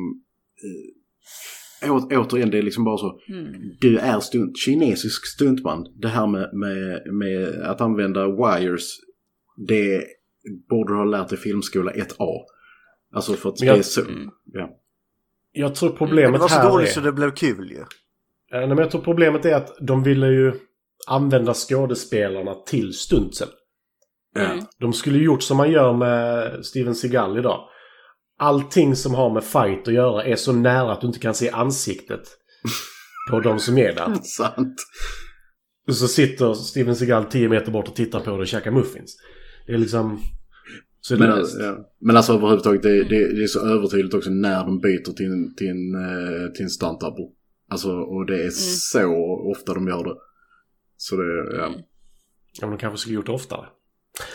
Eh, 1.84 1.94
å, 1.96 2.00
återigen, 2.12 2.50
det 2.50 2.58
är 2.58 2.62
liksom 2.62 2.84
bara 2.84 2.98
så. 2.98 3.20
Mm. 3.30 3.54
Du 3.80 3.98
är 3.98 4.20
stunt, 4.20 4.58
kinesisk 4.58 5.26
stuntman. 5.26 5.86
Det 6.02 6.08
här 6.08 6.28
med, 6.28 6.50
med, 6.54 7.14
med 7.14 7.62
att 7.70 7.82
använda 7.82 8.28
wires. 8.28 8.84
Det 9.68 10.04
borde 10.70 10.94
du 10.94 10.98
ha 10.98 11.06
lärt 11.06 11.30
dig 11.30 11.38
filmskola 11.38 11.92
1A. 11.92 12.46
Alltså 13.16 13.34
för 13.34 13.50
att 13.50 13.62
jag- 13.62 13.76
det 13.76 13.80
är 13.80 13.84
så. 13.84 14.02
Mm. 14.02 14.30
Ja. 14.46 14.70
Jag 15.52 15.76
tror 15.76 15.90
Men 15.90 15.98
problemet 15.98 16.34
det 16.34 16.40
var 16.40 16.48
så 16.48 16.56
här 16.56 16.70
dåligt 16.70 16.90
är... 16.90 16.94
så 16.94 17.00
det 17.00 17.12
blev 17.12 17.32
kul 17.36 17.72
ju. 17.72 17.78
Eh, 17.80 17.86
nej, 18.52 18.68
men 18.68 18.78
jag 18.78 18.92
tror 18.92 19.02
problemet 19.02 19.46
är 19.46 19.56
att 19.56 19.78
de 19.82 20.04
ville 20.04 20.28
ju 20.28 20.54
använda 21.08 21.54
skådespelarna 21.54 22.56
till 22.56 22.94
stuntsen. 22.94 23.48
Mm. 24.38 24.60
De 24.80 24.94
skulle 24.94 25.18
ju 25.18 25.24
gjort 25.26 25.44
som 25.44 25.58
man 25.58 25.72
gör 25.72 25.94
med 25.94 26.66
Steven 26.66 26.96
Seagal 26.96 27.38
idag. 27.38 27.70
Allting 28.40 28.96
som 28.96 29.14
har 29.14 29.30
med 29.34 29.44
fight 29.44 29.88
att 29.88 29.94
göra 29.94 30.24
är 30.24 30.36
så 30.36 30.54
nära 30.54 30.92
att 30.92 31.02
du 31.02 31.08
inte 31.08 31.20
kan 31.20 31.34
se 31.34 31.50
ansiktet 31.50 32.22
på 33.32 33.40
de 33.40 33.60
som 33.60 33.78
är 33.78 33.94
där. 33.96 34.14
Sant. 34.24 34.76
Och 35.88 35.96
så 35.96 36.08
sitter 36.08 36.54
Steven 36.54 36.96
Seagal 36.96 37.26
10 37.26 37.50
meter 37.50 37.72
bort 37.72 37.88
och 37.88 37.96
tittar 37.96 38.20
på 38.20 38.30
det 38.32 38.38
och 38.38 38.48
käkar 38.48 38.72
muffins. 38.72 39.16
Det 39.68 39.74
är 39.74 39.78
liksom... 39.78 40.20
Men, 41.10 41.46
ja. 41.60 41.92
Men 42.00 42.18
alltså 42.18 42.34
överhuvudtaget, 42.34 42.82
det, 42.82 43.04
det, 43.04 43.34
det 43.34 43.44
är 43.44 43.48
så 43.48 43.68
övertydligt 43.68 44.14
också 44.14 44.30
när 44.30 44.66
de 44.66 44.80
byter 44.80 45.14
till 45.14 45.26
en, 45.26 45.56
till 45.56 45.68
en, 45.68 45.96
eh, 45.96 46.52
till 46.52 46.64
en 46.64 46.70
stunt 46.70 47.00
double. 47.00 47.26
Alltså, 47.70 47.92
och 47.92 48.26
det 48.26 48.44
är 48.46 48.50
så 48.50 49.14
ofta 49.52 49.74
de 49.74 49.88
gör 49.88 50.04
det. 50.04 50.16
Så 50.98 51.16
det, 51.16 51.58
ja. 51.58 51.72
Ja, 52.54 52.68
men 52.68 52.70
de 52.70 52.78
kanske 52.78 52.98
skulle 52.98 53.16
gjort 53.16 53.26
det 53.26 53.32
oftare. 53.32 53.66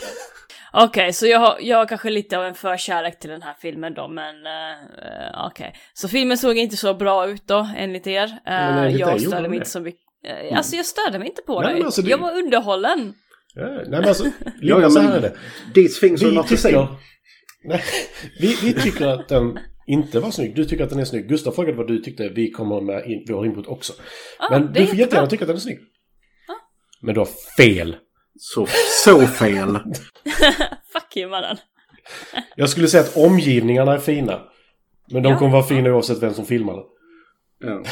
Okej, 0.73 1.13
så 1.13 1.27
jag 1.27 1.39
har, 1.39 1.57
jag 1.61 1.77
har 1.79 1.87
kanske 1.87 2.11
lite 2.11 2.39
av 2.39 2.45
en 2.45 2.55
förkärlek 2.55 3.19
till 3.19 3.31
den 3.31 3.43
här 3.43 3.55
filmen 3.61 3.95
då, 3.95 4.09
men 4.09 4.37
uh, 4.37 5.47
okej. 5.47 5.75
Så 5.95 6.09
filmen 6.09 6.39
såg 6.39 6.57
inte 6.57 6.77
så 6.77 6.95
bra 6.95 7.27
ut 7.27 7.47
då, 7.47 7.69
enligt 7.77 8.07
er. 8.07 8.27
Uh, 8.27 8.39
Men 8.45 8.79
enligt 8.79 8.93
dig 8.93 9.01
jag 9.01 9.21
störde 9.21 9.49
mig 9.49 9.57
inte 9.59 9.71
så 9.71 9.81
mycket. 9.81 10.01
Uh, 10.51 10.57
alltså 10.57 10.77
jag 10.77 10.87
störde 10.87 11.19
mig 11.19 11.29
inte 11.29 11.43
på 11.43 11.61
Nej, 11.61 11.79
det. 11.79 11.85
alltså 11.85 12.03
det- 12.03 12.11
Jag 12.11 12.19
var 12.19 12.39
underhållen. 12.39 13.15
Ja, 13.55 13.67
nej 13.67 13.87
men 13.91 14.05
alltså, 14.09 14.25
Ja, 14.61 14.81
ja, 14.81 14.91
så 14.91 14.99
här 15.01 15.17
är 15.17 15.21
det. 15.21 15.37
These 15.75 16.01
things 16.01 16.23
are 16.23 16.31
Vi 16.31 16.37
not 16.37 16.49
the 16.49 16.57
tycker... 16.57 16.71
same. 16.73 16.89
Nej, 17.65 17.83
vi, 18.41 18.57
vi 18.63 18.73
tycker 18.73 19.07
att 19.07 19.29
den 19.29 19.59
inte 19.87 20.21
var 20.21 20.31
snygg. 20.31 20.57
Du 20.57 20.65
tycker 20.65 20.85
att 20.85 20.91
den 20.91 20.99
är 20.99 21.05
snygg. 21.05 21.29
Gustav 21.29 21.53
frågade 21.53 21.77
vad 21.77 21.87
du 21.87 21.99
tyckte. 21.99 22.29
Vi 22.29 22.51
kommer 22.51 22.81
med 22.81 23.07
in, 23.11 23.25
vår 23.29 23.47
input 23.47 23.67
också. 23.67 23.93
Ah, 24.39 24.51
Men 24.51 24.63
du 24.67 24.67
får 24.73 24.81
jättebra. 24.81 24.99
jättegärna 25.01 25.27
tycka 25.27 25.45
att 25.45 25.49
den 25.49 25.57
är 25.57 25.61
snygg. 25.61 25.79
Men 27.03 27.15
du 27.15 27.21
har 27.21 27.29
fel. 27.57 27.97
Så, 28.39 28.67
så 29.05 29.27
fel. 29.27 29.69
Fuck 30.93 31.17
you 31.17 31.31
mannen. 31.31 31.57
Jag 32.57 32.69
skulle 32.71 32.89
säga 32.89 33.03
att 33.03 33.17
omgivningarna 33.17 33.93
är 33.93 33.99
fina. 33.99 34.41
Men 35.11 35.23
de 35.23 35.29
Ja. 35.33 35.39
kommer 35.39 35.53
vara 35.53 35.63
fina 35.63 35.91
oavsett 35.91 36.23
vem 36.23 36.35
som 36.35 36.47
filmar 36.47 36.77
det. 36.77 36.85
Ja. 37.67 37.83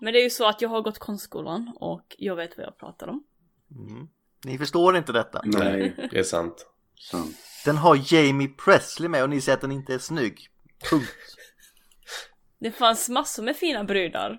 Men 0.00 0.12
det 0.12 0.20
är 0.20 0.24
ju 0.24 0.30
så 0.30 0.48
att 0.48 0.62
jag 0.62 0.68
har 0.68 0.80
gått 0.82 0.98
konstskolan 0.98 1.72
och 1.80 2.06
jag 2.18 2.36
vet 2.36 2.56
vad 2.56 2.66
jag 2.66 2.78
pratar 2.78 3.08
om. 3.08 3.24
Ni 4.44 4.58
förstår 4.58 4.96
inte 4.96 5.12
detta. 5.12 5.40
Nej, 5.44 6.08
Det 6.10 6.18
är 6.18 6.22
sant. 6.22 6.66
sant. 7.10 7.36
Den 7.64 7.76
har 7.76 8.14
Jamie 8.14 8.48
Presley 8.48 9.08
med 9.08 9.22
och 9.22 9.30
ni 9.30 9.40
säger 9.40 9.56
att 9.56 9.60
den 9.60 9.72
inte 9.72 9.94
är 9.94 9.98
snygg. 9.98 10.48
Punkt. 10.90 11.08
Det 12.60 12.70
fanns 12.72 13.08
massor 13.08 13.42
med 13.42 13.56
fina 13.56 13.84
brudar. 13.84 14.38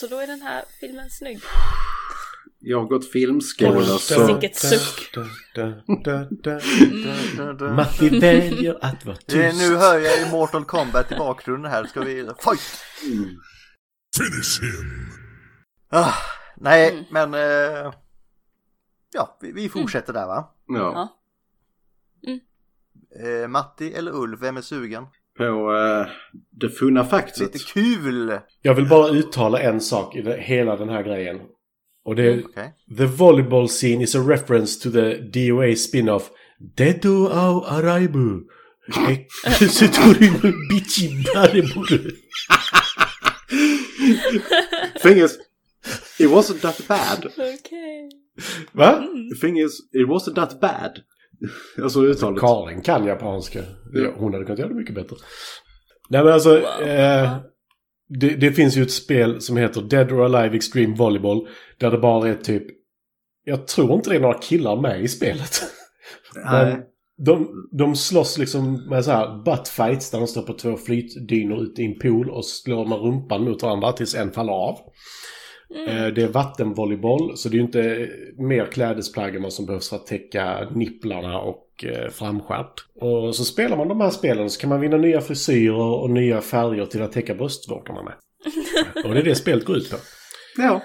Så 0.00 0.06
då 0.06 0.18
är 0.18 0.26
den 0.26 0.42
här 0.42 0.64
filmen 0.80 1.10
snygg. 1.10 1.40
Jag 2.58 2.78
har 2.80 2.86
gått 2.86 3.12
filmskola 3.12 3.98
så... 3.98 4.26
Vilket 4.26 4.56
suck. 4.56 5.12
Da. 5.54 5.82
Matti 7.70 8.18
väljer 8.20 8.78
att 8.84 9.04
vara 9.04 9.16
Det 9.26 9.44
är, 9.44 9.50
tyst. 9.50 9.62
nu 9.70 9.76
hör 9.76 9.98
jag 9.98 10.18
ju 10.20 10.26
Mortal 10.30 10.64
Kombat 10.64 11.12
i 11.12 11.16
bakgrunden 11.16 11.70
här. 11.72 11.84
Ska 11.84 12.00
vi... 12.00 12.14
Fight! 12.40 12.60
Finish 14.16 14.60
him! 14.62 15.10
Ah, 15.90 16.12
nej, 16.56 16.90
Mm. 16.90 17.04
men... 17.10 17.34
eh, 17.34 17.92
ja, 19.16 19.38
vi, 19.40 19.52
vi 19.52 19.68
fortsätter 19.68 20.12
där 20.12 20.26
va? 20.26 20.54
Ja. 20.66 21.08
Eh, 23.24 23.48
Matti 23.48 23.94
eller 23.94 24.12
Ulf, 24.12 24.40
vem 24.40 24.56
är 24.56 24.60
sugen? 24.60 25.06
På 25.38 25.44
uh, 25.44 26.06
det 26.50 26.70
funna 26.70 27.04
faktet. 27.04 27.54
Lite 27.54 27.58
kul! 27.58 28.38
Jag 28.62 28.74
vill 28.74 28.88
bara 28.88 29.08
uttala 29.08 29.60
en 29.60 29.80
sak 29.80 30.16
i 30.16 30.22
det, 30.22 30.36
hela 30.40 30.76
den 30.76 30.88
här 30.88 31.02
grejen. 31.02 31.40
Och 32.04 32.16
det 32.16 32.22
är 32.22 32.44
Okej. 32.44 32.74
The 32.98 33.06
volleyball 33.06 33.68
scene 33.68 34.04
is 34.04 34.14
a 34.14 34.18
reference 34.18 34.82
to 34.82 34.90
the 34.90 35.14
DOA 35.14 35.76
spin-off 35.76 36.30
Dedo 36.58 37.26
au 37.26 37.64
Araibu. 37.64 38.48
Bichi 40.68 41.24
bareburu. 41.34 42.12
Thing 45.02 45.18
is, 45.18 45.38
it 46.18 46.30
wasn't 46.30 46.60
that 46.60 46.88
bad. 46.88 47.26
Okej. 47.38 48.25
Va? 48.72 49.02
The 49.34 49.46
thing 49.46 49.58
is, 49.58 49.80
it 49.92 50.08
wasn't 50.08 50.34
that 50.34 50.60
bad. 50.60 50.92
Alltså 51.82 52.00
uttalet. 52.00 52.40
Karin 52.40 52.80
kan 52.80 53.06
japanska. 53.06 53.62
Ja, 53.92 54.12
hon 54.16 54.32
hade 54.32 54.44
kunnat 54.44 54.58
göra 54.58 54.68
det 54.68 54.74
mycket 54.74 54.94
bättre. 54.94 55.16
Nej 56.08 56.24
men 56.24 56.32
alltså. 56.32 56.62
Eh, 56.82 57.36
det, 58.08 58.28
det 58.28 58.52
finns 58.52 58.76
ju 58.76 58.82
ett 58.82 58.92
spel 58.92 59.40
som 59.40 59.56
heter 59.56 59.82
Dead 59.82 60.12
or 60.12 60.24
Alive 60.24 60.56
Extreme 60.56 60.96
Volleyball. 60.96 61.48
Där 61.78 61.90
det 61.90 61.98
bara 61.98 62.28
är 62.28 62.34
typ... 62.34 62.62
Jag 63.44 63.66
tror 63.66 63.94
inte 63.94 64.10
det 64.10 64.16
är 64.16 64.20
några 64.20 64.38
killar 64.38 64.80
med 64.80 65.02
i 65.02 65.08
spelet. 65.08 65.62
Men 66.34 66.82
de, 67.18 67.48
de 67.72 67.96
slåss 67.96 68.38
liksom 68.38 68.88
med 68.88 69.04
så 69.04 69.10
här 69.10 69.44
buttfights 69.44 70.10
där 70.10 70.18
de 70.18 70.26
står 70.26 70.42
på 70.42 70.52
två 70.52 70.76
flytdynor 70.76 71.62
ute 71.62 71.82
i 71.82 71.86
en 71.86 71.98
pool 71.98 72.30
och 72.30 72.44
slår 72.44 72.86
med 72.86 72.98
rumpan 72.98 73.44
mot 73.44 73.62
varandra 73.62 73.92
tills 73.92 74.14
en 74.14 74.32
faller 74.32 74.52
av. 74.52 74.78
Eh, 75.74 76.06
Det 76.06 76.22
är 76.22 76.28
vattenvolleyboll 76.28 77.36
så 77.36 77.48
det 77.48 77.54
är 77.54 77.58
ju 77.58 77.64
inte 77.64 78.08
mer 78.38 78.66
klädesplagg 78.66 79.36
än 79.36 79.42
vad 79.42 79.52
som 79.52 79.66
behövs 79.66 79.88
för 79.88 79.96
att 79.96 80.06
täcka 80.06 80.68
nipplarna 80.74 81.38
och 81.38 81.84
eh, 81.84 82.10
framstjärt. 82.10 82.74
Och 83.00 83.36
så 83.36 83.44
spelar 83.44 83.76
man 83.76 83.88
de 83.88 84.00
här 84.00 84.10
spelen 84.10 84.50
så 84.50 84.60
kan 84.60 84.70
man 84.70 84.80
vinna 84.80 84.96
nya 84.96 85.20
frisyrer 85.20 86.02
och 86.02 86.10
nya 86.10 86.40
färger 86.40 86.86
till 86.86 87.02
att 87.02 87.12
täcka 87.12 87.34
bröstvårtorna 87.34 88.02
med. 88.02 88.14
Och 89.04 89.14
det 89.14 89.20
är 89.20 89.24
det 89.24 89.34
spelet 89.34 89.64
går 89.64 89.76
ut 89.76 89.90
på. 89.90 89.96
Ja. 90.56 90.82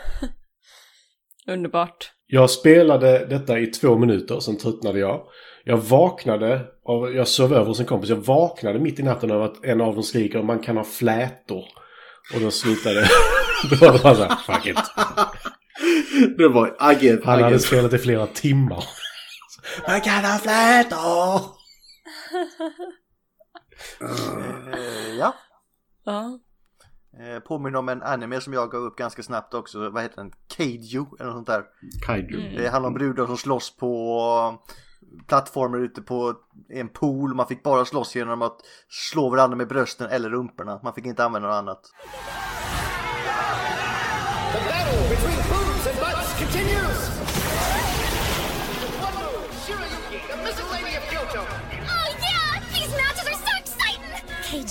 Underbart. 1.54 2.12
Jag 2.28 2.50
spelade 2.50 3.26
detta 3.26 3.60
i 3.60 3.68
två 3.68 3.98
minuter, 3.98 4.40
sen 4.40 4.58
tröttnade 4.58 5.00
jag. 5.00 5.22
Jag 5.64 5.78
vaknade, 5.78 6.62
av, 6.86 7.16
jag 7.16 7.28
sov 7.28 7.54
över 7.54 7.66
hos 7.66 7.80
en 7.80 7.86
kompis, 7.86 8.10
jag 8.10 8.16
vaknade 8.18 8.80
mitt 8.80 9.00
i 9.00 9.04
natten 9.04 9.32
av 9.32 9.44
att 9.44 9.66
en 9.66 9.82
av 9.82 9.94
dem 9.94 10.04
skriker 10.04 10.44
man 10.44 10.60
kan 10.60 10.78
ha 10.78 10.84
flätor. 10.84 11.64
Och 12.36 12.42
då 12.42 12.52
slutade 12.52 13.00
Då 13.70 13.76
var 13.76 13.94
det 13.94 14.04
bara 14.04 14.16
såhär, 14.16 14.36
fuck 14.36 14.66
it. 14.66 14.78
Det 16.38 16.48
var 16.48 16.76
agent, 16.80 17.26
Han 17.26 17.44
hade 17.44 17.60
spelat 17.60 17.94
i 17.94 17.98
flera 17.98 18.28
timmar. 18.28 18.84
Man 19.88 20.02
kan 20.02 20.26
ha 20.26 20.38
flätor! 20.38 21.42
Eh, 24.74 25.16
ja. 25.20 25.36
Ja. 26.06 26.40
Eh, 27.20 27.40
påminner 27.40 27.80
om 27.80 27.90
en 27.90 28.04
anime 28.04 28.42
som 28.42 28.54
jag 28.54 28.72
gav 28.72 28.82
upp 28.82 28.96
ganska 28.96 29.24
snabbt 29.24 29.54
också. 29.54 29.90
Vad 29.90 30.04
heter 30.04 30.16
den? 30.16 30.32
Kaiju 30.48 31.06
eller 31.20 31.26
något 31.26 31.36
sånt 31.36 31.48
där. 31.48 31.64
Kaiju. 32.06 32.58
Det 32.58 32.70
handlar 32.70 32.88
om 32.88 32.94
brudar 32.94 33.26
som 33.26 33.38
slåss 33.38 33.78
på 33.78 34.60
plattformar 35.28 35.78
ute 35.78 36.02
på 36.02 36.34
en 36.70 36.90
pool. 36.90 37.34
Man 37.34 37.48
fick 37.48 37.64
bara 37.64 37.86
slåss 37.86 38.16
genom 38.16 38.42
att 38.42 38.58
slå 39.12 39.30
varandra 39.30 39.58
med 39.58 39.68
brösten 39.68 40.10
eller 40.10 40.30
rumporna. 40.30 40.80
Man 40.84 40.94
fick 40.94 41.06
inte 41.06 41.26
använda 41.26 41.48
något 41.48 41.56
annat. 41.56 41.82
The 44.92 44.98
battle 44.98 45.10
between 45.16 45.40
boobs 45.48 45.88
and 45.88 46.00
butts 46.00 46.38
continues! 46.38 47.00
One 49.00 49.16
move, 49.24 49.48
Shirayuki, 49.64 50.20
the 50.28 50.38
missing 50.44 50.70
lady 50.70 50.98
of 50.98 51.04
Kyoto. 51.10 51.48
Oh 51.88 52.16
yeah! 52.20 52.60
These 52.74 52.92
matches 52.98 53.26
are 53.26 53.40
so 53.40 53.52
exciting! 53.58 54.04
Hey 54.44 54.64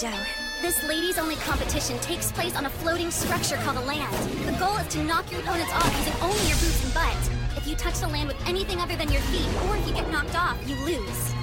this 0.61 0.83
ladies 0.87 1.19
only 1.19 1.37
competition 1.37 1.99
takes 2.01 2.33
place 2.33 2.55
on 2.55 2.67
a 2.67 2.69
floating 2.69 3.11
structure 3.11 3.57
called 3.57 3.79
a 3.79 3.81
land. 3.81 4.15
The 4.45 4.53
goal 4.59 4.77
is 4.77 4.89
to 4.89 5.03
knock 5.05 5.33
your 5.33 5.41
opponents 5.41 5.73
off 5.73 5.91
using 5.97 6.23
only 6.23 6.45
your 6.49 6.59
boots 6.59 6.85
and 6.85 6.93
butt. 6.93 7.57
If 7.57 7.67
you 7.67 7.75
touch 7.77 7.99
the 8.01 8.09
land 8.09 8.29
with 8.29 8.47
anything 8.47 8.79
other 8.79 8.97
than 8.97 9.11
your 9.11 9.23
feet, 9.33 9.49
or 9.67 9.79
if 9.79 9.89
you 9.89 9.95
get 9.95 10.11
knocked 10.11 10.37
off, 10.37 10.59
you 10.69 10.77
lose. 10.85 11.35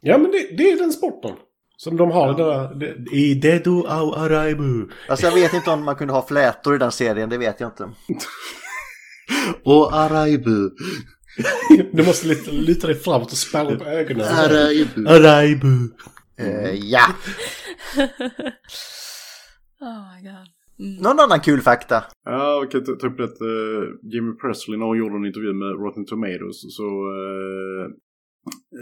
Ja 0.00 0.18
men 0.18 0.30
det, 0.30 0.56
det 0.56 0.70
är 0.70 0.76
den 0.76 0.92
sporten. 0.92 1.36
Som 1.80 1.96
de 1.96 2.10
har 2.10 2.34
det 2.34 2.44
där, 2.44 3.14
i 3.14 3.34
Dedo 3.34 3.86
au 3.86 4.14
Araibu. 4.14 4.88
Alltså 5.08 5.26
jag 5.26 5.34
vet 5.34 5.54
inte 5.54 5.70
om 5.70 5.84
man 5.84 5.96
kunde 5.96 6.14
ha 6.14 6.26
flätor 6.26 6.74
i 6.74 6.78
den 6.78 6.92
serien, 6.92 7.30
det 7.30 7.38
vet 7.38 7.60
jag 7.60 7.68
inte. 7.68 7.90
Och 9.64 9.96
Araibu. 9.96 10.70
Du 11.92 12.06
måste 12.06 12.26
lite, 12.26 12.52
luta 12.52 12.86
dig 12.86 12.96
framåt 12.96 13.32
och 13.32 13.38
spärra 13.38 13.70
upp 13.70 13.82
ögonen. 13.82 14.26
Araibu. 14.26 15.08
Araibu. 15.08 15.88
Eh, 16.38 16.74
ja. 16.74 17.02
Oh 19.80 20.14
my 20.14 20.22
god. 20.28 20.48
Någon 21.02 21.20
annan 21.20 21.40
kul 21.40 21.60
fakta? 21.60 22.04
Ja, 22.24 22.60
vi 22.62 22.68
kan 22.68 22.98
ta 22.98 23.06
upp 23.06 23.16
det 23.16 23.24
att 23.24 23.40
eh, 23.40 24.10
Jimmy 24.12 24.32
Presley 24.36 24.78
när 24.78 24.86
hon 24.86 24.98
gjorde 24.98 25.16
en 25.16 25.26
intervju 25.26 25.52
med 25.52 25.70
Rotten 25.84 26.06
Tomatoes 26.06 26.76
så 26.76 26.82
uh, 26.82 27.90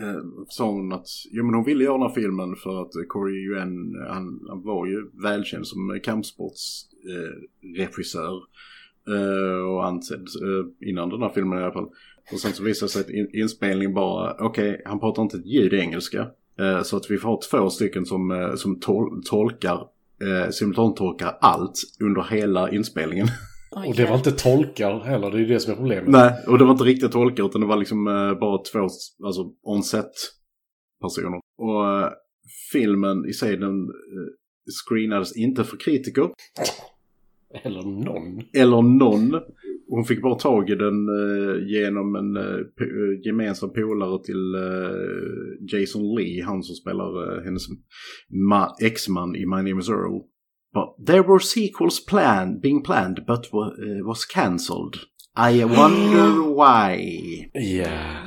Eh, 0.02 0.20
sa 0.48 0.70
hon 0.70 0.92
att 0.92 1.06
jo, 1.30 1.44
men 1.44 1.54
hon 1.54 1.64
ville 1.64 1.84
göra 1.84 1.98
den 1.98 2.06
här 2.06 2.14
filmen 2.14 2.56
för 2.56 2.82
att 2.82 2.92
Corey 3.08 3.34
Yuen, 3.34 3.94
han, 4.08 4.40
han 4.48 4.62
var 4.62 4.86
ju 4.86 5.10
välkänd 5.22 5.66
som 5.66 6.00
kampsportsregissör 6.02 8.42
Eh, 9.08 9.66
och 9.66 9.86
ansedd 9.86 10.20
eh, 10.20 10.88
innan 10.88 11.08
den 11.08 11.22
här 11.22 11.32
filmen 11.34 11.58
i 11.58 11.62
alla 11.62 11.72
fall. 11.72 11.88
Och 12.32 12.40
sen 12.40 12.52
så 12.52 12.62
visade 12.62 12.86
det 12.86 12.92
sig 12.92 13.00
att 13.00 13.10
in, 13.10 13.28
inspelningen 13.32 13.94
bara, 13.94 14.36
okej, 14.38 14.82
han 14.84 15.00
pratar 15.00 15.22
inte 15.22 15.36
ett 15.36 15.46
ljud 15.46 15.74
engelska. 15.74 16.26
Eh, 16.58 16.82
så 16.82 16.96
att 16.96 17.10
vi 17.10 17.18
får 17.18 17.28
ha 17.28 17.40
två 17.50 17.70
stycken 17.70 18.06
som, 18.06 18.30
eh, 18.30 18.54
som 18.54 18.80
tol 18.80 19.22
tolkar, 19.24 19.86
eh, 20.22 20.50
simultantolkar 20.50 21.38
allt 21.40 21.74
under 22.00 22.22
hela 22.22 22.70
inspelningen. 22.70 23.26
Och 23.70 23.94
det 23.97 24.06
var 24.06 24.16
inte 24.16 24.32
tolkar 24.32 25.01
heller, 25.01 25.30
det 25.30 25.36
är 25.36 25.40
ju 25.40 25.47
det 25.47 25.60
som 25.60 25.72
är 25.72 25.76
problemet. 25.76 26.09
Nej, 26.09 26.32
och 26.48 26.59
det 26.59 26.64
var 26.64 26.72
inte 26.72 26.84
riktigt 26.84 27.12
tolkar 27.12 27.44
utan 27.47 27.60
det 27.60 27.66
var 27.66 27.76
liksom 27.76 28.06
eh, 28.06 28.38
bara 28.38 28.59
två 28.72 28.78
alltså, 29.24 29.52
on-set 29.62 30.12
personer. 31.02 31.40
Och 31.59 31.88
eh, 31.88 32.10
filmen 32.72 33.26
i 33.28 33.32
sig 33.32 33.56
den 33.56 33.80
eh, 33.80 34.28
screenades 34.88 35.36
inte 35.36 35.64
för 35.64 35.76
kritiker. 35.76 36.30
Eller 37.62 37.82
någon. 37.82 38.43
Eller 38.52 38.82
någon. 38.82 39.40
Hon 39.88 40.05
fick 40.05 40.22
bara 40.22 40.34
tag 40.34 40.70
i 40.70 40.74
den 40.74 41.09
eh, 41.09 41.66
genom 41.66 42.16
en 42.16 42.36
eh, 42.36 42.43
eh, 42.43 43.20
gemensam 43.26 43.72
polare 43.72 44.24
till 44.24 44.55
eh, 44.55 45.78
Jason 45.78 46.14
Lee, 46.14 46.44
han 46.44 46.62
som 46.62 46.74
spelar 46.74 47.38
eh, 47.38 47.44
hennes 47.44 47.62
ma- 48.52 48.74
ex-man 48.82 49.36
i 49.36 49.47
My 49.47 49.56
Name 49.56 49.78
is 49.80 49.88
Earl. 49.88 50.20
But 50.77 51.07
there 51.07 51.23
were 51.23 51.40
sequels 51.40 52.07
planned, 52.07 52.61
being 52.62 52.82
planned 52.85 53.16
but 53.27 53.53
wa- 53.53 53.74
eh, 53.86 54.07
was 54.07 54.24
cancelled. 54.24 54.94
I 55.53 55.65
wonder 55.65 56.28
why. 56.61 56.97
Ja. 57.53 58.23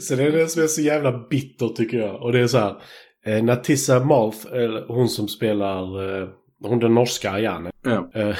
Så 0.00 0.16
det 0.16 0.22
är 0.24 0.32
det 0.32 0.48
som 0.48 0.62
är 0.62 0.66
så 0.66 0.80
jävla 0.80 1.28
bitter 1.28 1.68
tycker 1.68 1.98
jag. 1.98 2.22
Och 2.22 2.32
det 2.32 2.40
är 2.40 2.46
så 2.46 2.58
här. 2.58 2.74
Eh, 3.26 3.44
Natissa 3.44 4.04
Malth, 4.04 4.46
hon 4.88 5.08
som 5.08 5.28
spelar, 5.28 5.82
eh, 6.22 6.28
hon 6.62 6.78
den 6.78 6.94
norska 6.94 7.30
Ayane. 7.30 7.70
Ja. 7.84 8.10
Eh, 8.14 8.36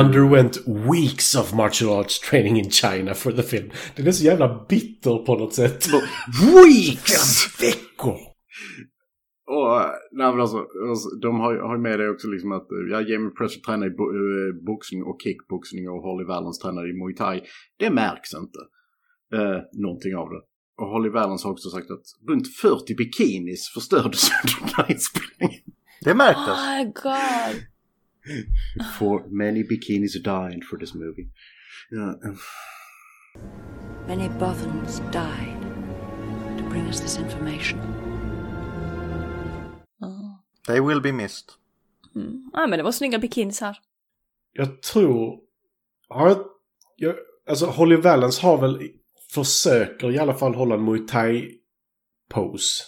underwent 0.00 0.58
weeks 0.66 1.34
of 1.34 1.52
martial 1.54 2.00
arts 2.00 2.20
training 2.20 2.58
in 2.58 2.70
China 2.70 3.14
for 3.14 3.32
the 3.32 3.42
film. 3.42 3.70
Den 3.96 4.06
är 4.06 4.12
så 4.12 4.24
jävla 4.24 4.66
bitter 4.68 5.16
på 5.24 5.34
något 5.34 5.54
sätt. 5.54 5.86
Weeks! 6.54 7.46
Veckor! 7.62 8.16
Och, 9.56 9.80
eh, 9.80 9.90
nej 10.12 10.30
men 10.32 10.40
alltså, 10.40 10.58
alltså, 10.90 11.08
de 11.22 11.40
har, 11.40 11.52
ju- 11.52 11.60
har 11.60 11.78
med 11.78 11.98
det 12.00 12.10
också 12.10 12.28
liksom 12.28 12.52
att, 12.52 12.70
eh, 12.72 12.78
ja, 12.90 13.00
Jamie 13.00 13.30
Presley 13.30 13.62
tränar 13.62 13.86
i 13.86 13.90
bo, 13.90 14.04
eh, 14.04 14.64
boxning 14.66 15.02
och 15.02 15.18
kickboxning 15.24 15.88
och 15.90 16.02
Holly 16.02 16.24
Valance 16.24 16.62
tränar 16.62 16.90
i 16.90 16.92
Muay 16.92 17.14
Thai. 17.14 17.40
Det 17.76 17.90
märks 17.90 18.34
inte. 18.34 18.58
Eh, 19.36 19.58
någonting 19.72 20.16
av 20.16 20.28
det. 20.30 20.40
Och 20.82 20.88
Holly 20.88 21.08
Valance 21.08 21.46
har 21.46 21.52
också 21.52 21.68
sagt 21.70 21.90
att 21.90 22.04
runt 22.28 22.48
40 22.56 22.94
bikinis 22.96 23.70
förstördes 23.74 24.22
under 24.44 24.60
den 24.60 24.74
här 24.76 24.90
inspelningen. 24.92 25.62
Det 26.04 26.14
märktes. 26.14 26.58
Oh 26.58 26.78
my 26.78 26.84
god. 26.84 27.54
For 28.98 29.36
many 29.44 29.62
bikinis 29.68 30.12
died 30.22 30.64
for 30.70 30.76
this 30.76 30.94
movie. 30.94 31.28
Ja, 31.90 32.08
eh, 32.24 32.34
Many 34.08 34.28
Bothans 34.28 34.98
died 35.12 35.62
to 36.58 36.64
bring 36.70 36.86
us 36.86 37.00
this 37.00 37.18
information. 37.18 37.78
They 40.68 40.80
will 40.80 41.00
be 41.00 41.12
missed. 41.12 41.44
Mm. 42.14 42.50
Ja 42.52 42.66
men 42.66 42.78
det 42.78 42.82
var 42.82 42.92
snygga 42.92 43.18
bikinis 43.18 43.60
här. 43.60 43.78
Jag 44.52 44.82
tror... 44.82 45.40
Har 46.08 46.28
jag, 46.28 46.38
jag, 46.96 47.14
alltså 47.48 47.66
Holly 47.66 47.96
Valance 47.96 48.42
har 48.42 48.58
väl... 48.60 48.90
Försöker 49.30 50.10
i 50.10 50.18
alla 50.18 50.34
fall 50.34 50.54
hålla 50.54 50.74
en 50.74 50.84
Muay 50.84 51.06
Thai-pose. 51.06 52.84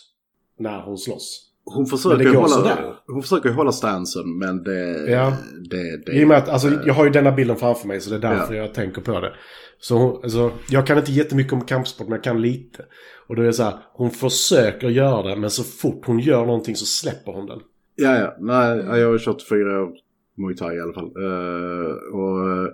När 0.59 0.83
hon 0.83 0.99
slåss. 0.99 1.50
Hon 1.75 1.87
försöker, 1.87 2.35
hålla, 2.35 2.49
sådär. 2.49 2.95
hon 3.07 3.23
försöker 3.23 3.51
hålla 3.51 3.73
stansen 3.73 4.39
men 4.39 4.63
det... 4.63 5.11
Ja. 5.11 5.33
det, 5.71 5.97
det 6.07 6.13
I 6.13 6.25
och 6.25 6.29
med 6.29 6.37
att, 6.39 6.49
alltså, 6.49 6.71
jag 6.87 6.95
har 6.95 7.05
ju 7.05 7.11
denna 7.11 7.33
bilden 7.33 7.57
framför 7.57 7.89
mig 7.89 8.01
så 8.01 8.11
det 8.11 8.17
är 8.17 8.21
därför 8.35 8.55
Ja. 8.55 8.61
jag 8.63 8.75
tänker 8.75 9.01
på 9.03 9.21
det. 9.21 9.33
Så 9.81 9.97
hon, 9.99 10.21
alltså, 10.23 10.53
jag 10.71 10.87
kan 10.87 10.99
inte 10.99 11.13
jättemycket 11.13 11.53
om 11.53 11.61
kampsport 11.65 12.07
men 12.09 12.17
jag 12.17 12.25
kan 12.25 12.43
lite. 12.43 12.85
Och 13.29 13.37
då 13.37 13.43
är 13.43 13.47
det 13.47 13.53
så 13.53 13.63
här, 13.63 13.75
hon 13.93 14.11
försöker 14.11 14.89
göra 14.89 15.23
det 15.31 15.37
men 15.37 15.51
så 15.51 15.63
fort 15.65 16.07
hon 16.07 16.19
gör 16.19 16.47
någonting 16.47 16.77
så 16.77 16.87
släpper 16.87 17.33
hon 17.33 17.47
den. 17.47 17.59
Ja, 17.97 18.17
ja. 18.19 18.37
Nej, 18.41 19.01
jag 19.01 19.11
har 19.11 19.19
kört 19.19 19.43
fyra 19.49 19.83
år 19.83 19.91
Muay 20.39 20.57
Thai 20.57 20.77
i 20.77 20.81
alla 20.81 20.93
fall. 20.93 21.05
Eh, 21.05 22.19
och 22.19 22.51
eh, 22.51 22.67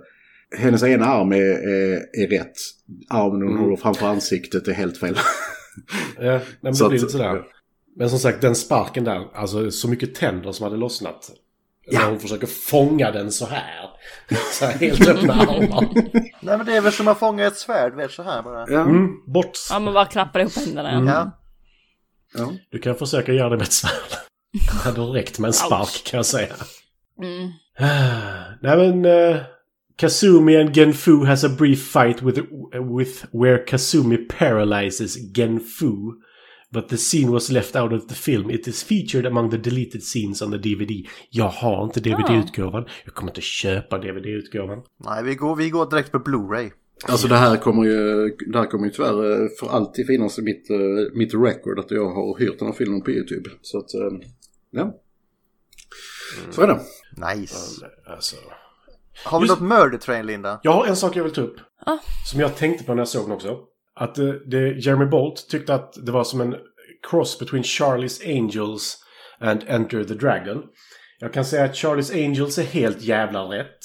hennes 0.59 0.83
ena 0.83 1.05
arm 1.05 1.31
är, 1.31 1.67
är, 1.69 1.93
är 2.23 2.27
rätt. 2.29 2.53
Armen 3.09 3.41
hon 3.41 3.51
Mm. 3.51 3.63
håller 3.63 3.75
framför 3.75 4.07
ansiktet 4.07 4.67
är 4.67 4.73
helt 4.73 4.97
fel. 4.97 5.15
Ja, 6.19 6.39
men 6.61 6.75
Så 6.75 6.83
det 6.83 6.89
blir 6.89 6.99
lite 6.99 7.11
sådär. 7.11 7.43
Men 7.97 8.09
som 8.09 8.19
sagt, 8.19 8.41
den 8.41 8.55
sparken 8.55 9.03
där, 9.03 9.27
alltså 9.33 9.71
så 9.71 9.87
mycket 9.87 10.15
tänder 10.15 10.51
som 10.51 10.63
hade 10.63 10.77
lossnat. 10.77 11.31
Ja. 11.85 11.99
När 11.99 12.09
hon 12.09 12.19
försöker 12.19 12.47
fånga 12.47 13.11
den 13.11 13.31
så 13.31 13.45
här. 13.45 13.89
Så 14.53 14.65
här 14.65 14.73
helt 14.73 15.07
öppna 15.07 15.33
armar. 15.33 15.89
Nej 16.41 16.57
men 16.57 16.65
det 16.65 16.75
är 16.75 16.81
väl 16.81 16.91
som 16.91 17.07
att 17.07 17.19
fånga 17.19 17.47
ett 17.47 17.57
svärd, 17.57 17.95
vet 17.95 18.11
så 18.11 18.23
här 18.23 18.41
bara. 18.41 18.65
Ja. 18.69 18.81
Mm, 18.81 19.07
bort. 19.27 19.51
Ja 19.69 19.79
men 19.79 19.93
bara 19.93 20.05
klappar 20.05 20.39
ihop 20.39 20.55
händerna. 20.55 20.89
Mm. 20.89 21.07
Ja. 21.07 21.31
ja. 22.33 22.53
Du 22.71 22.79
kan 22.79 22.95
försöka 22.95 23.33
göra 23.33 23.49
det 23.49 23.57
med 23.57 23.63
ett 23.63 23.73
svärd. 23.73 24.19
Det 24.53 24.89
hade 24.89 25.01
räckt 25.01 25.39
med 25.39 25.47
en 25.47 25.53
spark 25.53 26.03
kan 26.05 26.17
jag 26.17 26.25
säga. 26.25 26.53
Mm. 27.21 27.51
Nej 28.61 28.77
men... 28.77 29.05
Uh, 29.05 29.37
Kazumi 29.97 30.55
and 30.55 30.75
Genfu 30.75 31.25
has 31.25 31.43
a 31.43 31.49
brief 31.49 31.81
fight 31.81 32.21
with, 32.21 32.39
with 32.97 33.25
where 33.31 33.57
Kazumi 33.57 34.17
paralyzes 34.17 35.17
Genfu. 35.33 36.11
But 36.77 36.89
the 36.89 36.97
scene 36.97 37.31
was 37.31 37.49
left 37.49 37.75
out 37.75 37.93
of 37.93 38.07
the 38.07 38.15
film. 38.15 38.49
It 38.51 38.67
is 38.67 38.83
featured 38.83 39.25
among 39.25 39.49
the 39.51 39.57
deleted 39.57 40.03
scenes 40.03 40.41
on 40.41 40.51
the 40.51 40.57
DVD. 40.57 41.07
Jag 41.29 41.47
har 41.49 41.83
inte 41.83 41.99
DVD-utgåvan. 41.99 42.85
Jag 43.05 43.13
kommer 43.13 43.31
inte 43.31 43.41
köpa 43.41 43.97
DVD-utgåvan. 43.97 44.83
Nej, 45.05 45.23
vi 45.23 45.35
går, 45.35 45.55
vi 45.55 45.69
går 45.69 45.89
direkt 45.89 46.11
på 46.11 46.17
Blu-ray. 46.17 46.71
Alltså 47.07 47.27
det 47.27 47.35
här 47.35 47.57
kommer 47.57 47.83
ju, 47.83 48.29
det 48.51 48.57
här 48.59 48.65
kommer 48.65 48.85
ju 48.85 48.91
tyvärr 48.91 49.43
eh, 49.43 49.47
för 49.59 49.67
alltid 49.67 50.07
finnas 50.07 50.39
i 50.39 50.41
mitt, 50.41 50.69
eh, 50.69 50.77
mitt 51.13 51.33
record 51.33 51.79
att 51.79 51.91
jag 51.91 52.09
har 52.09 52.39
hyrt 52.39 52.59
den 52.59 52.67
här 52.67 52.75
filmen 52.75 53.01
på 53.01 53.11
YouTube. 53.11 53.49
Så 53.61 53.77
att, 53.77 53.93
eh, 53.93 54.27
ja. 54.71 55.01
Så 56.51 56.61
är 56.61 56.67
det. 56.67 56.79
Nice. 57.35 57.85
Alltså. 58.05 58.35
Har 59.25 59.39
vi 59.39 59.47
Just- 59.47 59.59
något 59.59 59.69
Murder 59.69 59.97
Train, 59.97 60.25
Linda? 60.25 60.59
Jag 60.63 60.71
har 60.71 60.87
en 60.87 60.95
sak 60.95 61.15
jag 61.15 61.23
vill 61.23 61.33
ta 61.33 61.41
upp. 61.41 61.55
Ah. 61.85 61.97
Som 62.31 62.39
jag 62.39 62.55
tänkte 62.55 62.83
på 62.83 62.93
när 62.93 63.01
jag 63.01 63.07
såg 63.07 63.23
den 63.23 63.31
också. 63.31 63.59
Att 63.99 64.17
eh, 64.17 64.29
det, 64.29 64.85
Jeremy 64.85 65.05
Bolt 65.05 65.49
tyckte 65.49 65.73
att 65.73 66.05
det 66.05 66.11
var 66.11 66.23
som 66.23 66.41
en 66.41 66.55
cross 67.09 67.39
between 67.39 67.63
Charlie's 67.63 68.37
Angels 68.37 68.97
and 69.39 69.63
Enter 69.67 70.03
the 70.03 70.13
Dragon. 70.13 70.63
Jag 71.19 71.33
kan 71.33 71.45
säga 71.45 71.65
att 71.65 71.75
Charlie's 71.75 72.25
Angels 72.25 72.57
är 72.57 72.63
helt 72.63 73.01
jävla 73.01 73.41
rätt. 73.41 73.79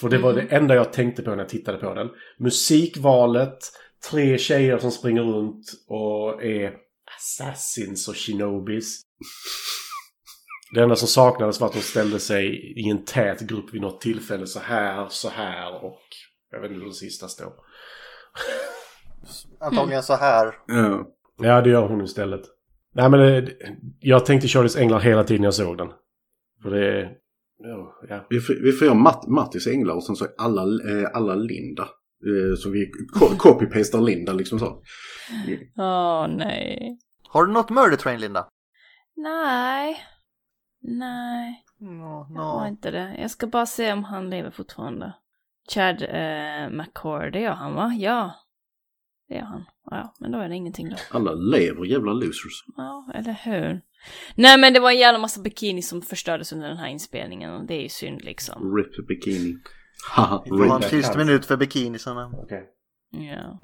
För 0.00 0.08
det 0.08 0.18
var 0.18 0.32
det 0.32 0.40
enda 0.40 0.74
jag 0.74 0.92
tänkte 0.92 1.22
på 1.22 1.30
när 1.30 1.38
jag 1.38 1.48
tittade 1.48 1.78
på 1.78 1.94
den. 1.94 2.08
Musikvalet, 2.38 3.58
tre 4.10 4.38
tjejer 4.38 4.78
som 4.78 4.90
springer 4.90 5.22
runt 5.22 5.64
och 5.88 6.44
är 6.44 6.72
assassins 7.16 8.08
och 8.08 8.16
shinobis. 8.16 9.02
Det 10.74 10.80
enda 10.80 10.96
som 10.96 11.08
saknades 11.08 11.60
var 11.60 11.68
att 11.68 11.74
de 11.74 11.80
ställde 11.80 12.20
sig 12.20 12.72
i 12.80 12.90
en 12.90 13.04
tät 13.04 13.40
grupp 13.40 13.74
vid 13.74 13.80
något 13.80 14.00
tillfälle 14.00 14.46
så 14.46 14.60
här, 14.60 15.06
så 15.08 15.28
här 15.28 15.84
och 15.84 16.02
jag 16.50 16.60
vet 16.60 16.70
inte 16.70 16.80
hur 16.80 16.88
det 16.88 16.94
sista 16.94 17.28
står. 17.28 17.52
Antagligen 19.60 20.02
så 20.02 20.14
här. 20.14 20.54
Ja. 20.66 21.06
Ja, 21.40 21.60
det 21.60 21.70
gör 21.70 21.88
hon 21.88 22.00
istället. 22.04 22.40
Nej, 22.94 23.10
men 23.10 23.20
det, 23.20 23.48
jag 24.00 24.26
tänkte 24.26 24.46
Charlie's 24.48 24.78
Änglar 24.78 25.00
hela 25.00 25.24
tiden 25.24 25.44
jag 25.44 25.54
såg 25.54 25.78
den. 25.78 25.88
För 26.62 26.70
det. 26.70 27.10
Ja, 27.58 27.94
ja. 28.08 28.26
Vi, 28.30 28.40
får- 28.40 28.62
vi 28.62 28.72
får 28.72 28.86
göra 28.86 28.96
Matt, 28.96 29.26
Mattis 29.26 29.66
änglar 29.66 29.94
och 29.94 30.04
sen 30.04 30.16
så 30.16 30.24
är 30.24 30.30
alla, 30.38 30.62
eh, 30.62 31.08
alla 31.14 31.34
Linda. 31.34 31.82
Eh, 31.82 32.56
så 32.58 32.70
vi 32.70 32.90
co- 33.20 33.34
copy-pastar 33.38 34.00
Linda 34.00 34.32
liksom 34.32 34.58
så. 34.58 34.82
Åh 35.76 36.28
nej. 36.28 36.98
Har 37.28 37.44
du 37.46 37.52
något 37.52 37.70
Murder 37.70 37.96
Train, 37.96 38.20
Linda? 38.20 38.48
Nej. 39.16 39.96
Nej. 40.82 41.64
No, 41.80 42.26
Jag 42.34 42.42
har 42.42 42.60
no. 42.60 42.68
inte 42.68 42.90
det. 42.90 43.16
Jag 43.20 43.30
ska 43.30 43.46
bara 43.46 43.66
se 43.66 43.92
om 43.92 44.04
han 44.04 44.30
lever 44.30 44.50
fortfarande. 44.50 45.12
Chad 45.74 46.02
eh, 46.02 46.70
McCord, 46.70 47.32
det 47.32 47.40
gör 47.40 47.52
han 47.52 47.74
va? 47.74 47.92
Ja. 47.98 48.34
Det 49.28 49.34
gör 49.34 49.42
han. 49.42 49.64
Ja, 49.90 50.14
men 50.20 50.32
då 50.32 50.38
är 50.38 50.48
det 50.48 50.54
ingenting 50.54 50.88
då. 50.88 50.96
Alla 51.10 51.32
lever, 51.32 51.84
jävla 51.84 52.12
losers. 52.12 52.64
Ja, 52.76 53.10
eller 53.14 53.32
hur? 53.32 53.80
Nej 54.34 54.58
men 54.58 54.72
det 54.72 54.80
var 54.80 54.90
en 54.90 54.98
jävla 54.98 55.18
massa 55.18 55.40
bikini 55.40 55.82
som 55.82 56.02
förstördes 56.02 56.52
under 56.52 56.68
den 56.68 56.76
här 56.76 56.88
inspelningen 56.88 57.50
och 57.54 57.66
det 57.66 57.74
är 57.74 57.82
ju 57.82 57.88
synd 57.88 58.24
liksom. 58.24 58.76
Rip 58.76 59.06
bikini. 59.08 59.56
Haha, 60.14 60.42
Vi 60.44 60.48
får 60.50 60.64
ha 60.66 60.76
en 60.76 60.80
rip. 60.82 60.90
tyst 60.90 61.16
minut 61.16 61.46
för 61.46 61.56
bikinisarna. 61.56 62.30
Okej. 62.42 62.64
Ja. 63.10 63.60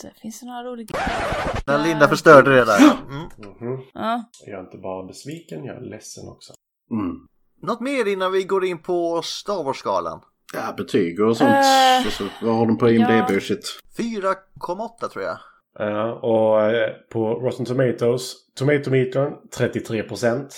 Så 0.00 0.08
finns 0.22 0.40
det 0.40 0.46
några 0.46 0.64
roliga... 0.64 0.86
När 1.66 1.84
Linda 1.84 2.08
förstörde 2.08 2.50
det 2.50 2.64
där. 2.64 2.78
Mm. 2.78 3.22
Mhm. 3.38 3.82
Ja. 3.94 4.30
Jag 4.46 4.58
är 4.58 4.64
inte 4.64 4.78
bara 4.78 5.06
besviken, 5.06 5.64
jag 5.64 5.76
är 5.76 5.80
ledsen 5.80 6.28
också. 6.28 6.52
Mm. 6.90 7.16
Något 7.62 7.80
mer 7.80 8.08
innan 8.08 8.32
vi 8.32 8.44
går 8.44 8.64
in 8.64 8.78
på 8.78 9.22
Star 9.22 9.64
Wars-skalan? 9.64 10.20
Ja, 10.54 10.74
betyg 10.76 11.20
och 11.20 11.36
sånt. 11.36 11.50
Eh, 11.50 11.96
alltså, 11.96 12.28
vad 12.42 12.54
har 12.54 12.66
de 12.66 12.78
på 12.78 12.90
IMDB 12.90 13.30
ja. 13.30 13.40
shit? 13.40 13.80
4,8 13.98 15.08
tror 15.08 15.24
jag. 15.24 15.38
Ja, 15.78 16.12
och 16.12 16.62
eh, 16.62 16.90
på 17.12 17.34
Rotten 17.34 17.66
Tomatoes, 17.66 18.34
Tomatometern 18.54 19.32
33%. 19.56 20.48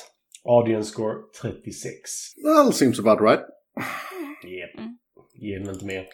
Audience 0.44 0.90
score 0.90 1.14
36. 1.42 2.10
Well, 2.44 2.72
seems 2.72 2.98
about 2.98 3.20
right. 3.20 3.40
Yep. 4.44 4.78
Mm. 4.78 4.98
Ge 5.34 5.58
den 5.58 5.74
inte 5.74 5.84
mer. 5.84 6.06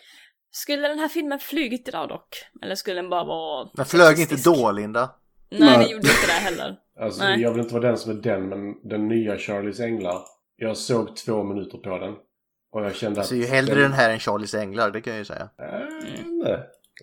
Skulle 0.57 0.89
den 0.89 0.99
här 0.99 1.09
filmen 1.09 1.39
flugit 1.39 1.89
idag 1.89 2.09
dock? 2.09 2.28
Eller 2.62 2.74
skulle 2.74 2.97
den 2.97 3.11
bara 3.11 3.24
vara... 3.24 3.69
Den 3.74 3.87
flög 3.87 4.19
inte 4.20 4.37
då, 4.45 4.73
Linda. 4.73 5.11
Nej, 5.51 5.61
Nej. 5.61 5.78
den 5.78 5.83
gjorde 5.83 5.97
inte 6.09 6.27
det 6.27 6.33
heller. 6.33 6.77
Alltså, 7.01 7.23
Nej. 7.23 7.41
jag 7.41 7.51
vill 7.51 7.61
inte 7.61 7.74
vara 7.74 7.87
den 7.87 7.99
som 7.99 8.11
är 8.19 8.23
den, 8.23 8.49
men 8.49 8.89
den 8.89 9.09
nya 9.09 9.39
Charlies 9.39 9.81
Änglar. 9.81 10.19
Jag 10.57 10.77
såg 10.77 11.16
två 11.16 11.43
minuter 11.43 11.78
på 11.78 11.99
den. 11.99 12.15
Och 12.73 12.85
jag 12.85 12.95
kände 12.95 13.19
Jag 13.19 13.23
att... 13.23 13.28
ser 13.28 13.37
ju 13.37 13.45
hellre 13.45 13.81
den 13.83 13.93
här 13.93 14.11
än 14.11 14.19
Charlies 14.19 14.55
Änglar, 14.55 14.91
det 14.91 15.01
kan 15.01 15.12
jag 15.12 15.19
ju 15.19 15.24
säga. 15.24 15.49
Äh, 15.59 15.66
nej. 16.45 16.59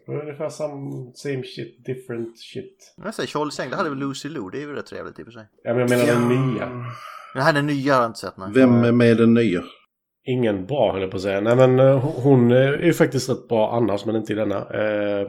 Det 0.06 0.12
var 0.12 0.22
ungefär 0.22 0.50
sam, 0.50 1.12
same 1.16 1.44
shit, 1.44 1.86
different 1.86 2.40
shit. 2.40 2.94
Men 2.98 3.06
Jag 3.06 3.16
säger 3.16 3.28
Charlies 3.28 3.60
Änglar 3.60 3.78
hade 3.78 3.90
väl 3.90 4.00
Lucy 4.00 4.30
Lou, 4.30 4.50
det 4.50 4.58
är 4.58 4.62
ju 4.62 4.76
rätt 4.76 4.86
trevligt 4.86 5.20
i 5.20 5.22
och 5.22 5.26
för 5.26 5.32
sig. 5.32 5.46
Ja, 5.64 5.74
men 5.74 5.80
jag 5.80 5.90
menar 5.90 6.06
den 6.06 6.54
nya. 6.54 6.66
Den 7.34 7.44
här 7.44 7.54
den 7.54 7.68
nya 7.68 7.94
har 7.94 8.02
jag 8.02 8.10
inte 8.10 8.20
sett. 8.20 8.38
Nej. 8.38 8.50
Vem 8.54 8.84
är 8.84 8.92
med 8.92 9.18
den 9.18 9.34
nya? 9.34 9.64
Ingen 10.26 10.66
bra 10.66 10.92
höll 10.92 11.02
jag 11.02 11.12
på 11.12 11.18
att 11.18 11.24
säga. 11.24 11.42
Nej 11.42 11.56
men 11.56 11.80
eh, 11.80 12.00
hon 12.00 12.52
eh, 12.52 12.58
är 12.58 12.78
ju 12.84 12.94
faktiskt 12.94 13.30
rätt 13.30 13.48
bra 13.48 13.72
annars 13.76 14.06
men 14.06 14.16
inte 14.16 14.34
i 14.34 14.36
denna. 14.36 14.58
Eh, 14.58 15.28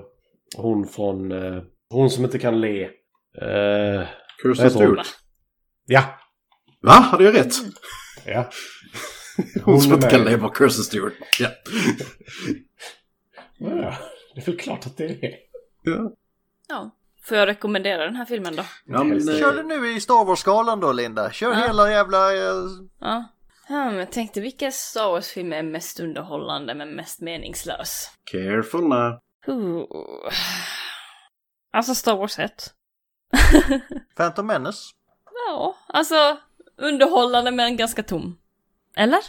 hon 0.57 0.87
från... 0.89 1.33
Eh, 1.33 1.63
hon 1.91 2.11
som 2.11 2.25
inte 2.25 2.39
kan 2.39 2.61
le. 2.61 2.83
Eh, 2.85 4.07
Kirsten 4.43 4.65
hon? 4.65 4.71
Stewart. 4.71 5.07
Ja. 5.87 6.03
Va? 6.83 6.91
Hade 6.93 7.25
jag 7.25 7.35
rätt? 7.35 7.55
Ja. 8.27 8.51
Hon 9.65 9.81
som 9.81 9.93
är 9.93 9.97
inte 9.97 10.09
kan 10.11 10.21
med. 10.23 10.31
leva 10.33 10.53
Kirsten 10.59 10.85
Stewart. 10.85 11.13
Ja. 11.41 11.49
Ja, 13.59 13.95
det 14.35 14.41
är 14.41 14.47
väl 14.47 14.57
klart 14.57 14.87
att 14.87 14.97
det 14.97 15.05
är. 15.05 15.31
ja. 15.83 16.13
Ja. 16.69 16.91
Får 17.29 17.37
jag 17.37 17.47
rekommendera 17.49 18.05
den 18.05 18.17
här 18.17 18.25
filmen 18.25 18.57
då? 18.57 18.63
ja 18.87 19.05
men, 19.05 19.21
Kör 19.21 19.55
det 19.57 19.63
nu 19.63 19.93
i 19.97 20.01
Star 20.01 20.25
Wars-skalan 20.25 20.81
då, 20.81 20.93
Linda. 20.93 21.31
Kör 21.31 21.51
Ja. 21.51 21.67
hela 21.67 21.91
jävla... 21.91 22.33
eh, 22.35 22.55
Ja. 23.01 23.25
Men 23.69 23.95
jag 23.95 24.13
tänkte 24.13 24.41
vilka 24.41 24.71
Star 24.71 25.11
Wars-film 25.11 25.53
är 25.53 25.63
mest 25.63 26.01
underhållande 26.01 26.75
men 26.75 26.89
mest 26.97 27.21
meningslös? 27.21 28.11
Careful 28.31 28.89
now. 28.89 29.19
Uh. 29.49 29.85
Alltså 31.73 31.95
Star 31.95 32.17
Wars 32.17 32.39
1. 32.39 32.53
Phantom 34.17 34.47
Menace. 34.47 34.79
Ja, 35.49 35.77
alltså 35.89 36.39
underhållande 36.77 37.51
men 37.51 37.77
ganska 37.77 38.03
tom. 38.03 38.39
Eller? 38.97 39.21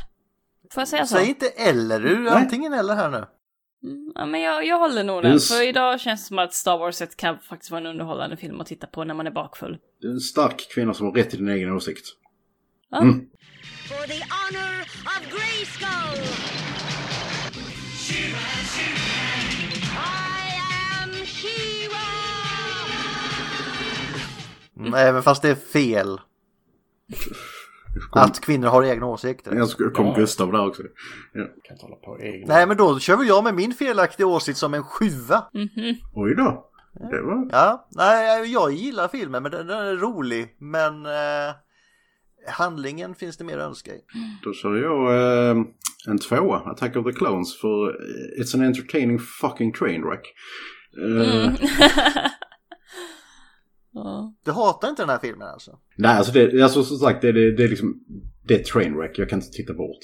Får 0.71 0.81
jag 0.81 0.87
säga 0.87 1.05
så? 1.05 1.15
Säg 1.15 1.27
inte 1.29 1.47
eller, 1.49 1.99
du 1.99 2.29
antingen 2.29 2.73
eller 2.73 2.95
här 2.95 3.09
nu. 3.09 3.17
Mm, 3.89 4.11
Ja, 4.15 4.25
men 4.25 4.41
jag, 4.41 4.65
jag 4.65 4.79
håller 4.79 5.03
nog 5.03 5.23
den. 5.23 5.35
s- 5.35 5.49
För 5.49 5.67
idag 5.67 6.01
känns 6.01 6.21
det 6.23 6.27
som 6.27 6.39
att 6.39 6.53
Star 6.53 6.77
Wars 6.77 7.01
1 7.01 7.17
kan 7.17 7.39
faktiskt 7.39 7.71
vara 7.71 7.81
en 7.81 7.85
underhållande 7.87 8.37
film 8.37 8.61
att 8.61 8.67
titta 8.67 8.87
på 8.87 9.03
när 9.03 9.13
man 9.13 9.27
är 9.27 9.31
bakfull. 9.31 9.77
Det 10.01 10.07
är 10.07 10.11
en 10.11 10.19
stark 10.19 10.67
kvinna 10.75 10.93
som 10.93 11.05
har 11.05 11.13
rätt 11.13 11.29
till 11.29 11.39
din 11.39 11.49
egen 11.49 11.71
åsikt. 11.71 12.05
Ja. 12.89 13.01
Mm. 13.01 13.29
For 13.87 14.07
the 14.07 14.21
honor 14.29 14.81
of 15.05 15.21
Grayskull! 15.31 16.21
I 19.91 20.59
am 21.03 21.11
She-Ra! 21.25 22.07
Mm, 24.79 24.93
Även 24.93 25.23
fast 25.23 25.41
det 25.41 25.49
är 25.49 25.55
fel. 25.55 26.21
Att 28.11 28.39
kvinnor 28.41 28.67
har 28.67 28.83
egna 28.83 29.05
åsikter. 29.05 29.55
Jag 29.55 29.93
kom 29.93 30.05
Ja. 30.07 30.13
Gustav 30.15 30.51
där 30.51 30.67
också. 30.67 30.83
Ja. 31.33 31.45
Kan 31.63 31.73
inte 31.75 31.85
hålla 31.85 31.95
på 31.95 32.19
egna. 32.21 32.53
Nej 32.53 32.67
men 32.67 32.77
då 32.77 32.99
kör 32.99 33.17
väl 33.17 33.27
jag 33.27 33.43
med 33.43 33.53
min 33.55 33.73
felaktiga 33.73 34.27
åsikt 34.27 34.57
som 34.57 34.73
en 34.73 34.83
sjua. 34.83 35.45
Mhm. 35.53 35.95
Oj 36.13 36.35
då. 36.35 36.69
Det 37.11 37.21
var... 37.21 37.47
Ja, 37.51 37.87
nej 37.91 38.51
jag 38.53 38.71
gillar 38.71 39.07
filmen 39.07 39.43
men 39.43 39.51
den, 39.51 39.67
den 39.67 39.77
är 39.87 39.95
rolig. 39.95 40.55
Men 40.59 41.05
eh, 41.05 41.55
handlingen 42.47 43.15
finns 43.15 43.37
det 43.37 43.43
mer 43.43 43.57
att 43.57 43.67
önska 43.67 43.91
i. 43.91 44.01
Då 44.43 44.53
kör 44.53 44.75
jag 44.75 45.13
eh, 45.51 45.63
en 46.07 46.17
tvåa, 46.17 46.57
Attack 46.59 46.95
of 46.95 47.05
the 47.05 47.11
Clones, 47.11 47.59
för 47.61 47.89
eh, 47.89 48.41
it's 48.41 48.55
an 48.55 48.61
entertaining 48.65 49.19
fucking 49.19 49.73
train 49.73 50.01
wreck. 50.03 50.33
Eh, 50.97 51.45
Mm. 51.45 51.55
ja. 53.91 54.33
Du 54.45 54.51
hatar 54.51 54.89
inte 54.89 55.01
den 55.01 55.09
här 55.09 55.19
filmen 55.19 55.47
alltså? 55.47 55.79
Nej, 55.97 56.17
alltså, 56.17 56.33
det, 56.33 56.61
alltså 56.61 56.83
som 56.83 56.97
sagt, 56.97 57.21
det, 57.21 57.31
det, 57.31 57.55
det 57.55 57.63
är 57.63 57.67
liksom, 57.67 57.99
det 58.43 58.59
är 58.59 58.63
train 58.63 58.97
wreck, 58.97 59.19
jag 59.19 59.29
kan 59.29 59.39
inte 59.39 59.51
titta 59.51 59.73
bort. 59.73 59.99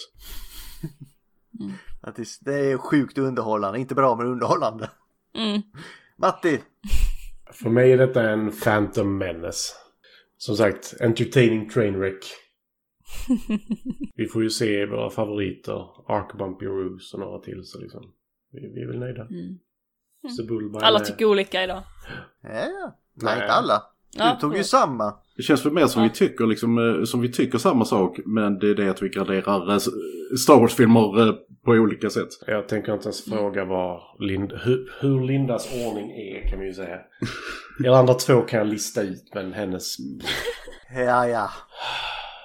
Att 2.01 2.15
det, 2.15 2.25
det 2.41 2.53
är 2.71 2.77
sjukt 2.77 3.17
underhållande, 3.17 3.79
inte 3.79 3.95
bra 3.95 4.15
men 4.15 4.27
underhållande. 4.27 4.89
Mm. 5.37 5.61
Matti, 6.17 6.59
För 7.51 7.69
mig 7.69 7.91
är 7.91 7.97
detta 7.97 8.29
en 8.29 8.51
Phantom 8.51 9.17
Menace. 9.17 9.73
Som 10.41 10.55
sagt, 10.55 10.93
entertaining 11.01 11.69
trainwreck. 11.69 12.25
Vi 14.15 14.27
får 14.27 14.43
ju 14.43 14.49
se 14.49 14.85
våra 14.85 15.09
favoriter. 15.09 16.11
Ark 16.11 16.37
Bumpy 16.37 16.65
Roos 16.65 17.13
och 17.13 17.19
några 17.19 17.39
till 17.39 17.63
så 17.63 17.79
liksom. 17.79 18.13
Vi, 18.51 18.59
vi 18.59 18.81
är 18.81 18.87
väl 18.87 18.99
nöjda. 18.99 19.21
Mm. 19.21 19.59
Är 20.23 20.29
Alla 20.83 20.99
tycker 20.99 21.25
olika 21.25 21.63
idag. 21.63 21.83
ja, 22.41 22.49
ja. 22.49 22.99
nej 23.13 23.35
Nej. 23.35 23.35
inte 23.35 23.53
alla. 23.53 23.83
Du 24.13 24.19
Ja, 24.23 24.37
tog 24.41 24.57
ju 24.57 24.63
samma. 24.63 25.13
Det 25.37 25.43
känns 25.43 25.61
för 25.63 25.69
mer 25.71 25.87
som 25.87 26.01
Ja. 26.03 26.09
vi 26.13 26.15
tycker 26.15 26.47
liksom, 26.47 26.99
eh, 26.99 27.03
som 27.05 27.21
vi 27.21 27.31
tycker 27.31 27.57
samma 27.57 27.85
sak, 27.85 28.19
men 28.25 28.59
det 28.59 28.69
är 28.69 28.75
det 28.75 28.89
att 28.89 29.01
vi 29.01 29.09
graderar 29.09 29.71
eh, 29.71 29.77
Star 30.37 30.59
Wars-filmer 30.59 31.27
eh, 31.27 31.33
på 31.65 31.71
olika 31.71 32.09
sätt. 32.09 32.27
Jag 32.47 32.67
tänker 32.67 32.93
inte 32.93 33.05
ens 33.05 33.25
fråga 33.25 33.65
vad 33.65 34.01
Lind, 34.19 34.51
hur, 34.63 34.93
hur 35.01 35.21
Lindas 35.27 35.67
ordning 35.73 36.11
är 36.11 36.49
kan 36.49 36.59
vi 36.59 36.65
ju 36.65 36.73
säga. 36.73 36.99
Er 37.85 37.89
andra 37.91 38.13
två 38.13 38.41
kan 38.41 38.59
jag 38.59 38.67
lista 38.67 39.01
ut 39.01 39.31
men 39.33 39.53
hennes... 39.53 39.97
Ja, 40.95 41.27
ja. 41.27 41.49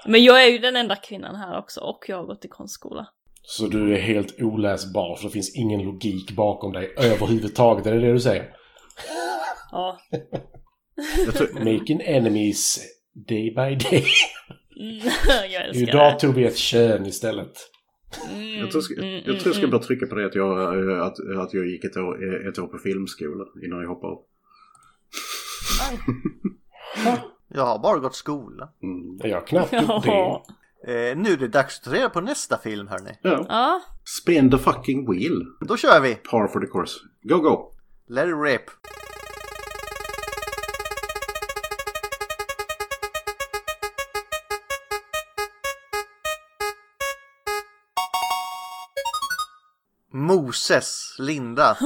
Men 0.06 0.24
jag 0.24 0.44
är 0.44 0.48
ju 0.48 0.58
den 0.58 0.76
enda 0.76 0.96
kvinnan 0.96 1.34
här 1.36 1.58
också 1.58 1.80
och 1.80 2.04
jag 2.08 2.16
har 2.16 2.24
gått 2.24 2.44
i 2.44 2.48
konstskola. 2.48 3.06
Så 3.42 3.66
du 3.66 3.94
är 3.94 4.00
helt 4.00 4.42
oläsbar 4.42 5.16
för 5.16 5.24
det 5.24 5.30
finns 5.32 5.56
ingen 5.56 5.82
logik 5.82 6.30
bakom 6.36 6.72
dig 6.72 6.94
överhuvudtaget. 6.96 7.86
Är 7.86 7.92
det 7.94 8.00
det 8.00 8.12
du 8.12 8.20
säger? 8.20 8.50
Ja. 9.72 9.98
Jag 11.26 11.34
tror, 11.34 11.48
Making 11.78 12.00
enemies 12.04 12.78
day 13.14 13.50
by 13.50 13.88
day. 13.90 14.04
Mm, 14.80 14.98
jag 15.52 15.64
älskar 15.64 15.82
Idag 15.88 16.12
det. 16.14 16.20
tog 16.20 16.34
vi 16.34 16.44
ett 16.44 16.56
kön 16.56 17.06
istället. 17.06 17.52
Mm, 18.32 18.58
Jag 18.58 18.70
tror, 18.70 18.74
jag, 18.76 18.84
ska- 18.84 18.94
mm, 19.02 19.14
jag, 19.14 19.24
tror 19.24 19.34
jag 19.34 19.54
ska 19.54 19.58
mm, 19.58 19.70
bara 19.70 19.82
trycka 19.82 20.06
på 20.06 20.14
det 20.14 20.26
att 20.26 20.34
jag, 20.34 20.90
att, 21.00 21.18
att 21.42 21.54
jag 21.54 21.66
gick 21.66 21.84
ett 21.84 21.96
år, 21.96 22.48
ett 22.48 22.58
år 22.58 22.66
på 22.66 22.78
filmskola 22.78 23.44
innan 23.66 23.80
jag 23.80 23.88
hoppade 23.88 24.12
av. 24.12 24.22
Jag 27.48 27.66
har 27.66 27.78
bara 27.78 27.98
gått 27.98 28.14
skola. 28.14 28.68
Mm. 28.82 29.30
Jag 29.30 29.36
har 29.40 29.46
knappt 29.46 29.72
gjort 29.72 30.04
det. 30.04 30.40
Eh, 31.10 31.16
nu 31.16 31.32
är 31.32 31.36
det 31.36 31.48
dags 31.48 31.78
att 31.78 31.84
ta 31.84 31.92
reda 31.94 32.08
på 32.10 32.20
nästa 32.20 32.58
film 32.58 32.88
hörni. 32.88 33.10
Ja. 33.22 33.46
Ja. 33.48 33.80
Spin 34.22 34.50
the 34.50 34.58
fucking 34.58 35.10
wheel. 35.12 35.44
Då 35.68 35.76
kör 35.76 36.00
vi! 36.00 36.14
Par 36.14 36.48
for 36.48 36.60
the 36.60 36.66
course. 36.66 36.98
Go 37.22 37.36
go! 37.38 37.72
Let 38.08 38.28
it 38.28 38.34
rip! 38.44 38.62
Moses, 50.16 51.16
Linda. 51.18 51.76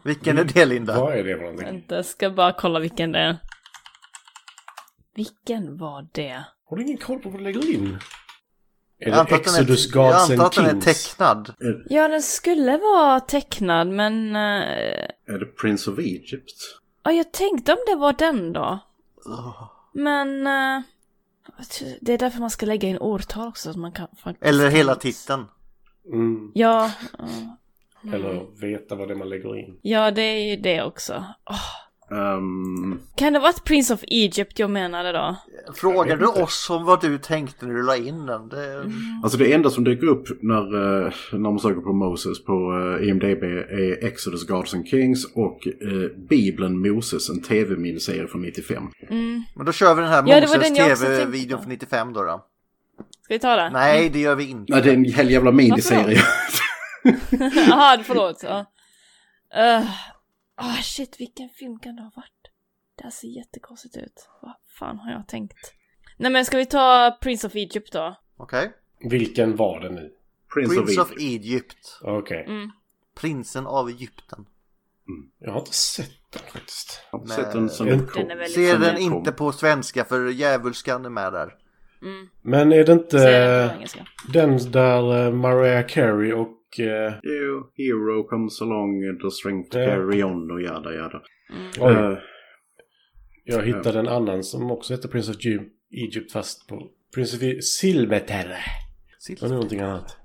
Vilken 0.04 0.38
är 0.38 0.44
det 0.44 0.64
Linda? 0.66 1.00
Vad 1.00 1.14
är 1.14 1.24
det 1.24 1.34
för 1.36 1.40
någonting? 1.42 1.66
Vänta, 1.66 1.96
jag 1.96 2.04
ska 2.06 2.30
bara 2.30 2.52
kolla 2.52 2.78
vilken 2.78 3.12
det 3.12 3.18
är. 3.18 3.38
Vilken 5.14 5.76
var 5.76 6.08
det? 6.12 6.44
Har 6.70 6.76
du 6.76 6.82
ingen 6.82 6.98
koll 6.98 7.18
på 7.18 7.30
vad 7.30 7.40
du 7.40 7.44
lägger 7.44 7.74
in? 7.74 7.98
Är 9.00 9.06
Jag 9.08 9.12
det 9.16 9.20
antar 9.20 9.36
att 9.36 9.44
den 9.44 9.54
är- 9.54 9.58
Exodus 9.60 9.94
jag 9.94 10.04
Gods 10.12 10.30
antar 10.30 10.46
att 10.46 10.52
den 10.52 10.76
är 10.76 10.80
tecknad. 10.80 11.54
Ja, 11.88 12.08
den 12.08 12.22
skulle 12.22 12.76
vara 12.78 13.20
tecknad, 13.20 13.88
men... 13.88 14.36
eh, 14.36 14.42
Är 15.26 15.38
det 15.38 15.46
Prince 15.46 15.90
of 15.90 15.98
Egypt? 15.98 16.60
Ja, 17.02 17.12
jag 17.12 17.32
tänkte 17.32 17.72
om 17.72 17.78
det 17.86 17.94
var 17.94 18.12
den 18.12 18.52
då. 18.52 18.78
Men... 19.92 20.46
eh, 20.46 20.82
det 22.00 22.12
är 22.12 22.18
därför 22.18 22.40
man 22.40 22.50
ska 22.50 22.66
lägga 22.66 22.88
in 22.88 22.98
årtal 22.98 23.48
också, 23.48 23.72
så 23.72 23.78
man 23.78 23.92
kan 23.92 24.08
faktiskt... 24.22 24.44
Eller 24.46 24.68
hela 24.70 24.94
titeln. 24.94 25.46
Mm. 26.12 26.50
Ja, 26.54 26.90
Eller 28.14 28.60
veta 28.60 28.94
vad 28.94 29.08
det 29.08 29.14
är 29.14 29.18
man 29.18 29.28
lägger 29.28 29.56
in. 29.56 29.78
ja 29.82 30.10
det 30.10 30.22
är 30.22 30.50
ju 30.50 30.56
det 30.56 30.82
också. 30.82 31.24
Åh, 31.50 31.88
Ehm, 32.10 32.98
Kan 33.14 33.32
det 33.32 33.38
vara 33.38 33.50
ett 33.50 33.64
Prince 33.64 33.94
of 33.94 34.02
Egypt 34.02 34.58
jag 34.58 34.70
menade 34.70 35.12
då? 35.12 35.36
Frågar 35.74 36.16
du 36.16 36.26
oss 36.26 36.70
om 36.70 36.84
vad 36.84 37.00
du 37.00 37.18
tänkte 37.18 37.66
när 37.66 37.74
du 37.74 37.82
la 37.82 37.96
in 37.96 38.26
den? 38.26 38.48
Det... 38.48 38.84
alltså 39.22 39.38
det 39.38 39.52
enda 39.52 39.70
som 39.70 39.84
dyker 39.84 40.06
upp 40.06 40.42
när, 40.42 40.62
eh, 40.62 41.12
när 41.32 41.38
man 41.38 41.58
söker 41.58 41.80
på 41.80 41.92
Moses 41.92 42.44
på 42.44 42.52
uh, 42.52 43.08
IMDB 43.08 43.42
är 43.42 44.04
Exodus 44.04 44.46
Gods 44.46 44.74
and 44.74 44.86
Kings 44.86 45.32
och 45.34 45.66
eh, 45.66 46.10
Bibeln 46.28 46.78
Moses, 46.88 47.30
en 47.30 47.42
tv-miniserie 47.42 48.26
från 48.26 48.42
95. 48.42 48.82
Men 49.56 49.66
då 49.66 49.72
kör 49.72 49.94
vi 49.94 50.00
den 50.00 50.10
här 50.10 50.24
Ja, 50.26 50.40
det 50.40 50.46
var 50.46 50.56
Moses 50.56 50.68
den 50.68 50.76
jag 50.76 50.92
också 50.92 51.04
tänkte 51.04 51.24
tv-videon 51.24 51.60
från 51.60 51.68
95 51.68 52.12
då, 52.12 52.22
då. 52.22 52.46
Ska 53.28 53.34
vi 53.34 53.38
ta 53.38 53.56
det? 53.56 53.70
Nej, 53.70 54.10
det 54.10 54.18
gör 54.18 54.34
vi 54.34 54.50
inte. 54.50 54.72
Nej, 54.72 54.82
det 54.82 54.90
är 54.90 54.94
en 54.94 55.04
hel 55.04 55.30
jävla 55.30 55.52
miniserie. 55.52 56.18
Jaha, 57.68 58.02
förlåt. 58.04 58.42
Ja. 58.42 58.58
Uh, 59.56 59.90
ah, 60.54 60.82
shit, 60.82 61.20
vilken 61.20 61.48
film 61.48 61.78
kan 61.78 61.96
det 61.96 62.02
ha 62.02 62.12
varit? 62.16 62.50
Det 62.96 63.04
här 63.04 63.10
ser 63.10 63.28
jättekonstigt 63.28 63.96
ut. 63.96 64.28
Vad 64.42 64.54
fan 64.78 64.98
har 64.98 65.12
jag 65.12 65.28
tänkt? 65.28 65.74
Nej 66.16 66.32
men 66.32 66.44
ska 66.44 66.56
vi 66.56 66.66
ta 66.66 67.18
Prince 67.20 67.46
of 67.46 67.54
Egypt 67.54 67.92
då? 67.92 68.16
Okej. 68.36 68.72
Vilken 69.00 69.56
var 69.56 69.80
det 69.80 69.90
nu? 69.90 70.12
Prince, 70.54 70.74
Prince 70.74 71.00
of 71.00 71.10
of 71.10 71.16
Egypt. 71.18 71.44
Egypt. 71.44 71.98
Okej. 72.02 72.44
Mm. 72.48 72.70
Prinsen 73.14 73.66
av 73.66 73.88
Egypten. 73.88 74.46
Jag 75.38 75.52
har 75.52 75.58
inte 75.60 75.74
sett 75.74 76.32
den 76.32 76.42
faktiskt. 76.52 77.02
Jag 77.12 77.18
har 77.18 77.26
sett 77.26 77.52
den 77.52 77.70
som 77.70 77.86
Den 77.86 77.98
den 77.98 78.06
kom. 78.06 78.22
är 78.22 78.36
väldigt 78.36 78.54
Ser 78.54 78.72
den 78.72 78.80
den 78.80 78.98
inte 78.98 79.32
på 79.32 79.52
svenska 79.52 80.04
för 80.04 80.28
djävulskan 80.28 81.04
är 81.04 81.10
med 81.10 81.32
där. 81.32 81.54
Mm. 82.02 82.28
Men 82.42 82.72
är 82.72 82.84
det 82.84 82.92
inte 82.92 83.16
den 84.32 84.50
eh, 84.54 84.62
där 84.70 85.26
eh, 85.26 85.32
Mariah 85.32 85.86
Carey 85.86 86.32
och... 86.32 86.80
eh, 86.80 87.12
You, 87.24 87.62
hero 87.76 88.24
comes 88.28 88.62
along, 88.62 89.18
the 89.22 89.30
strength 89.30 89.70
to 89.70 89.76
carry 89.78 90.22
on 90.22 90.50
och 90.50 90.62
jada 90.62 90.94
jada. 90.94 91.22
Oj, 91.80 91.92
Eh, 91.94 92.18
jag 93.44 93.62
hittade 93.66 93.98
en 93.98 94.08
annan 94.08 94.44
som 94.44 94.70
också 94.70 94.94
heter 94.94 95.08
Prince 95.08 95.30
of 95.30 95.36
Egypt 95.90 96.32
fast 96.32 96.66
på... 96.68 96.90
Prince 97.14 97.36
of 97.36 97.42
E- 97.42 97.62
Silmeterre. 97.62 98.58
Det 99.28 99.42
var 99.42 99.48
någonting 99.48 99.80
annat. 99.80 100.16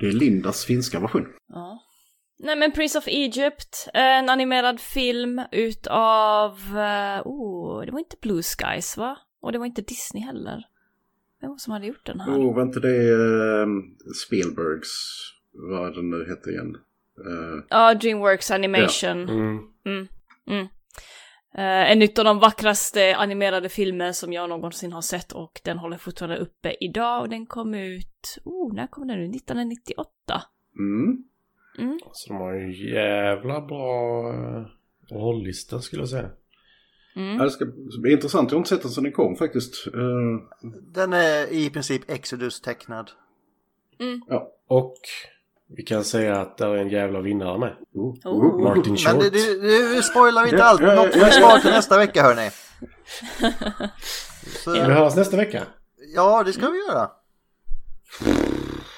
det 0.00 0.06
är 0.06 0.12
Lindas 0.12 0.64
finska 0.64 1.00
version. 1.00 1.26
Ja. 1.48 1.82
Nej 2.38 2.56
men 2.56 2.72
Prince 2.72 2.98
of 2.98 3.06
Egypt, 3.08 3.88
en 3.94 4.28
animerad 4.28 4.80
film 4.80 5.40
utav, 5.52 6.52
oh, 7.24 7.84
det 7.84 7.92
var 7.92 7.98
inte 7.98 8.16
Blue 8.22 8.42
Skies 8.42 8.96
va? 8.96 9.18
Och 9.40 9.52
det 9.52 9.58
var 9.58 9.66
inte 9.66 9.82
Disney 9.82 10.22
heller. 10.22 10.64
Vem 11.40 11.50
var 11.50 11.56
som 11.56 11.72
hade 11.72 11.86
gjort 11.86 12.06
den 12.06 12.20
här? 12.20 12.38
Åh, 12.38 12.54
var 12.54 12.62
inte 12.62 12.80
det 12.80 13.12
eh, 13.12 13.66
Spielbergs, 14.26 14.88
vad 15.52 15.94
den 15.94 16.10
nu 16.10 16.26
hette 16.28 16.50
igen? 16.50 16.76
Eh, 17.26 17.64
Ja, 17.68 17.94
Dreamworks 17.94 18.50
Animation. 18.50 19.28
Mm. 19.28 19.58
Mm. 19.86 20.08
Mm. 20.46 20.66
Eh, 21.54 21.92
en 21.92 22.02
utav 22.02 22.24
de 22.24 22.38
vackraste 22.38 23.16
animerade 23.16 23.68
filmer 23.68 24.12
som 24.12 24.32
jag 24.32 24.48
någonsin 24.48 24.92
har 24.92 25.00
sett 25.02 25.32
och 25.32 25.60
den 25.64 25.78
håller 25.78 25.98
fortfarande 25.98 26.36
uppe 26.38 26.76
idag 26.80 27.22
och 27.22 27.28
den 27.28 27.46
kom 27.46 27.74
ut, 27.74 28.38
oh, 28.44 28.74
när 28.74 28.86
kom 28.86 29.06
den 29.06 29.18
ut? 29.18 29.36
1998. 29.36 30.10
mm. 31.78 31.98
Så 32.12 32.32
de 32.32 32.36
har 32.36 32.54
ju 32.54 32.60
en 32.64 32.72
jävla 32.72 33.60
bra 33.60 34.22
uh, 34.32 34.66
rollista 35.10 35.80
skulle 35.80 36.02
jag 36.02 36.08
säga. 36.08 36.30
Mm. 37.18 37.38
Det 37.38 37.50
ska 37.50 37.64
bli 38.00 38.12
intressant, 38.12 38.50
jag 38.50 38.56
har 38.56 38.58
inte 38.60 38.68
sett 38.68 38.82
den 38.82 38.90
sedan 38.90 39.04
den 39.04 39.12
kom 39.12 39.36
faktiskt. 39.36 39.86
Eh, 39.86 40.62
Den 40.94 41.12
är 41.12 41.46
i 41.52 41.70
princip 41.70 42.10
Exodus 42.10 42.60
tecknad. 42.60 43.10
ja. 44.28 44.48
Och 44.68 44.94
vi 45.76 45.82
kan 45.82 46.04
säga 46.04 46.40
att 46.40 46.58
där 46.58 46.68
är 46.68 46.76
en 46.76 46.88
jävla 46.88 47.20
vinnare 47.20 47.58
med. 47.58 47.76
Oh. 48.24 48.62
Martin 48.62 48.96
Short. 48.96 49.12
Men 49.12 49.20
det, 49.22 49.30
det, 49.30 49.94
det 49.94 50.02
spoilar 50.02 50.44
inte 50.44 50.64
allt. 50.64 50.80
Något 50.80 51.16
ja. 51.16 51.30
sparar 51.30 51.58
till 51.58 51.70
nästa 51.70 51.98
vecka 51.98 52.22
hörni. 52.22 52.50
Så, 54.64 54.70
Vi 54.72 54.78
hörs 54.80 55.16
nästa 55.16 55.36
vecka. 55.36 55.62
ja, 56.14 56.42
det 56.42 56.52
ska 56.52 56.70
vi 56.70 56.78
göra. 56.78 57.10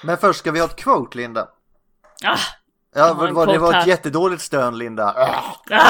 Men 0.04 0.16
först 0.18 0.38
ska 0.38 0.50
vi 0.52 0.58
ha 0.60 0.66
ett 0.66 0.76
quote, 0.76 1.18
Linda. 1.18 1.48
Ah, 2.24 2.38
Ja, 2.94 3.30
vad- 3.32 3.48
det 3.48 3.58
var 3.58 3.78
ett 3.80 3.86
jättedåligt 3.86 4.42
stön, 4.42 4.78
Linda. 4.78 5.14
ah. 5.16 5.84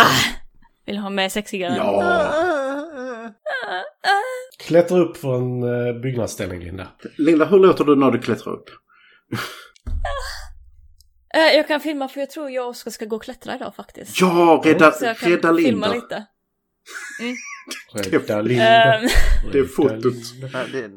Vill 0.90 0.98
ha 0.98 1.10
med 1.10 1.32
sexigare? 1.32 1.74
ja. 1.76 3.32
Klättra 4.58 4.98
upp 4.98 5.16
för 5.16 5.36
en 5.36 5.62
uh, 5.62 6.00
byggnadsställning 6.00 6.60
Linda. 6.60 6.86
Linda, 7.18 7.44
hur 7.44 7.58
låter 7.58 7.84
du 7.84 7.96
när 7.96 8.10
du 8.10 8.18
klättrar 8.18 8.52
upp? 8.52 8.70
Eh, 11.34 11.56
jag 11.56 11.68
kan 11.68 11.80
filma 11.80 12.08
för 12.08 12.20
jag 12.20 12.30
tror 12.30 12.50
jag 12.50 12.64
och 12.64 12.70
Oskar 12.70 12.90
ska 12.90 13.04
gå 13.04 13.16
och 13.16 13.22
klättra 13.22 13.54
idag 13.54 13.74
faktiskt. 13.74 14.20
Ja, 14.20 14.62
rädda, 14.64 14.92
Så 14.92 15.04
jag 15.04 15.18
kan 15.18 15.30
rädda 15.30 15.56
filma 15.56 15.86
Linda. 15.88 15.94
lite. 15.94 16.26
Rädda 18.10 18.40
Linda. 18.42 18.94
Ehm, 18.94 19.08
Det 19.52 19.58
är 19.58 19.64
fotot. 19.64 20.14
Nej, 20.52 20.66
det, 20.72 20.90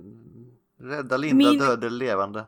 rädda 0.96 1.18
Linda, 1.18 1.36
Min- 1.50 1.60
död 1.60 1.84
eller 1.84 1.98
levande. 1.98 2.46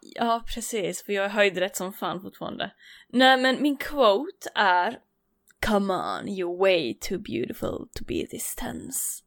ja, 0.00 0.42
precis, 0.54 1.02
för 1.04 1.12
jag 1.12 1.24
är 1.24 1.28
höjdrätt 1.28 1.76
som 1.76 1.92
fan 1.92 2.22
fortfarande. 2.22 2.70
Nej, 3.12 3.36
men 3.36 3.62
min 3.62 3.76
quote 3.76 4.48
är 4.54 4.98
Come 5.66 5.92
on, 5.92 6.28
you're 6.28 6.58
way 6.58 6.94
too 6.94 7.18
beautiful 7.18 7.88
to 7.94 8.04
be 8.04 8.26
this 8.26 8.54
tense. 8.54 9.22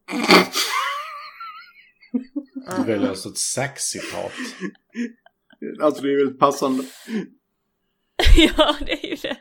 Du 2.77 2.83
väljer 2.83 3.09
alltså 3.09 3.29
ett 3.29 3.37
sax-citat. 3.37 4.31
Alltså 5.81 6.01
det 6.01 6.13
är 6.13 6.17
väldigt 6.17 6.39
passande. 6.39 6.83
ja, 8.35 8.75
det 8.85 9.05
är 9.05 9.09
ju 9.09 9.15
det. 9.15 9.37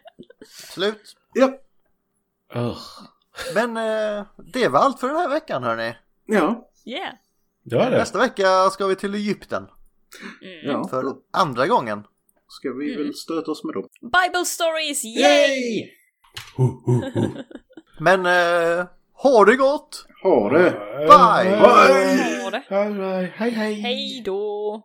Slut. 0.47 1.17
Ja. 1.35 1.59
Ugh. 2.55 2.79
Men 3.55 3.77
eh, 3.77 4.27
det 4.53 4.69
var 4.69 4.81
allt 4.81 5.01
för 5.01 5.09
den 5.09 5.17
här 5.17 5.29
veckan 5.29 5.63
hörni. 5.63 5.97
Ja. 6.27 6.71
Yeah. 6.85 7.15
Det 7.63 7.77
var 7.77 7.91
det. 7.91 7.99
Nästa 7.99 8.19
vecka 8.19 8.71
ska 8.71 8.87
vi 8.87 8.97
till 8.97 9.15
Egypten. 9.15 9.67
Ja. 10.63 10.89
För 10.89 11.17
andra 11.31 11.67
gången. 11.67 12.07
Ska 12.49 12.73
vi 12.73 12.97
väl 12.97 13.15
stöta 13.15 13.51
oss 13.51 13.65
med 13.65 13.75
dem. 13.75 13.89
Bible 14.01 14.45
stories, 14.45 15.05
yay! 15.05 15.91
Men 18.01 18.27
eh, 18.27 18.87
ha 19.23 19.45
det 19.45 19.57
gott! 19.57 20.07
Ha 20.23 20.51
det! 20.51 20.71
Bye! 21.07 21.51
Right. 21.51 23.33
Hej 23.35 23.51
hej. 23.51 23.75
Hej 23.75 24.23
då! 24.25 24.83